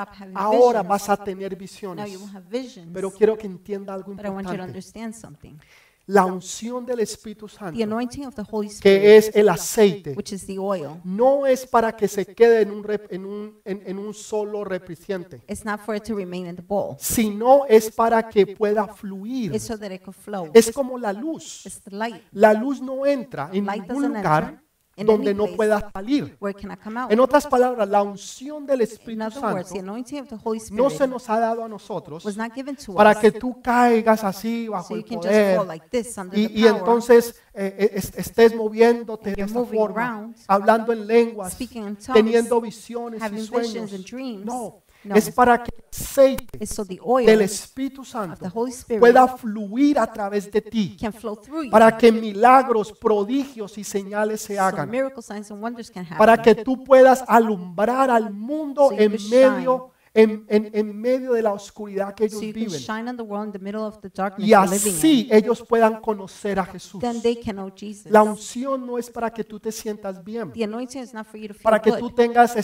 having 0.02 0.34
ahora 0.36 0.82
visions. 0.82 0.88
vas 0.90 1.10
a 1.10 1.18
tener 1.24 1.52
Now 1.52 1.60
visiones. 1.60 2.12
you 2.12 2.20
will 2.20 2.36
have 2.36 2.46
visions. 2.50 2.90
Pero 2.94 3.12
quiero 3.12 3.38
que 3.38 3.48
entienda 3.48 3.94
algo 3.94 4.14
But 4.14 4.26
I 4.26 4.30
want 4.30 4.42
you 4.48 4.50
to 4.50 4.54
importante. 4.54 4.64
understand 4.72 5.14
something. 5.14 5.54
La 6.08 6.24
unción 6.24 6.86
del 6.86 7.00
Espíritu 7.00 7.48
The 7.48 7.56
Santo, 7.56 7.84
anointing 7.84 8.28
of 8.28 8.36
the 8.36 8.44
Holy 8.52 8.68
Spirit, 8.68 8.84
que 8.84 9.18
es 9.18 9.32
el 9.36 9.50
aceite, 9.50 10.12
which 10.12 10.34
is 10.34 10.46
the 10.46 10.60
oil, 10.60 11.02
no 11.04 11.48
es 11.48 11.66
para 11.66 11.94
que 11.96 12.08
se 12.08 12.28
quede 12.28 12.62
en 12.62 12.70
un, 12.70 12.84
rep- 12.84 13.08
en 13.10 13.26
un, 13.26 13.60
en- 13.66 13.82
en 13.88 13.98
un 13.98 14.14
solo 14.14 14.64
recipiente, 14.64 15.42
it's 15.48 15.66
not 15.66 15.80
for 15.80 15.96
it 15.96 16.04
to 16.04 16.14
remain 16.14 16.46
in 16.46 16.56
the 16.58 16.62
bowl. 16.62 16.96
sino 17.00 17.66
es 17.68 17.90
para 17.90 18.30
que 18.30 18.46
pueda 18.46 18.88
fluir. 18.88 19.56
It's 19.56 19.64
so 19.64 19.80
that 19.80 19.90
it 19.92 20.04
could 20.04 20.16
flow. 20.16 20.52
Es 20.54 20.72
como 20.72 21.00
la 21.00 21.12
luz. 21.12 21.66
It's 21.66 21.82
the 21.82 21.90
light. 21.96 22.22
La 22.34 22.54
luz 22.54 22.82
no 22.84 23.04
entra 23.08 23.50
en 23.52 23.66
Light 23.66 23.82
ningún 23.88 24.04
doesn't 24.04 24.18
lugar 24.18 24.44
enter 24.44 24.65
donde 24.98 25.34
no 25.34 25.48
pueda 25.56 25.92
salir. 25.92 26.38
where 26.40 26.52
it 26.52 26.62
cannot 26.62 26.80
come 26.82 27.00
out. 27.00 27.12
En 27.12 27.20
otras 27.20 27.46
palabras, 27.48 27.88
la 27.90 28.02
unción 28.02 28.66
del 28.66 28.82
Espíritu 28.82 29.30
Santo 29.32 29.78
anointing 29.80 30.22
of 30.22 30.30
the 30.30 30.38
Holy 30.44 30.60
no 30.72 30.90
se 30.90 30.96
Spirit 30.96 31.12
nos 31.12 31.30
ha 31.30 31.40
dado 31.40 31.64
a 31.64 31.68
nosotros 31.68 32.24
was 32.24 32.38
not 32.38 32.54
given 32.54 32.76
to 32.76 32.94
para 32.94 33.12
us 33.12 33.18
que 33.18 33.32
tú 33.32 33.62
caigas 33.62 34.24
así 34.24 34.68
bajo 34.70 34.96
el 34.96 35.04
poder 35.04 35.60
y, 36.34 36.62
y 36.62 36.68
entonces 36.68 37.36
eh, 37.54 37.76
eh, 37.78 37.92
es- 37.96 38.14
estés 38.18 38.56
moviéndote 38.56 39.30
And 39.30 39.36
de 39.38 39.44
esta 39.44 39.64
forma, 39.66 40.32
hablando 40.48 40.94
en 40.94 41.08
lenguas, 41.08 41.54
speaking 41.54 41.84
in 41.88 41.96
tongues, 41.96 42.14
teniendo 42.14 42.62
visiones 42.62 43.22
y 43.32 43.40
sueños. 43.46 43.92
No, 44.44 44.82
No. 45.06 45.16
es 45.16 45.30
para 45.32 45.64
que 45.64 45.72
el 45.76 45.84
aceite 45.92 46.66
so 46.66 46.84
del 47.26 47.42
Espíritu 47.46 48.04
Santo 48.04 48.46
pueda 49.00 49.28
fluir 49.38 50.00
a 50.00 50.08
través 50.12 50.52
de 50.52 50.62
ti 50.62 50.96
para 51.72 51.96
que 51.98 52.12
milagros, 52.12 52.92
prodigios 52.92 53.78
y 53.78 53.84
señales 53.84 54.42
se 54.42 54.58
hagan, 54.60 54.90
para 56.18 56.38
que 56.42 56.56
tú 56.64 56.84
puedas 56.84 57.24
alumbrar 57.28 58.10
al 58.10 58.32
mundo 58.34 58.90
So 58.90 58.96
en 58.98 59.12
medio, 59.30 59.92
en, 60.14 60.46
en- 60.48 60.70
en 60.74 60.96
medio 61.00 61.34
de 61.34 61.42
la 61.42 61.52
oscuridad 61.54 62.14
que 62.16 62.26
ellos 62.26 62.40
so 62.40 62.54
viven. 62.54 62.80
Y 64.48 64.54
así 64.54 65.28
ellos 65.32 65.62
puedan 65.68 66.00
conocer 66.02 66.58
a 66.58 66.66
Jesús. 66.66 67.02
La 68.10 68.24
unción 68.24 68.86
no 68.86 68.98
es 68.98 69.10
para 69.10 69.30
que 69.30 69.44
tú 69.44 69.60
te 69.60 69.72
sientas 69.72 70.24
bien, 70.24 70.52
para 71.64 71.82
que 71.82 71.92
tú 72.00 72.10
tengas 72.16 72.56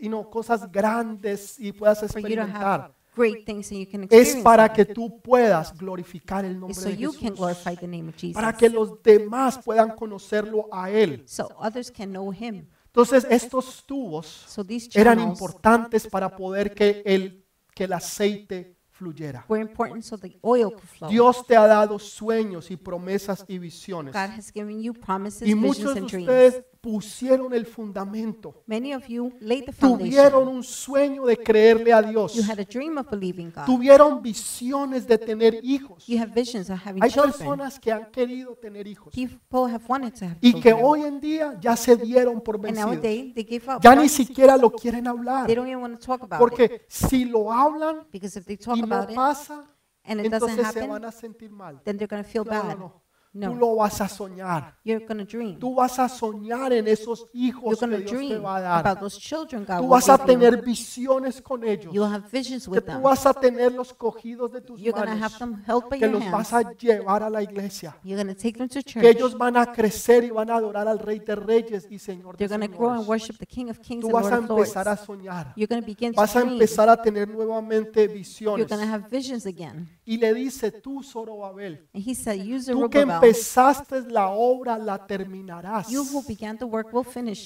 you 0.00 0.08
know, 0.08 0.28
cosas 0.30 0.70
grandes 0.70 1.58
y 1.58 1.72
puedas 1.72 2.02
experimentar. 2.02 2.94
great 3.16 3.44
things 3.44 3.70
and 3.72 3.80
you 3.80 3.90
can 3.90 4.02
Es 4.04 4.10
experience 4.12 4.42
para 4.44 4.68
them. 4.68 4.76
que 4.76 4.84
tú 4.94 5.20
puedas 5.20 5.76
glorificar 5.76 6.44
el 6.44 6.58
nombre 6.58 6.74
so 6.74 6.88
de 6.88 6.96
Jesús. 6.96 8.32
Para 8.32 8.52
que 8.56 8.68
los 8.68 9.02
demás 9.02 9.58
puedan 9.64 9.90
conocerlo 9.96 10.68
a 10.72 10.90
Él. 10.90 11.22
so 11.26 11.48
others 11.58 11.90
can 11.90 12.10
know 12.10 12.32
him. 12.32 12.66
Entonces 12.86 13.26
estos 13.30 13.84
tubos 13.86 14.26
So 14.46 14.64
these 14.64 14.88
eran 14.94 15.20
importantes 15.20 16.06
para 16.06 16.34
poder 16.34 16.74
que 16.74 17.02
el, 17.04 17.44
que 17.74 17.84
el 17.84 17.92
aceite 17.92 18.76
fluyera. 18.90 19.44
were 19.48 19.62
important 19.62 20.02
so 20.04 20.16
the 20.18 20.36
oil 20.42 20.70
could 20.70 20.82
flow. 20.82 21.10
Dios 21.10 21.46
te 21.46 21.56
ha 21.56 21.66
dado 21.66 21.98
sueños 21.98 22.70
y 22.70 22.76
promesas 22.76 23.44
y 23.46 23.58
visiones. 23.58 24.12
God 24.14 24.30
has 24.36 24.50
given 24.52 24.80
you 24.82 24.92
promises, 24.94 25.42
Y 25.42 25.54
visions, 25.54 25.62
muchos 25.78 25.94
de 25.94 26.02
ustedes 26.02 26.64
pusieron 26.80 27.52
el 27.54 27.66
fundamento. 27.66 28.62
Many 28.66 28.94
of 28.94 29.06
you 29.08 29.32
laid 29.40 29.64
the. 29.66 29.72
Tuvieron 29.72 30.48
un 30.48 30.62
sueño 30.62 31.26
de 31.26 31.36
creerle 31.36 31.92
a 31.92 32.02
Dios. 32.02 32.34
You 32.34 32.42
had 32.42 32.58
a 32.60 32.64
dream 32.64 32.98
of 32.98 33.08
believing 33.10 33.50
God. 33.54 33.64
Tuvieron 33.66 34.22
visiones 34.22 35.06
de 35.06 35.18
tener 35.18 35.58
hijos. 35.62 36.06
You 36.06 36.18
have 36.20 36.32
visions 36.32 36.70
of 36.70 36.78
having 36.86 37.02
Hay 37.02 37.10
children. 37.10 37.32
personas 37.32 37.78
que 37.80 37.92
han 37.92 38.10
querido 38.10 38.54
tener 38.56 38.86
hijos 38.86 39.12
People 39.12 39.72
have 39.72 39.84
wanted 39.88 40.12
to 40.14 40.24
have 40.26 40.36
y 40.40 40.60
que 40.60 40.72
hoy 40.72 41.02
en 41.02 41.20
día 41.20 41.58
ya 41.60 41.76
se 41.76 41.96
dieron 41.96 42.40
por 42.40 42.56
and 42.56 42.64
vencidos. 42.64 42.90
nowadays 42.92 43.34
they 43.34 43.44
give 43.44 43.70
up. 43.72 43.80
Ya 43.82 43.94
ni 43.94 44.08
siquiera 44.08 44.56
lo 44.56 44.70
quieren 44.70 45.06
hablar. 45.06 45.46
They 45.46 45.54
don't 45.56 45.68
even 45.68 45.80
want 45.82 45.98
to 46.00 46.06
talk 46.06 46.22
about 46.22 46.36
it. 46.36 46.38
Porque 46.38 46.86
si 46.88 47.24
lo 47.24 47.52
hablan 47.52 48.06
Because 48.12 48.38
if 48.38 48.46
they 48.46 48.56
talk 48.56 48.76
y 48.76 48.82
no 48.82 48.86
about 48.86 49.10
it 49.10 49.16
pasa, 49.16 49.64
and 50.04 50.20
it 50.20 50.30
doesn't 50.30 50.50
entonces 50.50 50.56
se 50.56 50.62
happen, 50.80 50.90
van 50.90 51.04
a 51.04 51.12
sentir 51.12 51.50
mal. 51.50 51.80
then 51.84 51.98
they're 51.98 52.06
going 52.08 52.22
to 52.22 52.28
feel 52.28 52.44
No, 52.44 52.52
no, 52.54 52.62
bad. 52.68 52.78
no. 52.78 53.02
Tú 53.30 53.38
No, 53.40 53.54
lo 53.54 53.76
vas 53.76 54.00
a 54.00 54.08
soñar. 54.08 54.74
you're 54.84 55.04
to 55.06 55.14
dream. 55.24 55.58
Tú 55.58 55.74
vas 55.74 55.98
a 55.98 56.08
soñar 56.08 56.72
en 56.72 56.88
esos 56.88 57.26
You're 57.32 57.48
hijos 57.48 57.78
que 57.78 57.86
to 57.86 57.96
Dios 57.98 58.28
te 58.28 58.38
va 58.38 58.56
a 58.56 58.60
dar. 58.60 58.86
about 58.86 59.00
those 59.00 59.18
children 59.20 59.64
God 59.66 59.78
Tú 59.80 59.88
vas 59.88 60.08
a 60.08 60.18
tener 60.18 60.62
visiones 60.62 61.40
con 61.42 61.62
ellos. 61.62 61.92
You'll 61.92 62.10
have 62.10 62.24
visions 62.32 62.64
Que 62.64 62.70
with 62.70 62.80
tú 62.80 62.86
them. 62.92 63.02
vas 63.02 63.26
a 63.26 63.34
tenerlos 63.34 63.92
cogidos 63.92 64.50
de 64.50 64.60
tus 64.62 64.80
You're 64.80 64.92
going 64.98 65.06
to 65.06 65.22
have 65.24 65.32
manos. 65.32 65.38
them 65.38 65.62
held 65.66 65.84
by 65.90 65.98
Que 65.98 66.06
your 66.06 66.14
los 66.14 66.22
hands. 66.22 66.32
vas 66.32 66.52
a 66.54 66.72
llevar 66.72 67.22
a 67.22 67.28
la 67.30 67.42
iglesia. 67.42 67.94
You're 68.02 68.16
to 68.34 68.34
take 68.34 68.58
them 68.58 68.68
to 68.68 68.80
Que 68.80 68.82
church. 68.82 69.04
ellos 69.04 69.36
van 69.36 69.56
a 69.58 69.66
crecer 69.72 70.24
y 70.24 70.30
van 70.30 70.50
a 70.50 70.56
adorar 70.56 70.88
al 70.88 70.98
Rey 70.98 71.18
de 71.20 71.36
Reyes 71.36 71.86
y 71.90 71.98
Señor 71.98 72.36
de 72.36 72.48
going 72.48 72.60
to 72.60 72.76
grow 72.76 72.90
and 72.90 73.06
worship 73.06 73.36
the 73.38 73.46
King 73.46 73.68
of 73.68 73.78
Kings 73.80 74.00
Tú 74.00 74.06
and 74.08 74.14
vas 74.14 74.22
Lord 74.24 74.32
a 74.34 74.38
of 74.38 74.48
Lords. 74.48 74.68
empezar 74.70 74.88
a 74.88 74.96
soñar. 74.96 75.52
You're 75.54 75.68
to 75.82 75.86
begin 75.86 76.14
to 76.14 76.20
Vas 76.20 76.34
a 76.34 76.40
dream. 76.40 76.54
empezar 76.54 76.88
a 76.88 76.96
tener 77.00 77.28
nuevamente 77.28 78.04
You're 78.04 78.14
visiones. 78.14 78.66
going 78.68 78.80
to 78.82 78.90
have 78.90 79.04
visions 79.10 79.44
again. 79.46 79.86
Y 80.08 80.16
le 80.16 80.32
dice, 80.32 80.72
tú, 80.72 81.02
Zorobabel, 81.02 81.86
And 81.92 82.02
he 82.02 82.14
said, 82.14 82.42
You 82.42 82.58
tú 82.64 82.88
que 82.88 83.00
empezaste 83.00 84.00
la 84.10 84.30
obra, 84.30 84.78
la 84.78 85.06
terminarás. 85.06 85.86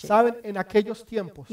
Saben, 0.06 0.36
en 0.44 0.56
aquellos 0.56 1.04
tiempos 1.04 1.48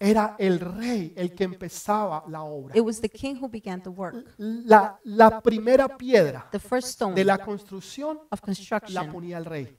era 0.00 0.34
el 0.36 0.58
rey 0.58 1.12
el 1.14 1.32
que 1.32 1.44
empezaba 1.44 2.24
la 2.26 2.42
obra. 2.42 2.76
it 2.76 2.82
was 2.82 3.00
the 3.00 3.08
king 3.08 3.36
who 3.40 3.48
began 3.48 3.80
the 3.80 3.88
work. 3.88 4.26
La, 4.36 4.98
la 5.04 5.40
primera 5.40 5.96
piedra 5.96 6.48
The 6.50 6.58
first 6.58 6.88
stone 6.88 7.14
de 7.14 7.24
la 7.24 7.38
construcción 7.38 8.18
la 8.88 9.08
ponía 9.08 9.38
el 9.38 9.44
rey. 9.44 9.78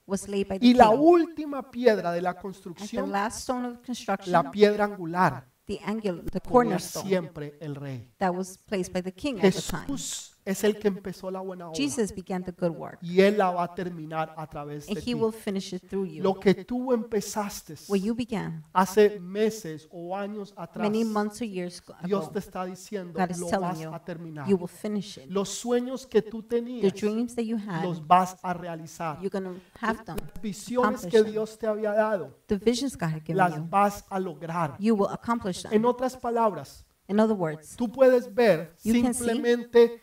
Y 0.62 0.74
la 0.76 0.92
última 0.92 1.70
piedra 1.70 2.14
de 2.14 2.22
la 2.22 2.36
construcción, 2.36 3.12
la 3.12 4.50
piedra 4.50 4.86
angular, 4.86 5.51
the 5.72 5.80
angular, 5.86 6.22
the 6.24 6.42
cornerstone, 6.42 7.08
siempre 7.08 7.54
el 7.62 7.76
rey. 7.76 8.02
that 8.20 8.34
was 8.36 8.58
placed 8.58 8.92
by 8.92 9.02
the 9.02 9.12
king 9.12 9.40
at 9.40 9.54
the 9.54 9.62
time. 9.62 9.88
Jesús 9.88 10.31
es 10.44 10.64
el 10.64 10.78
que 10.80 10.88
empezó 10.88 11.30
la 11.30 11.40
buena 11.40 11.68
obra. 11.70 11.78
Jesus 11.78 12.12
began 12.16 12.44
the 12.44 12.52
good 12.52 12.76
work, 12.76 12.98
Y 13.02 13.22
Él 13.22 13.38
la 13.38 13.52
va 13.52 13.64
a 13.66 13.76
terminar 13.76 14.34
a 14.36 14.48
través 14.48 14.86
de 14.88 14.92
and 14.94 15.00
he 15.00 15.06
ti. 15.06 15.14
will 15.14 15.32
finish 15.32 15.74
it 15.74 15.88
through 15.88 16.06
you. 16.08 16.24
Lo 16.24 16.40
que 16.40 16.54
tú 16.66 16.92
empezaste 16.94 17.76
you 18.00 18.16
began 18.16 18.64
hace 18.74 19.20
meses 19.20 19.88
o 19.92 20.16
años 20.16 20.54
atrás, 20.58 20.90
many 20.90 21.04
months 21.04 21.42
or 21.42 21.48
years 21.48 21.82
Dios 22.04 22.24
ago, 22.24 22.32
te 22.34 22.40
está 22.40 22.66
diciendo, 22.66 23.14
God 23.20 23.30
is 23.32 23.40
lo 23.40 23.48
telling 23.48 23.62
vas 23.68 23.80
you, 23.80 23.94
a 23.94 24.00
terminar. 24.04 24.48
you 24.48 24.56
will 24.58 24.68
finish 24.68 25.18
it. 25.18 25.26
Los 25.30 25.50
sueños 25.50 26.06
que 26.08 26.22
tú 26.22 26.42
The 26.42 26.56
tenías, 26.58 26.94
dreams 26.94 27.36
that 27.36 27.44
you 27.44 27.58
had, 27.58 27.84
los 27.84 28.06
vas 28.06 28.36
a 28.42 28.54
realizar. 28.54 29.20
you're 29.22 29.30
going 29.30 29.44
to 29.44 29.62
have 29.80 30.04
them. 30.06 30.18
Las 30.18 30.42
visiones 30.42 31.02
que 31.02 31.08
accomplish 31.08 31.24
them. 31.24 31.32
Dios 31.32 31.58
te 31.60 31.68
había 31.68 31.94
dado, 31.94 32.36
The 32.48 32.58
visions 32.58 32.96
God 32.98 33.10
had 33.10 33.22
given 33.24 33.38
las 33.38 33.56
you, 33.56 33.68
vas 33.70 34.06
a 34.10 34.20
lograr. 34.20 34.76
you 34.80 34.96
will 34.96 35.10
accomplish 35.12 35.66
En 35.66 35.72
them. 35.72 35.86
otras 35.86 36.18
palabras, 36.18 36.86
In 37.08 37.20
other 37.20 37.36
words, 37.36 37.76
tú 37.76 37.92
puedes 37.92 38.34
ver 38.34 38.74
You 38.84 39.02
can 39.04 39.14
see 39.14 39.26
simplemente 39.26 40.02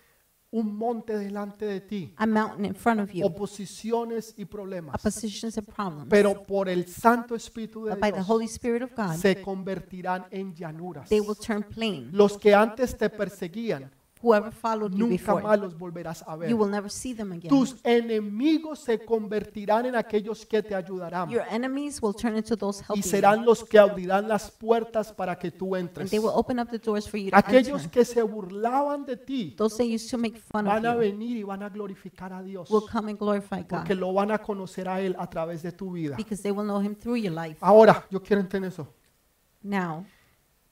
un 0.51 0.75
monte 0.75 1.19
delante 1.19 1.67
de 1.67 1.81
ti, 1.81 2.13
a 2.17 2.27
mountain 2.27 2.65
in 2.65 2.75
front 2.75 3.01
of 3.01 3.11
you, 3.13 3.25
oposiciones 3.27 4.35
y 4.39 4.47
problemas, 4.47 4.95
oppositions 4.95 5.59
and 5.59 5.67
problems. 5.67 6.07
pero 6.09 6.45
por 6.47 6.69
el 6.69 6.87
Santo 6.87 7.35
Espíritu 7.35 7.85
de 7.85 7.91
But 7.91 8.01
by 8.01 8.11
the 8.11 8.17
Dios 8.17 8.29
Holy 8.31 8.47
Spirit 8.47 8.83
of 8.83 8.93
God, 8.97 9.17
se 9.17 9.43
convertirán 9.43 10.27
en 10.31 10.55
llanuras. 10.55 11.09
they 11.09 11.21
will 11.21 11.37
turn 11.37 11.63
plain. 11.63 12.09
Los 12.13 12.39
que 12.39 12.55
antes 12.55 12.97
te 12.97 13.11
perseguían, 13.11 13.91
Whoever 14.23 14.51
followed 14.51 14.93
you 14.93 14.99
nunca 14.99 15.13
before, 15.13 15.43
más 15.43 15.59
los 15.61 15.79
volverás 15.79 16.25
a 16.27 16.37
ver. 16.37 16.51
you 16.51 16.57
will 16.57 16.71
never 16.71 16.91
see 16.91 17.15
them 17.15 17.33
again. 17.33 17.49
Tus 17.49 17.77
enemigos 17.85 18.81
se 18.81 18.99
convertirán 19.05 19.87
en 19.87 19.95
aquellos 19.97 20.45
que 20.47 20.63
te 20.63 20.75
ayudarán 20.75 21.29
Your 21.31 21.45
enemies 21.51 22.01
will 22.03 22.15
turn 22.15 22.37
into 22.37 22.57
those 22.57 22.81
y 22.81 22.85
helping 22.89 23.03
serán 23.03 23.45
los 23.45 23.63
que 23.65 23.79
abrirán 23.79 24.27
las 24.29 24.51
puertas 24.51 25.13
para 25.13 25.39
que 25.39 25.51
tú 25.51 25.75
and 25.75 25.89
entres. 25.89 26.11
they 26.11 26.19
will 26.19 26.33
open 26.35 26.59
up 26.59 26.69
the 26.71 26.79
doors 26.79 27.09
for 27.09 27.19
you 27.19 27.31
to 27.31 27.37
Aquellos 27.37 27.83
enter. 27.85 27.91
que 27.91 28.05
se 28.05 28.23
burlaban 28.23 29.05
de 29.05 29.17
ti 29.17 29.55
Those 29.57 29.77
that 29.77 29.85
used 29.87 30.11
to 30.11 30.19
make 30.19 30.39
fun 30.39 30.65
van 30.65 30.85
a 30.87 30.91
of 30.91 30.95
you 30.97 31.01
venir 31.13 31.37
y 31.37 31.43
van 31.43 31.63
a 31.63 31.69
glorificar 31.69 32.33
a 32.33 32.43
Dios 32.43 32.71
will 32.71 32.85
come 32.91 33.11
and 33.11 33.19
glorify 33.19 33.63
porque 33.63 33.95
God 33.95 34.01
lo 34.01 34.13
van 34.13 34.31
a 34.33 34.39
conocer 34.39 34.89
a 34.89 35.01
Él 35.01 35.15
a 35.19 35.29
través 35.29 35.63
de 35.63 35.73
tu 35.73 35.93
vida. 35.93 36.17
because 36.17 36.43
they 36.43 36.51
will 36.53 36.65
know 36.67 36.81
Him 36.81 36.95
through 36.95 37.17
your 37.17 37.33
life. 37.35 37.59
Ahora, 37.61 38.05
yo 38.11 38.23
quiero 38.23 38.41
entender 38.41 38.69
eso. 38.69 38.87
Now, 39.63 40.05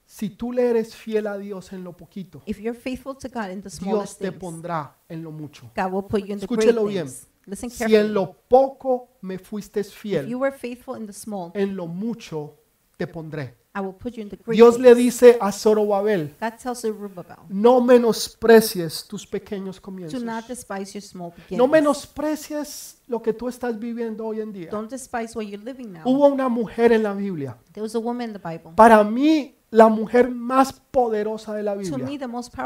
Si 0.09 0.29
tú 0.29 0.53
le 0.53 0.69
eres 0.69 0.95
fiel 0.95 1.27
a 1.27 1.37
Dios 1.37 1.73
en 1.73 1.83
lo 1.83 1.91
poquito, 1.91 2.41
if 2.45 2.59
you're 2.59 2.73
faithful 2.79 3.13
to 3.17 3.27
God 3.27 3.49
in 3.51 3.61
the 3.61 3.69
Dios 3.69 3.73
smallest 3.73 4.19
te 4.19 4.29
things, 4.29 4.39
pondrá 4.41 4.95
en 5.09 5.21
lo 5.21 5.31
mucho. 5.31 5.69
God 5.75 5.91
will 5.91 6.03
put 6.03 6.21
you 6.25 6.33
in 6.33 6.39
the 6.39 6.47
great 6.47 6.61
Escúchelo 6.69 6.85
bien. 6.85 7.07
things. 7.07 7.27
Listen 7.45 7.69
Si 7.69 7.83
en 7.83 7.89
carefully. 7.89 8.13
lo 8.13 8.33
poco 8.47 9.09
me 9.21 9.37
fuiste 9.37 9.81
If 9.81 9.87
you 9.87 9.99
fiel, 9.99 10.35
were 10.35 10.51
faithful 10.57 10.95
in 10.97 11.05
the 11.07 11.13
small, 11.13 11.51
en 11.53 11.75
lo 11.75 11.87
mucho 11.87 12.55
te 12.95 13.05
pondré. 13.05 13.55
I 13.75 13.79
will 13.79 13.93
put 13.93 14.15
you 14.15 14.23
in 14.23 14.29
the 14.29 14.37
great 14.37 14.55
Dios 14.55 14.79
le 14.79 14.95
things. 14.95 14.97
dice 14.97 15.37
a 15.39 15.51
Zorobabel, 15.51 16.35
God 16.41 16.53
tells 16.57 16.81
Zerubbabel, 16.81 17.35
no 17.49 17.79
menosprecies 17.81 19.05
tus 19.07 19.27
pequeños 19.27 19.75
do 19.75 19.81
comienzos. 19.81 20.23
not 20.23 20.47
despise 20.47 20.93
your 20.93 21.01
small 21.03 21.29
No 21.29 21.35
beginnings. 21.67 21.69
menosprecies 21.71 23.01
lo 23.07 23.21
que 23.21 23.33
tú 23.33 23.47
estás 23.47 23.77
viviendo 23.77 24.25
hoy 24.25 24.41
en 24.41 24.51
día. 24.51 24.69
Don't 24.71 24.89
despise 24.89 25.37
where 25.37 25.47
you're 25.49 25.63
living 25.63 25.91
now. 25.93 26.01
Hubo 26.05 26.27
una 26.27 26.49
mujer 26.49 26.91
en 26.91 27.03
la 27.03 27.13
Biblia. 27.13 27.57
There 27.73 27.83
was 27.83 27.93
a 27.95 27.99
woman 27.99 28.29
in 28.29 28.33
the 28.33 28.39
Bible. 28.39 28.71
Para 28.75 29.03
mí, 29.03 29.56
la 29.71 29.87
mujer 29.87 30.29
más 30.29 30.73
poderosa 30.91 31.53
de 31.53 31.63
la 31.63 31.75
Biblia 31.75 32.07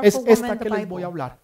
es 0.03 0.21
esta 0.25 0.59
que 0.59 0.69
les 0.69 0.87
voy 0.87 1.03
a 1.03 1.07
hablar. 1.07 1.37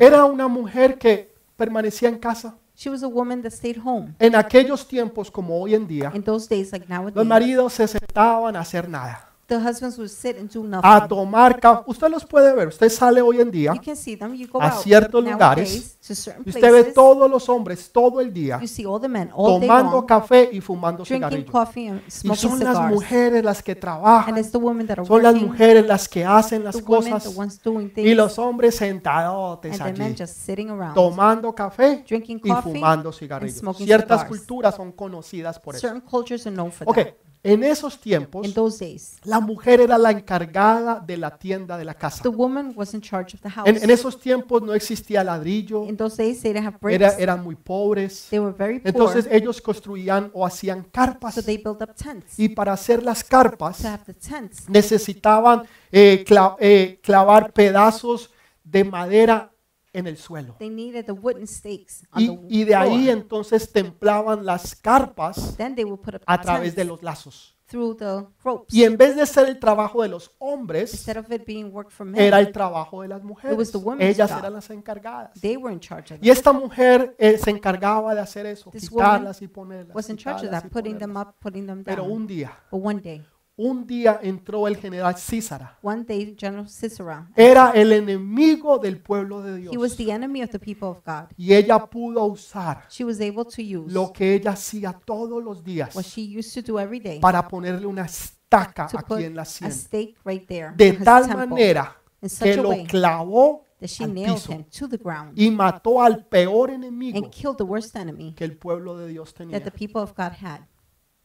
Era 0.00 0.24
una 0.24 0.48
mujer 0.48 0.98
que 0.98 1.34
permanecía 1.56 2.08
en 2.08 2.18
casa. 2.18 2.56
She 2.74 2.88
was 2.88 3.02
a 3.02 3.08
woman 3.08 3.42
that 3.42 3.52
stayed 3.52 3.76
home. 3.84 4.14
En 4.18 4.34
aquellos 4.34 4.88
tiempos, 4.88 5.30
como 5.30 5.60
hoy 5.60 5.74
en 5.74 5.86
día, 5.86 6.10
los 6.14 7.26
maridos 7.26 7.74
se 7.74 7.86
sentaban 7.86 8.56
a 8.56 8.60
hacer 8.60 8.88
nada, 8.88 9.29
the 9.50 9.60
husbands 9.62 9.98
would 9.98 10.08
sit 10.08 10.38
and 10.38 10.48
do 10.48 10.64
a 10.64 10.68
nothing. 10.68 11.08
tomar 11.08 11.60
café. 11.60 11.82
Usted 11.86 12.08
los 12.08 12.24
puede 12.24 12.54
ver. 12.54 12.68
Usted 12.68 12.88
sale 12.88 13.20
hoy 13.20 13.40
en 13.40 13.50
día 13.50 13.74
You 13.74 13.80
can 13.84 13.96
see 13.96 14.16
them. 14.16 14.32
You 14.34 14.48
go 14.48 14.60
a 14.62 14.68
out 14.68 14.82
ciertos 14.82 15.22
nowadays 15.22 15.28
lugares 15.34 15.98
to 16.06 16.14
certain 16.14 16.42
y 16.46 16.48
usted 16.50 16.62
ve 16.62 16.70
places. 16.70 16.94
todos 16.94 17.30
los 17.30 17.48
hombres 17.48 17.90
todo 17.92 18.20
el 18.20 18.32
día 18.32 18.58
You 18.62 18.66
see 18.68 18.86
all 18.86 19.00
the 19.00 19.08
men 19.08 19.30
all 19.34 19.60
day 19.60 19.68
tomando 19.68 19.96
long 19.96 20.06
café 20.06 20.48
y 20.52 20.60
fumando 20.60 21.04
drinking 21.04 21.28
cigarrillos. 21.28 21.50
coffee 21.50 21.88
and 21.88 22.00
Y 22.06 22.10
smoking 22.10 22.36
son 22.50 22.60
las 22.64 22.76
cigars. 22.76 22.94
mujeres 22.94 23.44
las 23.44 23.62
que 23.62 23.72
And 23.72 23.80
trabajan, 23.80 24.38
it's 24.38 24.50
the 24.52 24.58
women 24.58 24.86
that 24.86 24.98
are 24.98 25.06
son 25.06 25.22
las 25.22 25.32
working, 25.34 25.48
mujeres 25.50 25.86
las 25.86 26.08
que 26.08 26.24
hacen 26.24 26.58
the 26.60 26.64
las 26.64 26.74
women, 26.76 27.04
the 27.04 27.10
cosas 27.20 27.36
ones 27.36 27.62
doing 27.62 27.86
y 27.86 27.90
things, 27.90 28.16
los 28.16 28.38
hombres 28.38 28.74
sentadotes 28.76 29.80
and 29.80 29.92
the 29.94 29.98
men 29.98 30.12
allí 30.12 30.16
just 30.22 30.34
sitting 30.36 30.70
around, 30.70 30.94
tomando 30.94 31.54
café 31.54 32.04
drinking 32.08 32.40
y 32.44 32.48
coffee. 32.48 32.72
fumando 32.74 33.12
cigarrillos. 33.12 33.58
smoking 33.58 33.86
Ciertas 33.86 34.20
cigars. 34.22 34.28
culturas 34.28 34.74
son 34.74 34.92
conocidas 34.92 35.58
por 35.58 35.74
eso. 35.74 35.86
Certain 35.88 36.00
cultures 36.00 36.46
are 36.46 36.54
known 36.54 36.70
for 36.72 36.88
Ok, 36.88 36.96
that. 36.96 37.14
En 37.42 37.64
esos 37.64 37.98
tiempos 37.98 38.46
In 38.46 38.52
those 38.52 38.84
days, 38.84 39.16
la 39.24 39.40
mujer 39.40 39.80
era 39.80 39.96
la 39.96 40.10
encargada 40.10 41.00
de 41.00 41.16
la 41.16 41.38
tienda 41.38 41.78
de 41.78 41.84
la 41.86 41.94
casa. 41.94 42.22
the 42.22 42.28
woman 42.28 42.72
was 42.76 42.92
in 42.92 43.00
charge 43.00 43.34
of 43.34 43.40
the 43.40 43.48
house. 43.48 43.66
En, 43.68 43.82
en 43.82 43.88
esos 43.90 44.20
tiempos 44.20 44.60
no 44.62 44.74
existía 44.74 45.24
ladrillo, 45.24 45.84
In 45.86 45.96
those 45.96 46.16
days, 46.22 46.42
they 46.42 46.52
didn't 46.52 46.66
have 46.66 46.78
bricks. 46.80 47.00
era, 47.00 47.14
eran 47.18 47.42
muy 47.42 47.54
pobres. 47.56 48.26
They 48.30 48.38
were 48.38 48.52
very 48.56 48.78
poor, 48.80 48.88
Entonces 48.88 49.26
ellos 49.30 49.60
construían 49.62 50.30
o 50.34 50.44
hacían 50.44 50.84
carpas 50.92 51.34
so 51.34 51.42
they 51.42 51.56
built 51.56 51.80
up 51.80 51.94
tents. 51.94 52.38
y 52.38 52.50
para 52.50 52.72
hacer 52.74 53.02
las 53.02 53.24
carpas 53.24 53.78
To 53.78 53.88
have 53.88 54.04
the 54.04 54.14
tents, 54.14 54.68
necesitaban 54.68 55.62
eh, 55.90 56.24
cla- 56.26 56.56
eh, 56.60 57.00
clavar 57.02 57.52
pedazos 57.52 58.30
de 58.64 58.84
madera 58.84 59.50
en 59.92 60.06
el 60.06 60.16
suelo. 60.16 60.56
they 60.58 60.70
needed 60.70 61.04
the 61.06 61.12
wooden 61.12 61.46
stakes 61.46 62.06
on 62.12 62.22
Y, 62.22 62.26
the 62.28 62.38
y 62.48 62.64
de 62.64 62.74
ahí 62.74 63.04
floor. 63.04 63.18
entonces 63.18 63.72
templaban 63.72 64.44
las 64.46 64.74
carpas 64.76 65.56
Then 65.56 65.74
they 65.74 65.84
would 65.84 66.00
put 66.00 66.14
up 66.16 66.22
a 66.26 66.40
través 66.40 66.74
de 66.76 66.84
los 66.84 67.02
lazos. 67.02 67.56
through 67.66 67.96
the 67.96 68.26
ropes. 68.42 68.74
Y 68.74 68.82
en 68.82 68.96
vez 68.96 69.14
de 69.14 69.24
ser 69.26 69.48
el 69.48 69.58
trabajo 69.60 70.02
de 70.02 70.08
los 70.08 70.32
hombres, 70.38 70.92
Instead 70.92 71.18
of 71.18 71.30
it 71.30 71.44
being 71.46 71.70
work 71.72 71.88
for 71.90 72.04
men, 72.04 72.20
era 72.20 72.40
el 72.40 72.50
trabajo 72.50 73.02
de 73.02 73.08
las 73.08 73.20
It 73.20 73.24
was 73.56 73.74
mujeres. 73.74 74.00
Ellas 74.00 74.28
job. 74.30 74.38
eran 74.40 74.52
las 74.54 74.70
encargadas. 74.70 75.40
they 75.40 75.56
were 75.56 75.72
in 75.72 75.78
charge 75.78 76.12
of 76.14 76.20
Y 76.20 76.30
esta 76.30 76.52
mujer 76.52 77.14
eh, 77.18 77.38
se 77.38 77.50
encargaba 77.50 78.12
de 78.14 78.20
hacer 78.20 78.46
eso, 78.46 78.70
This 78.70 78.90
quitarlas 78.90 79.40
y 79.42 79.46
ponerlas. 79.46 79.94
was 79.94 80.08
in 80.10 80.16
charge 80.16 80.38
of 80.38 80.42
quitarlas 80.50 80.62
that, 80.62 80.68
y 80.68 80.72
putting 80.72 80.98
them 80.98 81.12
ponerlas. 81.12 81.28
up, 81.34 81.40
putting 81.40 81.66
them 81.66 81.84
Pero 81.84 82.02
down. 82.02 82.12
un 82.12 82.26
día, 82.26 82.52
But 82.72 82.84
one 82.84 83.00
day, 83.00 83.24
un 83.62 83.86
día 83.86 84.18
entró 84.22 84.66
el 84.66 84.76
general 84.76 85.14
Císara. 85.16 85.76
one 85.82 86.02
day, 86.04 86.34
General 86.38 86.66
Sisera, 86.68 87.28
Era 87.36 87.72
el 87.74 87.92
enemigo 87.92 88.78
del 88.78 88.98
pueblo 89.00 89.42
de 89.42 89.62
he 89.70 89.76
was 89.76 89.94
Dios. 89.94 89.96
the 89.98 90.12
enemy 90.12 90.42
of 90.42 90.50
the 90.50 90.58
people 90.58 90.88
of 90.88 90.98
God. 91.04 91.26
Y 91.36 91.52
ella 91.52 91.78
pudo 91.86 92.24
usar 92.24 92.84
She 92.88 93.04
was 93.04 93.20
able 93.20 93.44
to 93.44 93.60
use 93.60 93.92
lo 93.92 94.12
que 94.12 94.34
ella 94.34 94.52
hacía 94.52 94.98
todos 95.04 95.44
los 95.44 95.62
días 95.62 95.94
what 95.94 96.04
she 96.04 96.22
used 96.38 96.54
to 96.54 96.72
do 96.72 96.78
every 96.78 97.00
day 97.00 97.20
para 97.20 97.46
ponerle 97.46 97.86
una 97.86 98.06
estaca 98.06 98.86
to 98.88 98.98
put 98.98 99.18
aquí 99.18 99.24
en 99.24 99.34
la 99.36 99.42
a 99.42 99.44
sien. 99.44 99.70
stake 99.72 100.16
right 100.24 100.46
there 100.48 100.72
De 100.74 100.88
in 100.88 100.96
his 100.96 101.04
tal 101.04 101.26
temple 101.26 101.46
manera 101.48 101.96
in 102.22 102.28
such 102.30 102.44
que 102.44 102.52
a 102.54 102.62
lo 102.62 102.70
way 102.70 102.86
clavó 102.86 103.64
that 103.78 103.88
she 103.88 104.04
al 104.04 104.14
nailed 104.14 104.34
piso 104.36 104.52
him 104.52 104.64
to 104.64 104.88
the 104.88 104.96
ground 104.96 105.38
y 105.38 105.50
mató 105.50 106.02
al 106.02 106.24
peor 106.26 106.70
enemigo 106.70 107.18
and 107.18 107.30
killed 107.30 107.56
the 107.58 107.64
worst 107.64 107.94
enemy 107.96 108.32
que 108.34 108.44
el 108.44 108.56
pueblo 108.56 108.96
de 108.96 109.08
Dios 109.08 109.34
tenía. 109.34 109.58
that 109.58 109.70
the 109.70 109.78
people 109.78 110.00
of 110.00 110.12
God 110.16 110.32
had. 110.42 110.60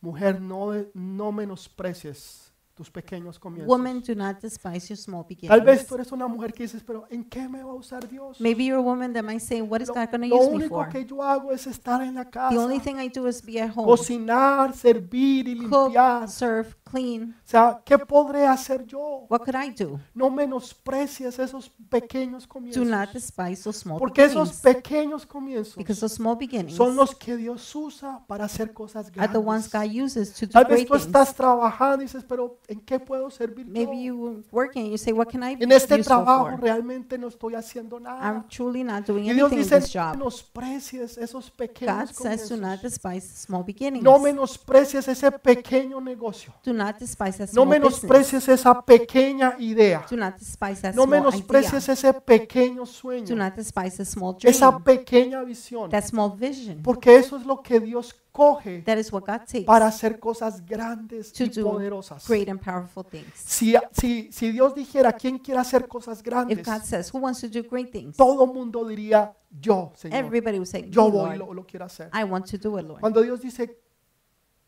Mujer, 0.06 0.40
no, 0.40 0.72
no 0.94 1.32
menosprecies 1.32 2.52
tus 2.76 2.92
pequeños 2.92 3.40
comienzos. 3.40 3.70
Woman, 3.70 4.02
do 4.06 4.14
not 4.16 4.42
despise 4.42 4.90
your 4.90 4.98
small 4.98 5.24
Tal 5.26 5.62
vez 5.62 5.66
beginnings. 5.66 5.88
tú 5.88 5.96
eres 5.96 6.12
una 6.12 6.28
mujer 6.28 6.54
que 6.54 6.64
dices, 6.64 6.84
pero 6.86 7.06
¿en 7.10 7.24
qué 7.24 7.48
me 7.48 7.64
va 7.64 7.72
a 7.72 7.74
usar 7.74 8.06
Dios? 8.08 8.40
Maybe 8.42 8.66
you're 8.66 8.78
a 8.78 8.82
woman 8.82 9.14
that 9.14 9.24
might 9.24 9.40
say, 9.42 9.62
What 9.62 9.80
is 9.82 9.88
Lo, 9.88 9.94
God 9.96 10.10
going 10.12 10.30
to 10.30 10.36
lo 10.36 10.42
use 10.42 10.50
me 10.52 10.56
único 10.58 10.76
for? 10.76 10.90
que 10.90 11.06
yo 11.06 11.24
hago 11.24 11.54
es 11.54 11.66
estar 11.68 12.02
en 12.04 12.16
la 12.16 12.30
casa, 12.30 12.54
The 12.54 12.62
only 12.62 12.80
thing 12.80 12.98
I 13.00 13.08
do 13.08 13.28
is 13.30 13.42
be 13.42 13.62
at 13.62 13.72
home, 13.76 13.86
cocinar, 13.88 14.76
servir 14.76 15.48
y 15.48 15.56
cook, 15.70 15.88
limpiar. 15.94 16.28
serve, 16.30 16.76
clean. 16.90 17.36
O 17.46 17.48
sea, 17.50 17.82
¿qué 17.84 17.98
podré 17.98 18.46
hacer 18.48 18.86
yo? 18.86 19.26
What 19.30 19.40
could 19.44 19.56
I 19.56 19.72
do? 19.72 20.00
No 20.14 20.30
menosprecies 20.30 21.38
esos 21.40 21.72
pequeños 21.90 22.44
Do 22.44 22.50
comienzos. 22.50 22.88
not 22.88 23.10
despise 23.12 23.64
those 23.64 23.80
small 23.80 23.98
Porque 24.00 24.24
esos 24.24 24.62
beginnings. 24.62 24.62
pequeños 24.62 25.26
comienzos 25.26 25.76
Because 25.76 26.00
those 26.00 26.16
small 26.16 26.36
beginnings 26.38 26.76
son 26.76 26.96
los 26.96 27.16
que 27.16 27.36
Dios 27.38 27.76
usa 27.76 28.24
para 28.28 28.46
hacer 28.46 28.74
cosas 28.74 29.12
are 29.18 29.28
the 29.32 29.38
ones 29.38 29.70
grandes. 29.70 29.94
God 29.94 30.04
uses 30.06 30.34
to 30.34 30.46
do 30.46 30.52
Tal 30.52 30.66
vez 30.66 30.74
great 30.78 30.88
tú 30.88 30.94
things. 30.94 31.06
estás 31.08 31.34
trabajando 31.36 32.04
y 32.04 32.06
dices, 32.06 32.24
pero 32.28 32.60
¿en 32.68 32.80
qué 32.82 33.00
puedo 33.00 33.30
servir 33.30 33.66
yo? 33.66 33.72
Maybe 33.74 34.04
you 34.04 34.16
were 34.18 34.44
working 34.52 34.84
and 34.84 34.92
you 34.92 34.98
say, 34.98 35.12
What 35.14 35.28
can 35.30 35.44
I 35.44 35.56
be 35.56 35.64
En 35.64 35.72
este 35.72 35.96
useful 35.96 36.06
trabajo 36.06 36.52
for? 36.52 36.62
realmente 36.62 37.18
no 37.18 37.28
estoy 37.28 37.56
haciendo 37.56 37.98
I'm 37.98 38.04
nada. 38.04 38.46
truly 38.50 38.84
not 38.84 39.06
doing 39.06 39.26
Y 39.26 39.34
Dios 39.34 39.52
anything 39.52 39.58
in 39.58 39.64
dice, 39.64 39.82
this 39.82 39.96
no 39.96 40.02
job. 40.02 40.18
menosprecies 40.18 41.18
esos 41.18 41.50
God 41.50 41.56
pequeños 41.58 42.10
says, 42.16 42.50
Do 42.50 42.56
not 42.58 42.80
comienzos. 42.80 42.82
despise 42.82 43.28
the 43.28 43.36
small 43.40 43.64
beginnings. 43.64 44.04
No 44.04 44.20
menosprecies 44.20 45.08
ese 45.08 45.32
pequeño 45.32 46.00
negocio. 46.00 46.54
Do 46.64 46.74
not 46.76 47.00
despise 47.00 47.38
that 47.40 47.48
No 47.54 47.64
small 47.64 47.68
menosprecies 47.68 48.48
esa 48.50 48.82
pequeña 48.82 49.56
idea. 49.60 50.06
Do 50.10 50.18
not 50.18 50.36
despise 50.38 50.82
that 50.82 50.94
No 50.96 51.04
small 51.06 51.20
menosprecies 51.22 51.84
idea. 51.84 51.94
ese 51.94 52.14
pequeño 52.14 52.82
Do 52.82 52.86
sueño. 52.86 53.36
not 53.36 53.56
despise 53.56 54.06
small 54.06 54.36
dream. 54.38 54.52
Esa 54.54 54.78
pequeña 54.80 55.42
visión. 55.44 55.90
That 55.90 56.04
small 56.06 56.36
vision. 56.38 56.82
Porque 56.84 57.16
eso 57.16 57.38
es 57.38 57.46
lo 57.46 57.62
que 57.62 57.80
Dios 57.80 58.14
coge 58.32 58.82
That 58.82 58.98
is 58.98 59.14
what 59.14 59.22
God 59.26 59.46
takes 59.48 59.64
para 59.66 59.88
hacer 59.88 60.20
cosas 60.20 60.66
grandes 60.66 61.32
to 61.32 61.46
y 61.46 61.48
do 61.50 61.64
poderosas. 61.72 62.28
great 62.28 62.50
and 62.50 62.60
powerful 62.60 63.04
things. 63.06 63.32
Si, 63.36 63.76
si, 63.94 64.30
si 64.32 64.52
Dios 64.52 64.76
dijera, 64.76 65.14
¿quién 65.14 65.40
quiere 65.40 65.62
hacer 65.62 65.88
cosas 65.88 66.20
If 66.20 66.26
grandes? 66.26 66.66
God 66.66 66.82
says, 66.84 67.10
Who 67.14 67.20
wants 67.20 67.40
to 67.42 67.48
do 67.48 67.64
great 67.70 67.92
things? 67.94 68.18
Todo 68.18 68.46
mundo 68.46 68.86
diría, 68.86 69.34
yo, 69.50 69.94
Señor. 69.96 70.20
Everybody 70.26 70.60
will 70.60 70.68
say, 70.68 70.86
Yo 70.90 71.06
"Me, 71.06 71.12
voy 71.12 71.36
y 71.36 71.38
Lord. 71.38 71.48
lo, 71.48 71.54
lo 71.54 71.66
quiero 71.66 71.86
hacer. 71.86 72.10
I 72.14 72.26
want 72.26 72.46
to 72.52 72.58
do 72.58 72.78
it, 72.78 72.86
Lord. 72.86 73.00
Cuando 73.00 73.22
Dios 73.22 73.40
dice, 73.40 73.80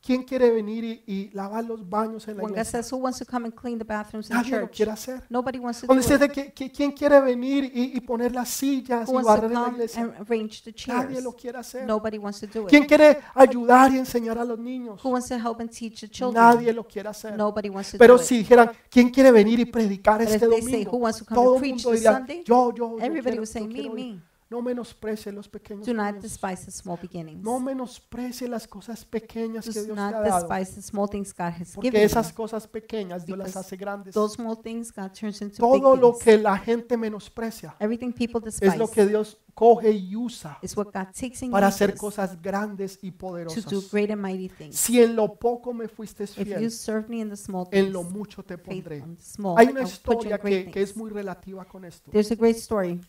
¿quién 0.07 0.23
quiere 0.23 0.49
venir 0.51 0.85
y, 0.85 1.03
y 1.05 1.29
lavar 1.33 1.65
los 1.65 1.87
baños 1.89 2.25
en 2.29 2.37
la 2.37 2.43
When 2.43 2.53
God 2.53 2.59
iglesia? 2.59 2.81
says, 2.81 2.93
Who 2.93 2.97
wants 2.99 3.19
to 3.19 3.25
come 3.25 3.45
and 3.45 3.53
clean 3.53 3.77
the 3.77 3.83
bathrooms 3.83 4.29
in 4.29 4.37
Nadie 4.37 4.51
lo 4.51 4.59
church? 4.61 4.75
quiere 4.77 4.91
hacer. 4.93 5.23
Nobody 5.29 5.59
wants 5.59 5.81
to 5.81 5.83
do 5.85 5.87
Cuando 5.87 6.01
dice, 6.01 6.15
it. 6.15 6.21
de 6.21 6.29
que- 6.29 6.53
que- 6.53 6.71
¿quién 6.71 6.91
quiere 6.93 7.19
venir 7.19 7.65
y, 7.65 7.91
y 7.97 7.99
poner 7.99 8.31
las 8.33 8.47
sillas 8.47 9.09
Who 9.09 9.11
y 9.11 9.15
wants 9.15 9.27
to 9.27 9.33
barrer 9.33 9.51
en 9.51 9.53
la 9.53 9.63
come 9.65 9.73
iglesia? 9.75 10.01
and 10.03 10.13
arrange 10.21 10.63
the 10.63 10.71
Nadie 10.87 11.07
chairs? 11.09 11.23
lo 11.25 11.33
quiere 11.35 11.57
hacer. 11.57 11.85
Nobody 11.85 12.17
wants 12.17 12.39
to 12.39 12.47
do 12.47 12.65
¿Quién 12.67 12.83
it. 12.83 12.87
quiere 12.87 13.17
ayudar 13.35 13.91
y 13.91 13.97
enseñar 13.97 14.37
a 14.37 14.45
los 14.45 14.57
niños? 14.57 15.03
Who 15.03 15.09
wants 15.09 15.27
to 15.27 15.35
help 15.35 15.59
and 15.59 15.69
teach 15.69 15.99
the 15.99 16.07
children? 16.09 16.41
Nadie 16.41 16.71
lo 16.71 16.87
quiere 16.87 17.09
hacer. 17.09 17.35
Nobody 17.37 17.67
wants 17.69 17.91
to 17.91 17.97
Pero 17.97 18.15
do 18.15 18.21
it. 18.21 18.27
si 18.27 18.37
dijeran, 18.37 18.71
¿quién 18.89 19.09
quiere 19.09 19.29
venir 19.31 19.59
y 19.59 19.65
predicar 19.65 20.19
But 20.19 20.29
este 20.29 20.45
if 20.45 20.49
they 20.51 20.61
say, 20.61 20.71
domingo? 20.71 20.91
Who 20.91 20.97
wants 20.99 21.19
to 21.19 21.25
come 21.25 21.35
Todo 21.35 21.55
and 21.55 21.55
el 21.57 21.59
preach 21.59 21.73
mundo 21.85 21.91
this 21.91 21.99
diría, 22.01 22.17
Sunday? 22.17 22.43
yo, 22.45 22.71
yo, 22.73 22.97
yo 22.97 22.97
Everybody 22.99 23.21
quiero, 23.23 23.41
will 23.41 23.47
say, 23.47 23.61
yo 23.63 23.67
Me, 23.67 23.73
quiero 23.73 23.97
ir". 23.97 24.05
me. 24.15 24.21
No 24.49 24.61
menosprecie 24.61 25.31
los 25.33 25.49
pequeños 25.49 25.85
Do 25.85 25.93
not 25.93 26.15
despise 26.21 26.63
the 26.65 26.71
small 26.71 26.97
beginnings. 27.01 27.43
No 27.43 27.59
menosprecie 27.59 28.47
las 28.47 28.65
cosas 28.65 29.03
pequeñas 29.03 29.65
que 29.65 29.73
Dios 29.83 29.87
te 29.87 29.99
ha 29.99 30.11
dado. 30.11 30.23
despise 30.47 30.75
the 30.75 30.81
small 30.81 31.09
things 31.09 31.33
God 31.33 31.51
has 31.59 31.73
Porque 31.73 31.89
given 31.89 32.01
esas 32.05 32.31
cosas 32.31 32.65
pequeñas 32.67 33.25
Dios 33.25 33.37
las 33.37 33.57
hace 33.57 33.75
grandes. 33.75 34.13
Those 34.13 34.35
small 34.35 34.55
things 34.55 34.91
God 34.93 35.11
turns 35.11 35.41
into 35.41 35.57
Todo 35.57 35.73
big 35.73 36.01
lo 36.01 36.11
things. 36.11 36.23
que 36.23 36.37
la 36.37 36.57
gente 36.57 36.95
menosprecia 36.95 37.75
Everything 37.79 38.13
people 38.13 38.39
es 38.47 38.57
despise 38.57 38.77
lo 38.77 38.87
que 38.89 39.05
Dios 39.05 39.37
coge 39.53 39.91
y 39.91 40.15
usa 40.15 40.59
is 40.61 40.77
what 40.77 40.85
God 40.93 41.07
takes 41.19 41.41
and 41.43 41.51
para 41.51 41.67
hacer 41.67 41.89
uses 41.89 41.99
cosas 41.99 42.41
grandes 42.41 42.99
y 43.01 43.11
to 43.11 43.15
do 43.15 43.17
poderosas. 43.17 43.91
great 43.91 44.11
and 44.11 44.21
mighty 44.21 44.47
things. 44.47 44.77
Si 44.77 45.01
en 45.01 45.15
lo 45.15 45.33
poco 45.35 45.73
me 45.73 45.89
fuiste 45.89 46.23
If 46.23 46.37
you 46.37 46.45
fiel, 46.45 46.71
serve 46.71 47.09
me 47.09 47.19
in 47.19 47.29
the 47.29 47.35
small 47.35 47.67
en 47.71 47.81
things, 47.85 47.91
lo 47.93 48.03
mucho 48.03 48.43
te 48.43 48.55
faith 48.57 48.83
pondré. 48.85 49.01
on 49.01 49.15
the 49.17 49.21
small, 49.23 49.57
Hay 49.57 49.67
una 49.67 49.81
will 49.81 49.89
put 49.89 50.23
you 50.23 50.29
in 50.29 50.33
historia 50.33 50.37
great 50.37 50.65
que, 50.67 50.71
que 50.71 50.81
es 50.83 50.89
things. 50.93 50.97
muy 50.97 51.09
relativa 51.09 51.65
con 51.65 51.83
esto. 51.83 52.09
There's 52.11 52.31
a 52.31 52.35
great 52.35 52.55
story 52.55 53.01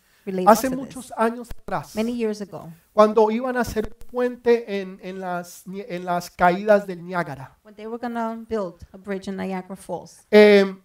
Hace 0.45 0.69
muchos 0.69 1.13
años 1.17 1.49
atrás, 1.49 1.95
Many 1.95 2.15
years 2.15 2.41
ago, 2.41 2.69
cuando 2.93 3.31
iban 3.31 3.57
a 3.57 3.61
hacer 3.61 3.95
puente 4.11 4.81
en, 4.81 4.99
en 5.01 5.19
las, 5.19 5.63
en 5.65 6.05
las 6.05 6.29
caídas 6.29 6.85
del 6.85 7.03
Niágara, 7.05 7.57
when 7.63 7.73
they 7.75 7.87
were 7.87 7.97
going 7.97 8.13
to 8.13 8.45
build 8.47 8.75
a 8.93 8.97
bridge 8.97 9.27
in 9.27 9.35
Niagara 9.35 9.75
Falls, 9.75 10.25
eh, 10.29 10.75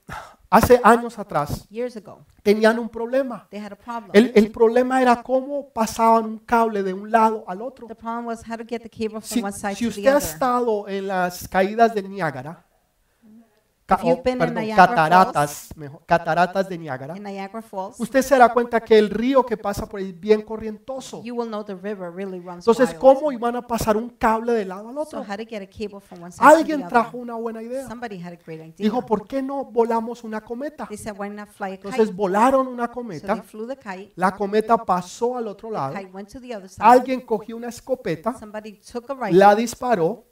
hace 0.51 0.81
años 0.83 1.19
atrás, 1.19 1.67
years 1.69 1.97
ago, 1.97 2.25
tenían 2.43 2.79
un 2.79 2.89
problema. 2.89 3.47
they 3.51 3.61
had 3.61 3.73
a 3.73 3.77
problem. 3.77 4.11
El, 4.13 4.33
el 4.35 4.51
problema 4.51 5.03
era 5.03 5.23
cómo 5.23 5.69
pasaban 5.71 6.25
un 6.25 6.39
cable 6.39 6.83
de 6.83 6.95
un 6.95 7.11
lado 7.11 7.45
al 7.49 7.61
otro. 7.61 7.87
The 7.89 7.95
problem 7.95 8.27
was 8.27 8.43
how 8.49 8.57
to 8.57 8.65
get 8.65 8.83
the 8.83 8.91
cable 8.91 9.21
from 9.21 9.23
Si, 9.23 9.43
one 9.43 9.53
side 9.53 9.75
si 9.75 9.85
to 9.85 9.89
usted 9.91 10.07
ha 10.15 10.19
estado 10.19 10.89
en 10.89 11.09
las 11.09 11.49
caídas 11.49 11.95
del 11.95 12.09
Niágara, 12.09 12.65
ca- 13.87 13.97
If 13.97 14.03
you've 14.05 14.21
o, 14.21 14.23
been 14.23 14.35
in 14.35 14.39
perdón, 14.39 14.77
cataratas, 14.77 15.69
mejor, 15.77 16.01
cataratas 16.07 16.69
de 16.69 16.79
Niágara, 16.79 17.15
Falls, 17.63 18.01
usted 18.01 18.23
se 18.23 18.35
dará 18.35 18.53
cuenta 18.53 18.81
que 18.81 18.99
el 18.99 19.11
río 19.11 19.45
que 19.45 19.57
pasa 19.57 19.87
por 19.87 20.01
ahí 20.01 20.11
es 20.11 20.21
bien 20.21 20.43
corrientoso. 20.43 21.23
you 21.23 21.35
will 21.35 21.49
know 21.49 21.65
the 21.65 21.75
river 21.75 22.11
really 22.13 22.41
runs 22.41 22.67
Entonces, 22.67 22.91
wild. 22.91 23.01
¿cómo 23.01 23.33
iban 23.33 23.57
a 23.57 23.63
pasar 23.67 23.97
un 23.97 24.11
cable 24.11 24.53
de 24.53 24.65
lado 24.65 24.89
al 24.89 24.95
So 24.95 25.01
otro? 25.03 25.19
how 25.21 25.37
to 25.37 25.45
get 25.49 25.63
a 25.63 25.67
cable 25.67 26.01
from 26.01 26.23
one 26.23 26.33
side 26.33 26.41
to 26.43 26.49
the 26.51 26.57
Alguien 26.57 26.89
trajo 26.89 27.19
una 27.19 27.35
buena 27.35 27.63
idea. 27.63 27.87
Somebody 27.89 28.21
had 28.23 28.33
a 28.33 28.39
great 28.45 28.61
idea. 28.61 28.75
Dijo, 28.79 29.05
¿por 29.05 29.27
qué 29.27 29.43
no 29.43 29.65
volamos 29.65 30.25
una 30.25 30.41
cometa? 30.43 30.89
Said? 30.89 31.15
Entonces 31.75 32.15
volaron 32.15 32.67
una 32.67 32.87
so 32.87 32.93
cometa, 32.93 33.43
the 33.43 33.77
kite. 33.77 34.13
la 34.17 34.35
cometa 34.35 34.77
pasó 34.79 35.37
al 35.37 35.49
otro 35.49 35.71
lado, 35.71 35.95
alguien 36.79 37.21
cogió 37.23 37.57
una 37.57 37.69
escopeta, 37.69 38.37
Somebody 38.39 38.81
took 38.81 39.11
a 39.11 39.15
rifle, 39.15 39.39
la 39.39 39.55
disparó, 39.55 40.25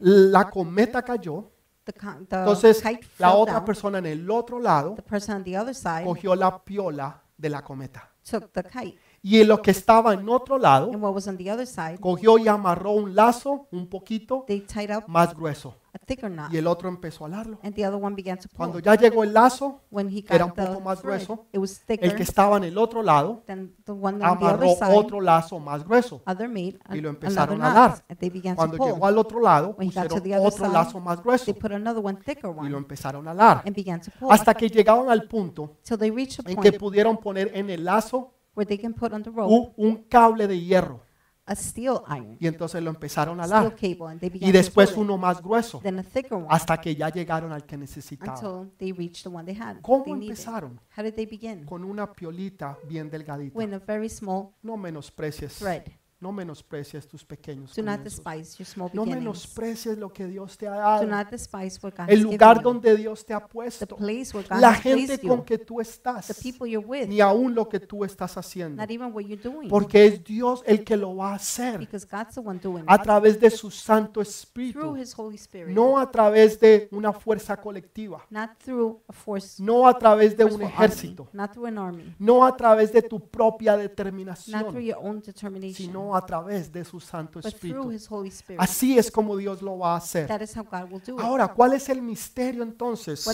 la 0.00 0.50
cometa 0.50 1.02
cayó, 1.02 1.51
The, 1.84 1.92
co- 1.92 2.12
the 2.12 2.36
entonces 2.36 2.82
la 3.18 3.34
otra 3.34 3.54
down. 3.54 3.64
persona 3.64 3.98
en 3.98 4.06
el 4.06 4.30
otro 4.30 4.60
lado 4.60 4.94
The 4.94 5.02
person 5.02 5.36
on 5.36 5.44
the 5.44 5.58
other 5.58 5.74
side 5.74 6.04
cogió 6.04 6.34
la 6.36 6.62
piola 6.62 7.22
de 7.36 7.48
la 7.48 7.62
cometa. 7.62 8.08
took 8.28 8.52
the 8.52 8.62
kite. 8.62 8.98
Y 9.24 9.40
en 9.40 9.46
lo 9.48 9.62
que 9.62 9.70
estaba 9.70 10.14
en 10.14 10.28
otro 10.28 10.58
lado, 10.58 10.90
And 10.92 11.00
what 11.02 11.14
was 11.14 11.28
on 11.28 11.36
the 11.36 11.50
other 11.52 11.66
side, 11.66 11.98
cogió 12.00 12.38
y 12.38 12.48
amarró 12.48 12.90
un 12.92 13.14
lazo 13.14 13.68
un 13.70 13.86
poquito 13.88 14.44
they 14.48 14.60
tied 14.62 14.90
up 14.96 15.04
más 15.06 15.32
grueso. 15.36 15.76
a 15.94 15.98
thicker 15.98 16.28
knot. 16.30 16.52
Y 16.52 16.56
el 16.56 16.66
otro 16.66 16.88
empezó 16.88 17.24
a 17.24 17.28
alarlo. 17.28 17.58
And 17.62 17.72
the 17.74 17.86
other 17.86 18.02
one 18.02 18.16
began 18.16 18.36
to 18.38 18.48
pull. 18.48 18.56
Cuando 18.56 18.78
ya 18.80 18.96
llegó 18.96 19.22
el 19.22 19.32
lazo, 19.32 19.82
When 19.90 20.08
he 20.08 20.24
era 20.28 20.44
un 20.46 20.52
poco 20.52 20.80
más 20.80 21.00
thread, 21.02 21.18
grueso, 21.18 21.46
it 21.52 21.58
was 21.60 21.78
el 21.80 21.86
thicker 21.86 22.16
que 22.16 22.22
estaba 22.24 22.56
en 22.56 22.64
el 22.64 22.76
otro 22.78 23.00
lado 23.02 23.44
than 23.46 23.74
the 23.84 23.92
one 23.92 24.14
on 24.14 24.18
the 24.18 24.24
amarró 24.46 24.70
other 24.72 24.88
side. 24.88 24.96
otro 24.98 25.20
lazo 25.20 25.60
más 25.60 25.84
grueso. 25.84 26.22
Other 26.26 26.48
made 26.48 26.78
y 26.90 27.00
lo 27.00 27.10
an- 27.10 27.14
empezaron 27.14 27.62
a 27.62 27.66
knot. 27.70 27.74
dar. 27.76 28.04
And 28.08 28.18
they 28.18 28.30
began 28.30 28.54
to 28.54 28.56
Cuando 28.56 28.76
pull. 28.78 28.86
llegó 28.92 29.06
al 29.06 29.18
otro 29.18 29.40
lado, 29.40 29.74
When 29.78 29.88
he 29.88 29.94
got 29.94 30.08
to 30.08 30.16
pusieron 30.16 30.22
the 30.24 30.34
other 30.34 30.46
otro 30.48 30.64
side, 30.64 30.72
lazo 30.72 30.98
más 31.00 31.22
grueso 31.22 31.44
They 31.44 31.54
put 31.54 31.70
another 31.72 32.04
one 32.04 32.18
thicker 32.24 32.50
y 32.50 32.54
lo 32.54 32.58
one 32.58 32.76
empezaron 32.78 33.28
a 33.28 33.30
alar. 33.30 33.62
and 33.64 33.76
began 33.76 34.00
to 34.00 34.10
pull. 34.18 34.32
Hasta 34.32 34.52
que 34.54 34.68
llegaron 34.68 35.08
al 35.10 35.28
punto 35.28 35.76
Till 35.84 35.96
they 35.98 36.10
reached 36.10 36.44
a 36.44 36.50
en 36.50 36.56
que 36.56 36.70
point 36.72 36.80
pudieron 36.80 37.18
poner 37.18 37.52
en 37.54 37.70
el 37.70 37.84
lazo 37.84 38.32
where 38.54 38.66
they 38.66 38.78
can 38.78 38.92
put 38.94 39.12
on 39.12 39.22
the 39.22 39.30
rope 39.30 39.52
un, 39.52 39.72
un 39.76 39.96
cable 40.04 40.46
de 40.46 40.58
hierro. 40.60 41.00
a 41.44 41.56
steel 41.56 41.98
iron, 42.08 42.36
Y 42.38 42.46
entonces 42.46 42.80
lo 42.82 42.90
empezaron 42.90 43.40
a 43.40 43.44
steel 43.44 43.56
alar. 43.58 43.74
cable, 43.74 44.06
and 44.10 44.20
they 44.20 44.30
began 44.30 44.48
Y 44.48 44.52
to 44.52 44.58
después 44.58 44.92
it. 44.92 44.96
uno 44.96 45.18
más 45.18 45.42
grueso. 45.42 45.80
Then 45.82 45.98
a 45.98 46.02
thicker 46.04 46.34
one 46.34 46.46
Hasta 46.48 46.80
que 46.80 46.94
ya 46.94 47.08
llegaron 47.10 47.50
al 47.52 47.64
que 47.66 47.76
necesitaban. 47.76 48.36
until 48.44 48.72
they 48.78 48.92
reached 48.92 49.24
the 49.24 49.28
one 49.28 49.44
they 49.44 49.60
had. 49.60 49.80
¿Cómo 49.82 50.04
they 50.04 50.12
needed. 50.12 50.30
empezaron? 50.30 50.80
How 50.96 51.02
did 51.02 51.14
they 51.14 51.26
begin? 51.26 51.64
Con 51.66 51.82
una 51.84 52.12
piolita 52.12 52.78
bien 52.88 53.10
delgadita. 53.10 53.58
With 53.58 53.72
a 53.74 53.78
very 53.80 54.08
small 54.08 54.52
No 54.62 54.76
menosprecies. 54.76 55.58
thread. 55.58 55.82
No 56.22 56.30
menosprecies 56.30 57.08
tus 57.08 57.24
pequeños 57.24 57.74
Do 57.74 57.82
not 57.82 57.96
comienzos. 57.98 58.24
despise 58.24 58.56
your 58.58 58.66
small 58.66 58.90
No 58.94 59.02
beginnings. 59.02 59.24
menosprecies 59.24 59.98
lo 59.98 60.12
que 60.12 60.26
Dios 60.28 60.56
te 60.56 60.68
ha 60.68 60.70
Do 60.74 60.78
dado. 60.78 61.06
not 61.06 61.28
despise 61.30 61.80
what 61.82 61.94
God 61.96 62.08
El 62.08 62.18
has 62.18 62.22
lugar 62.24 62.38
given 62.58 62.62
you. 62.62 62.62
donde 62.62 62.96
Dios 62.96 63.26
te 63.26 63.34
ha 63.34 63.40
The 63.40 63.46
puesto. 63.48 63.96
place 63.96 64.32
where 64.32 64.48
God 64.48 64.60
La 64.60 64.68
has 64.70 64.80
gente 64.82 65.06
placed 65.18 65.26
con 65.28 65.38
you. 65.38 65.44
que 65.44 65.58
tú 65.58 65.80
estás. 65.80 66.28
The 66.28 66.34
people 66.34 66.68
you're 66.70 66.86
with. 66.86 67.08
Ni 67.08 67.20
aún 67.20 67.56
lo 67.56 67.68
que 67.68 67.80
tú 67.80 68.04
estás 68.04 68.36
haciendo. 68.36 68.80
Not 68.80 68.88
even 68.92 69.12
what 69.12 69.22
you're 69.24 69.42
doing. 69.42 69.68
Porque 69.68 70.06
es 70.06 70.22
Dios 70.22 70.62
el 70.64 70.84
que 70.84 70.96
lo 70.96 71.16
va 71.16 71.32
a 71.32 71.34
hacer 71.34 71.80
Because 71.80 72.06
God's 72.08 72.34
the 72.34 72.40
one 72.40 72.60
doing 72.60 72.84
a 72.86 72.94
it. 72.94 73.02
través 73.02 73.40
de 73.40 73.50
su 73.50 73.68
Santo 73.72 74.22
Through 74.22 74.28
Espíritu. 74.28 74.96
His 74.96 75.18
Holy 75.18 75.34
Spirit. 75.36 75.74
No 75.74 75.98
a 75.98 76.08
través 76.08 76.60
de 76.60 76.88
una 76.92 77.12
fuerza 77.12 77.56
colectiva. 77.56 78.24
Not 78.30 78.50
through 78.64 79.00
a 79.08 79.12
force. 79.12 79.60
No 79.60 79.88
a 79.88 79.98
través 79.98 80.36
de 80.36 80.44
un 80.44 80.50
forceful 80.52 80.72
army, 80.72 80.84
ejército. 80.84 81.28
Not 81.32 81.50
through 81.52 81.66
an 81.66 81.78
army. 81.78 82.14
No 82.20 82.44
a 82.44 82.56
través 82.56 82.92
de 82.92 83.02
tu 83.02 83.18
propia 83.28 83.72
Not 83.72 83.80
through 83.80 83.88
determinación. 83.88 84.80
your 84.84 84.98
own 85.02 85.20
determination. 85.20 85.86
Sino 85.86 86.11
a 86.16 86.24
través 86.24 86.72
de 86.72 86.84
su 86.84 87.00
Santo 87.00 87.40
Espíritu. 87.40 87.90
His 87.90 88.10
Holy 88.10 88.28
Spirit. 88.28 88.60
Así 88.60 88.98
es 88.98 89.10
como 89.10 89.36
Dios 89.36 89.62
lo 89.62 89.78
va 89.78 89.94
a 89.94 89.96
hacer. 89.96 90.26
That 90.26 90.40
is 90.40 90.56
how 90.56 90.64
God 90.64 90.90
will 90.90 91.02
do 91.04 91.14
it. 91.14 91.20
Ahora, 91.20 91.48
¿cuál 91.48 91.74
es 91.74 91.88
el 91.88 92.02
misterio 92.02 92.62
entonces 92.62 93.24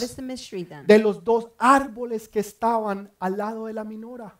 de 0.86 0.98
los 0.98 1.24
dos 1.24 1.48
árboles 1.58 2.28
que 2.28 2.40
estaban 2.40 3.10
al 3.18 3.36
lado 3.36 3.66
de 3.66 3.72
la 3.72 3.84
minora? 3.84 4.38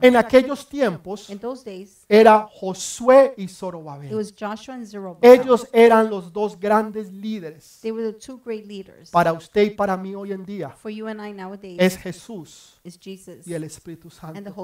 En 0.00 0.16
aquellos 0.16 0.68
tiempos 0.68 1.30
era 2.08 2.48
Josué 2.50 3.34
y 3.36 3.48
Zorobabel. 3.48 4.10
Ellos 5.22 5.68
eran 5.72 6.10
los 6.10 6.32
dos 6.32 6.58
grandes 6.58 7.12
líderes. 7.12 7.80
Para 9.10 9.32
usted 9.32 9.62
y 9.62 9.70
para 9.70 9.96
mí 9.96 10.14
hoy 10.14 10.32
en 10.32 10.44
día 10.44 10.76
es 11.78 11.96
Jesús 11.98 12.80
y 13.44 13.52
el 13.52 13.64
Espíritu 13.64 14.10
Santo. 14.10 14.54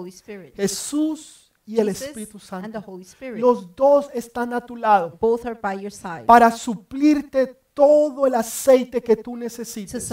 Jesús 0.55 1.46
y 1.67 1.81
el 1.81 1.89
Espíritu 1.89 2.39
Santo. 2.39 2.83
Holy 2.87 3.03
Spirit. 3.03 3.41
Los 3.41 3.75
dos 3.75 4.09
están 4.15 4.55
a 4.55 4.65
tu 4.65 4.77
lado 4.77 5.19
Both 5.21 5.47
are 5.47 5.59
by 5.61 5.81
your 5.83 5.93
side 5.93 6.25
para 6.25 6.51
suplirte 6.51 7.61
todo 7.77 8.27
el 8.27 8.35
aceite 8.35 9.03
que 9.03 9.15
tú 9.17 9.37
necesites 9.37 10.11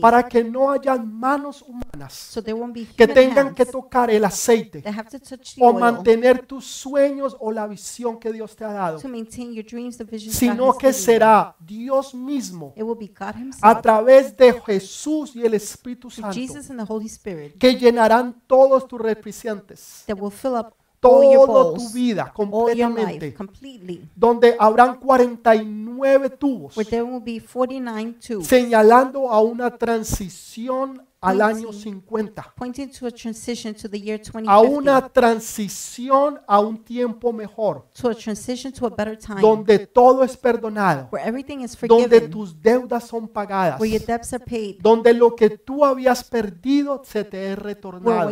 para 0.00 0.22
que 0.22 0.44
no 0.44 0.70
haya 0.70 0.94
manos 0.94 1.62
humanas 1.62 2.38
que 2.96 3.08
tengan 3.08 3.52
que 3.52 3.66
tocar 3.66 4.08
el 4.08 4.24
aceite 4.24 4.84
o 5.58 5.72
mantener 5.72 6.46
tus 6.46 6.64
sueños 6.64 7.36
o 7.40 7.50
la 7.50 7.66
visión 7.66 8.20
que 8.20 8.32
Dios 8.32 8.54
te 8.54 8.64
ha 8.64 8.72
dado, 8.72 9.00
sino 10.30 10.78
que 10.78 10.92
será 10.92 11.56
Dios 11.58 12.14
mismo 12.14 12.72
a 13.60 13.82
través 13.82 14.36
de 14.36 14.52
Jesús 14.60 15.34
y 15.34 15.44
el 15.44 15.54
Espíritu 15.54 16.08
Santo 16.08 16.38
que 17.58 17.74
llenarán 17.74 18.40
todos 18.46 18.86
tus 18.86 19.00
recipientes, 19.00 20.04
toda 21.00 21.74
tu 21.74 21.88
vida 21.90 22.32
completamente, 22.34 23.34
donde 24.14 24.56
habrán 24.58 24.98
49 24.98 26.30
tubos. 26.30 26.76
Where 26.76 26.88
there 26.88 27.02
will 27.02 27.22
be 27.22 27.40
49 27.40 28.14
tubes, 28.26 28.46
señalando 28.46 29.30
a 29.30 29.40
una 29.40 29.76
transición 29.76 31.07
al 31.20 31.40
año 31.40 31.68
Pointing. 31.68 32.02
50, 32.02 32.54
pointing 32.56 32.90
to 32.90 33.06
a 33.06 33.10
transition 33.10 33.74
to 33.74 33.88
the 33.88 34.00
year 34.00 34.20
a 34.20 34.24
2050, 34.24 34.60
una 34.60 35.08
transición 35.08 36.40
a 36.46 36.60
un 36.60 36.84
tiempo 36.84 37.32
mejor, 37.32 37.88
donde 39.40 39.86
todo 39.86 40.22
es 40.22 40.36
perdonado, 40.36 41.08
where 41.10 41.28
everything 41.28 41.58
is 41.60 41.76
donde 41.88 42.20
tus 42.28 42.60
deudas 42.60 43.04
son 43.04 43.26
pagadas, 43.28 43.80
donde 44.80 45.12
lo 45.12 45.34
que 45.34 45.50
tú 45.50 45.84
habías 45.84 46.22
perdido 46.22 47.02
se 47.04 47.24
te 47.24 47.52
es 47.52 47.58
retornado. 47.58 48.30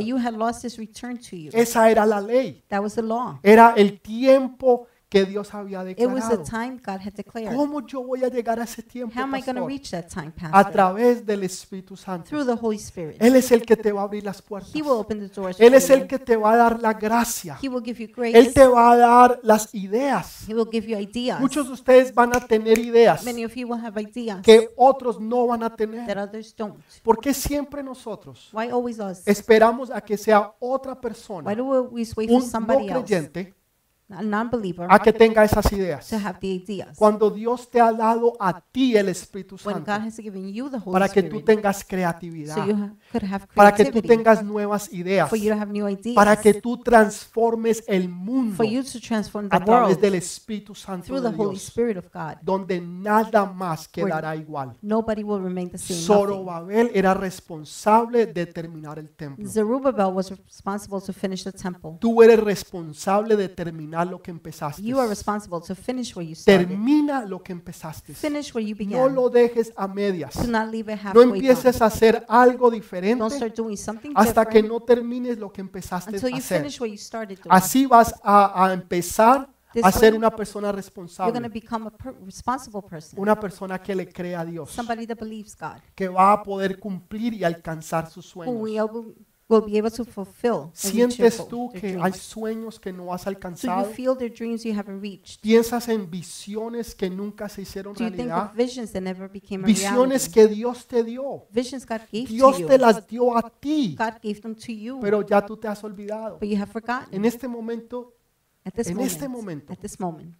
Esa 1.52 1.90
era 1.90 2.06
la 2.06 2.20
ley, 2.20 2.62
That 2.68 2.82
was 2.82 2.94
the 2.94 3.02
law. 3.02 3.40
era 3.42 3.74
el 3.76 4.00
tiempo 4.00 4.86
que 5.08 5.24
Dios 5.24 5.54
había 5.54 5.88
It 5.88 5.98
was 6.08 6.28
the 6.28 6.36
declarado. 6.38 6.44
time 6.44 6.80
God 6.84 7.00
had 7.06 7.12
declared. 7.14 7.54
¿Cómo 7.56 7.86
yo 7.86 8.02
voy 8.02 8.24
a 8.24 8.28
llegar 8.28 8.58
a 8.58 8.64
ese 8.64 8.82
tiempo, 8.82 9.14
How 9.16 9.22
am 9.22 9.36
I 9.36 9.40
going 9.40 9.44
to 9.44 9.52
pastor? 9.54 9.66
reach 9.68 9.90
that 9.92 10.06
time, 10.08 10.32
A 10.52 10.68
través 10.70 11.24
del 11.24 11.44
Espíritu 11.44 11.96
Santo. 11.96 12.28
Through 12.28 12.44
the 12.44 12.58
Holy 12.60 12.76
Spirit. 12.76 13.16
Él 13.22 13.36
es 13.36 13.52
el 13.52 13.62
que 13.62 13.76
te 13.76 13.92
va 13.92 14.00
a 14.00 14.04
abrir 14.04 14.24
las 14.24 14.42
puertas. 14.42 14.74
He 14.74 14.82
will 14.82 14.92
open 14.98 15.20
the 15.20 15.28
doors 15.28 15.60
Él 15.60 15.74
es 15.74 15.88
el 15.90 16.08
que 16.08 16.18
te 16.18 16.34
va 16.36 16.54
a 16.54 16.56
dar 16.56 16.80
la 16.82 16.92
gracia. 16.94 17.56
He 17.62 17.68
will 17.68 17.84
give 17.84 18.00
you 18.02 18.08
Él 18.24 18.32
grace. 18.32 18.52
te 18.52 18.66
va 18.66 18.92
a 18.92 18.96
dar 18.96 19.40
las 19.44 19.72
ideas. 19.74 20.44
He 20.48 20.54
will 20.54 20.68
give 20.70 20.88
you 20.88 20.98
ideas. 20.98 21.40
Muchos 21.40 21.68
de 21.68 21.72
ustedes 21.74 22.12
van 22.12 22.34
a 22.34 22.40
tener 22.40 22.78
ideas 22.78 23.24
Many 23.24 23.44
of 23.44 23.54
you 23.54 23.68
will 23.68 23.84
have 23.84 24.00
ideas 24.02 24.42
que 24.42 24.70
otros 24.76 25.20
no 25.20 25.46
van 25.46 25.62
a 25.62 25.68
that 25.70 25.76
tener. 25.76 26.18
others 26.18 26.54
don't. 26.56 26.80
¿Por 27.04 27.20
qué 27.20 27.32
siempre 27.32 27.82
nosotros 27.82 28.50
Why 28.52 28.70
always 28.70 28.98
us? 28.98 29.22
esperamos 29.26 29.90
a 29.90 30.00
que 30.00 30.16
sea 30.18 30.52
otra 30.58 31.00
persona, 31.00 31.54
do 31.54 31.64
we 31.64 31.76
always 31.78 32.16
wait 32.16 32.28
for 32.28 32.42
un 32.42 32.66
no 32.66 33.02
creyente, 33.04 33.54
a 34.88 34.98
que 35.00 35.12
tenga 35.12 35.42
esas 35.44 35.72
ideas? 35.72 36.06
Cuando 36.96 37.28
Dios 37.30 37.68
te 37.68 37.80
ha 37.80 37.92
dado 37.92 38.34
a 38.38 38.60
ti 38.60 38.96
el 38.96 39.08
Espíritu 39.08 39.56
Santo 39.58 39.80
para 40.92 41.08
que 41.08 41.22
tú 41.24 41.40
tengas 41.42 41.84
creatividad, 41.84 42.54
could 43.18 43.32
have 43.32 43.46
para 43.54 43.72
que 43.72 43.84
tú 43.84 43.90
creativity, 43.92 44.16
tengas 44.16 44.44
nuevas 44.44 44.92
ideas, 44.92 45.28
for 45.28 45.38
you 45.38 45.52
to 45.52 45.60
have 45.60 45.72
new 45.72 45.88
ideas, 45.88 46.14
para 46.14 46.36
que 46.36 46.54
tú 46.54 46.78
transformes 46.82 47.82
el 47.86 48.08
mundo 48.08 48.56
for 48.56 48.66
you 48.66 48.82
to 48.82 49.00
transform 49.00 49.48
the 49.48 49.56
a 49.56 49.60
través 49.64 49.88
world 49.88 50.00
del 50.00 50.14
Espíritu 50.16 50.74
Santo 50.74 51.06
through 51.06 51.22
de 51.22 51.28
Holy 51.28 51.50
Dios, 51.50 51.66
Spirit 51.68 51.96
of 51.96 52.06
God. 52.12 52.36
donde 52.42 52.80
nada 52.80 53.46
más 53.46 53.88
quedará 53.88 54.36
igual. 54.36 54.76
Nobody 54.82 55.22
will 55.22 55.42
remain 55.42 55.70
the 55.70 55.78
same. 55.78 55.98
nothing. 55.98 56.06
Zorobabel 56.06 56.90
era 56.94 57.14
responsable 57.14 58.26
de 58.26 58.46
terminar 58.46 58.98
el 58.98 59.10
templo. 59.10 59.48
Zerubbabel 59.48 60.14
was 60.14 60.30
responsible 60.30 61.00
to 61.00 61.12
finish 61.12 61.44
the 61.44 61.52
temple. 61.52 61.92
Tú 61.98 62.22
eres 62.22 62.40
responsable 62.40 63.36
de 63.36 63.48
terminar 63.48 64.06
lo 64.06 64.20
que 64.20 64.30
empezaste. 64.30 64.82
You 64.82 64.98
are 64.98 65.08
responsible 65.08 65.60
to 65.66 65.74
finish 65.74 66.14
where 66.14 66.28
you 66.28 66.34
started. 66.34 66.68
Termina 66.68 67.24
lo 67.24 67.42
que 67.42 67.52
empezaste. 67.52 68.14
Finish 68.14 68.54
where 68.54 68.66
you 68.66 68.76
No 68.86 69.08
lo 69.08 69.30
dejes 69.30 69.72
a 69.76 69.88
medias. 69.88 70.34
Do 70.34 70.50
not 70.50 70.70
leave 70.70 70.92
it 70.92 71.00
No 71.02 71.08
halfway 71.08 71.24
done. 71.24 71.36
empieces 71.38 71.82
a 71.82 71.86
hacer 71.86 72.24
algo 72.28 72.70
Don't 72.70 72.76
diferente 73.14 73.54
hasta 74.14 74.44
que 74.46 74.62
no 74.62 74.80
termines 74.80 75.38
lo 75.38 75.52
que 75.52 75.60
empezaste 75.60 76.18
a 76.32 76.36
hacer. 76.38 76.62
Así 77.48 77.86
vas 77.86 78.14
a, 78.22 78.64
a 78.66 78.72
empezar 78.72 79.48
a 79.82 79.92
ser 79.92 80.14
una 80.14 80.30
persona 80.34 80.72
responsable, 80.72 81.32
una 83.16 83.38
persona 83.40 83.78
que 83.82 83.94
le 83.94 84.08
cree 84.08 84.34
a 84.36 84.44
Dios, 84.44 84.74
que 85.94 86.08
va 86.08 86.32
a 86.32 86.42
poder 86.42 86.78
cumplir 86.78 87.34
y 87.34 87.44
alcanzar 87.44 88.10
sus 88.10 88.26
sueños. 88.26 88.54
Will, 89.48 89.62
be 89.64 89.78
able 89.78 89.90
to 89.90 90.04
fulfill 90.04 90.52
and 90.54 90.72
reach 90.72 90.82
their 90.82 90.92
¿Sientes 90.92 91.38
goal- 91.38 91.48
tú 91.48 91.68
their 91.72 91.80
que 91.80 91.88
hay 91.90 92.10
dreams. 92.10 92.16
sueños 92.18 92.80
que 92.80 92.92
no 92.92 93.12
has 93.12 93.22
So 93.22 93.30
you 93.30 93.36
alcanzado? 93.36 93.84
feel 93.92 94.16
their 94.16 94.32
dreams 94.32 94.64
you 94.64 94.72
haven't 94.76 95.00
reached. 95.00 95.40
¿Piensas 95.40 95.88
en 95.88 96.10
visiones 96.10 96.94
que 96.94 97.08
nunca 97.08 97.48
se 97.48 97.62
hicieron 97.62 97.94
Do 97.94 98.04
you 98.04 98.10
think 98.10 98.28
realidad? 98.28 98.50
of 98.50 98.56
visions 98.56 98.92
that 98.92 99.02
never 99.02 99.28
became 99.30 99.64
a 99.64 99.66
Visiones 99.66 100.28
reality? 100.28 100.32
que 100.32 100.48
Dios 100.48 100.86
te 100.86 101.04
dio. 101.04 101.46
Visions 101.52 101.86
God 101.86 102.00
gave 102.12 102.26
Dios 102.26 102.56
to 102.56 102.62
you. 102.62 102.66
te 102.68 102.78
las 102.78 103.06
dio 103.06 103.36
a 103.36 103.48
ti, 103.50 103.94
God 103.98 104.14
gave 104.22 104.40
them 104.40 104.54
to 104.54 104.72
you, 104.72 104.98
pero 105.00 105.22
ya 105.26 105.44
tú 105.46 105.56
te 105.56 105.68
has 105.68 105.82
olvidado. 105.84 106.38
but 106.40 106.48
you 106.48 106.56
have 106.60 106.70
forgotten. 106.72 107.14
En 107.14 107.24
este 107.24 107.46
momento, 107.48 108.12
At 108.64 108.72
this 108.74 108.88
en 108.88 108.94
moment, 108.96 109.12
este 109.12 109.28
momento, 109.28 109.72
at 109.72 109.78
this 109.78 110.00
moment, 110.00 110.34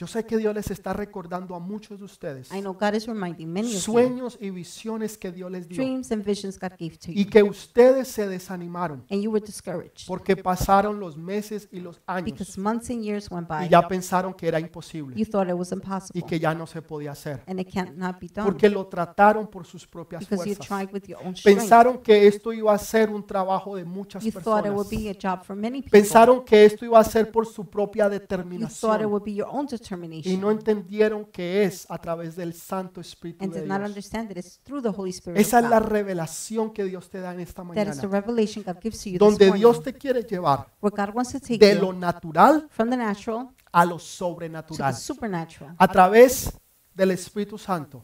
yo 0.00 0.06
sé 0.06 0.24
que 0.24 0.38
Dios 0.38 0.54
les 0.54 0.70
está 0.70 0.94
recordando 0.94 1.54
a 1.54 1.60
muchos 1.60 1.98
de 1.98 2.06
ustedes 2.06 2.50
I 2.52 2.60
know 2.60 2.72
God 2.72 2.94
is 2.94 3.06
reminding 3.06 3.52
many 3.52 3.68
of 3.68 3.74
you 3.74 3.80
sueños 3.80 4.38
y 4.40 4.48
visiones 4.48 5.18
que 5.18 5.30
Dios 5.30 5.50
les 5.50 5.68
dio 5.68 5.76
dreams 5.76 6.10
and 6.10 6.24
visions 6.24 6.58
God 6.58 6.70
gave 6.78 6.96
to 6.96 7.10
y 7.10 7.24
you, 7.24 7.30
que 7.30 7.42
ustedes 7.42 8.08
se 8.08 8.26
desanimaron 8.26 9.04
and 9.10 9.20
you 9.20 9.30
were 9.30 9.44
discouraged 9.44 10.06
porque 10.06 10.36
pasaron 10.36 10.98
los 10.98 11.18
meses 11.18 11.68
y 11.70 11.80
los 11.80 12.00
años 12.06 12.32
because 12.32 12.58
months 12.58 12.88
and 12.88 13.02
years 13.02 13.30
went 13.30 13.46
by. 13.46 13.66
y 13.66 13.68
ya 13.68 13.86
pensaron 13.86 14.32
que 14.32 14.48
era 14.48 14.58
imposible 14.58 15.14
You 15.16 15.26
thought 15.26 15.48
it 15.48 15.54
was 15.54 15.70
y 15.70 15.74
impossible, 15.74 16.22
que 16.26 16.40
ya 16.40 16.54
no 16.54 16.66
se 16.66 16.80
podía 16.80 17.12
hacer 17.12 17.42
and 17.46 17.60
it 17.60 17.68
can't 17.70 17.96
not 17.98 18.18
be 18.18 18.28
done 18.28 18.46
porque 18.46 18.70
lo 18.70 18.86
trataron 18.86 19.48
por 19.48 19.66
sus 19.66 19.86
propias 19.86 20.20
because 20.26 20.48
you 20.48 20.54
fuerzas. 20.54 20.66
tried 20.66 20.94
with 20.94 21.06
your 21.06 21.18
own 21.26 21.36
strength. 21.36 21.58
Pensaron 21.60 21.98
que 21.98 22.26
esto 22.26 22.54
iba 22.54 22.72
a 22.72 22.78
ser 22.78 23.10
un 23.10 23.26
trabajo 23.26 23.76
de 23.76 23.84
muchas 23.84 24.24
You 24.24 24.32
thought 24.32 24.64
it 24.64 24.72
would 24.72 24.88
personas. 24.88 25.04
be 25.04 25.10
a 25.10 25.14
job 25.36 25.44
for 25.44 25.54
many 25.54 25.82
people. 25.82 26.00
Pensaron 26.00 26.42
que 26.44 26.64
esto 26.64 26.84
iba 26.86 26.98
a 26.98 27.04
ser 27.04 27.30
por 27.30 27.46
su 27.46 27.68
propia 27.68 28.04
You 28.04 28.10
thought 28.10 28.14
it 28.14 28.22
determinación 28.22 29.06
would 29.10 29.24
be 29.24 29.34
your 29.34 29.48
own 29.50 29.66
y 29.90 29.96
determination, 29.96 30.40
no 30.40 30.50
entendieron 30.50 31.24
que 31.26 31.64
es 31.64 31.86
a 31.90 31.98
través 31.98 32.36
del 32.36 32.54
Santo 32.54 33.00
Espíritu 33.00 33.44
and 33.44 33.52
de 33.52 33.60
did 33.60 33.68
not 33.68 33.78
Dios. 33.78 33.88
understand 33.90 34.28
that 34.28 34.36
it's 34.38 34.60
through 34.62 34.82
the 34.82 34.88
Holy 34.96 35.10
Spirit 35.10 35.38
of 35.38 35.46
Esa 35.46 35.60
es 35.60 35.68
la 35.68 35.80
God. 35.80 35.88
revelación 35.88 36.72
que 36.72 36.84
Dios 36.84 37.08
te 37.10 37.20
da 37.20 37.32
en 37.32 37.40
esta 37.40 37.62
That 37.62 37.88
is 37.88 38.00
the 38.00 38.06
mañana, 38.06 38.20
revelation 38.20 38.64
God 38.66 38.76
gives 38.82 39.02
to 39.02 39.08
you 39.10 39.12
this 39.14 39.20
donde 39.20 39.46
morning, 39.46 39.60
Dios 39.60 39.82
te 39.82 39.92
quiere 39.94 40.22
llevar 40.22 40.66
where 40.80 40.94
God 40.96 41.14
wants 41.14 41.32
to 41.32 41.40
take 41.40 41.58
de 41.58 41.74
lo 41.74 41.92
you 41.92 41.98
natural 41.98 42.66
from 42.70 42.90
the 42.90 42.96
natural 42.96 43.50
a 43.72 43.84
lo 43.84 43.96
to 43.96 43.98
the 43.98 44.04
sobrenatural 44.04 44.94
supernatural. 44.94 45.74
A 45.78 45.88
través 45.88 46.52
del 46.94 47.12
Espíritu 47.12 47.56
Santo 47.56 48.02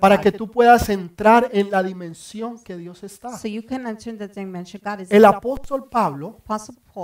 para 0.00 0.20
que 0.20 0.32
tú 0.32 0.50
puedas 0.50 0.88
entrar 0.88 1.48
en 1.52 1.70
la 1.70 1.82
dimensión 1.82 2.58
que 2.62 2.76
Dios 2.76 3.02
está. 3.02 3.38
El 5.10 5.24
apóstol 5.24 5.88
Pablo 5.88 6.42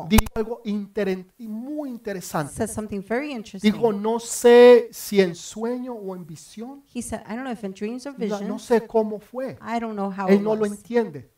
dijo 0.09 0.27
algo 0.35 0.63
y 0.65 1.49
muy 1.49 1.91
interesante. 1.91 2.67
Dijo, 3.63 3.93
no 3.93 4.21
sé 4.21 4.89
si 4.93 5.21
en 5.21 5.35
sueño 5.35 5.95
o 5.95 6.15
en 6.15 6.27
visión, 6.27 6.83
He 6.93 7.03
said, 7.03 7.21
I 7.27 7.35
don't 7.35 7.45
know 7.45 7.53
if 7.53 7.65
in 7.65 7.73
dreams 7.73 8.07
or 8.07 8.15
no, 8.19 8.41
no 8.41 8.59
sé 8.59 8.87
cómo 8.87 9.21
fue. 9.21 9.59
Él 10.29 10.43
no 10.43 10.57
lo 10.57 10.67
entiende, 10.67 11.31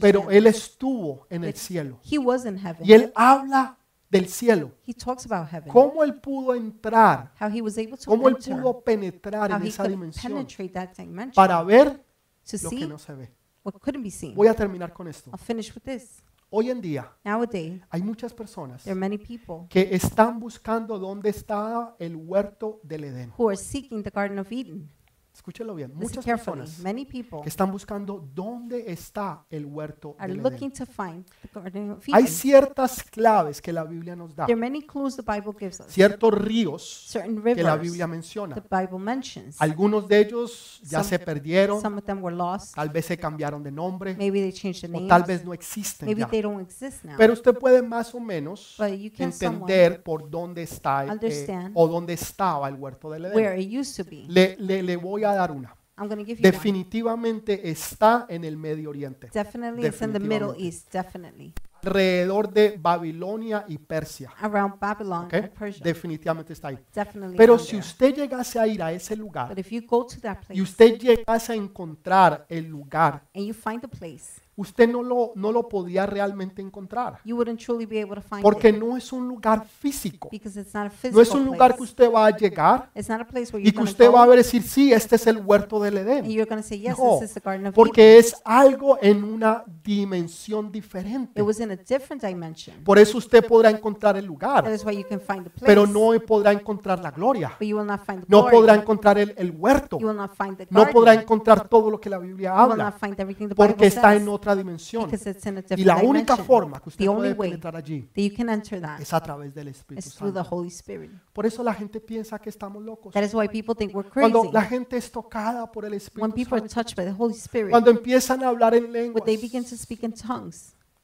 pero 0.00 0.30
él 0.30 0.46
estuvo 0.46 1.26
en 1.30 1.44
el 1.44 1.54
cielo. 1.54 2.00
Y 2.04 2.92
él 2.92 3.12
habla 3.14 3.78
del 4.12 4.28
cielo. 4.28 4.72
He 4.86 4.92
talks 4.92 5.24
about 5.30 5.48
heaven. 5.50 5.68
¿Cómo 5.72 6.04
él 6.04 6.20
pudo 6.20 6.54
entrar? 6.54 7.32
How 7.40 7.48
he 7.48 7.62
was 7.62 7.78
able 7.78 7.96
to 7.96 8.04
¿Cómo 8.04 8.28
él 8.28 8.36
enter. 8.36 8.54
pudo 8.56 8.80
penetrar 8.84 9.50
How 9.50 9.56
en 9.56 9.62
he 9.64 9.68
esa 9.68 9.82
could 9.82 9.90
dimensión 9.90 10.32
penetrate 10.34 10.68
that 10.70 10.90
dimension 10.96 11.34
para 11.34 11.62
ver 11.62 11.92
to 11.92 12.56
lo 12.62 12.70
que 12.70 12.78
see 12.78 12.86
no 12.86 12.98
se 12.98 13.14
ve? 13.14 13.30
what 13.64 13.74
couldn't 13.80 14.02
be 14.02 14.10
seen. 14.10 14.34
Voy 14.34 14.48
a 14.48 14.54
terminar 14.54 14.92
con 14.92 15.08
esto. 15.08 15.30
I'll 15.30 15.38
finish 15.38 15.74
with 15.74 15.82
this. 15.84 16.22
Hoy 16.50 16.68
en 16.68 16.82
día 16.82 17.10
Nowadays, 17.24 17.80
hay 17.88 18.02
muchas 18.02 18.34
personas 18.34 18.82
there 18.84 18.92
are 18.92 19.00
many 19.00 19.16
people 19.16 19.66
que 19.70 19.88
están 19.94 20.38
buscando 20.38 20.98
dónde 20.98 21.30
está 21.30 21.96
el 21.98 22.14
huerto 22.14 22.78
del 22.82 23.04
Edén. 23.04 23.32
who 23.38 23.48
are 23.48 23.56
seeking 23.56 24.02
the 24.02 24.10
Garden 24.10 24.38
of 24.38 24.52
Eden. 24.52 24.90
Escúchelo 25.34 25.74
bien, 25.74 25.90
muchas 25.94 26.24
personas 26.26 26.78
Many 26.80 27.06
people 27.06 27.40
que 27.42 27.48
están 27.48 27.72
buscando 27.72 28.22
dónde 28.34 28.92
está 28.92 29.44
el 29.50 29.64
huerto 29.64 30.14
are 30.18 30.30
del 30.32 30.42
looking 30.42 30.70
Edén. 30.70 30.86
to 30.86 30.86
find 30.86 31.24
the 31.40 31.48
Garden 31.60 31.90
of 31.92 32.04
Hay 32.12 32.26
ciertas 32.26 33.02
claves 33.02 33.62
que 33.62 33.72
la 33.72 33.82
Biblia 33.84 34.14
nos 34.14 34.36
da, 34.36 34.44
There 34.44 34.52
are 34.52 34.60
many 34.60 34.82
clues 34.82 35.16
the 35.16 35.22
Bible 35.22 35.52
gives 35.58 35.80
us. 35.80 35.86
ciertos 35.88 36.34
ríos 36.34 36.82
Certain 37.08 37.42
que 37.42 37.62
la 37.62 37.72
rivers 37.76 37.82
Biblia 37.82 38.04
the 38.04 38.10
menciona. 38.10 38.54
Bible 38.70 38.98
mentions. 38.98 39.60
Algunos 39.60 40.06
de 40.06 40.18
ellos 40.20 40.80
ya 40.84 40.98
Some- 41.02 41.08
se 41.08 41.18
perdieron, 41.18 41.80
Some 41.80 41.96
of 41.98 42.04
them 42.04 42.22
were 42.22 42.36
lost. 42.36 42.74
tal 42.74 42.90
vez 42.90 43.06
se 43.06 43.16
cambiaron 43.16 43.62
de 43.62 43.72
nombre 43.72 44.14
Maybe 44.16 44.40
they 44.42 44.52
changed 44.52 44.82
the 44.82 44.88
o 44.88 44.90
names. 44.92 45.08
tal 45.08 45.22
vez 45.24 45.42
no 45.46 45.54
existen 45.54 46.06
Maybe 46.08 46.20
ya. 46.20 46.28
they 46.28 46.42
don't 46.42 46.60
exist 46.60 47.04
now. 47.04 47.14
Pero 47.16 47.32
usted 47.32 47.54
puede 47.58 47.80
más 47.82 48.14
o 48.14 48.20
menos 48.20 48.76
But 48.78 48.98
you 48.98 49.10
can 49.10 49.32
somewhat 49.32 49.70
entender 49.70 50.02
por 50.02 50.28
dónde 50.28 50.62
está 50.62 51.06
eh, 51.06 51.10
understand 51.10 51.72
o 51.74 51.88
dónde 51.88 52.12
estaba 52.12 52.68
el 52.68 52.74
huerto 52.74 53.10
del 53.10 53.24
Edén. 53.24 53.34
where 53.36 53.58
it 53.60 53.72
used 53.74 53.96
to 53.96 54.04
be. 54.08 54.24
Le, 54.28 54.56
le- 54.58 54.82
le 54.82 54.96
voy 54.98 55.21
a 55.30 55.34
dar 55.34 55.50
una. 55.50 55.74
I'm 55.98 56.08
going 56.08 56.18
to 56.18 56.24
give 56.24 56.40
you 56.40 56.44
one. 56.44 56.52
Definitivamente 56.52 57.70
está 57.70 58.26
en 58.28 58.44
el 58.44 58.56
Medio 58.56 58.90
Oriente. 58.90 59.28
Definitely, 59.32 59.86
it's 59.86 60.00
in 60.02 60.12
the 60.12 60.18
Middle 60.18 60.52
Definitivamente. 60.52 60.64
East. 60.64 60.92
Definitely. 60.92 61.54
alrededor 61.84 62.52
de 62.52 62.78
Babilonia 62.80 63.64
y 63.68 63.76
Persia. 63.78 64.32
around 64.40 64.78
Babylon 64.78 65.28
and 65.32 65.48
Persia. 65.50 65.82
Definitivamente 65.82 66.52
está 66.52 66.68
ahí. 66.68 66.78
Definitely. 66.94 67.36
Pero 67.36 67.58
si 67.58 67.72
there. 67.72 67.80
usted 67.80 68.14
llegase 68.14 68.58
a 68.58 68.66
ir 68.66 68.82
a 68.82 68.92
ese 68.92 69.16
lugar 69.16 69.48
But 69.48 69.58
if 69.58 69.70
you 69.70 69.82
go 69.86 70.06
to 70.06 70.20
that 70.20 70.38
place 70.38 70.58
y 70.58 70.62
usted 70.62 70.98
llegase 70.98 71.52
a 71.52 71.56
encontrar 71.56 72.46
el 72.48 72.66
lugar, 72.66 73.24
and 73.34 73.44
you 73.44 73.54
find 73.54 73.80
the 73.80 73.88
place, 73.88 74.40
usted 74.62 74.88
no 74.88 75.02
lo, 75.02 75.32
no 75.34 75.52
lo 75.52 75.68
podía 75.68 76.06
realmente 76.06 76.62
encontrar. 76.62 77.18
you 77.24 77.36
wouldn't 77.36 77.60
truly 77.60 77.86
be 77.86 78.00
able 78.00 78.14
to 78.16 78.22
find 78.22 78.42
Porque 78.42 78.70
it 78.70 78.78
no 78.78 78.96
es 78.96 79.12
un 79.12 79.28
lugar 79.28 79.64
físico. 79.66 80.28
because 80.30 80.58
it's 80.58 80.72
not 80.74 80.86
a 80.86 80.90
physical 80.90 81.14
No 81.16 81.20
es 81.22 81.30
un 81.32 81.44
lugar 81.44 81.76
que 81.76 81.82
usted 81.82 82.10
va 82.10 82.26
a 82.26 82.30
llegar 82.36 82.90
It's 82.94 83.08
not 83.08 83.20
a 83.20 83.26
place 83.26 83.52
where 83.52 83.60
y 83.62 83.70
you're 83.70 83.76
que 83.76 83.82
usted 83.84 84.06
go 84.06 84.12
va 84.14 84.22
a 84.22 84.26
ver 84.26 84.38
decir, 84.38 84.62
sí, 84.62 84.92
este 84.92 85.16
es 85.16 85.26
el 85.26 85.38
huerto 85.38 85.80
del 85.80 85.98
and 85.98 86.08
Edén. 86.08 86.24
you're 86.30 86.48
going 86.48 86.62
to 86.62 86.66
say, 86.66 86.78
yes, 86.78 86.98
No, 86.98 87.18
this 87.20 87.28
is 87.30 87.34
the 87.34 87.40
Garden 87.40 87.66
of 87.66 87.74
Porque 87.74 88.12
Eden. 88.14 88.20
es 88.24 88.36
algo 88.44 88.98
en 89.02 89.24
una 89.24 89.64
dimensión 89.84 90.70
diferente. 90.72 91.40
It 91.40 91.46
was 91.46 91.60
in 91.60 91.70
a 91.70 91.76
different 91.76 92.22
dimension. 92.22 92.82
Por 92.84 92.98
eso 92.98 93.18
usted 93.18 93.44
podrá 93.46 93.70
encontrar 93.70 94.16
el 94.16 94.22
That 94.24 94.28
lugar, 94.28 94.72
is 94.72 94.84
why 94.84 94.96
you 94.96 95.04
can 95.08 95.20
find 95.20 95.44
the 95.44 95.50
place. 95.50 95.66
pero 95.66 95.86
no 95.86 96.10
podrá 96.26 96.52
encontrar 96.52 97.00
la 97.00 97.10
gloria. 97.10 97.52
but 97.58 97.66
you 97.68 97.76
will 97.76 97.86
not 97.86 98.00
find 98.04 98.20
the 98.20 98.26
No 98.28 98.42
glory. 98.42 98.56
podrá 98.56 98.74
encontrar 98.74 99.18
el, 99.18 99.34
el 99.36 99.50
huerto. 99.52 99.98
You 99.98 100.08
will 100.08 100.16
not 100.16 100.32
find 100.36 100.56
the 100.56 100.66
No 100.70 100.80
garden. 100.80 100.92
podrá 100.94 101.14
encontrar 101.14 101.68
todo 101.68 101.90
lo 101.90 102.00
que 102.00 102.10
la 102.10 102.18
Biblia 102.18 102.50
you 102.50 102.54
will 102.54 102.70
habla. 102.72 102.84
not 102.84 102.98
find 102.98 103.18
everything 103.20 103.48
the 103.48 103.54
Bible 103.54 103.66
Porque 103.68 103.86
está 103.86 104.10
says 104.12 104.22
en 104.22 104.28
otra 104.28 104.51
dimensión. 104.56 105.04
because 105.04 105.30
it's 105.30 105.46
in 105.46 105.58
a 105.58 105.64
Y 105.76 105.84
la 105.84 105.96
única 105.96 106.36
forma 106.36 106.80
que 106.80 106.88
usted 106.88 107.06
puede 107.06 107.34
penetrar 107.34 107.76
allí 107.76 108.08
es 108.14 109.12
a 109.12 109.20
través 109.20 109.54
del 109.54 109.68
Espíritu 109.68 110.08
is 110.08 110.14
through 110.14 110.32
the 110.32 110.40
Santo. 110.40 110.56
Holy 110.56 110.68
Spirit. 110.68 111.10
Por 111.32 111.46
eso 111.46 111.62
la 111.62 111.74
gente 111.74 112.00
piensa 112.00 112.38
que 112.38 112.50
estamos 112.50 112.82
locos. 112.82 113.12
That 113.14 113.24
is 113.24 113.34
why 113.34 113.48
people 113.48 113.74
think 113.74 113.94
we're 113.94 114.08
crazy. 114.08 114.32
Cuando 114.32 114.52
la 114.52 114.62
gente 114.62 114.96
es 114.96 115.10
tocada 115.10 115.70
por 115.70 115.84
el 115.84 115.92
When 115.92 115.96
Espíritu 115.96 116.34
people 116.34 116.58
are 116.58 116.68
Santo, 116.68 116.74
touched 116.74 116.96
by 116.96 117.04
the 117.04 117.16
Holy 117.16 117.34
Spirit, 117.34 117.70
cuando 117.70 117.90
empiezan 117.90 118.42
a 118.42 118.48
hablar 118.48 118.74
en 118.74 118.92
lenguas, 118.92 119.24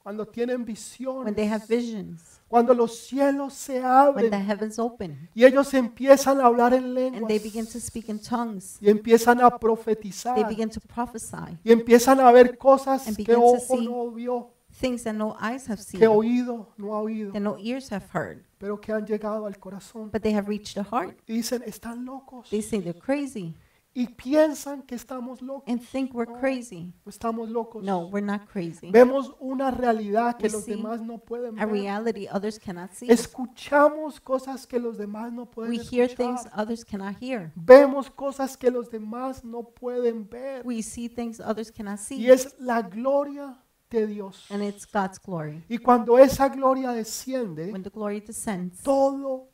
cuando 0.08 0.26
tienen 0.26 0.56
when 0.56 0.64
visiones, 0.64 1.36
they 1.36 1.46
have 1.46 1.66
visions, 1.68 2.40
cuando 2.48 2.72
los 2.72 2.98
cielos 2.98 3.52
se 3.52 3.74
when 3.74 3.82
the 3.82 3.88
abren 3.88 4.32
heavens 4.32 4.78
open, 4.78 5.28
y 5.34 5.44
ellos 5.44 5.74
empiezan 5.74 6.40
a 6.40 6.46
hablar 6.46 6.72
en 6.72 6.84
and 6.84 6.94
lenguas 6.94 7.28
they 7.28 7.38
begin 7.38 7.66
to 7.66 7.78
speak 7.78 8.08
in 8.08 8.18
tongues, 8.18 8.78
y 8.80 8.88
empiezan 8.88 9.38
a 9.42 9.50
they 9.50 9.58
profetizar 9.58 10.48
begin 10.48 10.70
to 10.70 10.80
prophesy 10.80 11.58
y 11.62 11.72
empiezan 11.72 12.20
a 12.20 12.32
ver 12.32 12.56
cosas 12.56 13.14
que 13.14 13.34
ojo 13.34 13.76
no 13.82 14.10
vio, 14.10 14.50
things 14.80 15.04
that 15.04 15.12
no 15.12 15.36
eyes 15.42 15.68
have 15.68 15.76
que 15.76 15.98
seen, 15.98 16.08
oído 16.08 16.72
no 16.78 16.94
ha 16.94 17.02
oído, 17.02 17.30
that 17.32 17.42
no 17.42 17.58
ears 17.58 17.92
have 17.92 18.06
heard, 18.14 18.42
pero 18.56 18.80
que 18.80 18.94
han 18.94 19.04
llegado 19.04 19.44
al 19.44 19.58
corazón. 19.58 20.10
but 20.10 20.22
they 20.22 20.34
have 20.34 20.48
reached 20.48 20.72
the 20.72 20.88
heart. 20.90 21.18
Y 21.26 21.34
dicen, 21.34 21.62
están 21.66 22.06
locos. 22.06 22.48
They 22.48 22.62
say 22.62 22.80
they're 22.80 22.98
crazy 22.98 23.54
Y 24.00 24.06
piensan 24.06 24.82
que 24.82 24.94
estamos 24.94 25.42
locos. 25.42 25.64
and 25.66 25.80
think 25.82 26.14
we're 26.14 26.32
crazy. 26.38 26.94
No 27.04 27.10
estamos 27.10 27.48
locos. 27.50 27.82
No, 27.82 28.06
we're 28.06 28.24
not 28.24 28.46
crazy. 28.46 28.92
Vemos 28.92 29.34
una 29.40 29.72
realidad 29.72 30.36
que 30.36 30.46
We 30.46 30.52
los 30.52 30.64
see 30.64 30.76
demás 30.76 31.00
no 31.02 31.18
pueden 31.18 31.58
A 31.58 31.66
ver. 31.66 31.72
reality 31.74 32.28
others 32.32 32.60
cannot 32.60 32.92
see. 32.92 33.10
Escuchamos 33.10 34.20
cosas 34.20 34.68
que 34.68 34.78
los 34.78 34.96
demás 34.98 35.32
no 35.32 35.46
pueden 35.50 35.72
We 35.72 35.78
hear 35.78 36.06
things 36.14 36.42
escuchar. 36.44 36.60
others 36.60 36.84
cannot 36.84 37.16
hear. 37.20 37.50
Vemos 37.56 38.08
cosas 38.08 38.56
que 38.56 38.70
los 38.70 38.88
demás 38.88 39.42
no 39.42 39.64
pueden 39.64 40.28
ver. 40.28 40.62
We 40.64 40.80
see 40.82 41.08
things 41.08 41.40
others 41.40 41.72
cannot 41.72 41.98
Y 41.98 42.04
see. 42.04 42.30
es 42.30 42.54
la 42.60 42.82
gloria 42.82 43.60
de 43.90 44.06
Dios. 44.06 44.46
And 44.50 44.62
it's 44.62 44.86
God's 44.86 45.18
glory. 45.18 45.64
Y 45.68 45.78
cuando 45.78 46.18
esa 46.18 46.48
gloria 46.50 46.92
desciende, 46.92 47.72
When 47.72 47.82
the 47.82 47.90
glory 47.90 48.20
descends, 48.20 48.80
todo 48.82 49.48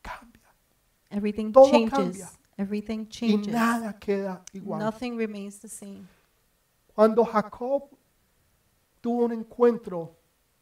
cambia. 0.00 0.54
everything 1.10 1.50
todo 1.50 1.70
changes. 1.72 1.90
cambia. 1.90 2.30
Everything 2.60 3.00
Y 3.00 3.08
changes. 3.08 3.52
nada 3.54 3.98
queda 3.98 4.42
igual. 4.52 4.80
Nothing 4.80 5.16
remains 5.16 5.60
the 5.60 5.68
same. 5.68 6.02
Cuando 6.94 7.24
Jacob 7.24 7.84
tuvo 9.00 9.24
un 9.24 9.32
encuentro 9.32 10.16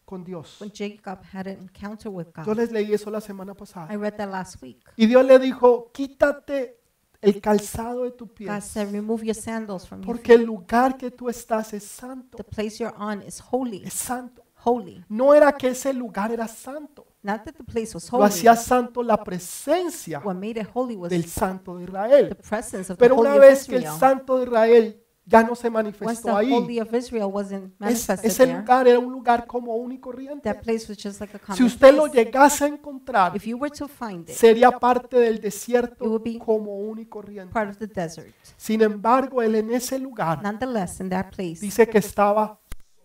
con 0.05 0.23
Dios. 0.25 0.61
When 0.61 0.71
Jacob 0.73 1.19
had 1.33 1.49
an 1.49 1.59
encounter 1.59 2.09
with 2.11 2.27
Yo 2.37 2.45
God, 2.45 2.57
les 2.57 2.71
leí 2.71 2.93
eso 2.95 3.11
la 3.11 3.21
semana 3.21 3.53
I 3.53 3.55
pasada. 3.57 3.97
read 3.97 4.17
that 4.17 4.31
last 4.31 4.63
week. 4.63 4.81
Y 4.97 5.07
Dios 5.07 5.25
le 5.25 5.39
dijo, 5.39 5.91
quítate 5.93 6.79
el 7.21 7.41
calzado 7.41 8.05
de 8.05 8.13
tu 8.13 8.29
pie, 8.33 8.47
God 8.47 8.61
said, 8.63 8.93
Remove 8.93 9.25
your 9.25 9.35
sandals 9.35 9.87
from 9.89 10.01
your 10.03 10.07
porque 10.07 10.33
feet. 10.35 10.41
el 10.41 10.47
lugar 10.47 10.97
que 10.97 11.11
tú 11.11 11.29
estás 11.29 11.73
es 11.75 11.83
santo, 11.85 12.37
The 12.39 12.45
place 12.45 12.79
you're 12.79 12.95
on 12.97 13.23
is 13.23 13.41
holy. 13.51 13.83
es 13.85 13.93
santo. 13.95 14.45
Holy. 14.65 15.05
No 15.09 15.35
era 15.35 15.53
que 15.53 15.69
ese 15.69 15.93
lugar 15.93 16.31
era 16.31 16.47
santo, 16.49 17.07
Not 17.23 17.45
that 17.45 17.55
the 17.57 17.65
place 17.65 17.95
was 17.95 18.11
lo 18.13 18.19
holy. 18.19 18.29
hacía 18.31 18.55
santo 18.57 19.03
la 19.03 19.23
presencia 19.25 20.21
What 20.21 20.37
made 20.37 20.61
it 20.61 20.69
holy 20.73 20.97
was 20.97 21.11
del 21.11 21.25
santo 21.25 21.77
de 21.77 21.85
Israel. 21.85 22.29
the 22.29 22.35
presence 22.37 22.93
of 22.93 22.97
the 22.99 23.05
Pero 23.05 23.17
holy 23.17 23.29
una 23.29 23.35
of 23.37 23.41
vez 23.41 23.67
que 23.67 23.77
el 23.77 23.83
Israel. 23.83 23.99
santo 24.01 24.39
de 24.39 24.45
Israel 24.45 25.03
ya 25.27 25.43
no 25.43 25.55
se 25.55 25.67
Once 25.67 25.69
the 25.69 25.71
manifestó 25.71 26.37
ahí, 26.37 26.53
holy 26.53 26.79
of 26.81 26.95
Israel 26.95 27.25
wasn't 27.31 27.67
es- 27.75 27.81
manifested 27.81 28.25
ese 28.31 28.47
there, 28.47 28.59
lugar 28.59 28.89
era 28.89 28.99
un 28.99 29.13
lugar 29.13 29.47
común 29.47 29.93
y 29.93 29.99
corriente. 29.99 30.43
that 30.51 30.63
place 30.63 30.87
was 30.89 30.97
just 30.97 31.21
like 31.21 31.35
a 31.37 31.39
Si 31.39 31.45
common 31.45 31.65
usted 31.65 31.93
lo 31.95 32.05
place. 32.05 32.25
llegase 32.25 32.65
a 32.65 32.69
encontrar, 32.69 33.37
If 33.37 33.45
you 33.47 33.59
were 33.59 33.71
to 33.77 33.89
find 33.89 34.27
it, 34.29 34.35
sería 34.37 34.71
parte 34.71 35.19
del 35.19 35.35
It 35.37 35.43
desierto 35.43 36.05
would 36.07 36.23
be 36.23 36.39
común 36.39 36.99
y 37.01 37.05
corriente. 37.07 37.53
part 37.53 37.69
of 37.71 37.77
the 37.79 37.87
desert. 37.89 38.33
Sin 38.57 38.81
embargo, 38.81 39.43
él 39.43 39.57
en 39.57 39.71
ese 39.73 39.99
lugar 39.99 40.41
Nonetheless, 40.43 41.01
in 41.01 41.11
that 41.11 41.27
place, 41.35 41.61
dice 41.61 41.87
que 41.89 41.99
estaba 41.99 42.59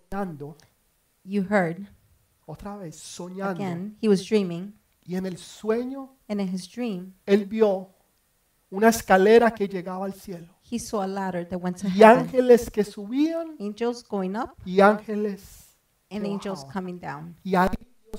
soñando, 0.09 0.55
you 1.26 1.43
heard 1.49 1.88
otra 2.45 2.75
vez, 2.77 2.95
soñando. 2.95 3.51
again, 3.63 3.97
he 4.01 4.07
was 4.07 4.25
dreaming, 4.27 4.73
Y 5.05 5.15
en 5.15 5.25
el 5.25 5.37
sueño, 5.37 6.15
and 6.29 6.39
in 6.41 6.47
his 6.53 6.67
dream, 6.69 7.13
él 7.25 7.45
vio 7.45 7.89
una 8.71 8.89
escalera 8.89 9.51
que 9.53 9.67
llegaba 9.67 10.05
al 10.05 10.13
cielo. 10.13 10.47
he 10.71 10.79
saw 10.79 11.01
a 11.03 11.07
ladder 11.07 11.47
that 11.47 11.57
went 11.61 11.77
to 11.77 11.87
Y 11.87 11.99
heaven. 12.01 12.25
ángeles 12.25 12.69
que 12.71 12.83
subían 12.83 13.55
Angels 13.59 14.03
going 14.07 14.35
up 14.35 14.51
y 14.65 14.79
ángeles 14.79 15.75
and 16.09 16.23
que 16.23 16.31
angels 16.31 16.63
bajaban. 16.65 16.73
coming 16.73 16.99
down. 16.99 17.35
Y 17.43 17.55
ahí 17.55 17.69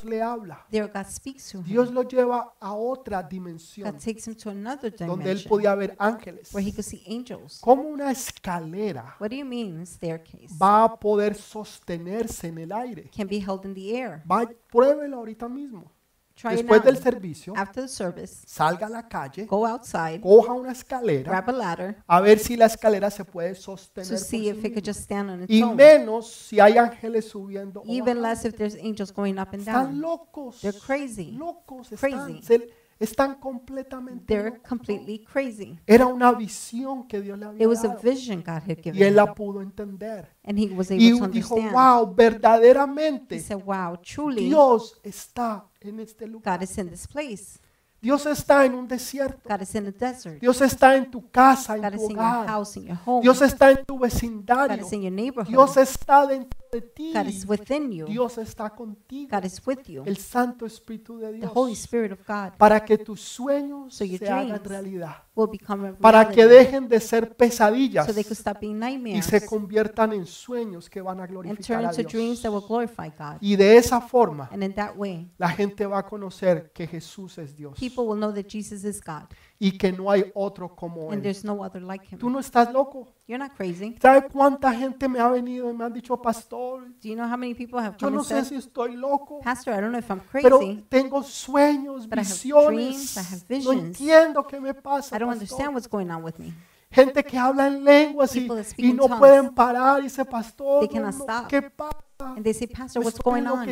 Dios 0.05 0.11
le 0.11 0.23
habla. 0.23 0.67
There, 0.71 0.87
God 0.93 1.07
speaks 1.07 1.51
to 1.51 1.63
Dios 1.63 1.91
lo 1.91 2.03
lleva 2.03 2.55
a 2.61 2.73
otra 2.75 3.23
dimensión 3.23 3.91
God 3.91 3.99
takes 4.01 4.27
him 4.27 4.35
to 4.37 4.51
another 4.51 4.91
donde 4.95 5.31
él 5.31 5.39
dimension 5.39 5.49
podía 5.49 5.75
ver 5.75 5.97
ángeles. 5.99 6.53
where 6.55 6.67
he 6.67 6.73
could 6.73 6.85
see 6.85 7.03
angels. 7.07 7.61
Como 7.61 7.83
una 7.83 8.11
escalera 8.11 9.17
What 9.19 9.31
do 9.31 9.37
you 9.37 9.45
mean, 9.45 9.87
staircase? 9.87 10.55
va 10.61 10.85
a 10.85 10.97
poder 10.99 11.35
sostenerse 11.35 12.49
en 12.49 12.59
el 12.59 12.73
aire? 12.73 13.11
Can 13.17 13.27
be 13.29 13.39
held 13.39 13.65
in 13.65 13.75
the 13.75 13.97
air. 13.97 14.23
Va, 14.31 14.49
pruébelo 14.71 15.17
ahorita 15.19 15.49
mismo. 15.49 15.91
Try 16.37 16.57
Después 16.57 16.83
del 16.83 16.97
servicio, 16.99 17.55
After 17.57 17.85
the 17.85 17.89
service, 17.89 18.43
salga 18.45 18.89
a 18.89 18.91
la 18.91 19.09
calle, 19.09 19.47
go 19.47 19.65
outside, 19.67 20.21
coja 20.21 20.53
una 20.53 20.73
escalera, 20.73 21.31
grab 21.31 21.49
a 21.51 21.53
ladder 21.53 21.97
a 22.09 22.21
ver 22.21 22.41
si 22.41 22.57
la 22.57 22.67
escalera 22.67 23.09
se 23.09 23.25
puede 23.25 23.55
sostener. 23.55 24.09
to 24.09 24.15
por 24.15 24.19
see 24.19 24.39
sí 24.43 24.49
if 24.49 24.65
it 24.65 24.75
could 24.75 24.85
just 24.85 25.01
stand 25.03 25.31
on 25.31 25.43
its 25.45 25.51
Y 25.51 25.63
own. 25.63 25.77
menos 25.77 26.29
si 26.33 26.59
hay 26.59 26.77
ángeles 26.77 27.29
subiendo. 27.29 27.83
o 27.83 27.85
Even 27.87 28.17
bajando. 28.19 28.23
less 28.23 28.45
if 28.45 28.57
there's 28.57 28.75
angels 28.75 29.13
going 29.13 29.35
up 29.39 29.51
and 29.53 29.61
Están 29.61 29.85
down. 29.93 30.01
locos. 30.01 30.61
They're 30.61 30.77
crazy. 30.79 31.31
Locos. 31.31 31.89
Crazy. 32.01 32.43
Se- 32.43 32.69
están 32.99 33.35
completamente 33.37 34.25
They're 34.27 34.51
locos. 34.51 34.69
completely 34.69 35.25
crazy. 35.25 35.79
Era 35.87 36.07
una 36.07 36.33
visión 36.33 37.07
que 37.09 37.21
Dios 37.21 37.39
le 37.39 37.47
había 37.47 37.63
It 37.65 37.69
was 37.69 37.85
a 37.85 37.89
dado. 37.89 38.01
vision 38.03 38.41
God 38.43 38.63
had 38.69 38.79
Y 38.79 38.83
given 38.83 39.03
él 39.03 39.09
him, 39.09 39.15
la 39.17 39.35
pudo 39.35 39.63
entender. 39.63 40.29
and 40.45 40.59
he 40.59 40.69
was 40.75 40.91
Y 40.91 40.95
able 41.11 41.21
to 41.21 41.29
dijo, 41.33 41.55
understand. 41.57 41.75
wow, 41.75 42.11
He 42.11 42.15
verdaderamente 42.15 43.39
said, 43.41 43.63
"Wow, 43.65 43.97
truly, 44.03 44.47
Dios 44.47 45.01
está 45.03 45.67
en 45.81 46.01
este 46.01 46.27
lugar. 46.27 46.59
God 46.59 46.63
is 46.65 46.79
in 46.79 46.89
this 46.91 47.07
place. 47.07 47.59
Dios 48.01 48.27
está 48.27 48.67
en 48.67 48.75
un 48.75 48.87
desierto. 48.87 49.49
God 49.49 49.63
is 49.63 49.75
in 49.75 49.85
the 49.85 49.93
desert. 49.93 50.39
Dios 50.39 50.61
está 50.61 50.95
en 50.95 51.11
tu 51.11 51.31
casa, 51.31 51.75
en 51.75 51.83
God 51.83 51.91
tu 51.93 51.97
is 51.97 52.03
in 52.03 52.11
your 52.11 52.19
hogar. 52.19 52.47
house, 52.49 52.77
in 52.77 52.85
your 52.87 52.99
home. 53.07 53.23
Dios 53.23 53.41
está 53.41 53.71
en 53.71 53.85
tu 53.87 53.95
God 53.95 54.03
vecindario. 54.03 54.85
is 54.87 54.93
in 54.93 55.03
your 55.03 55.11
neighborhood. 55.13 55.49
Dios 55.51 55.77
está 55.79 56.27
dentro 56.27 56.59
de 56.61 56.64
ti. 56.83 57.13
God 57.13 57.27
is 57.27 57.47
within 57.49 57.93
you. 57.93 58.07
Dios 58.07 58.39
está 58.39 58.71
contigo. 58.71 59.29
God 59.37 59.45
is 59.45 59.61
with 59.67 59.81
you. 59.89 60.03
El 60.07 60.17
Santo 60.17 60.67
Espíritu 60.67 61.19
de 61.19 61.27
The 61.33 61.37
Dios. 61.39 61.53
Holy 61.55 61.73
Spirit 61.73 62.13
of 62.13 62.21
God 62.27 62.53
Para 62.59 62.85
que 62.85 62.99
tus 62.99 63.21
sueños 63.21 63.95
So 63.95 64.05
your 64.05 64.19
se 64.19 64.29
hagan 64.29 64.63
realidad. 64.65 65.17
will 65.37 65.49
become 65.51 65.89
a 65.89 65.93
Para 65.97 66.29
que 66.31 66.47
dejen 66.47 66.89
de 66.89 67.01
ser 67.01 67.35
pesadillas 67.37 68.07
so 68.07 68.13
they 68.15 68.23
could 68.25 68.39
stop 68.39 68.59
being 68.61 68.77
y 68.77 68.79
nightmares 68.79 69.27
se 69.27 69.45
conviertan 69.45 70.13
en 70.13 70.27
sueños 70.27 70.89
que 70.89 71.01
van 71.03 71.19
a 71.21 71.25
and 71.25 71.33
glorificar 71.33 71.65
turn 71.81 71.87
a 71.87 71.91
into 71.91 72.03
dreams 72.05 72.41
that 72.43 72.51
will 72.51 72.61
Dios. 72.61 72.69
glorify 72.69 73.09
God. 73.19 73.39
Y 73.41 73.57
de 73.57 73.77
esa 73.77 74.01
forma 74.01 74.49
And 74.53 74.63
in 74.63 74.75
that 74.75 74.95
way, 74.97 75.31
la 75.39 75.49
gente 75.51 75.87
va 75.87 75.99
a 75.99 76.07
conocer 76.07 76.71
que 76.73 76.87
Jesús 76.87 77.39
es 77.39 77.57
Dios 77.57 77.79
people 77.79 78.05
will 78.05 78.19
know 78.19 78.33
that 78.33 78.47
Jesus 78.49 78.85
is 78.85 79.01
God 79.05 79.25
y 79.67 79.79
que 79.79 79.91
no 79.93 80.11
hay 80.11 80.31
otro 80.35 80.75
como 80.75 81.05
and 81.11 81.15
Él. 81.15 81.23
there's 81.23 81.45
no 81.45 81.63
other 81.65 81.81
like 81.81 82.05
Tú 82.19 82.27
him. 82.27 82.33
no 82.35 82.39
estás 82.41 82.71
loco. 82.73 83.09
You're 83.27 83.39
not 83.43 83.57
crazy. 83.57 83.97
¿Sabe 84.01 84.29
cuánta 84.29 84.73
gente 84.75 85.09
me 85.09 85.19
ha 85.19 85.29
venido 85.29 85.71
y 85.71 85.75
me 85.75 85.85
han 85.85 85.93
dicho, 85.95 86.21
pastor, 86.21 86.83
Do 87.03 87.09
you 87.09 87.15
know 87.15 87.27
how 87.27 87.39
many 87.39 87.55
people 87.55 87.79
have 87.81 87.97
yo 87.97 88.07
come 88.07 88.17
no 88.17 88.21
and 88.21 88.29
sé 88.29 88.35
said, 88.43 88.45
si 88.45 88.55
estoy 88.57 88.95
loco, 88.97 89.41
Pastor, 89.41 89.73
I 89.73 89.81
don't 89.81 89.91
know 89.93 89.99
if 89.99 90.11
I'm 90.11 90.21
pero 90.31 90.59
crazy. 90.59 90.85
tengo 90.91 91.23
sueños, 91.23 92.07
but 92.09 92.19
I 92.19 92.23
have 92.23 92.29
visiones, 92.29 92.67
dreams, 92.75 93.17
I 93.17 93.21
have 93.21 93.43
no 93.49 93.57
visions. 93.57 94.01
entiendo 94.01 94.47
qué 94.47 94.61
me 94.61 94.75
pasa. 94.75 95.17
I 95.17 95.19
don't 95.21 95.31
pastor". 95.31 95.33
understand 95.33 95.75
what's 95.75 95.89
going 95.89 96.11
on 96.11 96.23
with 96.23 96.39
me. 96.39 96.53
Gente 96.95 97.25
que 97.25 97.37
habla 97.37 97.67
en 97.67 97.83
lenguas 97.83 98.37
y, 98.37 98.93
no 98.93 99.19
pueden 99.19 99.53
parar 99.53 100.01
y 100.01 100.05
dice, 100.05 100.25
pastor, 100.25 100.89
no, 100.95 101.11
no. 101.11 101.49
¿qué 101.49 101.63
pasa? 101.63 102.05
And 102.21 102.45
they 102.45 102.55
say, 102.55 102.67
Pastor, 102.69 103.03
what's 103.03 103.19
going 103.19 103.47
on? 103.47 103.69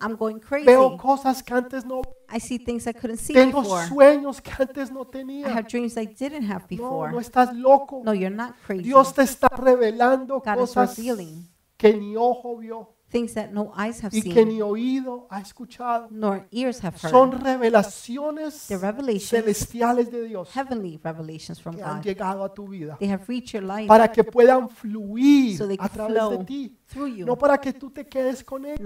I'm 0.00 0.16
going 0.16 0.40
crazy. 0.40 0.66
Veo 0.66 0.96
cosas 0.96 1.42
que 1.42 1.54
antes 1.54 1.84
no, 1.84 2.02
I 2.28 2.40
see 2.40 2.58
things 2.58 2.86
I 2.86 2.92
couldn't 2.92 3.18
see 3.18 3.32
tengo 3.32 3.62
before. 3.62 3.86
sueños 3.86 4.42
que 4.42 4.50
antes 4.58 4.90
no 4.90 5.02
I 5.02 5.10
tenía. 5.10 5.46
have 5.46 5.68
dreams 5.68 5.96
I 5.96 6.06
didn't 6.06 6.50
have 6.50 6.62
No, 6.62 6.68
before. 6.68 7.12
no 7.12 7.20
estás 7.20 7.54
loco. 7.54 8.02
No, 8.04 8.12
you're 8.12 8.34
not 8.34 8.54
crazy. 8.66 8.82
Dios 8.82 9.14
te 9.14 9.22
está 9.22 9.48
revelando 9.48 10.40
God 10.40 10.54
is 10.54 10.58
cosas 10.58 10.96
revealing 10.98 11.48
que 11.76 11.94
ni 11.94 12.16
ojo 12.16 12.56
vio, 12.56 12.96
things 13.10 13.34
that 13.34 13.50
no 13.52 13.72
eyes 13.76 14.02
have 14.04 14.14
y 14.16 14.22
que 14.22 14.32
seen, 14.34 14.48
ni 14.48 14.60
oído 14.62 15.26
ha 15.30 15.40
escuchado. 15.40 16.08
nor 16.10 16.46
ears 16.50 16.84
have 16.84 16.98
Son 16.98 17.32
heard. 17.32 17.42
revelaciones 17.42 18.66
The 18.68 18.76
revelations, 18.78 19.28
celestiales 19.30 20.10
de 20.10 20.24
Dios 20.28 20.48
heavenly 20.54 21.00
revelations 21.02 21.60
from 21.60 21.76
que 21.76 21.82
han 21.82 21.96
God. 21.98 22.04
llegado 22.04 22.44
a 22.44 22.52
tu 22.52 22.68
vida 22.68 22.96
They 22.98 23.10
have 23.10 23.24
reached 23.26 23.52
your 23.54 23.62
life 23.64 23.88
para 23.88 24.10
que 24.12 24.24
puedan 24.24 24.68
fluir 24.68 25.56
so 25.56 25.66
they 25.66 25.76
a 25.80 25.88
can 25.88 26.08
través 26.08 26.38
de 26.38 26.44
ti. 26.44 26.77
No 26.96 27.36
para 27.36 27.58
que 27.58 27.72
tú 27.72 27.90
te 27.90 28.06
quedes 28.06 28.42
con 28.42 28.64
él, 28.64 28.78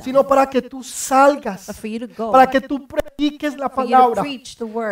sino 0.00 0.26
para 0.26 0.50
que 0.50 0.60
tú 0.62 0.82
salgas, 0.82 1.70
para 2.16 2.50
que 2.50 2.60
tú 2.60 2.86
prediques 2.86 3.56
la 3.56 3.68
palabra, 3.68 4.24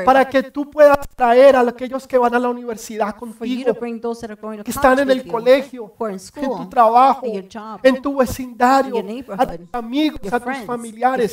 para 0.04 0.28
que 0.28 0.44
tú 0.44 0.70
puedas 0.70 1.08
traer 1.16 1.56
a 1.56 1.60
aquellos 1.60 2.06
que 2.06 2.16
van 2.16 2.34
a 2.34 2.38
la 2.38 2.48
universidad 2.48 3.16
contigo, 3.16 3.74
que 3.74 4.70
están 4.70 5.00
en 5.00 5.10
el 5.10 5.26
colegio, 5.26 5.92
en 6.36 6.56
tu 6.56 6.68
trabajo, 6.68 7.26
en 7.82 8.02
tu 8.02 8.16
vecindario, 8.16 9.04
a 9.36 9.56
tus 9.56 9.68
amigos, 9.72 10.32
a 10.32 10.40
tus 10.40 10.58
familiares, 10.58 11.32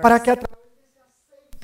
para 0.00 0.22
que 0.22 0.30
a 0.30 0.36
través 0.36 0.66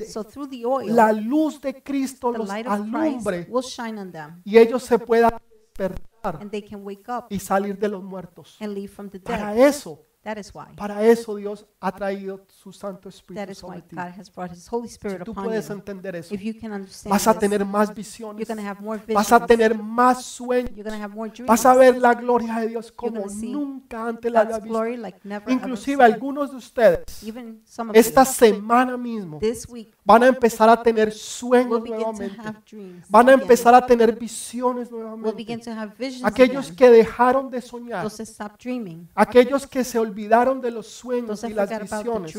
So 0.07 0.23
through 0.23 0.49
the 0.49 0.65
oil, 0.65 0.95
la 0.95 1.11
luz 1.11 1.61
de 1.61 1.81
Cristo 1.83 2.31
los 2.31 2.49
alumbre 2.49 3.45
Christ 3.45 3.49
will 3.49 3.63
shine 3.63 3.99
on 3.99 4.11
them, 4.11 4.41
y 4.43 4.57
ellos 4.57 4.81
se 4.83 4.97
puedan 4.97 5.31
despertar 5.77 6.12
and 6.23 6.49
they 6.51 6.61
can 6.63 6.83
wake 6.85 7.09
up 7.09 7.25
y 7.29 7.39
salir 7.39 7.77
de 7.77 7.89
los 7.89 8.03
muertos. 8.03 8.57
and 8.61 8.73
leave 8.73 8.89
from 8.89 9.09
the 9.09 9.19
Para 9.19 9.53
dead. 9.53 9.67
eso, 9.67 10.05
That 10.23 10.37
is 10.37 10.51
why. 10.53 10.73
para 10.77 11.03
eso 11.05 11.35
Dios 11.35 11.65
ha 11.81 11.91
traído 11.91 12.45
su 12.47 12.71
Santo 12.71 13.09
That 13.09 13.09
Espíritu 13.09 13.51
is 13.51 13.57
sobre 13.57 13.77
why 13.79 13.81
ti. 13.81 13.95
God 13.97 14.07
has 14.17 14.31
brought 14.33 14.51
His 14.53 14.67
Holy 14.71 14.87
Si 14.87 14.93
Spirit 14.95 15.23
tú 15.23 15.31
upon 15.31 15.45
puedes 15.45 15.67
you. 15.67 15.73
entender 15.73 16.15
eso, 16.15 16.33
If 16.33 16.41
you 16.41 16.53
can 16.59 16.71
understand 16.71 17.11
vas 17.11 17.27
a 17.27 17.33
this, 17.33 17.39
tener 17.41 17.65
más 17.65 17.93
visiones, 17.93 18.39
you're 18.39 18.47
going 18.55 18.65
to 18.65 18.69
have 18.71 18.81
more 18.81 19.01
vas 19.13 19.31
a 19.33 19.39
visions. 19.39 19.47
tener 19.47 19.77
más 19.77 20.23
sueños, 20.23 20.69
You're 20.75 20.83
going 20.89 20.97
to 20.97 21.03
have 21.03 21.13
more 21.13 21.29
dreams. 21.29 21.47
vas 21.49 21.65
a 21.65 21.75
ver 21.75 21.97
la 21.97 22.13
gloria 22.13 22.55
de 22.61 22.67
Dios 22.69 22.89
como 22.91 23.19
gonna 23.21 23.29
see 23.33 23.51
nunca 23.51 24.07
antes 24.07 24.31
la 24.31 24.39
había 24.41 24.57
visto. 24.59 24.69
glory 24.69 24.95
like 24.97 25.19
never 25.25 25.43
ever 25.43 25.51
Inclusive 25.51 25.97
seen. 25.97 26.01
algunos 26.13 26.51
de 26.51 26.57
ustedes 26.57 27.23
Even 27.23 27.61
some 27.65 27.89
of 27.91 27.95
esta 27.97 28.23
you 28.23 28.31
semana 28.33 28.95
mismo 28.95 29.39
this 29.39 29.67
week 29.67 29.93
van 30.05 30.23
a 30.23 30.27
empezar 30.27 30.69
a 30.69 30.81
tener 30.81 31.09
will 31.09 31.13
sueños 31.17 31.83
begin 31.83 31.97
to 31.97 32.03
nuevamente. 32.11 32.41
have 32.41 32.59
dreams. 32.69 33.05
Van 33.09 33.27
a 33.27 33.31
again. 33.33 33.41
empezar 33.41 33.75
a 33.75 33.85
tener 33.85 34.15
visiones 34.17 34.89
begin 34.89 34.99
nuevamente. 35.01 35.57
to 35.65 35.71
have 35.71 35.93
visions 35.97 36.23
Aquellos 36.23 36.67
again. 36.67 36.75
que 36.77 36.89
dejaron 36.89 37.49
de 37.49 37.61
soñar, 37.61 38.03
Those 38.03 38.23
that 38.23 38.29
stop 38.31 38.57
dreaming. 38.57 39.09
aquellos 39.15 39.67
que 39.67 39.83
se 39.83 39.99
olvidaron 39.99 40.12
de 40.13 40.71
los 40.71 40.87
sueños 40.87 41.41
Those 41.41 41.49
y 41.49 41.53
las 41.53 41.69
visiones, 41.69 42.35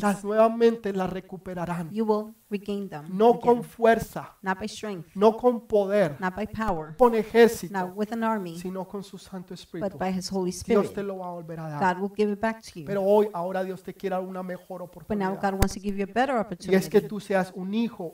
las 0.00 0.24
nuevamente 0.24 0.92
las 0.92 1.10
recuperarán. 1.10 1.90
You 1.90 2.04
will 2.04 2.34
regain 2.50 2.88
them. 2.88 3.04
No 3.16 3.38
con 3.40 3.62
fuerza, 3.64 4.36
Not 4.42 4.58
by 4.58 4.68
strength, 4.68 5.14
no 5.14 5.36
con 5.36 5.66
poder, 5.66 6.16
not 6.20 6.34
by 6.34 6.46
power, 6.46 6.94
con 6.96 7.14
ejército, 7.14 7.72
not 7.72 7.96
with 7.96 8.12
an 8.12 8.22
army, 8.24 8.58
sino 8.58 8.86
con 8.86 9.02
su 9.02 9.18
Santo 9.18 9.50
but 9.54 9.58
Espíritu. 9.58 9.98
by 9.98 10.10
His 10.12 10.30
Holy 10.30 10.50
Dios 10.50 10.64
te 10.64 11.00
Spirit. 11.00 11.06
lo 11.06 11.18
va 11.18 11.28
a 11.28 11.30
volver 11.32 11.60
a 11.60 11.68
dar. 11.68 11.94
God 11.96 12.02
will 12.02 12.12
give 12.16 12.32
it 12.32 12.40
back 12.40 12.62
to 12.62 12.80
you. 12.80 12.86
Pero 12.86 13.02
hoy, 13.02 13.28
ahora 13.32 13.64
Dios 13.64 13.82
te 13.82 13.94
quiere 13.94 14.16
dar 14.16 14.24
una 14.24 14.42
mejor 14.42 14.80
But 14.80 15.16
now 15.16 15.32
oportunidad. 15.32 15.40
God 15.40 15.52
wants 15.60 15.74
to 15.74 15.80
give 15.80 15.96
you 15.96 16.04
a 16.04 16.12
better 16.12 16.34
Y 16.36 16.74
es 16.74 16.88
que 16.88 16.98
opportunity. 16.98 17.08
tú 17.08 17.20
seas 17.20 17.52
un 17.54 17.72
hijo. 17.74 18.12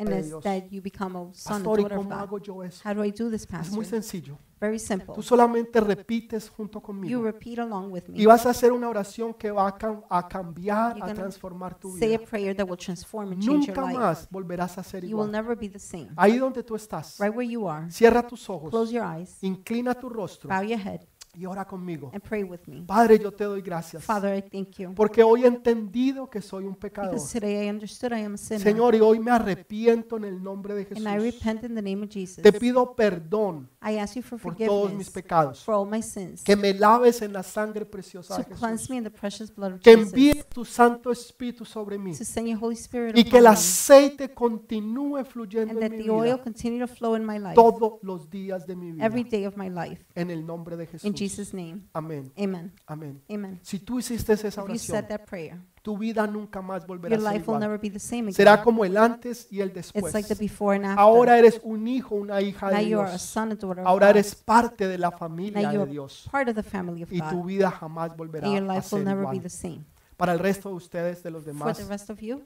And 0.00 0.10
de 0.10 0.22
Dios. 0.22 0.42
that 0.44 0.64
you 0.70 0.80
become 0.82 1.16
a 1.18 1.34
son 1.34 1.62
Pastor, 1.62 1.80
¿y 1.80 1.82
daughter 1.82 1.98
of 1.98 2.04
cómo 2.04 2.10
God. 2.16 2.18
hago 2.22 2.38
yo 2.38 2.62
eso? 2.64 2.88
How 2.88 2.94
do 2.94 3.04
I 3.04 3.10
do 3.12 3.30
this, 3.30 3.42
Es 3.44 3.50
muy 3.70 3.84
Pastor? 3.84 3.84
sencillo. 3.86 4.38
Very 4.60 4.78
simple. 4.78 5.14
Tú 5.14 5.22
solamente 5.22 5.80
repites 5.80 6.50
junto 6.50 6.80
You 6.80 6.82
conmigo. 6.82 7.22
repeat 7.22 7.58
along 7.60 7.90
with 7.92 8.08
me. 8.08 8.20
Y 8.20 8.26
vas 8.26 8.44
a 8.44 8.50
hacer 8.50 8.72
una 8.72 8.90
oración 8.90 9.32
que 9.32 9.50
va 9.50 9.66
a, 9.68 9.78
cam- 9.78 10.02
a 10.10 10.28
cambiar, 10.28 10.96
You're 10.96 11.02
a 11.04 11.06
gonna 11.08 11.14
transformar 11.14 11.78
tu 11.78 11.96
Say 11.96 12.14
a 12.14 12.18
vida. 12.18 12.30
prayer 12.30 12.54
that 12.56 12.66
will 12.68 12.76
transform 12.76 13.32
and 13.32 13.42
change 13.42 13.68
your 13.68 13.76
Nunca 13.78 13.82
life. 13.90 13.98
más 13.98 14.28
volverás 14.30 14.76
a 14.76 14.82
ser 14.82 15.02
You 15.04 15.16
will 15.16 15.28
igual. 15.28 15.30
never 15.32 15.56
be 15.56 15.68
the 15.70 15.78
same. 15.78 16.08
Ahí 16.16 16.36
donde 16.36 16.62
tú 16.62 16.74
estás, 16.76 17.18
Right 17.18 17.34
where 17.34 17.50
you 17.50 17.66
are, 17.70 17.90
cierra 17.90 18.26
tus 18.26 18.50
ojos, 18.50 18.68
close 18.70 18.92
your 18.92 19.04
eyes, 19.04 19.38
inclina 19.42 19.94
tu 19.94 20.10
rostro 20.10 20.50
bow 20.50 20.62
your 20.62 20.78
head, 20.78 21.00
y 21.36 21.46
ora 21.46 21.64
conmigo. 21.64 22.10
and 22.12 22.22
pray 22.22 22.42
with 22.42 22.60
me. 22.66 22.84
Padre, 22.86 23.18
yo 23.18 23.30
te 23.32 23.44
doy 23.44 23.62
gracias. 23.62 24.04
Father, 24.04 24.36
I 24.36 24.42
thank 24.42 24.76
you. 24.78 24.92
Porque 24.94 25.22
hoy 25.22 25.44
he 25.44 25.46
entendido 25.46 26.28
que 26.28 26.40
soy 26.42 26.64
un 26.64 26.74
pecador. 26.74 27.12
Because 27.14 27.32
today 27.38 27.66
I 27.66 27.70
understood 27.70 28.12
I 28.12 28.22
am 28.24 28.34
a 28.34 28.36
sinner. 28.36 28.60
Señor, 28.62 28.94
y 28.94 29.00
hoy 29.00 29.20
me 29.20 29.30
arrepiento 29.30 30.16
en 30.16 30.24
el 30.24 30.42
nombre 30.42 30.74
de 30.74 30.82
And 30.96 31.06
I 31.06 31.22
Jesús. 31.22 31.22
repent 31.44 31.64
in 31.64 31.74
the 31.74 31.82
name 31.82 32.02
of 32.04 32.10
Jesus. 32.10 32.42
Te 32.42 32.52
pido 32.52 32.94
perdón 32.94 33.68
I 33.82 33.98
ask 33.98 34.16
you 34.16 34.22
for 34.22 34.40
por 34.40 34.54
todos 34.56 34.68
mis 34.92 35.08
forgiveness 35.08 35.10
pecados. 35.10 35.64
for 35.64 35.74
all 35.74 35.86
my 35.88 36.02
sins. 36.02 36.42
Que 36.42 36.56
me 36.56 36.74
laves 36.74 37.22
en 37.22 37.32
la 37.32 37.42
sangre 37.42 37.86
preciosa 37.86 38.36
de 38.38 38.44
Jesús. 38.44 38.90
me 38.90 38.96
in 38.96 39.04
the 39.04 39.10
precious 39.10 39.54
blood 39.54 39.74
of 39.74 39.80
Que 39.80 39.96
Jesus. 39.96 40.12
envíes 40.12 40.46
tu 40.48 40.64
Santo 40.64 41.12
Espíritu 41.12 41.64
sobre 41.64 41.96
mí. 41.98 42.16
To 42.16 42.24
send 42.24 42.48
your 42.48 42.58
Holy 42.62 42.74
Spirit 42.76 43.16
Y 43.16 43.24
que 43.24 43.38
el 43.38 43.46
aceite 43.46 44.34
continúe 44.34 45.24
fluyendo 45.24 45.72
And 45.72 45.82
en 45.82 45.90
that 45.90 45.96
mi 45.96 46.04
the 46.04 46.10
oil 46.10 46.32
vida 46.34 46.42
continue 46.42 46.80
to 46.80 46.86
flow 46.92 47.14
in 47.16 47.24
my 47.24 47.38
life. 47.38 47.54
todos 47.54 48.00
los 48.02 48.28
días 48.28 48.66
de 48.66 48.74
mi 48.76 48.92
vida. 48.92 49.06
Every 49.06 49.24
day 49.24 49.46
of 49.46 49.56
my 49.56 49.68
life. 49.70 50.04
En 50.14 50.30
el 50.30 50.44
nombre 50.44 50.76
de 50.76 50.84
In 50.84 50.90
Jesús. 50.90 51.19
Jesus' 51.28 51.52
name. 51.54 51.82
Amén. 51.92 52.32
Amen. 52.36 52.72
Amén. 52.86 53.22
Amen. 53.30 53.60
Si 53.62 53.78
tú 53.78 53.98
hiciste 53.98 54.32
esa 54.32 54.46
If 54.48 54.54
you 54.56 54.62
oración, 54.62 54.78
said 54.96 55.04
that 55.08 55.26
prayer, 55.26 55.58
tu 55.82 55.96
vida 55.96 56.26
nunca 56.26 56.60
más 56.60 56.86
volverá 56.86 57.16
your 57.16 57.26
a 57.26 57.30
ser 57.30 57.34
life 57.40 57.46
will 57.50 57.56
igual. 57.56 57.60
never 57.60 57.78
be 57.80 57.90
the 57.90 57.98
same 57.98 58.22
again. 58.22 58.34
Será 58.34 58.62
como 58.62 58.84
el 58.84 58.96
antes 58.96 59.46
y 59.50 59.60
el 59.60 59.70
It's 59.76 59.92
like 60.14 60.28
the 60.28 60.34
before 60.34 60.74
and 60.76 60.84
after. 60.86 61.00
Ahora 61.00 61.38
eres 61.38 61.60
un 61.62 61.86
hijo, 61.88 62.14
una 62.16 62.40
hija 62.40 62.70
now 62.70 62.78
de 62.78 62.88
you 62.88 62.98
are 63.00 63.08
a 63.08 63.10
Dios. 63.12 63.22
son 63.22 63.50
and 63.52 63.60
daughter 63.60 63.80
of 63.82 63.86
Ahora 63.86 64.08
God. 64.08 64.16
eres 64.16 64.34
parte 64.34 64.88
de 64.88 64.98
la 64.98 65.10
familia 65.10 65.62
Now 65.62 65.72
you 65.72 65.78
de 65.78 65.82
are 65.84 65.90
Dios. 65.90 66.28
part 66.30 66.48
of 66.48 66.54
the 66.54 66.62
family 66.62 67.02
of 67.02 67.12
Y 67.12 67.20
tu 67.20 67.36
God. 67.36 67.46
vida 67.46 67.70
jamás 67.70 68.16
volverá 68.16 68.46
And 68.46 68.56
your 68.56 68.70
a 68.70 68.74
life 68.74 68.94
will 68.94 69.02
ser 69.02 69.04
never 69.04 69.24
be 69.26 69.36
igual. 69.36 69.42
the 69.42 69.48
same. 69.50 69.84
Para 70.16 70.32
el 70.32 70.38
resto 70.38 70.68
de 70.68 70.74
ustedes, 70.74 71.22
de 71.22 71.30
los 71.30 71.44
For 71.44 71.52
demás, 71.54 71.78
the 71.78 71.84
rest 71.84 72.10
of 72.10 72.20
you, 72.20 72.42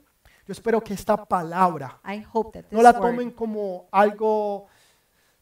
yo 0.47 0.51
espero 0.51 0.81
que 0.81 0.93
esta 0.93 1.25
palabra 1.25 1.99
I 2.05 2.23
hope 2.33 2.51
that 2.53 2.65
this 2.69 2.71
no 2.73 2.81
la 2.81 2.91
word, 2.91 3.01
tomen 3.01 3.31
como 3.31 3.87
algo 3.91 4.67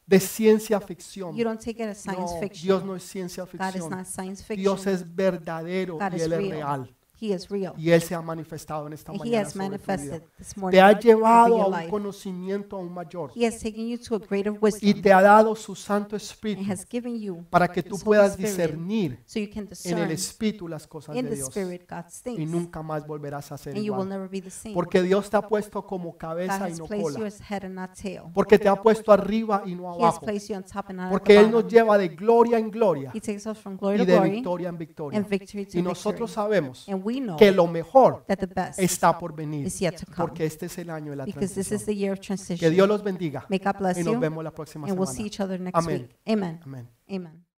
de 0.05 0.19
ciencia 0.19 0.79
ficción. 0.81 1.35
you 1.35 1.43
don't 1.43 1.59
take 1.63 1.81
it 1.83 1.89
as 1.89 1.97
science 1.99 2.33
No, 2.33 2.39
fiction. 2.39 2.67
Dios 2.67 2.83
no 2.83 2.95
es 2.95 3.03
ciencia 3.03 3.43
God 3.45 3.53
is 3.53 3.59
ficción. 3.73 3.89
not 3.89 4.05
science 4.05 4.43
fiction. 4.43 4.57
Dios 4.63 4.87
es 4.87 5.15
verdadero 5.15 5.95
God 5.97 6.11
y 6.11 6.15
is 6.17 6.21
Él 6.23 6.33
es 6.33 6.37
real. 6.39 6.51
real. 6.83 6.95
He 7.23 7.33
is 7.33 7.47
real. 7.49 7.73
Y 7.77 7.91
Él 7.91 8.01
se 8.01 8.13
ha 8.15 8.21
manifestado 8.21 8.87
en 8.87 8.93
esta 8.93 9.11
And 9.11 9.21
He 9.21 9.29
mañana 9.29 9.47
has 9.47 9.53
sobre 9.53 9.65
tu 9.65 9.71
vida. 9.71 9.87
manifested 9.87 10.23
this 10.37 10.57
morning 10.57 10.75
Te 10.77 10.81
ha 10.81 10.99
llevado 10.99 11.61
a 11.61 11.67
un 11.67 11.71
life. 11.79 11.89
conocimiento 11.89 12.75
aún 12.77 12.93
mayor. 12.93 13.31
He 13.35 13.45
has 13.47 13.59
taken 13.59 13.87
you 13.87 13.97
to 13.97 14.15
a 14.15 14.19
greater 14.19 14.51
Y 14.53 14.57
wisdom 14.61 15.01
te 15.01 15.13
ha 15.13 15.21
dado 15.21 15.55
su 15.55 15.75
Santo 15.75 16.15
and 16.15 16.21
Espíritu 16.21 16.71
has 16.71 16.85
given 16.89 17.19
you 17.19 17.45
para 17.49 17.67
que 17.69 17.81
tú 17.81 17.95
His 17.95 18.01
Holy 18.01 18.05
puedas 18.05 18.31
Spirit 18.33 18.49
discernir 18.51 19.19
so 19.25 19.39
you 19.39 19.47
can 19.49 19.63
en 19.63 19.63
el 19.63 19.69
discern 19.69 20.11
Espíritu 20.11 20.67
las 20.67 20.85
cosas 20.87 21.15
in 21.15 21.23
de 21.25 21.29
the 21.31 21.35
Dios. 21.37 21.47
Spirit 21.49 21.89
God's 21.89 22.19
Y 22.19 22.35
things. 22.35 22.51
nunca 22.51 22.81
más 22.81 23.07
volverás 23.07 23.51
a 23.51 23.57
ser 23.57 23.75
And 23.75 23.83
you 23.85 23.93
will 23.93 24.03
igual. 24.03 24.09
never 24.09 24.29
be 24.29 24.41
the 24.41 24.49
same. 24.49 24.73
Porque 24.73 25.01
Dios 25.01 25.29
te 25.29 25.37
ha 25.37 25.41
puesto 25.47 25.85
como 25.85 26.11
God 26.11 26.17
cabeza 26.17 26.67
y 26.67 26.71
has 26.73 26.79
no 26.79 26.85
placed 26.87 27.07
you 27.07 27.13
cola. 27.13 27.27
as 27.27 27.39
head 27.49 27.63
and 27.65 27.75
not 27.75 27.91
tail. 27.93 28.23
Porque 28.33 28.59
te 28.59 28.67
ha 28.67 28.75
puesto 28.75 29.11
arriba 29.11 29.63
y 29.65 29.75
no 29.75 29.83
He 29.83 30.03
has 30.03 30.15
abajo. 30.15 30.25
placed 30.25 30.49
you 30.49 30.55
on 30.55 30.63
top 30.63 30.89
and 30.89 30.97
not 30.97 31.05
at 31.05 31.11
Porque 31.11 31.33
the 31.33 31.39
Él 31.39 31.51
nos 31.51 31.63
bottom. 31.63 31.69
lleva 31.69 31.97
de 31.97 32.09
gloria 32.09 32.57
en 32.57 32.69
gloria 32.69 33.11
He 33.13 33.21
takes 33.21 33.45
us 33.45 33.57
from 33.57 33.77
glory 33.77 33.95
y 33.95 33.99
to 33.99 34.05
de 34.05 34.13
glory 34.13 34.29
victoria 34.31 34.69
en 34.69 34.77
victoria. 34.77 35.17
and 35.19 35.27
victory 35.29 35.65
to 35.65 35.77
Y 35.77 35.81
nosotros 35.81 36.29
victory. 36.31 36.33
sabemos 36.33 36.89
And 36.89 37.01
we 37.03 37.12
know 37.21 37.37
que 37.37 37.51
lo 37.51 37.67
mejor 37.67 38.23
that 38.27 38.37
the 38.39 38.47
best 38.47 38.79
está 38.79 39.17
por 39.17 39.33
venir. 39.35 39.65
is 39.67 39.79
yet 39.79 39.95
to 39.97 40.05
come 40.05 40.17
Porque 40.27 40.45
este 40.45 40.65
es 40.67 40.77
el 40.77 40.89
año 40.89 41.11
de 41.11 41.17
la 41.17 41.25
because 41.25 41.53
this 41.55 41.71
is 41.71 41.83
transición. 41.83 41.85
the 41.85 41.95
year 41.95 42.11
of 42.13 42.19
Que 42.19 42.25
transition. 42.27 42.71
Dios 42.73 42.87
los 42.87 43.03
bendiga 43.03 43.45
May 43.49 43.59
God 43.59 43.77
bless 43.79 43.97
y 43.97 44.03
nos 44.03 44.13
you 44.15 44.19
vemos 44.19 44.43
la 44.43 44.51
próxima 44.51 44.87
and 44.87 44.97
we'll 44.97 45.07
see 45.07 45.15
semana. 45.23 45.27
each 45.27 45.39
other 45.39 45.59
next 45.59 45.75
Amén. 45.77 46.01
week. 46.01 46.17
Amen. 46.27 46.59
Amén. 46.63 46.89
Amen. 47.09 47.42